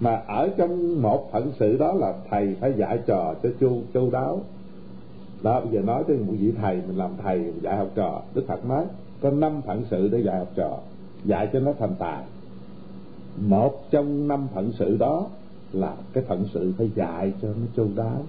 mà 0.00 0.22
ở 0.26 0.50
trong 0.56 1.02
một 1.02 1.28
phận 1.32 1.52
sự 1.58 1.76
đó 1.76 1.92
là 1.92 2.14
thầy 2.30 2.56
phải 2.60 2.72
dạy 2.76 2.98
trò 3.06 3.34
cho 3.42 3.48
chu 3.60 3.82
chu 3.94 4.10
đáo. 4.10 4.40
Đó, 5.42 5.60
bây 5.60 5.70
giờ 5.72 5.80
nói 5.80 6.04
tới 6.08 6.16
một 6.16 6.34
vị 6.40 6.52
thầy, 6.60 6.76
mình 6.76 6.96
làm 6.96 7.10
thầy, 7.22 7.38
mình 7.38 7.60
dạy 7.62 7.76
học 7.76 7.90
trò. 7.94 8.22
Đức 8.34 8.44
phật 8.48 8.66
nói, 8.66 8.84
có 9.22 9.30
năm 9.30 9.62
phận 9.62 9.82
sự 9.90 10.08
để 10.08 10.20
dạy 10.20 10.38
học 10.38 10.48
trò, 10.54 10.78
dạy 11.24 11.48
cho 11.52 11.60
nó 11.60 11.72
thành 11.78 11.94
tài 11.98 12.22
một 13.46 13.90
trong 13.90 14.28
năm 14.28 14.46
phận 14.54 14.72
sự 14.78 14.96
đó 14.96 15.26
là 15.72 15.94
cái 16.12 16.24
phận 16.24 16.44
sự 16.54 16.72
phải 16.78 16.90
dạy 16.94 17.32
cho 17.42 17.48
nó 17.48 17.66
chu 17.76 17.86
đáo, 17.96 18.22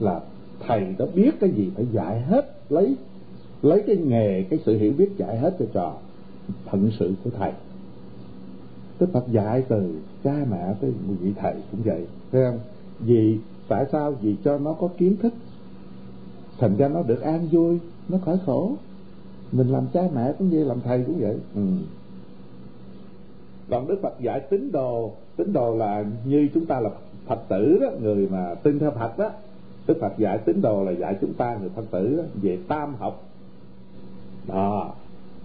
là 0.00 0.20
thầy 0.66 0.94
đó 0.98 1.06
biết 1.14 1.30
cái 1.40 1.50
gì 1.50 1.70
phải 1.74 1.86
dạy 1.92 2.20
hết, 2.20 2.54
lấy 2.68 2.96
lấy 3.62 3.82
cái 3.86 3.96
nghề, 3.96 4.42
cái 4.42 4.58
sự 4.66 4.78
hiểu 4.78 4.92
biết 4.98 5.08
dạy 5.16 5.38
hết 5.38 5.56
cho 5.58 5.64
trò 5.72 5.94
phận 6.64 6.90
sự 6.98 7.14
của 7.24 7.30
thầy. 7.38 7.52
Đức 9.00 9.06
Phật 9.12 9.24
dạy 9.30 9.64
từ 9.68 10.00
cha 10.24 10.34
mẹ 10.50 10.74
tới 10.80 10.92
một 11.08 11.14
vị 11.20 11.32
thầy 11.36 11.54
cũng 11.70 11.80
vậy, 11.84 12.06
thấy 12.32 12.44
không? 12.44 12.58
Vì 13.00 13.38
tại 13.68 13.86
sao? 13.92 14.12
Vì 14.12 14.36
cho 14.44 14.58
nó 14.58 14.72
có 14.72 14.88
kiến 14.98 15.16
thức. 15.22 15.32
Thành 16.58 16.76
ra 16.76 16.88
nó 16.88 17.02
được 17.02 17.20
an 17.20 17.48
vui, 17.50 17.78
nó 18.08 18.18
khỏi 18.24 18.38
khổ. 18.46 18.72
Mình 19.52 19.68
làm 19.68 19.86
cha 19.92 20.02
mẹ 20.14 20.32
cũng 20.38 20.50
vậy, 20.50 20.64
làm 20.64 20.80
thầy 20.80 21.04
cũng 21.06 21.20
vậy. 21.20 21.36
Ừ. 21.54 21.62
còn 23.70 23.88
Đức 23.88 23.98
Phật 24.02 24.20
dạy 24.20 24.40
tín 24.40 24.72
đồ 24.72 25.12
tín 25.36 25.52
đồ 25.52 25.76
là 25.76 26.04
như 26.24 26.48
chúng 26.54 26.66
ta 26.66 26.80
là 26.80 26.90
Phật 27.26 27.40
tử 27.48 27.78
đó, 27.80 27.88
người 28.02 28.28
mà 28.28 28.54
tin 28.54 28.78
theo 28.78 28.90
Phật 28.90 29.18
đó 29.18 29.30
Đức 29.86 29.98
Phật 30.00 30.18
dạy 30.18 30.38
tín 30.38 30.62
đồ 30.62 30.84
là 30.84 30.92
dạy 30.92 31.16
chúng 31.20 31.34
ta 31.34 31.56
người 31.60 31.68
Phật 31.68 31.84
tử 31.90 32.22
về 32.42 32.58
tam 32.68 32.94
học. 32.94 33.24
Đó, 34.48 34.92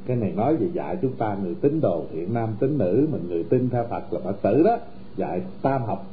cái 0.06 0.18
này 0.18 0.32
nói 0.32 0.56
về 0.56 0.68
dạy 0.74 0.98
chúng 1.02 1.14
ta 1.14 1.38
người 1.44 1.56
tín 1.56 1.82
đồ, 1.82 2.04
thiện 2.12 2.34
nam 2.34 2.50
tín 2.60 2.78
nữ, 2.78 3.08
mình 3.12 3.26
người 3.30 3.44
tin 3.44 3.70
theo 3.70 3.86
Phật 3.90 4.14
là 4.14 4.20
Phật 4.20 4.42
tử 4.42 4.64
đó, 4.64 4.78
dạy 5.18 5.42
tam 5.62 5.82
học. 5.84 6.06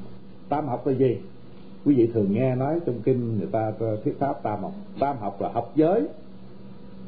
Tam 0.48 0.66
học 0.66 0.86
là 0.86 0.92
gì? 0.92 1.18
Quý 1.84 1.94
vị 1.94 2.06
thường 2.14 2.32
nghe 2.32 2.54
nói 2.54 2.80
trong 2.86 2.94
kinh 3.04 3.38
người 3.38 3.48
ta 3.52 3.72
thuyết 4.04 4.18
pháp 4.18 4.42
tam 4.42 4.62
học. 4.62 4.72
Tam 5.00 5.16
học 5.18 5.42
là 5.42 5.48
học 5.52 5.72
giới. 5.74 6.08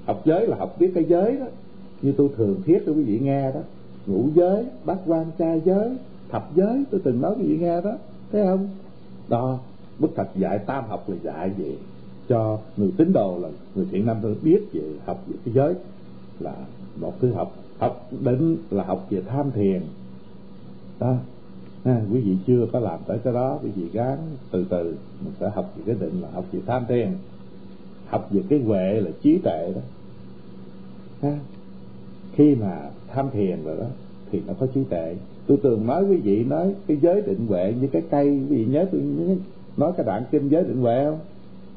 Học 0.06 0.22
giới 0.24 0.46
là 0.46 0.56
học 0.56 0.76
biết 0.78 0.92
cái 0.94 1.04
giới 1.04 1.36
đó. 1.36 1.46
Như 2.02 2.12
tôi 2.16 2.28
thường 2.36 2.62
thiết 2.64 2.82
cho 2.86 2.92
quý 2.92 3.02
vị 3.02 3.18
nghe 3.22 3.52
đó, 3.52 3.60
ngũ 4.06 4.24
giới, 4.34 4.66
bát 4.84 4.98
quan 5.06 5.26
trai 5.38 5.62
giới, 5.64 5.96
thập 6.28 6.48
giới, 6.54 6.84
tôi 6.90 7.00
từng 7.04 7.20
nói 7.20 7.34
quý 7.38 7.46
vị 7.46 7.58
nghe 7.58 7.80
đó, 7.80 7.92
thấy 8.32 8.44
không? 8.46 8.68
Đó 9.28 9.58
Đức 9.98 10.08
Phật 10.16 10.28
dạy 10.36 10.58
tam 10.58 10.84
học 10.88 11.10
là 11.10 11.16
dạy 11.22 11.50
về 11.58 11.76
cho 12.28 12.58
người 12.76 12.90
tín 12.96 13.12
đồ 13.12 13.38
là 13.42 13.48
người 13.74 13.86
thiện 13.90 14.06
nam 14.06 14.16
thân 14.22 14.36
biết 14.42 14.60
về 14.72 14.82
học 15.06 15.24
về 15.26 15.36
thế 15.44 15.52
giới. 15.54 15.74
Là 16.40 16.54
một 17.00 17.20
thứ 17.20 17.32
học 17.32 17.56
học 17.78 18.10
đến 18.20 18.56
là 18.70 18.84
học 18.84 19.06
về 19.10 19.22
tham 19.26 19.50
thiền. 19.50 19.82
Đó. 21.00 21.14
À, 21.84 22.02
quý 22.12 22.20
vị 22.20 22.36
chưa 22.46 22.66
có 22.72 22.80
làm 22.80 23.00
tới 23.06 23.18
cái 23.24 23.32
đó 23.32 23.58
quý 23.62 23.70
vị 23.76 23.88
gắng 23.92 24.18
từ 24.50 24.64
từ 24.68 24.96
mình 25.24 25.32
sẽ 25.40 25.50
học 25.54 25.72
về 25.76 25.82
cái 25.86 25.96
định 26.00 26.22
là 26.22 26.28
học 26.30 26.44
về 26.52 26.60
tham 26.66 26.84
thiền. 26.88 27.08
Học 28.06 28.28
về 28.30 28.42
cái 28.48 28.58
huệ 28.58 29.00
là 29.00 29.10
trí 29.22 29.38
tuệ 29.38 29.72
đó. 29.74 29.80
À, 31.20 31.38
khi 32.32 32.54
mà 32.54 32.90
tham 33.08 33.30
thiền 33.32 33.64
rồi 33.64 33.76
đó 33.76 33.86
thì 34.32 34.40
nó 34.46 34.52
có 34.60 34.66
trí 34.66 34.84
tuệ. 34.84 35.16
Tôi 35.46 35.58
thường 35.62 35.86
nói 35.86 36.04
quý 36.04 36.16
vị 36.16 36.44
nói 36.44 36.74
cái 36.86 36.96
giới 37.02 37.22
định 37.22 37.46
huệ 37.48 37.74
như 37.80 37.86
cái 37.86 38.02
cây 38.10 38.28
quý 38.28 38.56
vị 38.56 38.64
nhớ 38.64 38.86
tôi 38.92 39.00
nhớ, 39.00 39.34
nói 39.76 39.92
cái 39.96 40.06
đoạn 40.06 40.24
kinh 40.30 40.48
giới 40.48 40.62
định 40.62 40.80
huệ 40.80 41.04
không? 41.04 41.18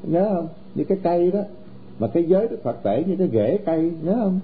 Nhớ 0.02 0.30
không? 0.34 0.48
Như 0.74 0.84
cái 0.84 0.98
cây 1.02 1.30
đó. 1.30 1.40
Mà 1.98 2.08
cái 2.08 2.24
giới 2.28 2.48
đức 2.48 2.62
phật 2.62 2.76
tể 2.82 3.04
như 3.06 3.16
cái 3.16 3.28
rễ 3.32 3.58
cây, 3.66 3.92
nhớ 4.02 4.14
không? 4.14 4.40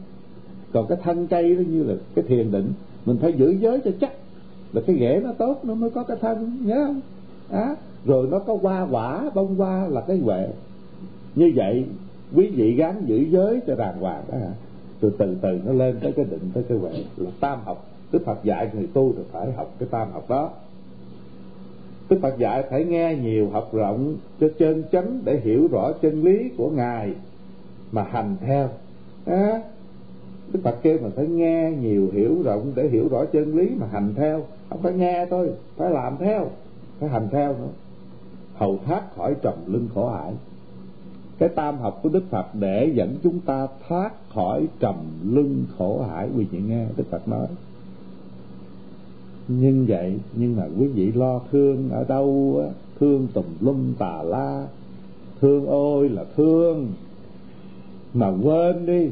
Còn 0.73 0.87
cái 0.87 0.99
thân 1.03 1.27
cây 1.27 1.57
đó 1.57 1.63
như 1.69 1.83
là 1.83 1.95
cái 2.15 2.25
thiền 2.29 2.51
định. 2.51 2.73
Mình 3.07 3.19
phải 3.23 3.33
giữ 3.33 3.51
giới 3.51 3.81
cho 3.85 3.91
chắc. 4.01 4.13
Là 4.73 4.83
cái 4.87 4.97
rễ 5.01 5.21
nó 5.25 5.33
tốt, 5.33 5.61
nó 5.63 5.75
mới 5.75 5.91
có 5.91 6.03
cái 6.03 6.17
thân, 6.21 6.59
nhớ 6.65 6.85
không? 6.87 7.01
Á, 7.51 7.77
rồi 8.05 8.29
nó 8.31 8.39
có 8.39 8.59
hoa 8.63 8.87
quả, 8.91 9.31
bông 9.35 9.55
hoa 9.55 9.89
là 9.89 10.01
cái 10.01 10.19
huệ. 10.19 10.49
Như 11.35 11.53
vậy, 11.55 11.85
quý 12.35 12.51
vị 12.55 12.75
gắng 12.75 13.03
giữ 13.07 13.17
giới 13.31 13.61
cho 13.67 13.75
đàng 13.75 14.01
hoàng 14.01 14.23
đó 14.33 14.39
hả? 14.39 14.51
Từ 15.01 15.11
từ 15.19 15.37
từ 15.41 15.61
nó 15.67 15.73
lên 15.73 15.99
tới 16.03 16.13
cái 16.13 16.25
định, 16.25 16.51
tới 16.55 16.65
cái 16.69 16.79
huệ. 16.79 16.91
Là 17.17 17.31
tam 17.41 17.59
học. 17.65 17.87
Đức 18.13 18.23
phật 18.25 18.45
dạy 18.45 18.71
người 18.75 18.89
tu 18.93 19.13
thì 19.17 19.23
phải 19.33 19.53
học 19.53 19.75
cái 19.79 19.89
tam 19.91 20.13
học 20.13 20.25
đó. 20.29 20.51
Đức 22.09 22.19
Phật 22.23 22.39
dạy 22.39 22.65
phải 22.71 22.85
nghe 22.85 23.17
nhiều 23.23 23.51
học 23.51 23.69
rộng 23.73 24.17
cho 24.41 24.49
chân 24.59 24.83
chánh 24.93 25.21
để 25.25 25.41
hiểu 25.45 25.69
rõ 25.73 25.93
chân 25.93 26.25
lý 26.25 26.51
của 26.57 26.71
Ngài 26.71 27.15
mà 27.93 28.03
hành 28.03 28.37
theo. 28.41 28.69
À, 29.25 29.63
Đức 30.53 30.61
Phật 30.63 30.77
kêu 30.83 30.99
mình 31.03 31.13
phải 31.17 31.27
nghe 31.27 31.73
nhiều 31.81 32.11
hiểu 32.13 32.43
rộng 32.45 32.73
để 32.75 32.89
hiểu 32.89 33.09
rõ 33.09 33.25
chân 33.25 33.57
lý 33.57 33.71
mà 33.77 33.87
hành 33.93 34.15
theo. 34.17 34.43
Không 34.69 34.83
phải 34.83 34.93
nghe 34.93 35.27
thôi, 35.31 35.51
phải 35.77 35.91
làm 35.91 36.17
theo, 36.19 36.51
phải 36.99 37.09
hành 37.09 37.29
theo 37.33 37.53
nữa. 37.53 37.69
Hầu 38.55 38.79
thoát 38.87 39.17
khỏi 39.17 39.35
trầm 39.43 39.55
lưng 39.67 39.89
khổ 39.95 40.09
hải. 40.09 40.33
Cái 41.39 41.49
tam 41.49 41.79
học 41.79 42.01
của 42.03 42.09
Đức 42.09 42.23
Phật 42.31 42.47
để 42.55 42.91
dẫn 42.95 43.17
chúng 43.23 43.41
ta 43.41 43.67
thoát 43.89 44.13
khỏi 44.35 44.67
trầm 44.81 44.97
lưng 45.23 45.65
khổ 45.79 46.07
hải. 46.11 46.29
Quý 46.37 46.47
vị 46.51 46.59
nghe 46.67 46.87
Đức 46.97 47.05
Phật 47.11 47.29
nói 47.29 47.47
nhưng 49.49 49.87
vậy, 49.87 50.19
nhưng 50.37 50.57
mà 50.57 50.69
quý 50.79 50.87
vị 50.87 51.13
lo 51.13 51.41
thương 51.53 51.91
ở 51.91 52.05
đâu 52.05 52.61
á? 52.63 52.69
Thương 53.01 53.29
tùm 53.33 53.45
lum 53.61 53.95
tà 53.99 54.23
la. 54.23 54.67
Thương 55.41 55.67
ôi 55.67 56.09
là 56.09 56.25
thương. 56.37 56.89
Mà 58.15 58.29
quên 58.43 58.87
đi. 58.87 59.09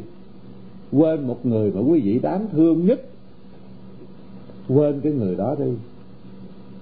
Quên 0.93 1.27
một 1.27 1.47
người 1.47 1.73
mà 1.73 1.81
quý 1.81 2.01
vị 2.01 2.19
đáng 2.19 2.47
thương 2.53 2.87
nhất. 2.87 3.01
Quên 4.69 5.01
cái 5.01 5.13
người 5.13 5.37
đó 5.37 5.55
đi. 5.59 5.73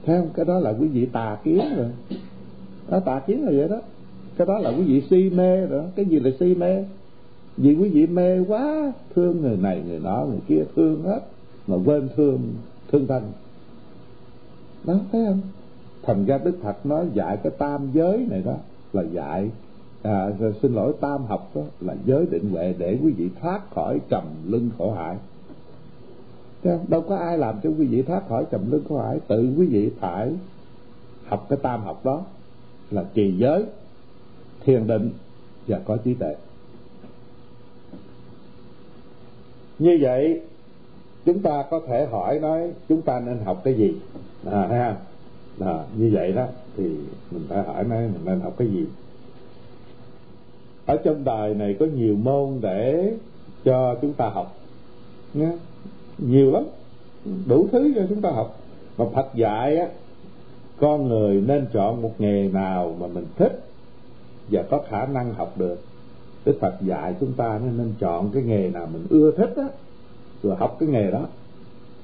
Thấy 0.06 0.20
không? 0.20 0.28
Cái 0.34 0.44
đó 0.44 0.58
là 0.58 0.70
quý 0.80 0.88
vị 0.88 1.06
tà 1.06 1.38
kiến 1.44 1.60
rồi. 1.76 1.86
Đó, 2.90 3.00
tà 3.00 3.18
kiến 3.18 3.44
là 3.44 3.50
vậy 3.50 3.68
đó. 3.68 3.80
Cái 4.36 4.46
đó 4.46 4.58
là 4.58 4.70
quý 4.70 4.82
vị 4.82 5.02
si 5.10 5.30
mê 5.30 5.66
rồi. 5.66 5.84
Cái 5.96 6.04
gì 6.04 6.20
là 6.20 6.30
si 6.40 6.54
mê? 6.54 6.84
Vì 7.56 7.74
quý 7.74 7.88
vị 7.88 8.06
mê 8.06 8.40
quá, 8.48 8.92
thương 9.14 9.40
người 9.40 9.56
này, 9.56 9.82
người 9.88 10.00
nọ, 10.00 10.26
người 10.30 10.40
kia, 10.48 10.64
thương 10.76 11.02
hết. 11.02 11.20
Mà 11.66 11.76
quên 11.84 12.08
thương 12.16 12.40
thương 12.92 13.06
thân 13.06 13.22
đó 14.84 14.94
thấy 15.12 15.24
không? 15.26 15.40
Thành 16.02 16.24
ra 16.24 16.38
đức 16.38 16.58
phật 16.62 16.86
nói 16.86 17.06
dạy 17.14 17.36
cái 17.42 17.52
tam 17.58 17.90
giới 17.92 18.26
này 18.30 18.42
đó 18.44 18.56
là 18.92 19.02
dạy. 19.02 19.50
À, 20.02 20.30
xin 20.62 20.74
lỗi 20.74 20.92
tam 21.00 21.24
học 21.24 21.50
đó 21.54 21.62
là 21.80 21.94
giới 22.04 22.26
định 22.30 22.50
huệ 22.50 22.74
để 22.78 22.98
quý 23.02 23.12
vị 23.12 23.30
thoát 23.40 23.70
khỏi 23.74 24.00
trầm 24.08 24.24
lưng 24.46 24.70
khổ 24.78 24.92
hại 24.92 25.16
đâu 26.88 27.00
có 27.08 27.16
ai 27.16 27.38
làm 27.38 27.60
cho 27.62 27.70
quý 27.78 27.86
vị 27.86 28.02
thoát 28.02 28.28
khỏi 28.28 28.44
trầm 28.50 28.70
lưng 28.70 28.84
khổ 28.88 28.98
hại 28.98 29.20
tự 29.28 29.54
quý 29.58 29.66
vị 29.66 29.90
phải 30.00 30.32
học 31.26 31.46
cái 31.48 31.58
tam 31.62 31.80
học 31.80 32.04
đó 32.04 32.24
là 32.90 33.04
trì 33.14 33.36
giới 33.38 33.64
thiền 34.64 34.86
định 34.86 35.10
và 35.66 35.78
có 35.84 35.96
trí 35.96 36.14
tuệ. 36.14 36.36
Như 39.78 39.98
vậy 40.00 40.40
chúng 41.24 41.42
ta 41.42 41.64
có 41.70 41.80
thể 41.86 42.06
hỏi 42.06 42.38
nói 42.38 42.72
chúng 42.88 43.02
ta 43.02 43.20
nên 43.20 43.38
học 43.44 43.60
cái 43.64 43.74
gì? 43.74 43.94
À, 44.46 44.66
thấy 44.68 44.80
không? 44.84 44.96
À, 45.68 45.84
như 45.96 46.10
vậy 46.12 46.32
đó 46.32 46.46
thì 46.76 46.84
mình 47.30 47.46
phải 47.48 47.62
hỏi 47.62 47.84
mấy 47.84 47.98
mình 47.98 48.20
nên 48.24 48.40
học 48.40 48.54
cái 48.58 48.68
gì? 48.68 48.86
Ở 50.86 50.96
trong 51.04 51.24
đời 51.24 51.54
này 51.54 51.76
có 51.80 51.86
nhiều 51.86 52.16
môn 52.16 52.58
để 52.60 53.12
cho 53.64 53.96
chúng 54.02 54.12
ta 54.12 54.28
học 54.28 54.56
nhé 55.34 55.52
nhiều 56.18 56.50
lắm 56.50 56.64
đủ 57.46 57.66
thứ 57.72 57.92
cho 57.94 58.02
chúng 58.08 58.20
ta 58.20 58.30
học. 58.30 58.58
Mà 58.98 59.04
Phật 59.14 59.34
dạy 59.34 59.76
á 59.76 59.86
con 60.76 61.08
người 61.08 61.40
nên 61.40 61.66
chọn 61.72 62.02
một 62.02 62.14
nghề 62.18 62.48
nào 62.48 62.96
mà 63.00 63.06
mình 63.06 63.26
thích 63.36 63.64
và 64.50 64.62
có 64.70 64.82
khả 64.88 65.06
năng 65.06 65.34
học 65.34 65.58
được. 65.58 65.80
Đức 66.44 66.58
Phật 66.60 66.74
dạy 66.80 67.14
chúng 67.20 67.32
ta 67.32 67.60
nên 67.76 67.92
chọn 68.00 68.30
cái 68.34 68.42
nghề 68.42 68.70
nào 68.70 68.88
mình 68.92 69.06
ưa 69.10 69.30
thích 69.30 69.52
á 69.56 69.68
rồi 70.42 70.56
học 70.56 70.76
cái 70.80 70.88
nghề 70.88 71.10
đó 71.10 71.26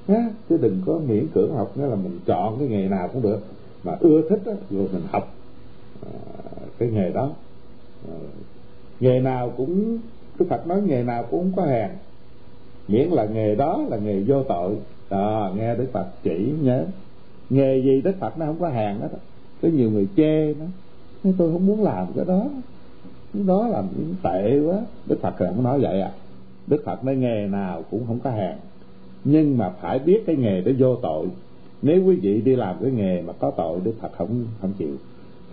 nhá 0.09 0.31
chứ 0.49 0.59
đừng 0.61 0.83
có 0.87 1.01
miễn 1.09 1.27
cưỡng 1.35 1.55
học 1.55 1.73
nghĩa 1.77 1.87
là 1.87 1.97
mình 1.97 2.19
chọn 2.27 2.59
cái 2.59 2.69
nghề 2.69 2.89
nào 2.89 3.09
cũng 3.13 3.23
được. 3.23 3.41
Mà 3.85 3.97
ưa 4.01 4.29
thích 4.31 4.41
á 4.47 4.53
rồi 4.71 4.89
mình 4.93 5.03
học 5.11 5.35
à, 6.07 6.13
cái 6.79 6.89
nghề 6.89 7.11
đó. 7.11 7.31
À, 8.09 8.15
nghề 9.01 9.21
nào 9.21 9.53
cũng 9.57 9.99
Đức 10.39 10.47
Phật 10.49 10.67
nói 10.67 10.83
nghề 10.83 11.03
nào 11.03 11.25
cũng 11.31 11.41
không 11.41 11.53
có 11.57 11.63
hàng. 11.71 11.97
Miễn 12.89 13.09
là 13.09 13.25
nghề 13.25 13.55
đó 13.55 13.85
là 13.89 13.97
nghề 13.97 14.21
vô 14.21 14.43
tội. 14.43 14.77
À, 15.09 15.51
nghe 15.57 15.75
Đức 15.75 15.87
Phật 15.93 16.07
chỉ 16.23 16.53
nhớ. 16.61 16.85
Nghề 17.51 17.79
gì 17.79 18.01
Đức 18.01 18.13
Phật 18.21 18.39
nó 18.39 18.47
không 18.47 18.61
có 18.61 18.69
hàng 18.69 19.01
đó 19.01 19.07
có 19.63 19.69
nhiều 19.69 19.91
người 19.91 20.09
chê 20.17 20.55
nó. 20.55 20.65
Nói 21.25 21.35
tôi 21.39 21.53
không 21.53 21.67
muốn 21.67 21.83
làm 21.83 22.07
cái 22.17 22.25
đó. 22.25 22.47
Cái 23.35 23.43
đó 23.43 23.69
làm 23.69 23.89
tệ 24.23 24.61
quá. 24.61 24.77
Đức 25.07 25.19
Phật 25.23 25.35
không 25.39 25.63
nói 25.63 25.81
vậy 25.81 26.01
à. 26.01 26.13
Đức 26.67 26.83
Phật 26.85 27.05
nói 27.05 27.17
nghề 27.17 27.47
nào 27.47 27.83
cũng 27.91 28.07
không 28.07 28.21
có 28.21 28.31
hàng 28.31 28.59
nhưng 29.31 29.59
mà 29.59 29.71
phải 29.71 29.99
biết 29.99 30.23
cái 30.27 30.37
nghề 30.37 30.61
đó 30.61 30.73
vô 30.79 30.97
tội. 30.97 31.27
Nếu 31.83 32.05
quý 32.05 32.17
vị 32.17 32.41
đi 32.41 32.57
làm 32.57 32.77
cái 32.83 32.91
nghề 32.91 33.23
mà 33.23 33.33
có 33.33 33.51
tội 33.51 33.81
Đức 33.85 33.93
Phật 34.01 34.13
không 34.19 34.47
không 34.61 34.73
chịu 34.79 34.97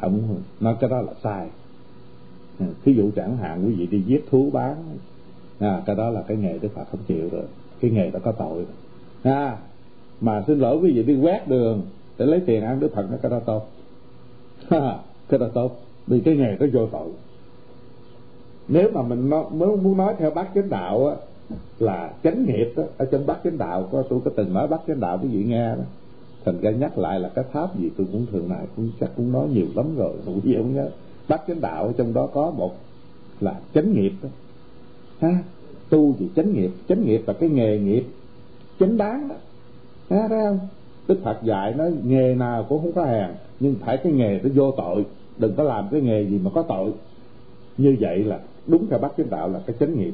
không 0.02 0.42
nói 0.60 0.76
cái 0.80 0.90
đó 0.90 1.02
là 1.02 1.14
sai. 1.24 1.48
Ừ, 2.60 2.66
thí 2.86 2.94
dụ 2.94 3.12
chẳng 3.16 3.38
hạn 3.38 3.66
quý 3.66 3.74
vị 3.74 3.86
đi 3.86 4.02
giết 4.02 4.26
thú 4.30 4.50
bán 4.54 4.76
à, 5.60 5.82
cái 5.86 5.96
đó 5.96 6.10
là 6.10 6.22
cái 6.22 6.38
nghề 6.38 6.58
Đức 6.60 6.70
Phật 6.76 6.84
không 6.92 7.00
chịu 7.08 7.30
rồi. 7.32 7.44
Cái 7.80 7.92
nghề 7.92 8.12
đó 8.12 8.20
có 8.24 8.32
tội 8.32 8.66
à, 9.24 9.58
mà 10.22 10.44
xin 10.48 10.60
lỗi 10.60 10.78
quý 10.82 10.92
vị 10.92 11.04
đi 11.04 11.16
quét 11.22 11.48
đường 11.48 11.82
để 12.18 12.26
lấy 12.26 12.42
tiền 12.46 12.64
ăn 12.64 12.80
Đức 12.80 12.96
Phật 12.96 13.12
nó 13.12 13.18
cái 13.22 13.32
đó 13.32 13.40
tốt. 13.40 13.70
Cái 15.30 15.40
đó 15.40 15.48
tốt. 15.54 15.82
Vì 16.08 16.20
cái 16.20 16.36
nghề 16.36 16.56
đó 16.56 16.66
vô 16.74 16.88
tội. 16.88 17.10
Nếu 18.68 18.90
mà 18.94 19.02
mình 19.02 19.30
muốn 19.30 19.84
muốn 19.84 19.98
nói 19.98 20.16
theo 20.18 20.32
bác 20.32 20.48
chánh 20.56 20.70
đạo 20.70 21.08
á 21.08 21.16
là 21.80 22.14
chánh 22.24 22.46
nghiệp 22.46 22.74
đó, 22.76 22.84
ở 22.98 23.06
trong 23.12 23.26
bát 23.26 23.38
chánh 23.44 23.58
đạo, 23.58 23.90
có 23.92 24.04
tôi 24.10 24.20
có 24.26 24.32
từng 24.36 24.54
nói 24.54 24.68
bát 24.68 24.82
chánh 24.88 25.00
đạo, 25.00 25.20
quý 25.24 25.30
vị 25.30 25.44
nghe 25.44 25.68
đó. 25.68 25.84
Thành 26.46 26.62
ra 26.62 26.72
nhắc 26.72 26.98
lại 26.98 27.20
là 27.20 27.30
cái 27.30 27.46
pháp 27.52 27.80
gì 27.80 27.90
tôi 27.98 28.08
cũng 28.12 28.26
thường 28.32 28.50
này 28.50 28.66
cũng 28.76 28.90
chắc 29.00 29.10
cũng 29.16 29.32
nói 29.32 29.48
nhiều 29.54 29.68
lắm 29.76 29.96
rồi 29.98 30.14
quý 30.26 30.40
vị 30.44 30.56
không 30.58 30.76
nhớ. 30.76 30.90
Bát 31.28 31.42
chánh 31.48 31.62
đạo 31.62 31.94
trong 31.98 32.14
đó 32.14 32.28
có 32.34 32.52
một 32.52 32.76
là 33.40 33.60
chánh 33.74 33.94
nghiệp 33.94 34.12
đó. 34.24 34.30
Ha, 35.20 35.44
tu 35.90 36.16
thì 36.20 36.30
chánh 36.36 36.54
nghiệp 36.54 36.72
chánh 36.90 37.06
nghiệp 37.06 37.22
là 37.28 37.34
cái 37.34 37.50
nghề 37.50 37.80
nghiệp 37.80 38.06
chánh 38.80 38.98
đáng 38.98 39.28
đó. 39.28 39.36
Ha, 40.10 40.28
thấy 40.28 40.40
không? 40.44 40.60
Đức 41.08 41.20
phật 41.24 41.38
dạy 41.44 41.74
nói 41.74 41.94
nghề 42.04 42.36
nào 42.36 42.66
cũng 42.70 42.82
không 42.82 42.92
có 42.92 43.06
hèn, 43.06 43.30
nhưng 43.60 43.76
phải 43.86 43.98
cái 43.98 44.12
nghề 44.12 44.40
nó 44.44 44.50
vô 44.56 44.72
tội, 44.72 45.06
đừng 45.38 45.56
có 45.56 45.64
làm 45.64 45.88
cái 45.92 46.02
nghề 46.02 46.26
gì 46.26 46.40
mà 46.44 46.52
có 46.54 46.62
tội. 46.62 46.92
Như 47.78 47.98
vậy 48.00 48.24
là 48.24 48.40
đúng 48.68 48.88
theo 48.90 49.00
bát 49.00 49.12
chánh 49.18 49.30
đạo 49.30 49.50
là 49.50 49.60
cái 49.66 49.76
chánh 49.80 50.00
nghiệp 50.00 50.14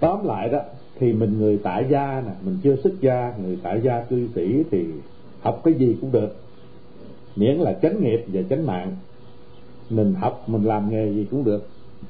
tóm 0.00 0.26
lại 0.26 0.48
đó 0.48 0.58
thì 0.98 1.12
mình 1.12 1.38
người 1.38 1.58
tại 1.62 1.86
gia 1.90 2.22
nè 2.26 2.32
mình 2.44 2.58
chưa 2.62 2.76
xuất 2.76 3.00
gia 3.00 3.34
người 3.42 3.58
tại 3.62 3.80
gia 3.84 4.02
cư 4.02 4.28
sĩ 4.34 4.62
thì 4.70 4.86
học 5.40 5.60
cái 5.64 5.74
gì 5.74 5.96
cũng 6.00 6.12
được. 6.12 6.36
Miễn 7.36 7.56
là 7.56 7.72
chánh 7.82 8.02
nghiệp 8.02 8.24
và 8.26 8.40
chánh 8.50 8.66
mạng. 8.66 8.96
Mình 9.90 10.14
học 10.14 10.44
mình 10.46 10.64
làm 10.64 10.90
nghề 10.90 11.12
gì 11.12 11.26
cũng 11.30 11.44
được. 11.44 11.68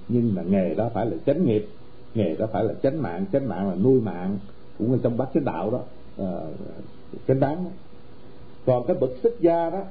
Nhưng 0.09 0.35
mà 0.35 0.43
nghề 0.43 0.75
đó 0.75 0.91
phải 0.95 1.07
là 1.07 1.17
chánh 1.27 1.47
nghiệp. 1.47 1.69
Nghề 2.15 2.35
đó 2.35 2.47
phải 2.53 2.65
là 2.65 2.75
chánh 2.83 3.03
mạng. 3.03 3.25
Chánh 3.33 3.49
mạng 3.49 3.69
là 3.69 3.75
nuôi 3.75 4.01
mạng 4.01 4.39
cũng 4.79 4.93
là 4.93 4.99
trong 5.03 5.17
bát 5.17 5.29
cái 5.35 5.43
đạo 5.47 5.71
đó. 5.71 5.81
Ờ, 6.17 6.39
à, 6.39 6.47
chánh 7.29 7.41
đáng 7.41 7.65
đó. 7.65 7.71
còn 8.67 8.87
cái 8.87 8.97
bậc 9.01 9.11
xuất 9.23 9.41
gia 9.41 9.71
đó 9.71 9.83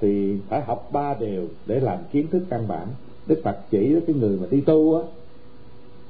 thì 0.00 0.38
phải 0.48 0.60
học 0.60 0.88
ba 0.92 1.14
điều 1.20 1.48
để 1.66 1.80
làm 1.80 1.98
kiến 2.12 2.26
thức 2.30 2.42
căn 2.50 2.68
bản. 2.68 2.88
Đức 3.26 3.40
phật 3.44 3.56
chỉ 3.70 3.96
cái 4.06 4.16
người 4.16 4.38
mà 4.40 4.46
đi 4.50 4.60
tu 4.60 4.96
á 4.96 5.02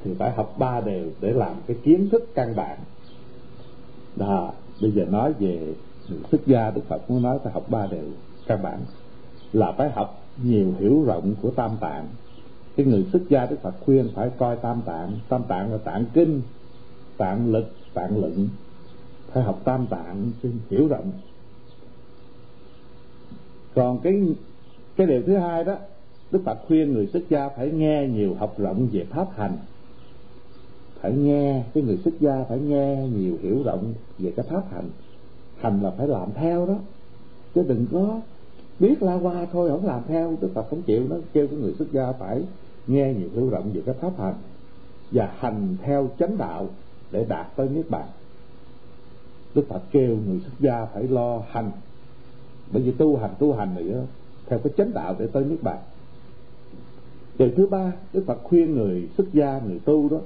thì 0.04 0.14
phải 0.18 0.30
học 0.30 0.54
ba 0.58 0.80
điều 0.80 1.10
để 1.20 1.32
làm 1.32 1.54
cái 1.66 1.76
kiến 1.84 2.08
thức 2.12 2.34
căn 2.34 2.56
bản. 2.56 2.78
Đó, 4.16 4.52
bây 4.82 4.90
giờ 4.90 5.04
nói 5.04 5.32
về 5.32 5.74
xuất 6.30 6.46
gia 6.46 6.70
đức 6.70 6.82
phật 6.88 7.10
muốn 7.10 7.22
nói 7.22 7.38
phải 7.44 7.52
học 7.52 7.70
ba 7.70 7.86
điều 7.86 8.10
căn 8.46 8.62
bản. 8.62 8.78
Là 9.52 9.72
phải 9.72 9.90
học 9.90 10.22
nhiều 10.42 10.74
hiểu 10.78 11.04
rộng 11.06 11.34
của 11.42 11.50
tam 11.50 11.70
tạng. 11.80 12.06
Cái 12.76 12.86
người 12.86 13.06
xuất 13.12 13.22
gia 13.28 13.46
đức 13.46 13.56
phật 13.62 13.74
khuyên 13.80 14.08
phải 14.14 14.30
coi 14.38 14.56
tam 14.56 14.82
tạng. 14.86 15.18
Tam 15.28 15.42
tạng 15.48 15.72
là 15.72 15.78
tạng 15.78 16.04
kinh, 16.14 16.42
tạng 17.16 17.52
lực, 17.52 17.72
tạng 17.94 18.20
luận. 18.20 18.48
Phải 19.32 19.42
học 19.42 19.60
tam 19.64 19.86
tạng 19.86 20.30
hiểu 20.70 20.88
rộng. 20.88 21.12
Còn 23.74 23.98
cái 23.98 24.34
cái 24.96 25.06
điều 25.06 25.22
thứ 25.26 25.36
hai 25.36 25.64
đó, 25.64 25.76
đức 26.30 26.42
phật 26.44 26.58
khuyên 26.66 26.92
người 26.92 27.06
xuất 27.06 27.22
gia 27.28 27.48
phải 27.48 27.70
nghe 27.70 28.08
nhiều 28.08 28.34
học 28.34 28.54
rộng 28.58 28.88
về 28.92 29.04
pháp 29.10 29.26
hành 29.36 29.56
phải 31.04 31.12
nghe, 31.12 31.62
cái 31.74 31.82
người 31.82 31.96
xuất 32.04 32.20
gia 32.20 32.44
phải 32.48 32.58
nghe 32.58 33.08
nhiều 33.16 33.38
hiểu 33.42 33.62
rộng 33.64 33.94
về 34.18 34.32
cái 34.36 34.46
pháp 34.50 34.62
hành. 34.72 34.88
Hành 35.56 35.82
là 35.82 35.90
phải 35.90 36.08
làm 36.08 36.28
theo 36.34 36.66
đó. 36.66 36.74
Chứ 37.54 37.64
đừng 37.68 37.86
có 37.92 38.20
biết 38.80 39.02
la 39.02 39.14
qua 39.14 39.46
thôi, 39.52 39.70
không 39.70 39.86
làm 39.86 40.02
theo 40.08 40.36
đức 40.40 40.50
phật 40.54 40.66
không 40.70 40.82
chịu. 40.82 41.06
Nó 41.10 41.16
kêu 41.32 41.46
cái 41.46 41.58
người 41.58 41.74
xuất 41.78 41.92
gia 41.92 42.12
phải 42.12 42.42
nghe 42.86 43.14
nhiều 43.14 43.28
hiểu 43.34 43.50
rộng 43.50 43.70
về 43.74 43.82
cái 43.86 43.94
pháp 44.00 44.18
hành 44.18 44.34
và 45.10 45.34
hành 45.38 45.76
theo 45.82 46.10
chánh 46.18 46.38
đạo 46.38 46.68
để 47.10 47.24
đạt 47.28 47.56
tới 47.56 47.68
niết 47.68 47.90
bàn. 47.90 48.06
Đức 49.54 49.64
phật 49.68 49.82
kêu 49.92 50.16
người 50.26 50.40
xuất 50.40 50.60
gia 50.60 50.84
phải 50.84 51.02
lo 51.02 51.42
hành. 51.50 51.70
Bởi 52.72 52.82
vì 52.82 52.92
tu 52.92 53.16
hành 53.16 53.34
tu 53.38 53.52
hành 53.52 53.74
này 53.74 53.84
theo 54.46 54.58
cái 54.58 54.72
chánh 54.76 54.90
đạo 54.94 55.16
để 55.18 55.26
tới 55.26 55.44
niết 55.44 55.62
bàn. 55.62 55.78
Điều 57.38 57.50
thứ 57.56 57.66
ba, 57.66 57.92
đức 58.12 58.24
phật 58.26 58.38
khuyên 58.42 58.74
người 58.74 59.08
xuất 59.16 59.32
gia, 59.32 59.60
người 59.66 59.78
tu 59.78 60.08
đó 60.08 60.18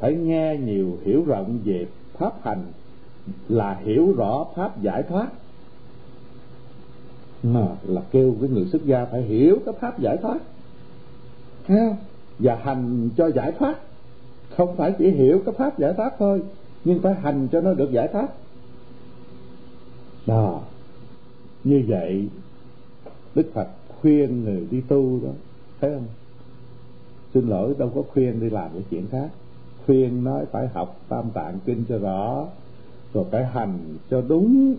phải 0.00 0.14
nghe 0.14 0.56
nhiều 0.56 0.98
hiểu 1.04 1.24
rộng 1.26 1.58
về 1.64 1.86
pháp 2.12 2.32
hành 2.42 2.64
là 3.48 3.80
hiểu 3.84 4.12
rõ 4.16 4.46
pháp 4.56 4.82
giải 4.82 5.02
thoát. 5.02 5.28
Mà 7.42 7.66
là 7.82 8.02
kêu 8.10 8.36
cái 8.40 8.50
người 8.50 8.64
xuất 8.64 8.84
gia 8.84 9.04
phải 9.04 9.22
hiểu 9.22 9.58
cái 9.66 9.74
pháp 9.80 10.00
giải 10.00 10.16
thoát. 10.16 10.38
Ha 11.64 11.96
và 12.38 12.54
hành 12.62 13.10
cho 13.16 13.30
giải 13.30 13.52
thoát. 13.58 13.78
Không 14.56 14.76
phải 14.76 14.94
chỉ 14.98 15.10
hiểu 15.10 15.42
cái 15.46 15.54
pháp 15.58 15.78
giải 15.78 15.92
thoát 15.96 16.14
thôi, 16.18 16.42
nhưng 16.84 17.02
phải 17.02 17.14
hành 17.14 17.48
cho 17.52 17.60
nó 17.60 17.74
được 17.74 17.92
giải 17.92 18.08
thoát. 18.08 18.28
Đó. 20.26 20.60
Như 21.64 21.84
vậy, 21.88 22.28
đức 23.34 23.50
phật 23.54 23.68
khuyên 23.88 24.44
người 24.44 24.66
đi 24.70 24.80
tu 24.80 25.20
đó, 25.24 25.30
thấy 25.80 25.90
không? 25.94 26.06
Xin 27.34 27.48
lỗi, 27.48 27.74
đâu 27.78 27.92
có 27.94 28.02
khuyên 28.12 28.40
đi 28.40 28.50
làm 28.50 28.70
cái 28.72 28.82
chuyện 28.90 29.06
khác 29.10 29.28
khuyên 29.90 30.24
nói 30.24 30.44
phải 30.50 30.68
học 30.68 31.00
tam 31.08 31.30
tạng 31.34 31.58
kinh 31.64 31.84
cho 31.88 31.98
rõ 31.98 32.46
rồi 33.14 33.24
phải 33.30 33.44
hành 33.44 33.78
cho 34.10 34.22
đúng 34.28 34.74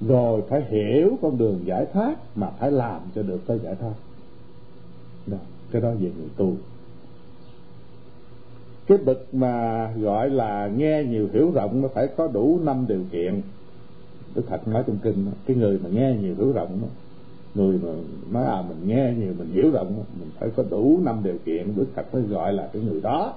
rồi 0.00 0.42
phải 0.48 0.64
hiểu 0.68 1.18
con 1.22 1.38
đường 1.38 1.60
giải 1.64 1.86
thoát 1.92 2.36
mà 2.36 2.50
phải 2.58 2.70
làm 2.70 3.00
cho 3.14 3.22
được 3.22 3.40
cái 3.46 3.58
giải 3.58 3.74
thoát. 3.74 3.94
Đó, 5.26 5.36
cái 5.70 5.82
đó 5.82 5.90
về 5.90 6.12
người 6.18 6.28
tu. 6.36 6.52
Cái 8.86 8.98
bậc 8.98 9.34
mà 9.34 9.88
gọi 9.92 10.30
là 10.30 10.70
nghe 10.76 11.04
nhiều 11.04 11.28
hiểu 11.32 11.50
rộng 11.50 11.82
nó 11.82 11.88
phải 11.88 12.06
có 12.06 12.28
đủ 12.28 12.60
năm 12.62 12.84
điều 12.88 13.02
kiện. 13.12 13.42
Đức 14.34 14.42
phật 14.48 14.68
nói 14.68 14.84
trong 14.86 14.98
kinh 15.02 15.26
cái 15.46 15.56
người 15.56 15.78
mà 15.84 15.90
nghe 15.90 16.16
nhiều 16.22 16.34
hiểu 16.34 16.52
rộng 16.52 16.78
đó, 16.82 16.88
người 17.54 17.80
mà 17.82 17.90
nói 18.30 18.44
à 18.44 18.62
mình 18.68 18.88
nghe 18.88 19.14
nhiều 19.18 19.34
mình 19.38 19.50
hiểu 19.52 19.70
rộng 19.70 20.04
mình 20.20 20.30
phải 20.38 20.50
có 20.56 20.64
đủ 20.70 21.00
năm 21.02 21.20
điều 21.24 21.38
kiện. 21.44 21.76
Đức 21.76 21.86
phật 21.94 22.14
mới 22.14 22.22
gọi 22.22 22.52
là 22.52 22.68
cái 22.72 22.82
người 22.82 23.00
đó 23.00 23.34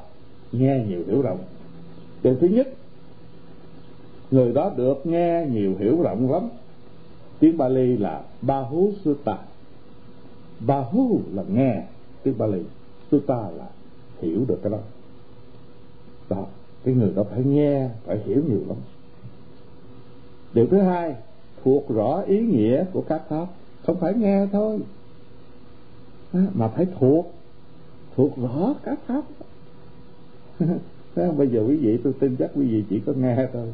nghe 0.52 0.86
nhiều 0.90 1.04
hiểu 1.08 1.22
rộng. 1.22 1.40
Điều 2.24 2.36
thứ 2.36 2.48
nhất, 2.48 2.68
người 4.32 4.54
đó 4.54 4.72
được 4.78 5.06
nghe 5.06 5.46
nhiều 5.52 5.76
hiểu 5.80 6.02
rộng 6.02 6.32
lắm. 6.32 6.50
Tiếng 7.40 7.58
Bali 7.58 7.98
là 7.98 8.22
Bahu 8.42 8.92
Sutta. 9.06 9.38
Bahu 10.60 11.22
là 11.34 11.44
nghe, 11.54 11.84
tiếng 12.24 12.38
Bali. 12.38 12.64
Sutta 13.12 13.50
là 13.58 13.70
hiểu 14.22 14.46
được 14.48 14.60
cái 14.64 14.72
đó. 14.72 14.80
Đó, 16.30 16.46
cái 16.84 16.94
người 16.94 17.12
đó 17.16 17.24
phải 17.24 17.44
nghe, 17.44 17.90
phải 18.06 18.20
hiểu 18.26 18.44
nhiều 18.50 18.62
lắm. 18.68 18.78
Điều 20.54 20.68
thứ 20.68 20.78
hai, 20.78 21.16
thuộc 21.64 21.90
rõ 21.90 22.22
ý 22.28 22.42
nghĩa 22.42 22.86
của 22.94 23.02
các 23.02 23.22
pháp. 23.30 23.48
Không 23.86 23.98
phải 24.00 24.14
nghe 24.14 24.48
thôi. 24.52 24.80
Mà 26.34 26.68
phải 26.68 26.88
thuộc 27.00 27.34
thuộc 28.16 28.38
rõ 28.38 28.74
các 28.84 29.00
pháp 29.08 29.22
bây 31.16 31.48
giờ 31.48 31.64
quý 31.68 31.76
vị 31.76 31.98
tôi 32.04 32.14
tin 32.20 32.36
chắc 32.36 32.52
quý 32.56 32.68
vị 32.68 32.84
chỉ 32.90 33.00
có 33.00 33.14
nghe 33.14 33.48
thôi. 33.54 33.74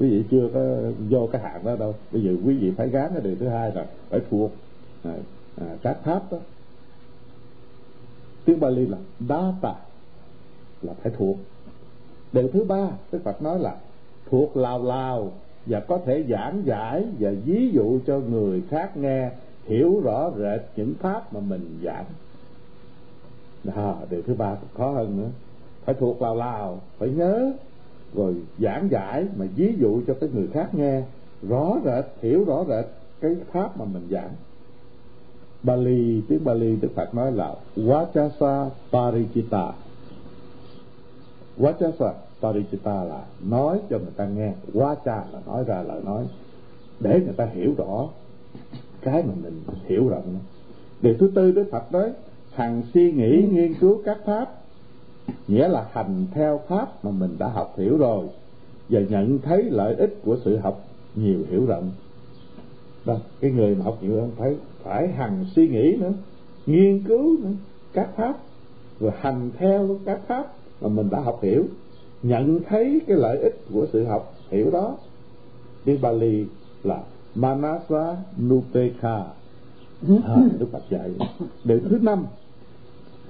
Quý 0.00 0.10
vị 0.10 0.24
chưa 0.30 0.48
có 0.54 0.76
vô 1.10 1.28
cái 1.32 1.42
hạng 1.42 1.64
đó 1.64 1.76
đâu. 1.76 1.94
Bây 2.12 2.22
giờ 2.22 2.30
quý 2.44 2.58
vị 2.58 2.72
phải 2.76 2.88
gán 2.88 3.10
cái 3.12 3.22
điều 3.22 3.36
thứ 3.36 3.48
hai 3.48 3.72
là 3.74 3.86
phải 4.10 4.20
thuộc 4.30 4.52
à, 5.04 5.12
à, 5.56 5.66
các 5.82 5.96
pháp 6.04 6.32
đó. 6.32 6.38
Tiếng 8.44 8.60
Bali 8.60 8.86
là 8.86 8.98
data 9.28 9.74
là 10.82 10.92
phải 11.02 11.12
thuộc. 11.18 11.36
Điều 12.32 12.48
thứ 12.48 12.64
ba 12.64 12.88
đức 13.12 13.20
phật 13.24 13.42
nói 13.42 13.58
là 13.58 13.76
thuộc 14.30 14.56
lào 14.56 14.84
lào 14.84 15.32
và 15.66 15.80
có 15.80 16.00
thể 16.06 16.24
giảng 16.28 16.62
giải 16.64 17.04
và 17.18 17.30
ví 17.44 17.70
dụ 17.72 17.98
cho 18.06 18.18
người 18.18 18.62
khác 18.70 18.96
nghe 18.96 19.30
hiểu 19.64 20.00
rõ 20.04 20.30
rệt 20.38 20.60
những 20.76 20.94
pháp 21.00 21.32
mà 21.34 21.40
mình 21.40 21.78
giảng. 21.84 22.04
Đó 23.64 23.98
điều 24.10 24.22
thứ 24.22 24.34
ba 24.34 24.56
khó 24.74 24.90
hơn 24.92 25.16
nữa 25.16 25.28
phải 25.88 25.94
thuộc 26.00 26.22
lào 26.22 26.36
lào, 26.36 26.80
phải 26.98 27.08
nhớ, 27.08 27.52
rồi 28.14 28.34
giảng 28.58 28.88
giải 28.90 29.26
mà 29.36 29.46
ví 29.56 29.74
dụ 29.78 30.00
cho 30.06 30.14
cái 30.20 30.30
người 30.34 30.46
khác 30.52 30.74
nghe, 30.74 31.02
rõ 31.42 31.76
rệt, 31.84 32.04
hiểu 32.22 32.44
rõ 32.44 32.64
rệt 32.68 32.84
cái 33.20 33.36
pháp 33.52 33.78
mà 33.78 33.84
mình 33.84 34.06
giảng. 34.10 34.30
Bali, 35.62 36.22
tiếng 36.28 36.44
Bali 36.44 36.76
Đức 36.76 36.88
Phật 36.94 37.14
nói 37.14 37.32
là 37.32 37.54
Vachasa 37.76 38.70
Parichita. 38.92 39.72
Vachasa 41.56 42.12
Parichita 42.40 43.04
là 43.04 43.24
nói 43.44 43.80
cho 43.90 43.98
người 43.98 44.12
ta 44.16 44.26
nghe. 44.26 44.52
Vacha 44.72 45.24
là 45.32 45.40
nói 45.46 45.64
ra 45.64 45.82
lời 45.82 46.00
nói, 46.04 46.24
để 47.00 47.20
người 47.20 47.34
ta 47.36 47.46
hiểu 47.46 47.74
rõ 47.78 48.08
cái 49.02 49.22
mà 49.22 49.32
mình 49.42 49.62
hiểu 49.84 50.08
rộng. 50.08 50.38
Điều 51.02 51.14
thứ 51.18 51.30
tư 51.34 51.52
Đức 51.52 51.68
Phật 51.70 51.92
nói 51.92 52.12
hằng 52.52 52.82
suy 52.94 53.12
nghĩ 53.12 53.48
nghiên 53.52 53.74
cứu 53.74 54.02
các 54.04 54.18
pháp 54.24 54.57
nghĩa 55.48 55.68
là 55.68 55.88
hành 55.92 56.26
theo 56.34 56.60
pháp 56.68 57.04
mà 57.04 57.10
mình 57.10 57.36
đã 57.38 57.48
học 57.48 57.74
hiểu 57.78 57.98
rồi 57.98 58.26
và 58.88 59.00
nhận 59.00 59.38
thấy 59.38 59.62
lợi 59.62 59.94
ích 59.94 60.18
của 60.24 60.36
sự 60.44 60.56
học 60.56 60.84
nhiều 61.14 61.38
hiểu 61.50 61.66
rộng. 61.66 61.90
Đó, 63.04 63.16
cái 63.40 63.50
người 63.50 63.74
mà 63.74 63.84
học 63.84 63.98
nhiều 64.02 64.20
hơn 64.20 64.30
phải 64.36 64.56
phải 64.82 65.08
hằng 65.08 65.44
suy 65.56 65.68
nghĩ 65.68 65.96
nữa 66.00 66.12
nghiên 66.66 67.02
cứu 67.02 67.36
nữa 67.42 67.52
các 67.92 68.08
pháp 68.16 68.36
rồi 69.00 69.12
hành 69.20 69.50
theo 69.58 69.98
các 70.04 70.20
pháp 70.26 70.52
mà 70.80 70.88
mình 70.88 71.10
đã 71.10 71.20
học 71.20 71.38
hiểu 71.42 71.64
nhận 72.22 72.60
thấy 72.68 73.00
cái 73.06 73.16
lợi 73.16 73.38
ích 73.38 73.54
của 73.72 73.86
sự 73.92 74.04
học 74.04 74.34
hiểu 74.50 74.70
đó. 74.70 74.96
Tiếng 75.84 76.00
Bali 76.00 76.46
là 76.84 77.02
Manasa 77.34 78.16
Nupeka 78.42 79.24
à, 80.24 80.36
Đức 80.58 80.66
Phật 80.72 80.82
dạy 80.90 81.10
điều 81.64 81.80
thứ 81.80 81.98
năm 82.02 82.26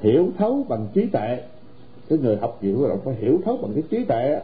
hiểu 0.00 0.28
thấu 0.38 0.66
bằng 0.68 0.86
trí 0.94 1.06
tuệ 1.06 1.42
cái 2.08 2.18
người 2.18 2.36
học 2.36 2.58
nhiều 2.62 2.88
là 2.88 2.96
phải 3.04 3.14
hiểu 3.14 3.40
thấu 3.44 3.56
bằng 3.56 3.72
cái 3.74 3.82
trí 3.90 4.04
tuệ 4.04 4.40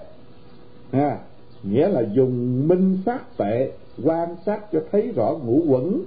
ha, 0.92 1.18
nghĩa 1.62 1.88
là 1.88 2.02
dùng 2.12 2.68
minh 2.68 2.98
sát 3.06 3.36
tệ 3.36 3.72
quan 4.04 4.36
sát 4.46 4.72
cho 4.72 4.80
thấy 4.92 5.12
rõ 5.12 5.36
ngũ 5.44 5.62
quẩn 5.68 6.04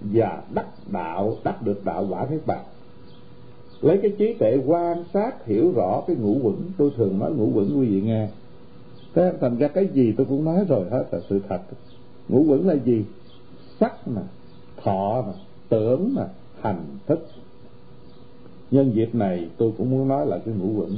và 0.00 0.42
đắc 0.54 0.66
đạo, 0.92 1.36
đắc 1.44 1.62
được 1.62 1.84
đạo 1.84 2.06
quả 2.10 2.26
các 2.30 2.46
bạn 2.46 2.64
lấy 3.80 3.98
cái 4.02 4.12
trí 4.18 4.34
tuệ 4.34 4.58
quan 4.66 5.04
sát 5.14 5.46
hiểu 5.46 5.72
rõ 5.76 6.02
cái 6.06 6.16
ngũ 6.16 6.38
quẩn, 6.42 6.70
tôi 6.78 6.90
thường 6.96 7.18
nói 7.18 7.32
ngũ 7.32 7.50
quẩn 7.54 7.80
quý 7.80 7.86
vị 7.86 8.00
nghe. 8.00 8.28
Thế 9.14 9.32
thành 9.40 9.56
ra 9.56 9.68
cái 9.68 9.86
gì 9.86 10.14
tôi 10.16 10.26
cũng 10.26 10.44
nói 10.44 10.64
rồi 10.68 10.86
hết 10.90 11.04
là 11.10 11.20
sự 11.28 11.40
thật. 11.48 11.60
Ngũ 12.28 12.44
quẩn 12.48 12.68
là 12.68 12.74
gì? 12.74 13.04
Sắc 13.80 14.08
mà, 14.08 14.22
thọ 14.84 15.24
mà, 15.26 15.32
tưởng 15.68 16.14
mà, 16.14 16.28
hành 16.60 16.84
thức 17.06 17.26
nhân 18.70 18.92
dịp 18.94 19.14
này 19.14 19.48
tôi 19.56 19.72
cũng 19.78 19.90
muốn 19.90 20.08
nói 20.08 20.26
là 20.26 20.38
cái 20.38 20.54
ngũ 20.54 20.80
quẩn. 20.80 20.90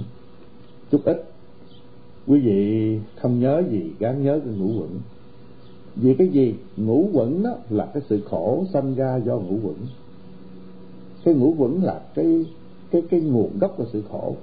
Chút 0.90 1.00
ít. 1.04 1.24
Quý 2.26 2.40
vị 2.40 2.98
không 3.16 3.40
nhớ 3.40 3.62
gì, 3.70 3.92
gắng 3.98 4.24
nhớ 4.24 4.40
cái 4.44 4.54
ngũ 4.54 4.80
quẩn. 4.80 4.90
Vì 5.96 6.14
cái 6.14 6.28
gì? 6.28 6.54
Ngũ 6.76 7.08
quẩn 7.12 7.42
đó 7.42 7.54
là 7.70 7.90
cái 7.94 8.02
sự 8.08 8.20
khổ 8.30 8.64
sanh 8.72 8.94
ra 8.94 9.16
do 9.16 9.36
ngũ 9.36 9.58
quẩn. 9.62 9.76
Cái 11.24 11.34
ngũ 11.34 11.54
quẩn 11.58 11.84
là 11.84 12.00
cái 12.14 12.46
cái 12.90 13.02
cái 13.10 13.20
nguồn 13.20 13.58
gốc 13.58 13.74
của 13.76 13.84
sự 13.92 14.02
khổ. 14.10 14.36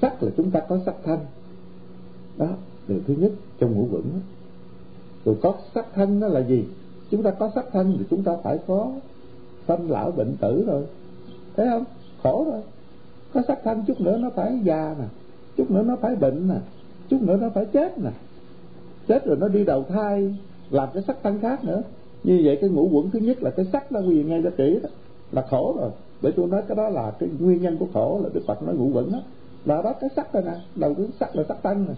Sắc 0.00 0.22
là 0.22 0.30
chúng 0.36 0.50
ta 0.50 0.60
có 0.60 0.78
sắc 0.86 0.94
thanh 1.04 1.18
đó 2.36 2.48
điều 2.88 3.00
thứ 3.06 3.14
nhất 3.18 3.32
trong 3.58 3.74
ngũ 3.74 3.88
quẩn 3.92 4.02
đó. 4.02 4.20
rồi 5.24 5.36
có 5.42 5.54
sắc 5.74 5.86
thanh 5.94 6.20
đó 6.20 6.28
là 6.28 6.40
gì? 6.40 6.64
Chúng 7.10 7.22
ta 7.22 7.30
có 7.30 7.50
sắc 7.54 7.64
thanh 7.72 7.96
thì 7.98 8.04
chúng 8.10 8.22
ta 8.22 8.36
phải 8.42 8.58
có 8.66 8.92
sanh 9.68 9.90
lão 9.90 10.10
bệnh 10.10 10.36
tử 10.40 10.64
rồi 10.66 10.84
thấy 11.56 11.66
không? 11.70 11.84
Khổ 12.22 12.46
rồi. 12.50 12.62
Có 13.34 13.42
sắc 13.48 13.58
thân 13.64 13.84
chút 13.86 14.00
nữa 14.00 14.16
nó 14.18 14.30
phải 14.30 14.58
già 14.62 14.94
nè, 14.98 15.04
chút 15.56 15.70
nữa 15.70 15.82
nó 15.82 15.96
phải 15.96 16.16
bệnh 16.16 16.48
nè, 16.48 16.54
chút 17.08 17.22
nữa 17.22 17.36
nó 17.40 17.48
phải 17.54 17.64
chết 17.64 17.98
nè. 17.98 18.10
Chết 19.08 19.26
rồi 19.26 19.36
nó 19.36 19.48
đi 19.48 19.64
đầu 19.64 19.84
thai, 19.88 20.34
làm 20.70 20.88
cái 20.94 21.02
sắc 21.06 21.16
thân 21.22 21.38
khác 21.40 21.64
nữa. 21.64 21.82
Như 22.24 22.40
vậy 22.44 22.58
cái 22.60 22.70
ngũ 22.70 22.88
quẩn 22.92 23.10
thứ 23.10 23.18
nhất 23.18 23.42
là 23.42 23.50
cái 23.50 23.66
sắc 23.72 23.92
nó 23.92 24.00
quý 24.00 24.24
ngay 24.24 24.40
cho 24.44 24.50
kỹ 24.56 24.80
đó. 24.82 24.88
Là 25.32 25.46
khổ 25.50 25.76
rồi. 25.80 25.90
Bởi 26.22 26.32
tôi 26.32 26.46
nói 26.46 26.62
cái 26.68 26.76
đó 26.76 26.88
là 26.88 27.10
cái 27.18 27.28
nguyên 27.38 27.62
nhân 27.62 27.76
của 27.78 27.86
khổ, 27.94 28.20
là 28.22 28.28
đức 28.32 28.40
phật 28.46 28.62
nói 28.62 28.74
ngũ 28.74 28.90
quẩn 28.92 29.12
đó. 29.12 29.18
Là 29.64 29.82
đó 29.82 29.92
cái 30.00 30.10
sắc 30.16 30.32
rồi 30.32 30.42
nè, 30.42 30.54
đầu 30.74 30.94
cái 30.94 31.06
sắc 31.20 31.36
là 31.36 31.44
sắc 31.48 31.56
thân 31.62 31.86
nè. 31.88 31.94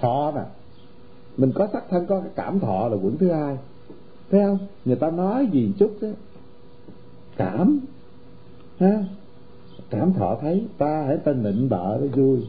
Thọ 0.00 0.32
nè. 0.34 0.42
Mình 1.36 1.52
có 1.54 1.68
sắc 1.72 1.84
thân, 1.90 2.06
có 2.06 2.20
cái 2.20 2.30
cảm 2.34 2.60
thọ 2.60 2.88
là 2.88 2.96
quẩn 2.96 3.16
thứ 3.18 3.32
hai. 3.32 3.58
Thấy 4.30 4.40
không? 4.44 4.58
Người 4.84 4.96
ta 4.96 5.10
nói 5.10 5.48
gì 5.52 5.72
chút 5.78 5.96
đó 6.00 6.08
cảm 7.36 7.80
ha 8.78 9.04
cảm 9.90 10.12
thọ 10.12 10.38
thấy 10.40 10.66
ta 10.78 11.04
hãy 11.06 11.16
ta 11.16 11.32
nịnh 11.32 11.68
bợ 11.68 11.98
nó 12.00 12.06
vui. 12.06 12.46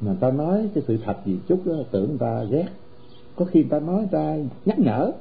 Mà 0.00 0.14
ta 0.20 0.30
nói 0.30 0.68
cái 0.74 0.84
sự 0.86 0.98
thật 1.04 1.16
gì 1.24 1.38
chút 1.48 1.60
đó, 1.64 1.74
tưởng 1.90 2.18
ta 2.18 2.44
ghét. 2.44 2.66
Có 3.36 3.44
khi 3.44 3.62
ta 3.62 3.80
nói 3.80 4.08
ta 4.10 4.36
nhắc 4.64 4.78
nhở, 4.78 5.12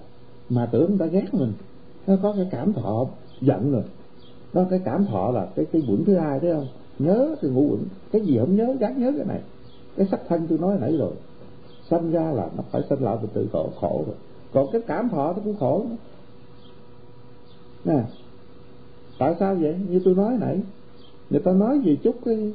mà 0.50 0.70
tưởng 0.72 0.98
ta 0.98 1.06
ghét 1.06 1.34
mình. 1.34 1.54
Nó 2.08 2.16
có 2.22 2.34
cái 2.34 2.48
cảm 2.52 2.74
thọ 2.74 3.06
giận 3.42 3.72
rồi. 3.72 3.84
Đó 4.54 4.66
cái 4.70 4.80
cảm 4.86 5.06
thọ 5.06 5.32
là 5.32 5.48
cái 5.56 5.66
cái 5.66 5.82
quẩn 5.88 6.06
thứ 6.06 6.18
hai, 6.18 6.40
thấy 6.40 6.54
không? 6.54 6.68
Nhớ 7.00 7.36
cái 7.42 7.52
ngũ 7.52 7.62
quẩn. 7.62 7.86
Cái 8.12 8.22
gì 8.22 8.38
không 8.40 8.56
nhớ 8.56 8.76
gắn 8.80 9.02
nhớ 9.02 9.14
cái 9.18 9.26
này. 9.26 9.42
Cái 9.98 10.08
sắc 10.12 10.20
thân 10.28 10.48
tôi 10.50 10.58
nói 10.58 10.78
nãy 10.82 10.98
rồi. 10.98 11.12
Sanh 11.90 12.12
ra 12.12 12.32
là 12.32 12.50
nó 12.58 12.64
phải 12.72 12.82
sanh 12.90 13.04
lại 13.04 13.18
từ 13.22 13.28
tự 13.34 13.48
khổ 13.52 13.70
khổ 13.82 14.04
rồi. 14.08 14.16
Còn 14.54 14.68
cái 14.72 14.82
cảm 14.88 15.10
thọ 15.10 15.34
nó 15.34 15.40
cũng 15.44 15.58
khổ 15.60 15.86
nữa. 15.90 15.96
Nè 17.86 18.04
tại 19.20 19.36
sao 19.40 19.56
vậy? 19.56 19.76
Như 19.90 20.02
tôi 20.06 20.16
nói 20.16 20.38
nãy 20.40 20.60
người 21.30 21.40
ta 21.40 21.52
nói 21.52 21.80
gì 21.86 21.98
chút 22.04 22.16
cái 22.26 22.54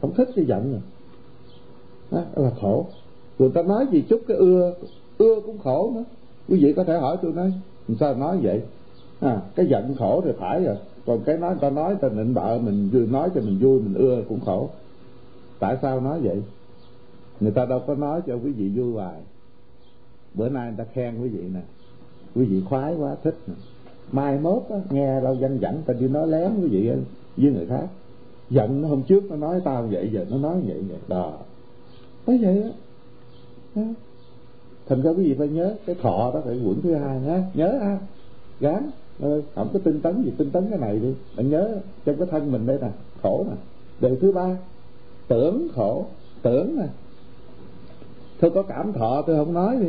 không 0.00 0.14
thích 0.14 0.28
cái 0.36 0.44
giận 0.44 0.74
à. 0.74 0.82
rồi 2.10 2.24
đó 2.36 2.42
là 2.42 2.50
khổ. 2.60 2.86
Người 3.38 3.50
ta 3.54 3.62
nói 3.62 3.86
gì 3.92 4.04
chút 4.08 4.20
cái 4.28 4.36
ưa 4.36 4.74
ưa 5.18 5.40
cũng 5.46 5.58
khổ 5.58 5.92
nữa. 5.94 6.04
Quý 6.48 6.64
vị 6.64 6.72
có 6.72 6.84
thể 6.84 6.98
hỏi 6.98 7.16
tôi 7.22 7.32
nói 7.32 7.52
sao 8.00 8.14
nói 8.14 8.38
vậy? 8.42 8.62
À, 9.20 9.42
cái 9.54 9.66
giận 9.66 9.94
khổ 9.98 10.22
thì 10.24 10.30
phải 10.38 10.64
rồi. 10.64 10.76
Còn 11.06 11.20
cái 11.24 11.36
nói 11.36 11.54
ta 11.60 11.70
nói 11.70 11.96
ta 12.00 12.08
nịnh 12.08 12.34
bợ 12.34 12.58
mình 12.58 12.88
vừa 12.92 13.06
nói 13.06 13.30
cho 13.34 13.40
mình 13.40 13.58
vui 13.58 13.80
mình 13.80 13.94
ưa 13.94 14.22
cũng 14.28 14.40
khổ. 14.40 14.70
Tại 15.58 15.76
sao 15.82 16.00
nói 16.00 16.20
vậy? 16.20 16.42
Người 17.40 17.52
ta 17.52 17.64
đâu 17.64 17.82
có 17.86 17.94
nói 17.94 18.20
cho 18.26 18.34
quý 18.34 18.52
vị 18.52 18.68
vui 18.68 18.92
hoài. 18.92 19.20
Bữa 20.34 20.48
nay 20.48 20.68
người 20.68 20.84
ta 20.84 20.92
khen 20.92 21.22
quý 21.22 21.28
vị 21.28 21.42
nè. 21.54 21.60
Quý 22.34 22.44
vị 22.44 22.62
khoái 22.68 22.94
quá 22.94 23.16
thích 23.22 23.36
nè 23.46 23.54
mai 24.12 24.38
mốt 24.38 24.62
á, 24.70 24.76
nghe 24.90 25.20
đâu 25.20 25.34
danh 25.34 25.58
dẫn 25.58 25.82
ta 25.86 25.94
đi 25.94 26.08
nói 26.08 26.26
lén 26.28 26.50
quý 26.62 26.68
vị 26.68 26.90
với 27.36 27.52
người 27.52 27.66
khác. 27.66 27.86
Giận 28.50 28.82
nó 28.82 28.88
hôm 28.88 29.02
trước 29.02 29.24
nó 29.30 29.36
nói 29.36 29.60
tao 29.64 29.86
vậy 29.90 30.10
giờ 30.12 30.24
nó 30.30 30.38
nói 30.38 30.60
vậy 30.66 30.82
vậy 30.88 30.98
đó. 31.08 31.32
Nói 32.26 32.38
vậy 32.42 32.62
á. 32.62 33.82
Thành 34.88 35.02
ra 35.02 35.10
quý 35.10 35.24
vị 35.24 35.34
phải 35.38 35.48
nhớ 35.48 35.74
cái 35.86 35.96
thọ 36.02 36.30
đó 36.34 36.40
phải 36.44 36.60
quẩn 36.64 36.80
thứ 36.82 36.94
hai 36.94 37.20
nhá. 37.20 37.42
Nhớ 37.54 37.78
ha. 37.82 37.98
Gán. 38.60 38.90
Ờ, 39.20 39.42
không 39.54 39.68
có 39.72 39.78
tinh 39.84 40.00
tấn 40.00 40.22
gì 40.22 40.32
tinh 40.36 40.50
tấn 40.50 40.66
cái 40.70 40.78
này 40.78 40.98
đi. 40.98 41.14
Bạn 41.36 41.50
nhớ 41.50 41.68
trong 42.04 42.16
cái 42.16 42.26
thân 42.30 42.52
mình 42.52 42.66
đây 42.66 42.78
nè 42.80 42.88
khổ 43.22 43.46
nè. 43.50 43.56
Điều 44.00 44.16
thứ 44.16 44.32
ba 44.32 44.56
tưởng 45.28 45.68
khổ. 45.74 46.06
Tưởng 46.42 46.76
nè. 46.76 46.86
Thôi 48.40 48.50
có 48.54 48.62
cảm 48.62 48.92
thọ 48.92 49.22
tôi 49.26 49.36
không 49.36 49.54
nói 49.54 49.76
đi. 49.80 49.88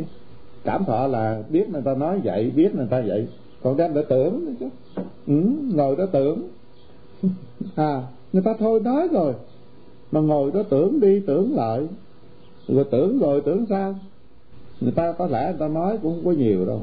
Cảm 0.64 0.84
thọ 0.84 1.06
là 1.06 1.42
biết 1.48 1.70
người 1.70 1.82
ta 1.82 1.94
nói 1.94 2.20
vậy 2.24 2.52
biết 2.56 2.74
người 2.74 2.86
ta 2.90 3.02
vậy 3.06 3.28
còn 3.64 3.76
đem 3.76 3.94
để 3.94 4.02
tưởng 4.08 4.44
nữa 4.44 4.52
chứ. 4.60 4.68
Ừ, 5.26 5.42
ngồi 5.74 5.96
đó 5.96 6.06
tưởng. 6.12 6.48
À 7.74 8.02
người 8.32 8.42
ta 8.42 8.54
thôi 8.58 8.80
nói 8.80 9.08
rồi. 9.12 9.34
Mà 10.12 10.20
ngồi 10.20 10.50
đó 10.54 10.62
tưởng 10.62 11.00
đi 11.00 11.20
tưởng 11.26 11.54
lại. 11.56 11.80
Rồi 12.68 12.84
tưởng 12.90 13.18
rồi 13.18 13.40
tưởng 13.40 13.66
sao? 13.68 13.94
Người 14.80 14.92
ta 14.92 15.12
có 15.12 15.26
lẽ 15.26 15.44
người 15.46 15.58
ta 15.58 15.68
nói 15.68 15.98
cũng 16.02 16.14
không 16.14 16.24
có 16.24 16.30
nhiều 16.30 16.66
đâu. 16.66 16.80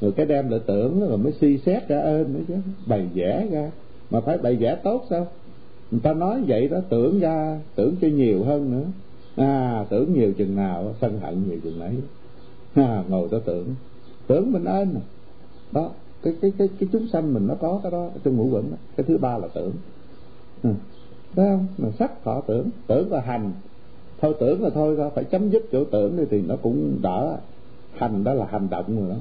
Rồi 0.00 0.12
cái 0.12 0.26
đem 0.26 0.48
lại 0.50 0.60
tưởng 0.66 1.08
rồi 1.08 1.18
mới 1.18 1.32
suy 1.32 1.58
xét 1.58 1.88
ra 1.88 2.00
ơn 2.00 2.34
nữa 2.34 2.40
chứ. 2.48 2.54
Bày 2.86 3.06
vẽ 3.14 3.46
ra. 3.50 3.70
Mà 4.10 4.20
phải 4.20 4.38
bày 4.38 4.56
vẽ 4.56 4.78
tốt 4.82 5.04
sao? 5.10 5.26
Người 5.90 6.00
ta 6.00 6.12
nói 6.12 6.42
vậy 6.46 6.68
đó 6.68 6.78
tưởng 6.88 7.20
ra 7.20 7.60
tưởng 7.74 7.94
cho 8.00 8.08
nhiều 8.08 8.44
hơn 8.44 8.70
nữa. 8.70 8.86
À 9.36 9.84
tưởng 9.90 10.14
nhiều 10.14 10.32
chừng 10.32 10.56
nào 10.56 10.94
sân 11.00 11.18
hận 11.20 11.42
nhiều 11.48 11.58
chừng 11.64 11.80
ấy. 11.80 11.94
À, 12.74 13.04
ngồi 13.08 13.28
đó 13.30 13.38
tưởng. 13.44 13.66
Tưởng 14.26 14.52
mình 14.52 14.64
ơn 14.64 14.94
đó 15.72 15.90
cái 16.26 16.34
cái 16.40 16.52
cái 16.58 16.68
cái 16.80 16.88
chúng 16.92 17.08
sanh 17.08 17.34
mình 17.34 17.46
nó 17.46 17.54
có 17.54 17.80
cái 17.82 17.92
đó 17.92 18.08
trong 18.24 18.36
ngũ 18.36 18.48
quẩn 18.52 18.70
đó. 18.70 18.76
cái 18.96 19.04
thứ 19.08 19.18
ba 19.18 19.38
là 19.38 19.48
tưởng. 19.54 19.72
Ừ. 20.62 20.70
thấy 21.36 21.46
không? 21.46 21.66
Mà 21.78 21.88
sắc 21.98 22.24
thọ 22.24 22.40
tưởng. 22.46 22.70
Tưởng 22.86 23.08
và 23.08 23.20
hành. 23.20 23.52
Thôi 24.20 24.34
tưởng 24.40 24.62
là 24.62 24.70
thôi 24.70 24.94
thôi 24.98 25.10
phải 25.14 25.24
chấm 25.24 25.50
dứt 25.50 25.64
chỗ 25.72 25.84
tưởng 25.84 26.16
đi 26.16 26.24
thì 26.30 26.42
nó 26.42 26.56
cũng 26.62 26.98
đỡ 27.02 27.36
hành, 27.96 28.24
đó 28.24 28.34
là 28.34 28.46
hành 28.50 28.68
động 28.70 29.00
rồi 29.00 29.08
đó. 29.08 29.16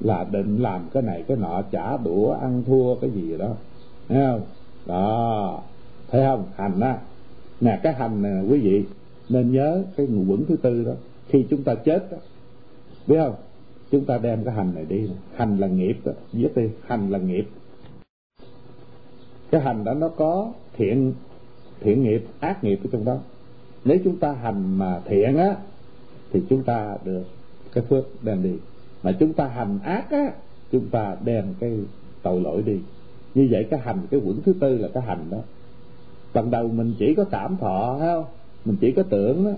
Là 0.00 0.24
định 0.24 0.62
làm 0.62 0.88
cái 0.92 1.02
này, 1.02 1.24
cái 1.28 1.36
nọ 1.36 1.62
trả 1.70 1.96
đũa, 1.96 2.32
ăn 2.32 2.62
thua, 2.66 2.94
cái 2.94 3.10
gì 3.10 3.36
đó. 3.38 3.54
Thấy 4.08 4.22
không? 4.26 4.40
Đó. 4.86 5.60
Thấy 6.10 6.22
không? 6.24 6.44
Hành 6.54 6.80
á. 6.80 6.98
Nè, 7.60 7.80
cái 7.82 7.92
hành 7.92 8.22
này 8.22 8.44
quý 8.50 8.58
vị, 8.58 8.84
nên 9.28 9.52
nhớ 9.52 9.82
cái 9.96 10.06
ngũ 10.06 10.32
quẩn 10.32 10.44
thứ 10.44 10.56
tư 10.56 10.84
đó. 10.84 10.92
Khi 11.28 11.46
chúng 11.50 11.62
ta 11.62 11.74
chết 11.74 12.10
đó. 12.10 12.18
Biết 13.06 13.16
không? 13.18 13.34
Chúng 13.94 14.04
ta 14.04 14.18
đem 14.18 14.44
cái 14.44 14.54
hành 14.54 14.74
này 14.74 14.84
đi. 14.88 15.10
Hành 15.34 15.58
là 15.58 15.66
nghiệp 15.66 15.96
đó 16.04 16.12
viết 16.32 16.48
đi. 16.56 16.68
Hành 16.86 17.10
là 17.10 17.18
nghiệp. 17.18 17.48
Cái 19.50 19.60
hành 19.60 19.84
đó 19.84 19.94
nó 19.94 20.08
có 20.08 20.52
thiện 20.76 21.12
thiện 21.80 22.02
nghiệp, 22.02 22.24
ác 22.40 22.64
nghiệp 22.64 22.80
ở 22.84 22.88
trong 22.92 23.04
đó. 23.04 23.18
Nếu 23.84 23.98
chúng 24.04 24.16
ta 24.16 24.32
hành 24.32 24.78
mà 24.78 25.00
thiện 25.04 25.36
á, 25.36 25.56
thì 26.32 26.42
chúng 26.48 26.62
ta 26.62 26.96
được 27.04 27.22
cái 27.72 27.84
phước 27.84 28.04
đem 28.22 28.42
đi. 28.42 28.52
Mà 29.02 29.12
chúng 29.12 29.32
ta 29.32 29.46
hành 29.46 29.78
ác 29.84 30.10
á, 30.10 30.30
chúng 30.72 30.88
ta 30.88 31.16
đem 31.24 31.44
cái 31.60 31.78
tội 32.22 32.40
lỗi 32.40 32.62
đi. 32.62 32.80
Như 33.34 33.48
vậy 33.50 33.66
cái 33.70 33.80
hành, 33.80 33.98
cái 34.10 34.20
quẩn 34.24 34.42
thứ 34.42 34.54
tư 34.60 34.78
là 34.78 34.88
cái 34.94 35.02
hành 35.02 35.26
đó. 35.30 35.38
Ban 36.34 36.50
đầu 36.50 36.68
mình 36.68 36.94
chỉ 36.98 37.14
có 37.14 37.24
cảm 37.24 37.56
thọ 37.56 37.96
phải 37.98 38.08
không? 38.08 38.24
Mình 38.64 38.76
chỉ 38.80 38.92
có 38.92 39.02
tưởng 39.02 39.44
đó 39.44 39.50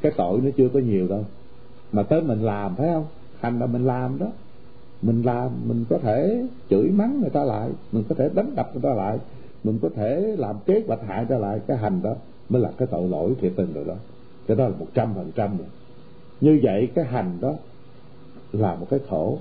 cái 0.00 0.12
tội 0.16 0.40
nó 0.40 0.50
chưa 0.56 0.68
có 0.68 0.80
nhiều 0.80 1.08
đâu. 1.08 1.24
Mà 1.92 2.02
tới 2.02 2.22
mình 2.22 2.42
làm 2.42 2.76
phải 2.76 2.88
không? 2.92 3.06
Hành 3.44 3.58
là 3.58 3.66
mình 3.66 3.84
làm 3.84 4.18
đó. 4.18 4.26
Mình 5.02 5.22
làm, 5.22 5.50
mình 5.68 5.84
có 5.90 5.98
thể 5.98 6.46
chửi 6.70 6.88
mắng 6.88 7.20
người 7.20 7.30
ta 7.30 7.44
lại, 7.44 7.70
mình 7.92 8.04
có 8.08 8.14
thể 8.14 8.30
đánh 8.34 8.54
đập 8.56 8.70
người 8.72 8.82
ta 8.82 8.94
lại, 8.94 9.18
mình 9.64 9.78
có 9.82 9.88
thể 9.96 10.34
làm 10.38 10.56
kế 10.66 10.82
hoạch 10.86 11.00
hại 11.06 11.18
người 11.18 11.36
ta 11.36 11.38
lại. 11.38 11.60
Cái 11.66 11.76
hành 11.76 12.02
đó 12.02 12.14
mới 12.48 12.62
là 12.62 12.70
cái 12.78 12.88
tội 12.90 13.08
lỗi 13.08 13.34
thiệt 13.40 13.52
tình 13.56 13.72
rồi 13.74 13.84
đó. 13.84 13.94
Cái 14.46 14.56
đó 14.56 14.64
là 14.64 14.74
một 14.78 14.86
trăm 14.94 15.14
phần 15.14 15.30
trăm 15.34 15.56
rồi. 15.58 15.66
Như 16.40 16.60
vậy 16.62 16.88
cái 16.94 17.04
hành 17.04 17.38
đó 17.40 17.52
là 18.52 18.74
một 18.74 18.86
cái 18.90 19.00
khổ. 19.08 19.38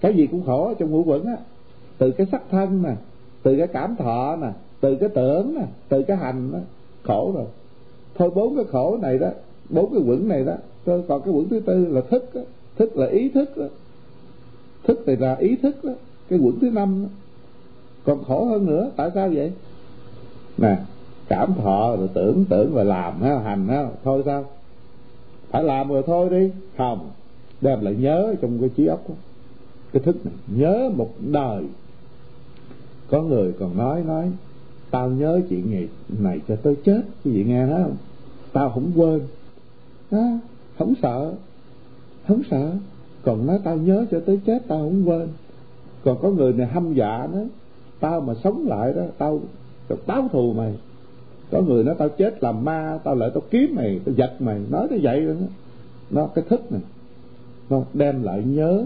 Cái 0.00 0.14
gì 0.14 0.26
cũng 0.26 0.42
khổ 0.46 0.74
trong 0.78 0.90
ngũ 0.90 1.04
quẩn 1.04 1.24
á. 1.24 1.36
Từ 1.98 2.10
cái 2.10 2.26
sắc 2.32 2.42
thân 2.50 2.82
nè, 2.82 2.94
từ 3.42 3.56
cái 3.58 3.66
cảm 3.66 3.96
thọ 3.96 4.36
nè, 4.36 4.48
từ 4.80 4.96
cái 4.96 5.08
tưởng 5.08 5.54
nè, 5.54 5.66
từ 5.88 6.02
cái 6.02 6.16
hành 6.16 6.52
đó, 6.52 6.58
khổ 7.02 7.32
rồi. 7.34 7.46
Thôi 8.14 8.30
bốn 8.34 8.56
cái 8.56 8.64
khổ 8.64 8.98
này 9.02 9.18
đó, 9.18 9.30
bốn 9.68 9.90
cái 9.94 10.02
quẩn 10.06 10.28
này 10.28 10.44
đó 10.44 10.54
còn 10.86 11.22
cái 11.22 11.34
quẩn 11.34 11.48
thứ 11.48 11.60
tư 11.60 11.86
là 11.86 12.00
thức 12.00 12.34
á 12.34 12.40
thức 12.80 12.96
là 12.96 13.06
ý 13.06 13.28
thức 13.28 13.56
đó. 13.56 13.66
thức 14.84 15.02
thì 15.06 15.16
là 15.16 15.34
ý 15.34 15.56
thức 15.56 15.84
đó. 15.84 15.92
Cái 16.28 16.38
quẩn 16.38 16.60
thứ 16.60 16.70
năm 16.70 17.02
đó. 17.02 17.08
còn 18.04 18.24
khổ 18.24 18.44
hơn 18.44 18.66
nữa 18.66 18.90
tại 18.96 19.10
sao 19.14 19.30
vậy? 19.34 19.52
Nè 20.58 20.76
cảm 21.28 21.54
thọ 21.54 21.96
rồi 21.96 22.08
tưởng 22.14 22.44
tưởng 22.48 22.74
rồi 22.74 22.84
làm 22.84 23.22
ha 23.22 23.38
hành 23.38 23.68
ha. 23.68 23.88
Thôi 24.04 24.22
sao? 24.24 24.44
Phải 25.50 25.62
làm 25.62 25.88
rồi 25.88 26.02
thôi 26.06 26.30
đi. 26.30 26.50
Không 26.76 27.10
đem 27.60 27.80
lại 27.80 27.94
nhớ 27.94 28.34
trong 28.42 28.58
cái 28.60 28.68
trí 28.68 28.86
óc 28.86 29.08
đó. 29.08 29.14
cái 29.92 30.02
thức 30.02 30.26
này 30.26 30.34
nhớ 30.46 30.90
một 30.96 31.10
đời. 31.20 31.64
Có 33.10 33.22
người 33.22 33.52
còn 33.60 33.76
nói 33.76 34.02
nói 34.02 34.30
tao 34.90 35.08
nhớ 35.08 35.40
chuyện 35.48 35.70
này 35.70 35.88
này 36.18 36.40
cho 36.48 36.56
tới 36.56 36.76
chết. 36.84 37.02
Quý 37.24 37.30
vị 37.30 37.44
nghe 37.44 37.66
thấy 37.66 37.82
không? 37.82 37.96
Tao 38.52 38.70
không 38.70 38.92
quên. 38.96 39.20
À, 40.10 40.38
không 40.78 40.94
sợ 41.02 41.34
không 42.30 42.42
sợ. 42.50 42.70
Còn 43.22 43.46
nói 43.46 43.60
tao 43.64 43.76
nhớ 43.76 44.06
cho 44.10 44.20
tới 44.26 44.40
chết 44.46 44.62
tao 44.68 44.78
không 44.78 45.08
quên. 45.08 45.28
Còn 46.04 46.18
có 46.22 46.30
người 46.30 46.52
này 46.52 46.66
hâm 46.66 46.94
dạ 46.94 47.28
nó. 47.32 47.40
Tao 48.00 48.20
mà 48.20 48.34
sống 48.44 48.66
lại 48.68 48.92
đó, 48.92 49.02
tao 49.18 49.40
tao 49.88 49.98
báo 50.06 50.28
thù 50.32 50.52
mày. 50.52 50.74
Có 51.50 51.60
người 51.60 51.84
nói 51.84 51.94
tao 51.98 52.08
chết 52.08 52.42
làm 52.42 52.64
ma, 52.64 52.98
tao 53.04 53.14
lại 53.14 53.30
tao 53.34 53.42
kiếm 53.50 53.74
mày, 53.76 54.00
tao 54.04 54.14
giật 54.14 54.32
mày. 54.40 54.60
Nói 54.70 54.88
như 54.90 54.98
vậy 55.02 55.26
đó 55.26 55.32
nó 56.10 56.26
cái 56.26 56.44
thức 56.48 56.72
này. 56.72 56.80
Nó 57.70 57.82
đem 57.94 58.22
lại 58.22 58.42
nhớ. 58.46 58.84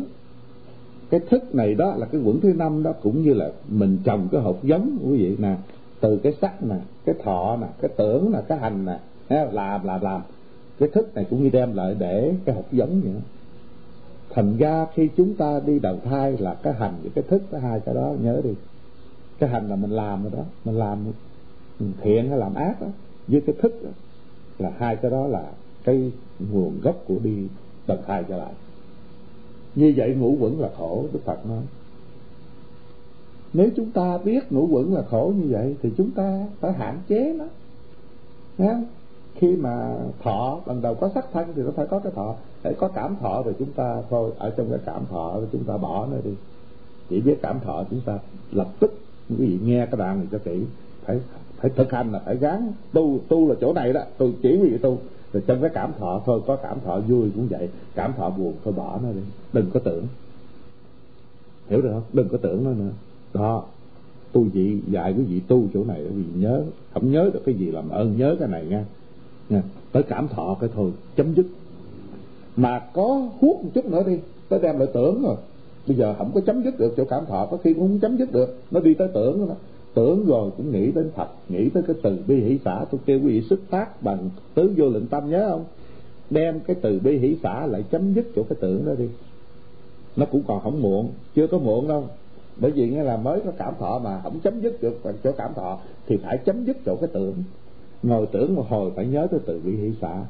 Cái 1.11 1.21
thức 1.31 1.55
này 1.55 1.75
đó 1.75 1.95
là 1.97 2.07
cái 2.07 2.21
quẩn 2.25 2.41
thứ 2.41 2.53
năm 2.53 2.83
đó, 2.83 2.93
cũng 3.03 3.23
như 3.23 3.35
là 3.35 3.51
mình 3.69 3.99
trồng 4.05 4.29
cái 4.33 4.41
hộp 4.41 4.65
giống 4.65 4.99
quý 5.05 5.19
vị 5.19 5.37
nè. 5.39 5.57
Từ 6.01 6.17
cái 6.17 6.33
sắc 6.41 6.63
nè, 6.63 6.77
cái 7.05 7.15
thọ 7.25 7.57
nè, 7.61 7.67
cái 7.81 7.91
tưởng 7.97 8.33
nè, 8.33 8.39
cái 8.49 8.59
hành 8.59 8.87
nè. 8.87 8.99
Làm 9.53 9.85
làm 9.85 10.01
làm 10.01 10.23
cái 10.79 10.89
thức 10.89 11.15
này 11.15 11.27
cũng 11.31 11.43
như 11.43 11.51
đem 11.51 11.75
lại 11.75 11.97
để 11.99 12.35
cái 12.45 12.55
học 12.55 12.65
giống 12.73 13.01
vậy 13.01 13.13
thành 14.31 14.57
ra 14.57 14.87
khi 14.95 15.09
chúng 15.17 15.35
ta 15.35 15.61
đi 15.67 15.79
đầu 15.79 15.99
thai 16.05 16.37
là 16.39 16.55
cái 16.55 16.73
hành 16.73 16.95
với 17.03 17.11
cái 17.15 17.25
thức 17.29 17.43
cái 17.51 17.61
hai 17.61 17.81
cái 17.81 17.95
đó 17.95 18.15
nhớ 18.23 18.41
đi. 18.45 18.55
Cái 19.39 19.51
hành 19.51 19.69
là 19.69 19.77
mình 19.77 19.91
làm 19.91 20.23
rồi 20.23 20.33
đó 20.37 20.45
mình 20.65 20.79
làm 20.79 21.05
mình 21.81 21.93
thiện 22.01 22.29
hay 22.29 22.39
làm 22.39 22.55
ác 22.55 22.81
đó 22.81 22.87
với 23.29 23.41
cái 23.41 23.55
thức 23.63 23.81
đó, 23.85 23.91
là 24.59 24.73
hai 24.79 24.97
cái 24.97 25.11
đó 25.11 25.27
là 25.27 25.47
cái 25.85 26.13
nguồn 26.53 26.81
gốc 26.81 27.05
của 27.07 27.17
đi 27.23 27.49
đầu 27.87 27.99
thai 28.07 28.25
trở 28.29 28.37
lại. 28.37 28.53
Như 29.75 29.95
vậy 29.97 30.15
ngũ 30.15 30.37
quẩn 30.41 30.61
là 30.61 30.69
khổ 30.77 31.07
đức 31.13 31.21
phật 31.25 31.47
nói. 31.47 31.63
Nếu 33.53 33.69
chúng 33.77 33.91
ta 33.91 34.19
biết 34.19 34.53
ngũ 34.53 34.67
quẩn 34.67 34.95
là 34.95 35.03
khổ 35.03 35.33
như 35.37 35.47
vậy 35.51 35.77
thì 35.83 35.91
chúng 35.97 36.11
ta 36.11 36.47
phải 36.61 36.73
hạn 36.73 36.99
chế 37.09 37.33
nó. 37.39 37.47
Nha? 38.59 38.81
Khi 39.35 39.57
mà 39.57 39.97
thọ, 40.23 40.61
lần 40.67 40.83
đầu 40.83 40.95
có 40.95 41.11
sắc 41.15 41.27
thân 41.33 41.49
thì 41.57 41.63
nó 41.63 41.71
phải 41.77 41.87
có 41.87 41.99
cái 41.99 42.13
thọ. 42.13 42.35
Để 42.63 42.75
có 42.79 42.89
cảm 42.89 43.17
thọ 43.21 43.43
rồi 43.43 43.55
chúng 43.59 43.73
ta 43.73 44.03
thôi, 44.11 44.31
ở 44.39 44.51
trong 44.51 44.71
cái 44.71 44.79
cảm 44.87 45.03
thọ 45.11 45.33
rồi 45.35 45.47
chúng 45.53 45.65
ta 45.65 45.77
bỏ 45.77 46.07
nó 46.11 46.17
đi. 46.25 46.35
Chỉ 47.09 47.21
biết 47.21 47.39
cảm 47.43 47.61
thọ, 47.61 47.85
chúng 47.91 48.01
ta 48.01 48.19
lập 48.53 48.69
tức, 48.81 48.95
quý 49.31 49.37
vị 49.39 49.59
nghe 49.65 49.87
cái 49.87 49.97
đoạn 49.99 50.19
này 50.19 50.27
cho 50.33 50.39
kỹ. 50.39 50.65
Phải 51.05 51.21
phải 51.57 51.71
thực 51.77 51.93
hành 51.93 52.13
là 52.13 52.19
phải 52.19 52.37
gắng. 52.37 52.73
Tu 52.93 53.19
tu 53.29 53.49
là 53.49 53.55
chỗ 53.61 53.73
này 53.73 53.93
đó. 53.93 54.01
Tu, 54.19 54.31
chỉ 54.43 54.51
quý 54.63 54.71
vị 54.71 54.79
tu. 54.79 54.99
Rồi 55.33 55.43
trong 55.47 55.61
cái 55.61 55.71
cảm 55.75 55.93
thọ 55.99 56.23
thôi, 56.27 56.41
có 56.47 56.57
cảm 56.57 56.79
thọ 56.85 57.01
vui 57.01 57.31
cũng 57.35 57.47
vậy. 57.51 57.69
Cảm 57.95 58.13
thọ 58.17 58.31
buồn 58.31 58.55
thôi 58.65 58.75
bỏ 58.77 58.99
nó 59.03 59.13
đi. 59.13 59.21
Đừng 59.53 59.71
có 59.75 59.81
tưởng. 59.81 60.07
Hiểu 61.69 61.83
được 61.83 61.91
không? 61.93 62.03
Đừng 62.13 62.29
có 62.29 62.39
tưởng 62.39 62.65
nó 62.65 62.71
nữa. 62.71 62.93
Đó. 63.35 63.65
Tu 64.33 64.43
vị, 64.43 64.81
dạy 64.89 65.15
quý 65.19 65.25
vị 65.25 65.41
tu 65.49 65.65
chỗ 65.75 65.85
này, 65.85 66.03
quý 66.03 66.23
vị 66.23 66.25
nhớ. 66.35 66.63
Không 66.95 67.13
nhớ 67.13 67.31
được 67.35 67.43
cái 67.47 67.55
gì 67.55 67.71
làm 67.71 67.89
ơn, 67.89 68.17
nhớ 68.19 68.37
cái 68.39 68.49
này 68.49 68.67
nha 68.67 68.85
tới 69.93 70.03
cảm 70.03 70.29
thọ 70.29 70.57
cái 70.61 70.71
thôi, 70.75 70.91
chấm 71.17 71.35
dứt. 71.35 71.47
Mà 72.57 72.79
có 72.93 73.29
hút 73.41 73.65
một 73.65 73.71
chút 73.75 73.87
nữa 73.87 74.03
đi, 74.07 74.19
tới 74.49 74.59
đem 74.63 74.79
lại 74.79 74.89
tưởng 74.95 75.23
rồi. 75.23 75.37
Bây 75.87 75.97
giờ 75.97 76.15
không 76.19 76.31
có 76.35 76.41
chấm 76.41 76.63
dứt 76.63 76.79
được 76.79 76.95
chỗ 76.97 77.05
cảm 77.05 77.27
thọ, 77.27 77.47
có 77.51 77.57
khi 77.57 77.75
cũng 77.75 77.89
không 77.89 77.99
chấm 77.99 78.17
dứt 78.17 78.33
được. 78.33 78.59
Nó 78.71 78.81
đi 78.81 78.95
tới 78.95 79.09
tưởng 79.15 79.49
đó. 79.49 79.55
Tưởng 79.95 80.27
rồi 80.27 80.51
cũng 80.57 80.73
nghĩ 80.73 80.93
đến 80.93 81.11
Phật, 81.15 81.29
nghĩ 81.49 81.69
tới 81.69 81.83
cái 81.83 81.97
từ 82.03 82.19
bi 82.27 82.41
hỷ 82.41 82.59
xã. 82.65 82.85
Tôi 82.91 83.01
kêu 83.07 83.21
quý 83.21 83.27
vị 83.27 83.43
xuất 83.49 83.61
phát 83.71 84.03
bằng 84.03 84.31
tứ 84.55 84.73
vô 84.77 84.89
lượng 84.89 85.07
tâm 85.07 85.31
nhớ 85.31 85.49
không? 85.51 85.65
Đem 86.31 86.61
cái 86.61 86.77
từ 86.83 87.01
bi 87.05 87.19
hỷ 87.19 87.37
xã 87.43 87.67
lại 87.67 87.85
chấm 87.91 88.15
dứt 88.15 88.27
chỗ 88.37 88.43
cái 88.43 88.57
tưởng 88.61 88.85
đó 88.87 88.93
đi. 88.99 89.09
Nó 90.17 90.27
cũng 90.27 90.43
còn 90.47 90.61
không 90.61 90.83
muộn, 90.83 91.09
chưa 91.35 91.47
có 91.47 91.59
muộn 91.59 91.89
đâu. 91.89 92.09
Bởi 92.57 92.71
vì 92.71 92.91
nghe 92.91 93.03
là 93.03 93.17
mới 93.17 93.41
có 93.41 93.51
cảm 93.59 93.75
thọ 93.79 94.01
mà, 94.05 94.21
không 94.23 94.41
chấm 94.41 94.61
dứt 94.61 94.83
được 94.83 95.01
chỗ 95.25 95.33
cảm 95.33 95.55
thọ, 95.55 95.79
thì 96.07 96.17
phải 96.17 96.39
chấm 96.39 96.65
dứt 96.65 96.77
chỗ 96.87 96.97
cái 96.97 97.11
tưởng 97.13 97.35
ngồi 98.07 98.27
tưởng 98.27 98.55
một 98.55 98.67
hồi 98.69 98.91
phải 98.97 99.07
nhớ 99.07 99.27
tới 99.31 99.41
từ 99.47 99.61
bi 99.65 99.77
hỷ 99.77 99.93
xã 100.01 100.25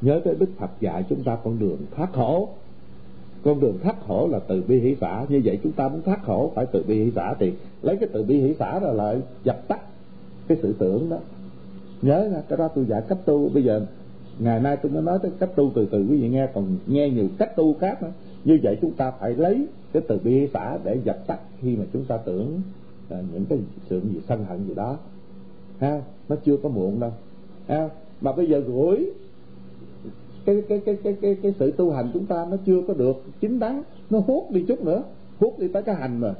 nhớ 0.00 0.20
tới 0.24 0.34
đức 0.34 0.50
phật 0.58 0.70
dạy 0.80 1.04
chúng 1.08 1.24
ta 1.24 1.38
con 1.44 1.58
đường 1.58 1.78
thoát 1.96 2.12
khổ. 2.12 2.48
Con 3.42 3.60
đường 3.60 3.78
thoát 3.82 3.96
khổ 4.06 4.28
là 4.30 4.38
từ 4.38 4.62
bi 4.68 4.80
hỷ 4.80 4.96
xã 5.00 5.26
như 5.28 5.40
vậy 5.44 5.58
chúng 5.62 5.72
ta 5.72 5.88
muốn 5.88 6.02
thoát 6.02 6.24
khổ 6.24 6.52
phải 6.54 6.66
từ 6.72 6.84
bi 6.88 7.04
hỷ 7.04 7.10
xã 7.16 7.34
thì 7.38 7.52
lấy 7.82 7.96
cái 7.96 8.08
từ 8.12 8.22
bi 8.22 8.40
hỷ 8.40 8.54
xã 8.58 8.78
rồi 8.78 8.94
lại 8.94 9.20
dập 9.44 9.68
tắt 9.68 9.80
cái 10.48 10.58
sự 10.62 10.74
tưởng 10.78 11.10
đó. 11.10 11.18
Nhớ 12.02 12.28
nha, 12.32 12.42
cái 12.48 12.56
đó 12.58 12.68
tôi 12.68 12.84
dạy 12.84 13.02
cách 13.08 13.18
tu. 13.24 13.48
Bây 13.48 13.64
giờ, 13.64 13.86
ngày 14.38 14.60
nay 14.60 14.76
tôi 14.82 14.92
mới 14.92 15.02
nói 15.02 15.18
tới 15.22 15.30
cách 15.38 15.50
tu 15.56 15.72
từ 15.74 15.86
từ, 15.86 15.98
quý 15.98 16.22
vị 16.22 16.28
nghe, 16.28 16.46
còn 16.54 16.76
nghe 16.86 17.10
nhiều 17.10 17.28
cách 17.38 17.56
tu 17.56 17.74
khác 17.74 18.02
nữa. 18.02 18.12
Như 18.44 18.58
vậy 18.62 18.78
chúng 18.80 18.92
ta 18.92 19.12
phải 19.20 19.34
lấy 19.34 19.66
cái 19.92 20.02
từ 20.08 20.18
bi 20.24 20.30
hỷ 20.30 20.48
xã 20.54 20.78
để 20.84 20.98
dập 21.04 21.26
tắt 21.26 21.38
khi 21.60 21.76
mà 21.76 21.84
chúng 21.92 22.04
ta 22.04 22.16
tưởng 22.16 22.60
à, 23.10 23.18
những 23.32 23.44
cái 23.44 23.58
sự 23.90 24.00
gì 24.00 24.20
sân 24.28 24.44
hận 24.44 24.68
gì 24.68 24.74
đó 24.74 24.98
ha 25.78 26.02
nó 26.28 26.36
chưa 26.44 26.56
có 26.56 26.68
muộn 26.68 27.00
đâu. 27.00 27.12
Ha 27.68 27.88
mà 28.20 28.32
bây 28.32 28.46
giờ 28.46 28.60
gửi 28.60 29.10
cái 30.44 30.62
cái 30.68 30.82
cái 30.86 30.96
cái 31.04 31.16
cái 31.22 31.36
cái 31.42 31.54
sự 31.58 31.70
tu 31.70 31.90
hành 31.90 32.10
chúng 32.14 32.26
ta 32.26 32.46
nó 32.50 32.56
chưa 32.66 32.82
có 32.88 32.94
được 32.94 33.16
chính 33.40 33.58
đáng 33.58 33.82
nó 34.10 34.18
hút 34.18 34.50
đi 34.50 34.64
chút 34.68 34.84
nữa 34.84 35.02
hút 35.38 35.58
đi 35.58 35.68
tới 35.68 35.82
cái 35.82 35.94
hành 35.94 36.20
mà. 36.20 36.34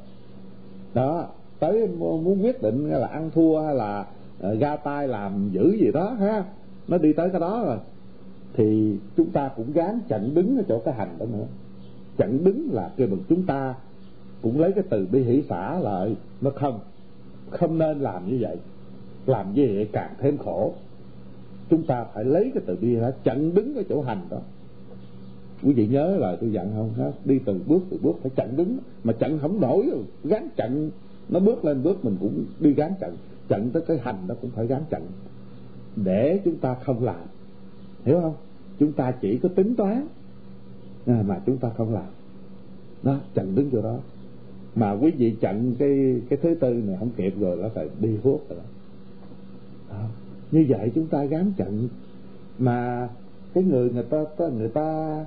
Đó 0.94 1.26
tới 1.58 1.88
muốn 1.88 2.44
quyết 2.44 2.62
định 2.62 2.90
là 2.90 3.06
ăn 3.06 3.30
thua 3.34 3.60
hay 3.60 3.74
là 3.74 4.06
uh, 4.52 4.84
tay 4.84 5.08
làm 5.08 5.50
giữ 5.52 5.76
gì 5.80 5.92
đó 5.92 6.10
ha 6.10 6.44
nó 6.88 6.98
đi 6.98 7.12
tới 7.12 7.30
cái 7.30 7.40
đó 7.40 7.62
rồi. 7.64 7.78
Thì 8.54 8.96
chúng 9.16 9.30
ta 9.30 9.50
cũng 9.56 9.72
gán 9.72 10.00
chặn 10.08 10.34
đứng 10.34 10.56
ở 10.56 10.62
chỗ 10.68 10.78
cái 10.78 10.94
hành 10.94 11.16
đó 11.18 11.26
nữa. 11.32 11.46
Chặn 12.16 12.44
đứng 12.44 12.68
là 12.72 12.90
kêu 12.96 13.06
bằng 13.06 13.20
chúng 13.28 13.46
ta 13.46 13.74
cũng 14.42 14.60
lấy 14.60 14.72
cái 14.72 14.84
từ 14.90 15.06
bi 15.12 15.22
hỷ 15.22 15.42
xả 15.42 15.78
lại 15.78 16.16
nó 16.40 16.50
không 16.50 16.80
không 17.50 17.78
nên 17.78 18.00
làm 18.00 18.28
như 18.28 18.38
vậy 18.40 18.56
làm 19.28 19.54
như 19.54 19.70
vậy 19.74 19.88
càng 19.92 20.14
thêm 20.18 20.38
khổ. 20.38 20.74
Chúng 21.70 21.82
ta 21.82 22.04
phải 22.14 22.24
lấy 22.24 22.50
cái 22.54 22.62
từ 22.66 22.76
bi 22.76 22.96
đó 22.96 23.10
chặn 23.24 23.54
đứng 23.54 23.74
cái 23.74 23.84
chỗ 23.88 24.02
hành 24.02 24.20
đó. 24.30 24.40
Quý 25.62 25.72
vị 25.72 25.86
nhớ 25.86 26.16
là 26.16 26.36
tôi 26.40 26.52
dặn 26.52 26.72
không? 26.76 26.92
Ha 26.96 27.12
đi 27.24 27.38
từng 27.44 27.60
bước 27.66 27.82
từng 27.90 28.02
bước 28.02 28.16
phải 28.22 28.30
chặn 28.36 28.56
đứng. 28.56 28.78
Mà 29.04 29.12
chặn 29.12 29.38
không 29.38 29.60
nổi, 29.60 29.90
gán 30.24 30.48
chặn. 30.56 30.90
Nó 31.28 31.40
bước 31.40 31.64
lên 31.64 31.82
bước 31.82 32.04
mình 32.04 32.16
cũng 32.20 32.44
đi 32.60 32.72
gán 32.72 32.92
chặn. 33.00 33.16
Chặn 33.48 33.70
tới 33.70 33.82
cái 33.86 33.98
hành 33.98 34.16
nó 34.28 34.34
cũng 34.40 34.50
phải 34.50 34.66
gán 34.66 34.82
chặn. 34.90 35.02
Để 35.96 36.40
chúng 36.44 36.56
ta 36.56 36.74
không 36.74 37.04
làm. 37.04 37.24
Hiểu 38.04 38.20
không? 38.20 38.34
Chúng 38.78 38.92
ta 38.92 39.12
chỉ 39.12 39.38
có 39.38 39.48
tính 39.48 39.74
toán. 39.76 40.06
À, 41.06 41.22
mà 41.26 41.40
chúng 41.46 41.58
ta 41.58 41.70
không 41.76 41.94
làm. 41.94 42.06
Đó, 43.02 43.16
chặn 43.34 43.54
đứng 43.54 43.70
chỗ 43.72 43.82
đó. 43.82 43.98
Mà 44.74 44.92
quý 44.92 45.10
vị 45.10 45.36
chặn 45.40 45.74
cái 45.78 46.20
cái 46.28 46.38
thứ 46.42 46.54
tư 46.60 46.74
này 46.74 46.96
không 46.98 47.10
kịp 47.16 47.34
rồi, 47.40 47.56
nó 47.56 47.68
phải 47.74 47.88
đi 48.00 48.16
hút 48.22 48.44
rồi 48.48 48.58
đó. 48.58 48.64
Như 50.50 50.66
vậy 50.68 50.92
chúng 50.94 51.06
ta 51.06 51.24
gán 51.24 51.52
chặn 51.56 51.88
mà 52.58 53.08
cái 53.54 53.64
người 53.64 53.90
người 53.90 54.02
ta 54.02 54.24
người 54.58 54.68
ta 54.68 55.26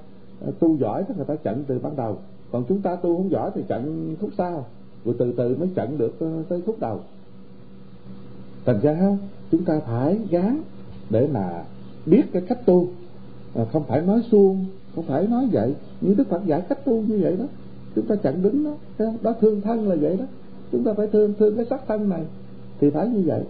tu 0.60 0.78
giỏi 0.78 1.04
thì 1.08 1.14
người 1.16 1.26
ta 1.26 1.36
chặn 1.36 1.64
từ 1.68 1.80
ban 1.80 1.96
đầu. 1.96 2.18
Còn 2.52 2.64
chúng 2.70 2.82
ta 2.82 2.96
tu 2.96 3.18
không 3.18 3.32
giỏi 3.32 3.52
thì 3.56 3.62
chặn 3.68 4.16
khúc 4.22 4.30
sau. 4.38 4.66
Rồi 5.06 5.16
từ 5.20 5.34
từ 5.38 5.56
mới 5.56 5.70
chặn 5.76 5.98
được 5.98 6.20
ờ, 6.20 6.44
tới 6.50 6.62
khúc 6.66 6.80
đầu. 6.80 7.00
Thành 8.66 8.80
ra 8.82 9.18
chúng 9.52 9.64
ta 9.64 9.80
phải 9.80 10.20
gán 10.30 10.62
để 11.10 11.28
mà 11.34 11.64
biết 12.06 12.24
cái 12.34 12.42
cách 12.48 12.66
tu. 12.66 12.88
Ờ, 13.54 13.66
không 13.66 13.84
phải 13.84 14.02
nói 14.02 14.22
suông, 14.32 14.66
không 14.96 15.06
phải 15.06 15.28
nói 15.28 15.50
vậy. 15.52 15.76
Như 16.02 16.14
đức 16.18 16.30
phật 16.30 16.46
dạy 16.46 16.62
cách 16.70 16.86
tu 16.86 17.02
như 17.02 17.20
vậy 17.22 17.36
đó. 17.40 17.46
Chúng 17.96 18.08
ta 18.08 18.16
chặn 18.16 18.44
đứng 18.44 18.64
đó. 18.64 18.76
Đó, 19.22 19.34
thương 19.42 19.62
thân 19.62 19.88
là 19.88 19.96
vậy 19.96 20.18
đó. 20.18 20.26
Chúng 20.72 20.84
ta 20.84 20.94
phải 20.94 21.08
thương 21.08 21.34
thương 21.40 21.56
cái 21.56 21.66
sắc 21.70 21.82
thân 21.88 22.10
này. 22.10 22.24
Thì 22.80 22.90
phải 22.90 23.08
như 23.08 23.24
vậy 23.26 23.42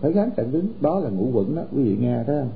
phải 0.00 0.12
gắn 0.12 0.30
chặn 0.36 0.52
đứng. 0.52 0.68
Đó 0.80 0.98
là 1.00 1.10
ngũ 1.10 1.30
quẩn 1.32 1.56
đó. 1.56 1.62
Quý 1.72 1.82
vị 1.82 1.96
nghe 2.00 2.24
thấy 2.26 2.40
không 2.40 2.50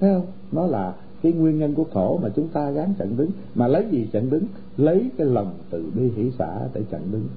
thấy 0.00 0.14
không? 0.14 0.26
Nó 0.52 0.66
là 0.66 0.94
cái 1.22 1.32
nguyên 1.32 1.58
nhân 1.58 1.74
của 1.74 1.84
khổ 1.84 2.18
mà 2.22 2.28
chúng 2.36 2.48
ta 2.48 2.70
gắn 2.70 2.94
chặn 2.98 3.16
đứng. 3.16 3.30
Mà 3.54 3.68
lấy 3.68 3.86
gì 3.90 4.08
chặn 4.12 4.30
đứng? 4.30 4.44
Lấy 4.76 5.10
cái 5.18 5.26
lòng 5.26 5.54
từ 5.70 5.90
bi 5.94 6.10
hỷ 6.16 6.30
xã 6.38 6.60
để 6.74 6.82
chặn 6.90 7.02
đứng. 7.12 7.28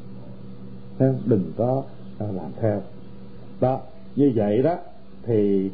Thấy 0.99 1.14
đừng 1.26 1.52
có 1.57 1.84
à, 2.19 2.28
làm 2.32 2.52
theo. 2.61 2.82
Đó. 3.61 3.80
Như 4.15 4.32
vậy 4.36 4.61
đó 4.61 4.76
thì 5.23 5.69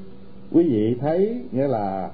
quý 0.52 0.70
vị 0.70 0.95
thấy 0.99 1.44
nghĩa 1.52 1.68
là 1.68 2.12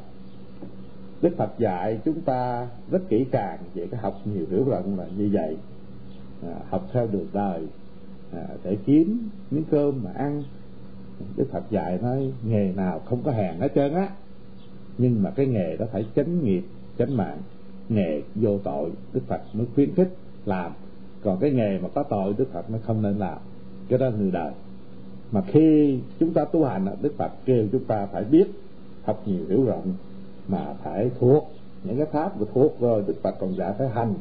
Đức 1.22 1.30
Phật 1.38 1.60
dạy 1.60 2.00
chúng 2.06 2.22
ta 2.22 2.68
rất 2.92 3.10
kỹ 3.10 3.26
càng 3.32 3.60
về 3.76 3.88
cái 3.92 4.00
học 4.00 4.14
nhiều 4.26 4.46
hiểu 4.52 4.64
rộng 4.64 5.00
là 5.00 5.06
như 5.18 5.30
vậy. 5.34 5.58
À, 6.48 6.56
học 6.70 6.90
theo 6.94 7.08
đường 7.08 7.28
đời 7.34 7.62
à, 8.34 8.48
để 8.64 8.78
kiếm 8.86 9.30
miếng 9.52 9.64
cơm 9.72 10.04
mà 10.04 10.12
ăn. 10.16 10.44
Đức 11.36 11.46
Phật 11.52 11.64
dạy 11.70 12.00
nói 12.02 12.32
nghề 12.44 12.72
nào 12.76 13.00
không 13.06 13.24
có 13.24 13.32
hèn 13.32 13.60
hết 13.60 13.72
trơn 13.76 13.94
á. 13.94 14.10
Nhưng 14.98 15.24
mà 15.24 15.30
cái 15.30 15.46
nghề 15.46 15.78
đó 15.78 15.86
phải 15.92 16.06
chánh 16.16 16.44
nghiệp 16.44 16.64
chánh 16.98 17.18
mạng. 17.18 17.38
Nghề 17.90 18.22
vô 18.36 18.58
tội 18.58 18.92
Đức 19.14 19.22
Phật 19.28 19.42
mới 19.54 19.68
khuyến 19.76 19.96
khích 19.96 20.10
làm. 20.46 20.72
Còn 21.24 21.40
cái 21.40 21.52
nghề 21.52 21.80
mà 21.80 21.90
có 21.90 22.04
tội 22.04 22.34
Đức 22.38 22.54
Phật 22.54 22.70
mới 22.70 22.82
không 22.82 23.02
nên 23.02 23.18
làm. 23.18 23.38
Cái 23.90 24.00
đó 24.00 24.10
người 24.18 24.32
đời. 24.32 24.52
Mà 25.32 25.42
khi 25.48 26.00
chúng 26.20 26.34
ta 26.34 26.46
tu 26.46 26.66
hành 26.66 26.86
Đức 27.02 27.14
Phật 27.18 27.32
kêu 27.46 27.68
chúng 27.72 27.84
ta 27.84 28.06
phải 28.06 28.24
biết 28.24 28.48
học 29.04 29.22
nhiều 29.26 29.46
hiểu 29.50 29.66
rộng 29.66 29.94
mà 30.48 30.74
phải 30.84 31.10
thuộc 31.20 31.52
những 31.84 31.98
cái 31.98 32.06
pháp 32.06 32.42
mà 32.42 32.46
thuộc 32.54 32.80
rồi 32.80 33.04
Đức 33.08 33.16
Phật 33.22 33.36
còn 33.40 33.56
dạy 33.56 33.74
phải 33.78 33.90
hành. 33.90 34.14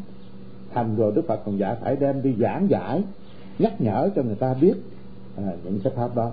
Hành 0.73 0.97
rồi 0.97 1.13
Đức 1.15 1.27
Phật 1.27 1.41
còn 1.45 1.59
dạy 1.59 1.77
phải 1.81 1.97
đem 1.97 2.23
đi 2.23 2.35
giảng 2.41 2.71
giải 2.71 3.03
nhắc 3.59 3.81
nhở 3.81 4.11
cho 4.17 4.23
người 4.23 4.35
ta 4.35 4.55
biết 4.55 4.75
à, 5.37 5.53
những 5.65 5.81
cái 5.85 5.93
pháp 5.97 6.17
đó 6.17 6.33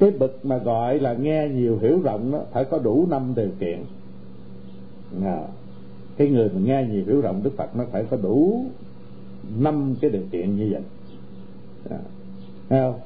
cái 0.00 0.10
bậc 0.10 0.44
mà 0.44 0.58
gọi 0.58 0.98
là 0.98 1.12
nghe 1.12 1.48
nhiều 1.48 1.78
hiểu 1.78 2.00
rộng 2.02 2.32
đó 2.32 2.40
phải 2.52 2.64
có 2.64 2.78
đủ 2.78 3.06
năm 3.10 3.32
điều 3.36 3.50
kiện. 3.60 3.84
À, 5.24 5.42
cái 6.16 6.28
người 6.28 6.48
mà 6.48 6.60
nghe 6.60 6.86
nhiều 6.90 7.04
hiểu 7.06 7.20
rộng 7.20 7.42
Đức 7.42 7.56
Phật 7.56 7.76
nó 7.76 7.84
phải 7.92 8.04
có 8.10 8.16
đủ 8.16 8.64
năm 9.58 9.94
cái 10.00 10.10
điều 10.10 10.22
kiện 10.30 10.56
như 10.56 10.68
vậy. 10.72 10.82
À, 11.90 11.98
không? 12.68 13.00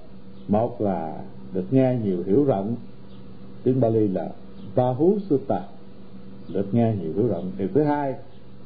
một 0.48 0.80
là 0.80 1.22
được 1.52 1.64
nghe 1.70 1.98
nhiều 2.04 2.22
hiểu 2.26 2.44
rộng. 2.44 2.76
Tiếng 3.62 3.80
Bali 3.80 4.08
là 4.08 4.30
bahu 4.74 5.18
Sutta 5.28 5.60
được 6.52 6.74
nghe 6.74 6.94
nhiều 7.02 7.12
hiểu 7.14 7.26
rộng. 7.28 7.52
Điều 7.58 7.68
thứ 7.74 7.82
hai 7.82 8.14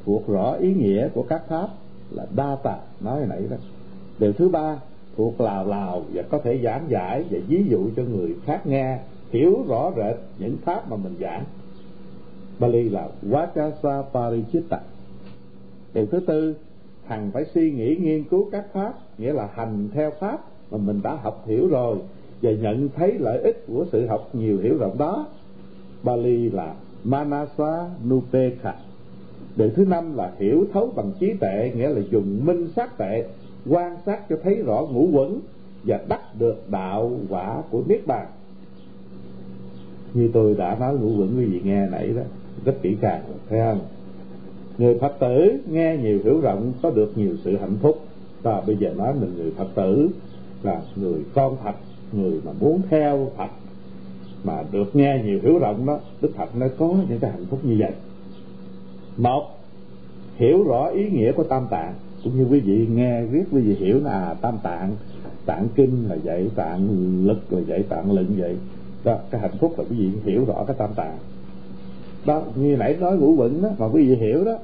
thuộc 0.04 0.28
rõ 0.28 0.52
ý 0.52 0.74
nghĩa 0.74 1.08
của 1.08 1.22
các 1.22 1.42
pháp 1.48 1.68
là 2.10 2.26
đa 2.36 2.56
tà 2.62 2.78
nói 3.00 3.26
nãy 3.28 3.42
đó. 3.50 3.56
Điều 4.18 4.32
thứ 4.32 4.48
ba 4.48 4.78
thuộc 5.18 5.40
lào 5.40 5.66
lào 5.66 6.02
và 6.12 6.22
có 6.22 6.38
thể 6.38 6.60
giảng 6.64 6.84
giải 6.88 7.24
và 7.30 7.38
ví 7.48 7.64
dụ 7.68 7.88
cho 7.96 8.02
người 8.02 8.34
khác 8.44 8.66
nghe, 8.66 8.98
hiểu 9.30 9.64
rõ 9.68 9.92
rệt 9.96 10.16
những 10.38 10.56
pháp 10.64 10.90
mà 10.90 10.96
mình 10.96 11.14
giảng. 11.20 11.44
Bali 12.58 12.88
là 12.88 13.08
Vajasa 13.22 14.02
Parichitta. 14.12 14.80
Điều 15.94 16.06
thứ 16.06 16.20
tư, 16.20 16.56
thằng 17.08 17.30
phải 17.34 17.44
suy 17.44 17.70
nghĩ 17.70 17.96
nghiên 17.96 18.24
cứu 18.24 18.48
các 18.52 18.64
pháp, 18.72 18.94
nghĩa 19.18 19.32
là 19.32 19.48
hành 19.54 19.88
theo 19.92 20.10
pháp 20.20 20.44
mà 20.70 20.78
mình 20.78 21.00
đã 21.02 21.14
học 21.14 21.44
hiểu 21.46 21.68
rồi 21.68 21.98
và 22.42 22.50
nhận 22.50 22.88
thấy 22.96 23.14
lợi 23.18 23.38
ích 23.38 23.64
của 23.66 23.86
sự 23.92 24.06
học 24.06 24.28
nhiều 24.32 24.58
hiểu 24.58 24.78
rộng 24.78 24.98
đó. 24.98 25.26
Bali 26.02 26.50
là 26.50 26.74
Manasa 27.04 27.88
Nupekha. 28.08 28.74
Điều 29.56 29.70
thứ 29.70 29.84
năm 29.84 30.16
là 30.16 30.32
hiểu 30.38 30.66
thấu 30.72 30.92
bằng 30.96 31.12
trí 31.20 31.32
tệ 31.40 31.72
nghĩa 31.76 31.88
là 31.88 32.00
dùng 32.10 32.40
minh 32.44 32.68
sát 32.76 32.98
tệ 32.98 33.24
quan 33.68 33.96
sát 34.06 34.28
cho 34.28 34.36
thấy 34.42 34.54
rõ 34.54 34.86
ngũ 34.90 35.08
quẩn 35.12 35.40
và 35.84 36.00
đắc 36.08 36.20
được 36.38 36.70
đạo 36.70 37.10
quả 37.28 37.62
của 37.70 37.82
niết 37.86 38.06
bàn. 38.06 38.26
Như 40.14 40.30
tôi 40.32 40.54
đã 40.54 40.76
nói 40.80 40.94
ngũ 40.94 41.08
quẩn, 41.08 41.38
quý 41.38 41.44
vị 41.44 41.60
nghe 41.64 41.86
nãy 41.86 42.08
đó, 42.08 42.22
rất 42.64 42.74
kỹ 42.82 42.96
càng, 43.00 43.22
thấy 43.48 43.60
không? 43.60 43.80
Người 44.78 44.98
phật 44.98 45.16
tử 45.20 45.52
nghe 45.70 45.96
nhiều 45.96 46.20
hiểu 46.24 46.40
rộng, 46.40 46.72
có 46.82 46.90
được 46.90 47.18
nhiều 47.18 47.36
sự 47.44 47.56
hạnh 47.56 47.76
phúc. 47.82 47.98
Và 48.42 48.62
bây 48.66 48.76
giờ 48.76 48.94
nói 48.96 49.14
mình 49.20 49.34
người 49.36 49.52
phật 49.56 49.68
tử 49.74 50.08
là 50.62 50.82
người 50.96 51.20
con 51.34 51.56
thật 51.64 51.74
người 52.12 52.40
mà 52.44 52.52
muốn 52.60 52.80
theo 52.90 53.30
Phật, 53.36 53.50
mà 54.44 54.64
được 54.72 54.96
nghe 54.96 55.22
nhiều 55.24 55.38
hiểu 55.42 55.58
rộng 55.58 55.86
đó, 55.86 55.98
Đức 56.20 56.30
Phật 56.36 56.56
nó 56.56 56.66
có 56.78 56.94
những 57.08 57.18
cái 57.18 57.30
hạnh 57.30 57.46
phúc 57.50 57.60
như 57.62 57.76
vậy. 57.78 57.92
Một, 59.16 59.42
hiểu 60.36 60.62
rõ 60.62 60.88
ý 60.88 61.10
nghĩa 61.10 61.32
của 61.32 61.44
tam 61.44 61.66
tạng 61.70 61.94
cũng 62.24 62.36
như 62.36 62.46
quý 62.50 62.60
vị 62.60 62.86
nghe 62.94 63.24
viết 63.24 63.44
quý 63.52 63.60
vị 63.60 63.74
hiểu 63.74 64.00
là 64.04 64.34
tam 64.40 64.58
tạng 64.62 64.96
tạng 65.46 65.68
kinh 65.74 66.08
là 66.08 66.16
vậy 66.24 66.50
tạng 66.54 66.88
lực 67.26 67.52
là 67.52 67.60
vậy 67.66 67.82
tạng 67.88 68.12
lệnh 68.12 68.38
vậy. 68.38 68.56
Đó 69.04 69.18
cái 69.30 69.40
hạnh 69.40 69.56
phúc 69.60 69.74
là 69.78 69.84
quý 69.90 69.96
vị 69.96 70.10
hiểu 70.24 70.44
rõ 70.44 70.64
cái 70.66 70.76
tam 70.78 70.90
tạng. 70.96 71.16
Đó 72.26 72.42
như 72.54 72.76
nãy 72.76 72.96
nói 73.00 73.16
ngũ 73.16 73.34
quẩn 73.36 73.62
đó 73.62 73.68
mà 73.78 73.86
quý 73.86 74.08
vị 74.08 74.16
hiểu 74.16 74.44
đó 74.44 74.58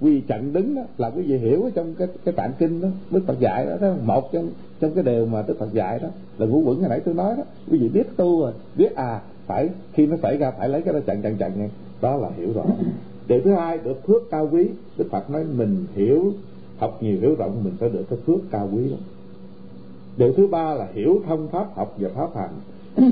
quy 0.00 0.20
chặn 0.20 0.52
đứng 0.52 0.74
đó 0.74 0.82
là 0.98 1.10
quý 1.10 1.22
vị 1.22 1.38
hiểu 1.38 1.70
trong 1.74 1.94
cái 1.94 2.08
cái 2.24 2.34
tạng 2.34 2.52
kinh 2.58 2.80
đó 2.80 2.88
đức 3.10 3.20
phật 3.26 3.40
dạy 3.40 3.66
đó, 3.66 3.76
đó 3.80 3.94
một 4.04 4.32
trong 4.32 4.48
trong 4.80 4.94
cái 4.94 5.04
điều 5.04 5.26
mà 5.26 5.44
đức 5.46 5.58
phật 5.58 5.72
dạy 5.72 5.98
đó 5.98 6.08
là 6.38 6.46
ngũ 6.46 6.62
quẩn 6.64 6.80
hồi 6.80 6.88
nãy 6.88 7.00
tôi 7.04 7.14
nói 7.14 7.34
đó 7.36 7.42
quý 7.70 7.78
vị 7.78 7.88
biết 7.88 8.16
tu 8.16 8.40
rồi 8.40 8.52
biết 8.76 8.94
à 8.94 9.20
phải 9.46 9.68
khi 9.92 10.06
nó 10.06 10.16
xảy 10.22 10.36
ra 10.36 10.50
phải 10.50 10.68
lấy 10.68 10.82
cái 10.82 10.94
đó 10.94 11.00
chặn 11.06 11.22
chặn 11.22 11.36
chặn 11.36 11.52
nghe 11.56 11.68
đó 12.02 12.16
là 12.16 12.28
hiểu 12.36 12.52
rõ. 12.54 12.64
Điều 13.28 13.40
thứ 13.40 13.52
hai 13.52 13.78
được 13.78 14.06
phước 14.06 14.30
cao 14.30 14.48
quý 14.52 14.68
đức 14.96 15.06
phật 15.10 15.30
nói 15.30 15.44
mình 15.56 15.84
hiểu 15.94 16.32
học 16.78 16.98
nhiều 17.02 17.20
hiểu 17.20 17.34
rộng 17.34 17.64
mình 17.64 17.74
sẽ 17.80 17.88
được 17.88 18.04
cái 18.10 18.18
phước 18.26 18.40
cao 18.50 18.68
quý 18.72 18.90
đó 18.90 18.96
điều 20.16 20.32
thứ 20.32 20.46
ba 20.46 20.74
là 20.74 20.88
hiểu 20.94 21.22
thông 21.26 21.48
pháp 21.48 21.76
học 21.76 21.94
và 21.98 22.08
pháp 22.14 22.36
hành. 22.36 22.52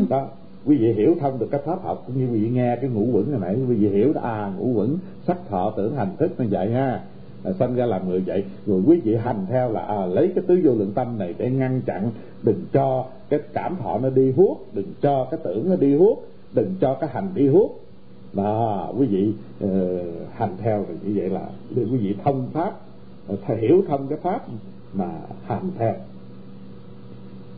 Đó 0.09 0.27
quý 0.67 0.77
vị 0.77 0.93
hiểu 0.93 1.15
thông 1.21 1.39
được 1.39 1.49
cái 1.51 1.61
pháp 1.65 1.83
học 1.83 2.03
cũng 2.07 2.19
như 2.19 2.33
quý 2.33 2.39
vị 2.41 2.49
nghe 2.49 2.77
cái 2.77 2.91
ngũ 2.91 3.07
quẩn 3.13 3.31
hồi 3.31 3.41
nãy 3.41 3.57
quý 3.69 3.75
vị 3.75 3.89
hiểu 3.89 4.13
à 4.23 4.53
ngũ 4.59 4.67
quẩn 4.67 4.99
sắc 5.27 5.39
thọ 5.49 5.73
tưởng 5.77 5.97
hành 5.97 6.17
thức 6.19 6.31
như 6.39 6.47
vậy 6.51 6.71
ha. 6.71 7.01
À, 7.45 7.53
sanh 7.59 7.75
ra 7.75 7.87
làm 7.87 8.09
người 8.09 8.21
vậy 8.21 8.45
rồi 8.67 8.83
quý 8.87 9.01
vị 9.05 9.15
hành 9.15 9.47
theo 9.49 9.73
là 9.73 9.81
à, 9.81 10.07
lấy 10.07 10.33
cái 10.35 10.45
tứ 10.47 10.61
vô 10.65 10.75
lượng 10.75 10.93
tâm 10.95 11.19
này 11.19 11.35
để 11.39 11.51
ngăn 11.51 11.81
chặn 11.87 12.11
đừng 12.43 12.65
cho 12.73 13.05
cái 13.29 13.41
cảm 13.53 13.77
thọ 13.77 13.99
nó 13.99 14.11
đi 14.11 14.33
hút 14.33 14.67
đừng 14.73 14.93
cho 15.01 15.27
cái 15.31 15.41
tưởng 15.45 15.71
nó 15.71 15.77
đi 15.77 15.95
hút 15.95 16.27
đừng 16.55 16.75
cho 16.81 16.95
cái 16.95 17.11
hành 17.13 17.29
đi 17.35 17.49
hút 17.49 17.81
đó 18.33 18.93
quý 18.99 19.07
vị 19.07 19.33
uh, 19.65 19.71
hành 20.33 20.57
theo 20.59 20.85
thì 20.89 20.95
như 21.05 21.21
vậy 21.21 21.31
là 21.31 21.49
quý 21.77 21.85
vị 21.85 22.17
thông 22.25 22.49
pháp 22.53 22.81
thầy 23.47 23.57
hiểu 23.57 23.83
thông 23.89 24.09
cái 24.09 24.19
pháp 24.23 24.47
mà 24.95 25.11
hành 25.47 25.71
theo. 25.79 25.95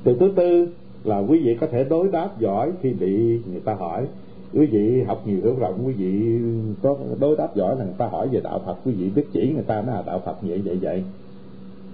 Từ 0.05 0.17
thứ 0.21 0.33
tư 0.37 0.69
là 1.05 1.19
quý 1.19 1.41
vị 1.45 1.57
có 1.61 1.67
thể 1.67 1.85
đối 1.85 2.09
đáp 2.09 2.41
giỏi 2.41 2.71
khi 2.81 2.93
bị 2.93 3.41
người 3.53 3.61
ta 3.65 3.75
hỏi. 3.75 4.07
Quý 4.55 4.67
vị 4.67 5.03
học 5.03 5.23
nhiều 5.27 5.37
hiểu 5.43 5.55
rộng, 5.59 5.87
quý 5.87 5.93
vị 5.93 6.39
có 6.83 6.97
đối 7.21 7.37
đáp 7.37 7.57
giỏi 7.57 7.77
là 7.79 7.85
người 7.85 7.95
ta 7.99 8.07
hỏi 8.07 8.29
về 8.29 8.41
đạo 8.41 8.61
Phật. 8.67 8.77
Quý 8.85 8.93
vị 8.93 9.11
biết 9.11 9.25
chỉ 9.33 9.53
người 9.55 9.63
ta 9.63 9.83
nói 9.83 9.95
là 9.95 10.03
đạo 10.07 10.23
Phật 10.25 10.43
vậy 10.43 10.63
vậy 10.65 10.79
vậy. 10.83 11.05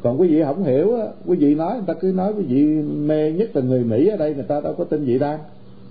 Còn 0.02 0.20
quý 0.20 0.28
vị 0.28 0.42
không 0.42 0.64
hiểu 0.64 0.92
quý 1.26 1.36
vị 1.36 1.54
nói, 1.54 1.74
người 1.74 1.84
ta 1.86 1.94
cứ 1.94 2.12
nói 2.12 2.32
quý 2.36 2.42
vị 2.42 2.64
mê 2.82 3.32
nhất 3.32 3.56
là 3.56 3.62
người 3.62 3.84
Mỹ 3.84 4.08
ở 4.08 4.16
đây, 4.16 4.34
người 4.34 4.44
ta 4.44 4.60
đâu 4.60 4.74
có 4.78 4.84
tin 4.84 5.04
gì 5.04 5.18
đâu. 5.18 5.38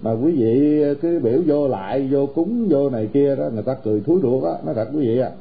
Mà 0.01 0.11
quý 0.11 0.31
vị 0.31 0.83
cứ 1.01 1.19
biểu 1.19 1.41
vô 1.45 1.67
lại, 1.67 2.07
vô 2.11 2.25
cúng, 2.25 2.67
vô 2.69 2.89
này 2.89 3.09
kia 3.13 3.35
đó, 3.35 3.49
người 3.53 3.63
ta 3.63 3.75
cười 3.83 4.01
thúi 4.01 4.19
ruột 4.21 4.43
á 4.43 4.51
nói 4.65 4.75
thật 4.75 4.89
quý 4.93 4.99
vị 4.99 5.19
à 5.19 5.31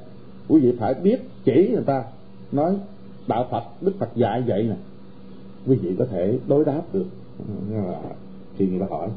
quý 0.48 0.60
vị 0.60 0.72
phải 0.78 0.94
biết 0.94 1.16
chỉ 1.44 1.68
người 1.72 1.84
ta 1.86 2.04
nói 2.52 2.76
đạo 3.26 3.46
Phật 3.50 3.62
Đức 3.80 3.92
Phật 3.98 4.16
dạy 4.16 4.42
vậy 4.46 4.62
nè. 4.62 4.76
Quý 5.66 5.76
vị 5.76 5.94
có 5.98 6.04
thể 6.04 6.38
đối 6.48 6.64
đáp 6.64 6.82
được. 6.92 7.06
Thì 8.58 8.66
người 8.66 8.80
ta 8.80 8.86
hỏi. 8.90 9.08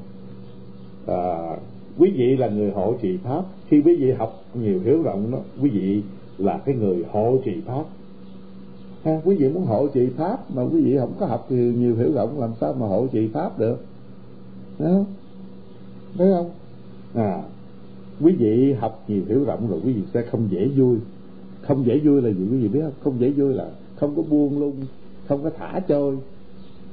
À, 1.07 1.57
quý 1.97 2.11
vị 2.15 2.37
là 2.37 2.47
người 2.47 2.71
hộ 2.71 2.95
trì 3.01 3.17
pháp. 3.17 3.43
Khi 3.67 3.81
quý 3.85 3.95
vị 3.95 4.11
học 4.11 4.43
nhiều 4.53 4.79
hiểu 4.83 5.03
rộng 5.03 5.31
đó 5.31 5.37
quý 5.61 5.69
vị 5.69 6.01
là 6.37 6.61
cái 6.65 6.75
người 6.75 7.05
hộ 7.11 7.37
trì 7.45 7.61
pháp. 7.65 7.83
Ha, 9.03 9.21
quý 9.25 9.35
vị 9.35 9.49
muốn 9.49 9.65
hộ 9.65 9.87
trì 9.87 10.09
pháp 10.09 10.51
mà 10.55 10.61
quý 10.61 10.81
vị 10.81 10.97
không 10.99 11.13
có 11.19 11.25
học 11.25 11.45
nhiều, 11.49 11.73
nhiều 11.73 11.95
hiểu 11.95 12.13
rộng 12.13 12.39
làm 12.39 12.51
sao 12.61 12.73
mà 12.73 12.87
hộ 12.87 13.07
trì 13.11 13.27
pháp 13.27 13.59
được? 13.59 13.85
Thấy 14.77 14.87
không? 14.87 15.05
Thấy 16.17 16.31
không? 16.33 16.49
À 17.13 17.43
quý 18.23 18.35
vị 18.39 18.73
học 18.73 19.03
nhiều 19.07 19.21
hiểu 19.27 19.43
rộng 19.43 19.69
rồi 19.69 19.79
quý 19.85 19.93
vị 19.93 20.01
sẽ 20.13 20.21
không 20.21 20.47
dễ 20.51 20.67
vui 20.67 20.97
không 21.71 21.85
dễ 21.85 21.99
vui 21.99 22.21
là 22.21 22.29
gì 22.29 22.47
quý 22.51 22.57
vị 22.57 22.67
biết 22.67 22.81
không? 22.81 22.93
Không 23.03 23.19
dễ 23.19 23.29
vui 23.29 23.53
là 23.53 23.69
không 23.95 24.15
có 24.15 24.21
buông 24.21 24.59
lung 24.59 24.75
không 25.27 25.43
có 25.43 25.49
thả 25.57 25.79
trôi. 25.87 26.17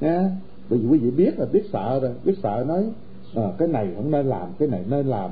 Nha 0.00 0.30
bởi 0.70 0.78
vì 0.78 0.88
quý 0.88 0.98
vị 0.98 1.10
biết 1.10 1.38
là 1.38 1.46
biết 1.52 1.62
sợ 1.72 2.00
rồi 2.02 2.10
biết 2.24 2.34
sợ 2.42 2.64
nói 2.68 2.84
à, 3.34 3.42
cái 3.58 3.68
này 3.68 3.88
không 3.96 4.10
nên 4.10 4.26
làm 4.26 4.48
cái 4.58 4.68
này 4.68 4.84
nên 4.90 5.06
làm. 5.06 5.30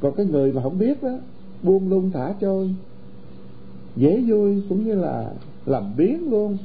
Còn 0.00 0.14
cái 0.14 0.26
người 0.26 0.52
mà 0.52 0.62
không 0.62 0.78
biết 0.78 1.02
đó 1.02 1.18
buông 1.62 1.88
lung 1.88 2.10
thả 2.10 2.34
trôi 2.40 2.74
dễ 3.96 4.22
vui 4.26 4.62
cũng 4.68 4.84
như 4.84 4.94
là 4.94 5.30
làm 5.66 5.92
biến 5.96 6.30
luôn. 6.30 6.56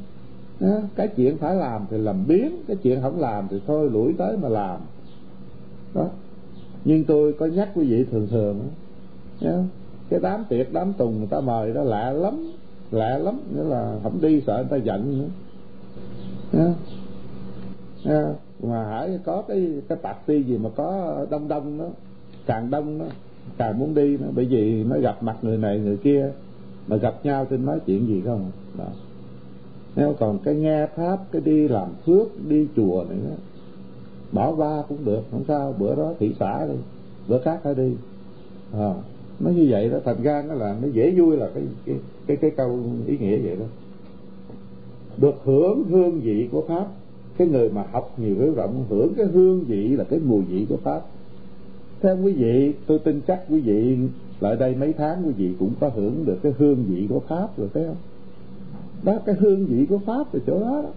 Đó. 0.60 0.80
cái 0.96 1.08
chuyện 1.08 1.38
phải 1.38 1.56
làm 1.56 1.86
thì 1.90 1.98
làm 1.98 2.28
biến 2.28 2.64
cái 2.68 2.78
chuyện 2.84 3.02
không 3.02 3.20
làm 3.20 3.48
thì 3.50 3.62
thôi 3.68 3.90
lủi 3.94 4.14
tới 4.18 4.38
mà 4.38 4.50
làm. 4.50 4.80
Đó. 5.94 6.10
Nhưng 6.86 7.04
tôi 7.04 7.34
có 7.34 7.46
nhắc 7.46 7.70
quý 7.76 7.86
vị 7.86 8.06
thường 8.12 8.28
thường 8.28 8.60
đó 9.42 9.64
cái 10.12 10.20
đám 10.24 10.46
tiệc 10.50 10.74
đám 10.74 10.94
tùng 10.94 11.18
người 11.18 11.28
ta 11.28 11.40
mời 11.40 11.74
đó 11.74 11.84
lạ 11.84 12.12
lắm 12.12 12.52
lạ 12.92 13.18
lắm. 13.18 13.40
Nghĩa 13.56 13.64
là 13.64 13.96
không 14.04 14.22
đi 14.22 14.42
sợ 14.48 14.56
người 14.56 14.66
ta 14.70 14.78
giận 14.78 15.20
nữa. 15.20 15.28
Yeah. 16.60 16.76
Yeah. 18.06 18.36
mà 18.64 18.84
hãy 18.90 19.20
có 19.26 19.44
cái 19.48 19.68
cái 19.88 19.98
tạc 20.02 20.26
ti 20.26 20.44
gì 20.44 20.58
mà 20.58 20.70
có 20.76 21.18
đông 21.30 21.48
đông 21.48 21.78
đó 21.78 21.86
càng 22.46 22.72
đông 22.72 23.00
đó 23.00 23.06
càng 23.58 23.80
muốn 23.80 23.94
đi 23.94 24.18
nữa. 24.18 24.30
Bởi 24.36 24.46
vì 24.46 24.84
nó 24.84 24.98
gặp 25.00 25.24
mặt 25.24 25.38
người 25.42 25.58
này 25.58 25.80
người 25.80 25.98
kia 25.98 26.32
mà 26.88 26.96
gặp 26.96 27.16
nhau 27.24 27.48
thì 27.50 27.58
nói 27.58 27.80
chuyện 27.86 28.08
gì 28.08 28.22
không? 28.26 28.52
Đó. 28.78 28.86
nếu 29.96 30.16
còn 30.20 30.40
cái 30.40 30.56
nghe 30.56 30.88
pháp 30.96 31.18
cái 31.32 31.42
đi 31.42 31.68
làm 31.68 31.90
phước 32.06 32.28
đi 32.48 32.68
chùa 32.76 33.06
này 33.10 33.18
đó 33.30 33.36
bỏ 34.32 34.52
ba 34.52 34.82
cũng 34.90 35.06
được. 35.06 35.22
Không 35.32 35.44
sao 35.48 35.76
bữa 35.80 35.96
đó 35.96 36.14
thị 36.20 36.36
xã 36.40 36.66
đi 36.66 36.76
bữa 37.28 37.40
khác 37.40 37.60
phải 37.64 37.76
đi. 37.76 37.96
À, 38.74 38.94
nó 39.44 39.50
như 39.50 39.68
vậy 39.70 39.90
đó 39.90 39.98
thành 40.06 40.24
ra 40.24 40.44
nó 40.48 40.54
là 40.54 40.78
nó 40.82 40.88
dễ 40.94 41.14
vui 41.18 41.38
là 41.38 41.50
cái 41.54 41.64
cái 41.86 41.96
cái, 42.28 42.38
cái 42.38 42.52
câu 42.52 42.80
ý 43.08 43.18
nghĩa 43.18 43.38
vậy 43.38 43.56
đó. 43.56 43.66
Được 45.18 45.36
hưởng 45.44 45.84
hương 45.90 46.20
vị 46.20 46.48
của 46.52 46.64
pháp 46.68 46.88
cái 47.38 47.48
người 47.48 47.70
mà 47.70 47.86
học 47.92 48.14
nhiều 48.18 48.36
hiểu 48.36 48.54
rộng 48.54 48.86
hưởng 48.90 49.14
cái 49.18 49.26
hương 49.26 49.64
vị 49.64 49.88
là 49.88 50.04
cái 50.04 50.20
mùi 50.20 50.42
vị 50.44 50.66
của 50.70 50.78
pháp. 50.78 51.02
Theo 52.02 52.18
quý 52.24 52.34
vị 52.34 52.74
tôi 52.88 53.00
tin 53.00 53.22
chắc 53.28 53.44
quý 53.50 53.60
vị 53.60 53.98
lại 54.40 54.56
đây 54.56 54.76
mấy 54.76 54.94
tháng 54.94 55.24
quý 55.28 55.34
vị 55.38 55.54
cũng 55.60 55.74
có 55.80 55.90
hưởng 55.96 56.26
được 56.26 56.38
cái 56.44 56.54
hương 56.58 56.84
vị 56.88 57.08
của 57.10 57.20
pháp 57.20 57.58
rồi 57.58 57.70
thấy 57.74 57.84
không? 57.88 57.96
Đó 59.04 59.20
cái 59.26 59.36
hương 59.40 59.66
vị 59.66 59.86
của 59.90 59.98
pháp 59.98 60.34
là 60.34 60.40
chỗ 60.48 60.60
đó, 60.60 60.82
đó 60.84 60.90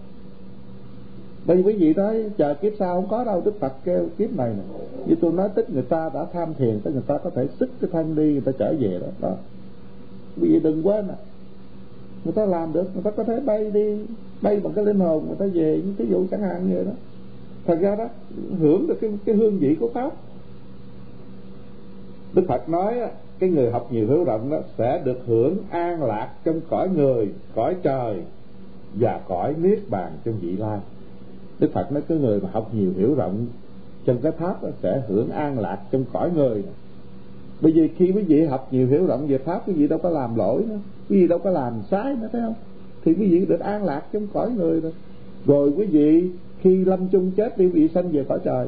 bởi 1.45 1.57
vì 1.57 1.63
quý 1.63 1.73
vị 1.73 1.93
nói 1.93 2.23
chờ 2.37 2.53
kiếp 2.53 2.73
sau 2.79 2.95
không 2.95 3.09
có 3.09 3.23
đâu 3.23 3.41
đức 3.45 3.59
phật 3.59 3.73
kêu 3.83 4.07
kiếp 4.17 4.31
này 4.37 4.53
nè. 4.57 4.63
Như 5.05 5.15
tôi 5.21 5.31
nói 5.31 5.49
tích 5.55 5.69
người 5.69 5.83
ta 5.83 6.09
đã 6.13 6.25
tham 6.33 6.53
thiền 6.53 6.79
tới 6.83 6.93
người 6.93 7.03
ta 7.07 7.17
có 7.17 7.29
thể 7.29 7.47
sức 7.59 7.69
cái 7.81 7.89
thân 7.93 8.15
đi 8.15 8.31
người 8.31 8.41
ta 8.41 8.51
trở 8.59 8.73
về 8.79 8.99
đó, 9.01 9.07
đó. 9.21 9.35
quý 10.41 10.49
vị 10.49 10.59
đừng 10.59 10.87
quên 10.87 11.07
à. 11.07 11.15
Người 12.23 12.33
ta 12.33 12.45
làm 12.45 12.73
được 12.73 12.89
người 12.93 13.03
ta 13.03 13.11
có 13.11 13.23
thể 13.23 13.39
bay 13.39 13.71
đi 13.71 13.97
bay 14.41 14.59
bằng 14.59 14.73
cái 14.73 14.85
linh 14.85 14.99
hồn 14.99 15.25
người 15.27 15.35
ta 15.39 15.45
về 15.53 15.81
những 15.85 15.95
cái 15.97 16.07
vụ 16.07 16.25
chẳng 16.31 16.41
hạn 16.41 16.67
như 16.67 16.75
vậy 16.75 16.85
đó. 16.85 16.91
Thật 17.65 17.77
ra 17.81 17.95
đó 17.95 18.07
hưởng 18.59 18.87
được 18.87 18.97
cái, 19.01 19.11
cái 19.25 19.35
hương 19.35 19.59
vị 19.59 19.75
của 19.79 19.89
pháp. 19.93 20.11
Đức 22.33 22.43
phật 22.47 22.69
nói 22.69 22.95
cái 23.39 23.49
người 23.49 23.71
học 23.71 23.87
nhiều 23.91 24.07
hiểu 24.07 24.23
rộng 24.23 24.49
đó 24.49 24.59
sẽ 24.77 25.01
được 25.03 25.19
hưởng 25.25 25.57
an 25.69 26.03
lạc 26.03 26.33
trong 26.43 26.61
cõi 26.69 26.89
người 26.89 27.29
cõi 27.55 27.75
trời 27.83 28.21
và 28.99 29.19
cõi 29.27 29.55
niết 29.61 29.79
bàn 29.89 30.11
trong 30.25 30.35
vị 30.41 30.57
lai 30.57 30.79
đức 31.59 31.73
phật 31.73 31.91
nói 31.91 32.01
cái 32.07 32.17
người 32.17 32.39
mà 32.41 32.49
học 32.51 32.69
nhiều 32.73 32.91
hiểu 32.97 33.15
rộng 33.15 33.45
trong 34.05 34.17
cái 34.21 34.31
pháp 34.31 34.63
đó, 34.63 34.69
sẽ 34.83 35.01
hưởng 35.07 35.29
an 35.29 35.59
lạc 35.59 35.79
trong 35.91 36.05
cõi 36.13 36.31
người. 36.35 36.63
Bởi 37.61 37.71
vì 37.71 37.87
khi 37.87 38.11
quý 38.11 38.21
vị 38.21 38.45
học 38.45 38.67
nhiều 38.71 38.87
hiểu 38.87 39.05
rộng 39.05 39.27
về 39.27 39.37
pháp 39.37 39.67
quý 39.67 39.73
vị 39.73 39.87
đâu 39.87 39.99
có 39.99 40.09
làm 40.09 40.35
lỗi 40.35 40.63
nữa 40.69 40.79
quý 41.09 41.21
vị 41.21 41.27
đâu 41.27 41.39
có 41.39 41.49
làm 41.49 41.73
sai 41.91 42.15
nữa 42.15 42.29
thấy 42.31 42.41
không? 42.41 42.53
Thì 43.05 43.13
quý 43.13 43.27
vị 43.27 43.45
được 43.45 43.59
an 43.59 43.83
lạc 43.83 44.01
trong 44.13 44.27
cõi 44.33 44.51
người 44.51 44.81
rồi. 44.81 44.93
Rồi 45.45 45.71
quý 45.77 45.85
vị 45.85 46.29
khi 46.61 46.85
lâm 46.85 47.07
chung 47.07 47.31
chết 47.31 47.57
đi 47.57 47.67
vị 47.67 47.87
sanh 47.93 48.11
về 48.11 48.23
cõi 48.23 48.39
trời. 48.43 48.67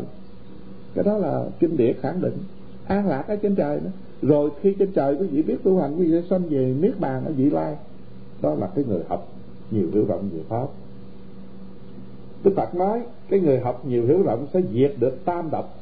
Cái 0.96 1.04
đó 1.04 1.18
là 1.18 1.46
kinh 1.60 1.78
điển 1.78 1.96
khẳng 2.02 2.22
định. 2.22 2.38
An 2.86 3.08
lạc 3.08 3.24
ở 3.28 3.36
trên 3.36 3.56
trời 3.56 3.80
đó 3.80 3.90
rồi 4.22 4.50
khi 4.62 4.76
trên 4.80 4.92
trời 4.92 5.16
quý 5.16 5.28
vị 5.28 5.42
biết 5.42 5.58
tu 5.64 5.80
hành 5.80 5.96
quý 5.98 6.06
vị 6.06 6.22
sẽ 6.22 6.28
sanh 6.30 6.44
về 6.50 6.76
niết 6.82 7.00
bàn 7.00 7.26
ở 7.26 7.32
vị 7.32 7.50
lai. 7.50 7.76
Đó 8.42 8.54
là 8.54 8.68
cái 8.76 8.86
người 8.88 9.02
học 9.08 9.28
nhiều 9.72 9.88
hiểu 9.94 10.06
rộng 10.06 10.30
về 10.34 10.40
pháp. 10.50 10.68
Đức 12.44 12.54
Phật 12.56 12.76
nói 12.76 13.02
cái 13.30 13.40
người 13.40 13.60
học 13.60 13.86
nhiều 13.86 14.06
hiểu 14.06 14.24
rộng 14.24 14.48
sẽ 14.54 14.62
diệt 14.74 14.94
được 15.00 15.26
tam 15.26 15.50
độc. 15.52 15.80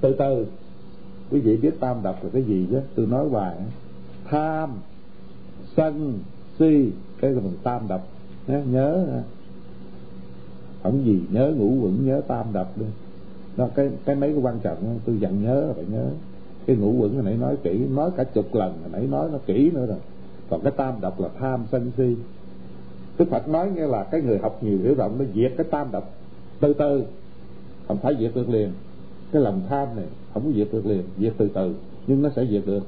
Từ 0.00 0.14
từ. 0.18 0.46
Quý 1.30 1.40
vị 1.40 1.56
biết 1.56 1.80
tam 1.80 1.96
độc 2.02 2.24
là 2.24 2.30
cái 2.32 2.42
gì 2.42 2.66
chứ? 2.70 2.80
Tôi 2.94 3.06
nói 3.06 3.28
hoài. 3.28 3.56
Tham 4.24 4.70
sân 5.76 6.18
si. 6.58 6.90
Cái 7.20 7.30
là 7.30 7.40
mình 7.40 7.56
tam 7.62 7.88
độc. 7.88 8.08
Nhớ, 8.46 8.62
nhớ. 8.70 9.06
Không 10.82 11.04
gì 11.04 11.20
nhớ 11.30 11.52
ngủ 11.56 11.68
quẩn 11.82 12.06
nhớ 12.06 12.22
tam 12.28 12.46
độc 12.52 12.78
đi. 12.78 12.86
Đó 13.56 13.68
cái 13.74 13.90
cái 14.04 14.16
mấy 14.16 14.32
cái 14.32 14.40
quan 14.42 14.58
trọng 14.62 14.98
tôi 15.04 15.18
dặn 15.20 15.42
nhớ 15.42 15.72
phải 15.76 15.84
nhớ. 15.92 16.06
Cái 16.66 16.76
ngũ 16.76 16.92
quẩn 16.92 17.14
hồi 17.14 17.22
nãy 17.22 17.36
nói 17.36 17.56
kỹ 17.62 17.78
nói 17.78 18.10
cả 18.16 18.24
chục 18.24 18.54
lần 18.54 18.78
hồi 18.80 18.90
nãy 18.92 19.06
nói 19.10 19.28
nó 19.32 19.38
kỹ 19.46 19.70
nữa 19.74 19.86
rồi. 19.86 19.98
Còn 20.50 20.60
cái 20.60 20.72
tam 20.76 20.94
độc 21.00 21.20
là 21.20 21.28
tham 21.38 21.64
sân 21.72 21.92
si. 21.96 22.16
Đức 23.18 23.30
Phật 23.30 23.48
nói 23.48 23.70
nghe 23.74 23.86
là 23.86 24.04
cái 24.04 24.20
người 24.20 24.38
học 24.38 24.58
nhiều 24.62 24.78
hiểu 24.78 24.94
rộng 24.94 25.18
nó 25.18 25.24
diệt 25.34 25.52
cái 25.56 25.66
tam 25.70 25.92
độc. 25.92 26.14
Từ 26.60 26.74
từ. 26.74 27.04
Không 27.88 27.96
phải 27.96 28.16
diệt 28.18 28.32
được 28.34 28.48
liền. 28.48 28.72
Cái 29.32 29.42
lòng 29.42 29.60
tham 29.68 29.88
này 29.96 30.06
không 30.34 30.44
có 30.44 30.50
diệt 30.54 30.68
được 30.72 30.86
liền, 30.86 31.02
diệt 31.18 31.32
từ 31.36 31.48
từ. 31.54 31.74
Nhưng 32.06 32.22
nó 32.22 32.28
sẽ 32.36 32.46
diệt 32.50 32.62
được. 32.66 32.82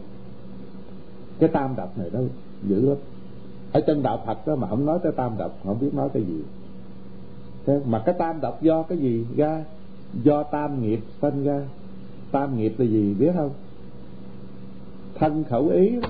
Cái 1.38 1.48
tam 1.48 1.74
độc 1.76 1.98
này 1.98 2.10
nó 2.12 2.20
dữ 2.62 2.88
lắm. 2.88 2.96
Ở 3.72 3.80
trong 3.80 4.02
đạo 4.02 4.22
Phật 4.26 4.46
đó 4.46 4.56
mà 4.56 4.68
không 4.68 4.86
nói 4.86 4.98
tới 5.02 5.12
tam 5.12 5.32
độc 5.38 5.58
không 5.64 5.80
biết 5.80 5.94
nói 5.94 6.08
cái 6.14 6.22
gì. 6.22 6.42
Mà 7.86 8.02
cái 8.06 8.14
tam 8.18 8.40
độc 8.40 8.62
do 8.62 8.82
cái 8.82 8.98
gì 8.98 9.24
ra? 9.36 9.64
Do 10.22 10.42
tam 10.42 10.82
nghiệp 10.82 11.00
sinh 11.22 11.44
ra. 11.44 11.62
Tam 12.32 12.56
nghiệp 12.56 12.74
là 12.78 12.86
gì, 12.86 13.14
biết 13.14 13.30
không? 13.34 13.50
Thân 15.14 15.44
khẩu 15.44 15.68
ý 15.68 16.00
đó. 16.00 16.08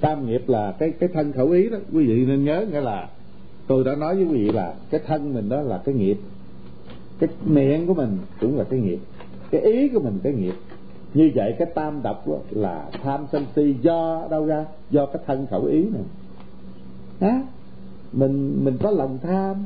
Tam 0.00 0.26
nghiệp 0.26 0.42
là 0.46 0.72
cái 0.78 0.90
cái 0.90 1.08
thân 1.08 1.32
khẩu 1.32 1.50
ý 1.50 1.68
đó. 1.70 1.78
Quý 1.92 2.06
vị 2.06 2.26
nên 2.26 2.44
nhớ 2.44 2.66
nghĩa 2.70 2.80
là 2.80 3.08
tôi 3.66 3.84
đã 3.84 3.94
nói 3.94 4.14
với 4.14 4.24
quý 4.24 4.46
vị 4.46 4.52
là 4.52 4.74
cái 4.90 5.00
thân 5.06 5.34
mình 5.34 5.48
đó 5.48 5.60
là 5.60 5.82
cái 5.84 5.94
nghiệp. 5.94 6.18
Cái 7.18 7.28
miệng 7.44 7.86
của 7.86 7.94
mình 7.94 8.18
cũng 8.40 8.58
là 8.58 8.64
cái 8.64 8.80
nghiệp. 8.80 8.98
Cái 9.50 9.60
ý 9.60 9.88
của 9.88 10.00
mình 10.00 10.18
cái 10.22 10.32
nghiệp. 10.32 10.54
Như 11.14 11.30
vậy 11.34 11.54
cái 11.58 11.68
tam 11.74 12.02
độc 12.02 12.24
là 12.50 12.90
tham 13.02 13.26
sân 13.32 13.46
si 13.56 13.74
do 13.82 14.26
đâu 14.30 14.46
ra? 14.46 14.64
Do 14.90 15.06
cái 15.06 15.22
thân 15.26 15.46
khẩu 15.50 15.64
ý 15.64 15.84
này. 15.84 16.02
Á, 17.20 17.42
mình 18.12 18.64
mình 18.64 18.78
có 18.82 18.90
lòng 18.90 19.18
tham 19.22 19.56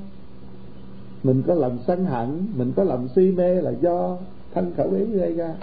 mình 1.23 1.43
có 1.47 1.55
lòng 1.55 1.79
sân 1.87 2.05
hận 2.05 2.47
mình 2.57 2.73
có 2.77 2.85
lòng 2.85 3.09
si 3.17 3.31
mê 3.31 3.55
là 3.55 3.71
do 3.71 4.17
thân 4.55 4.73
khẩu 4.77 4.91
ý 4.91 5.05
gây 5.05 5.35
ra. 5.35 5.55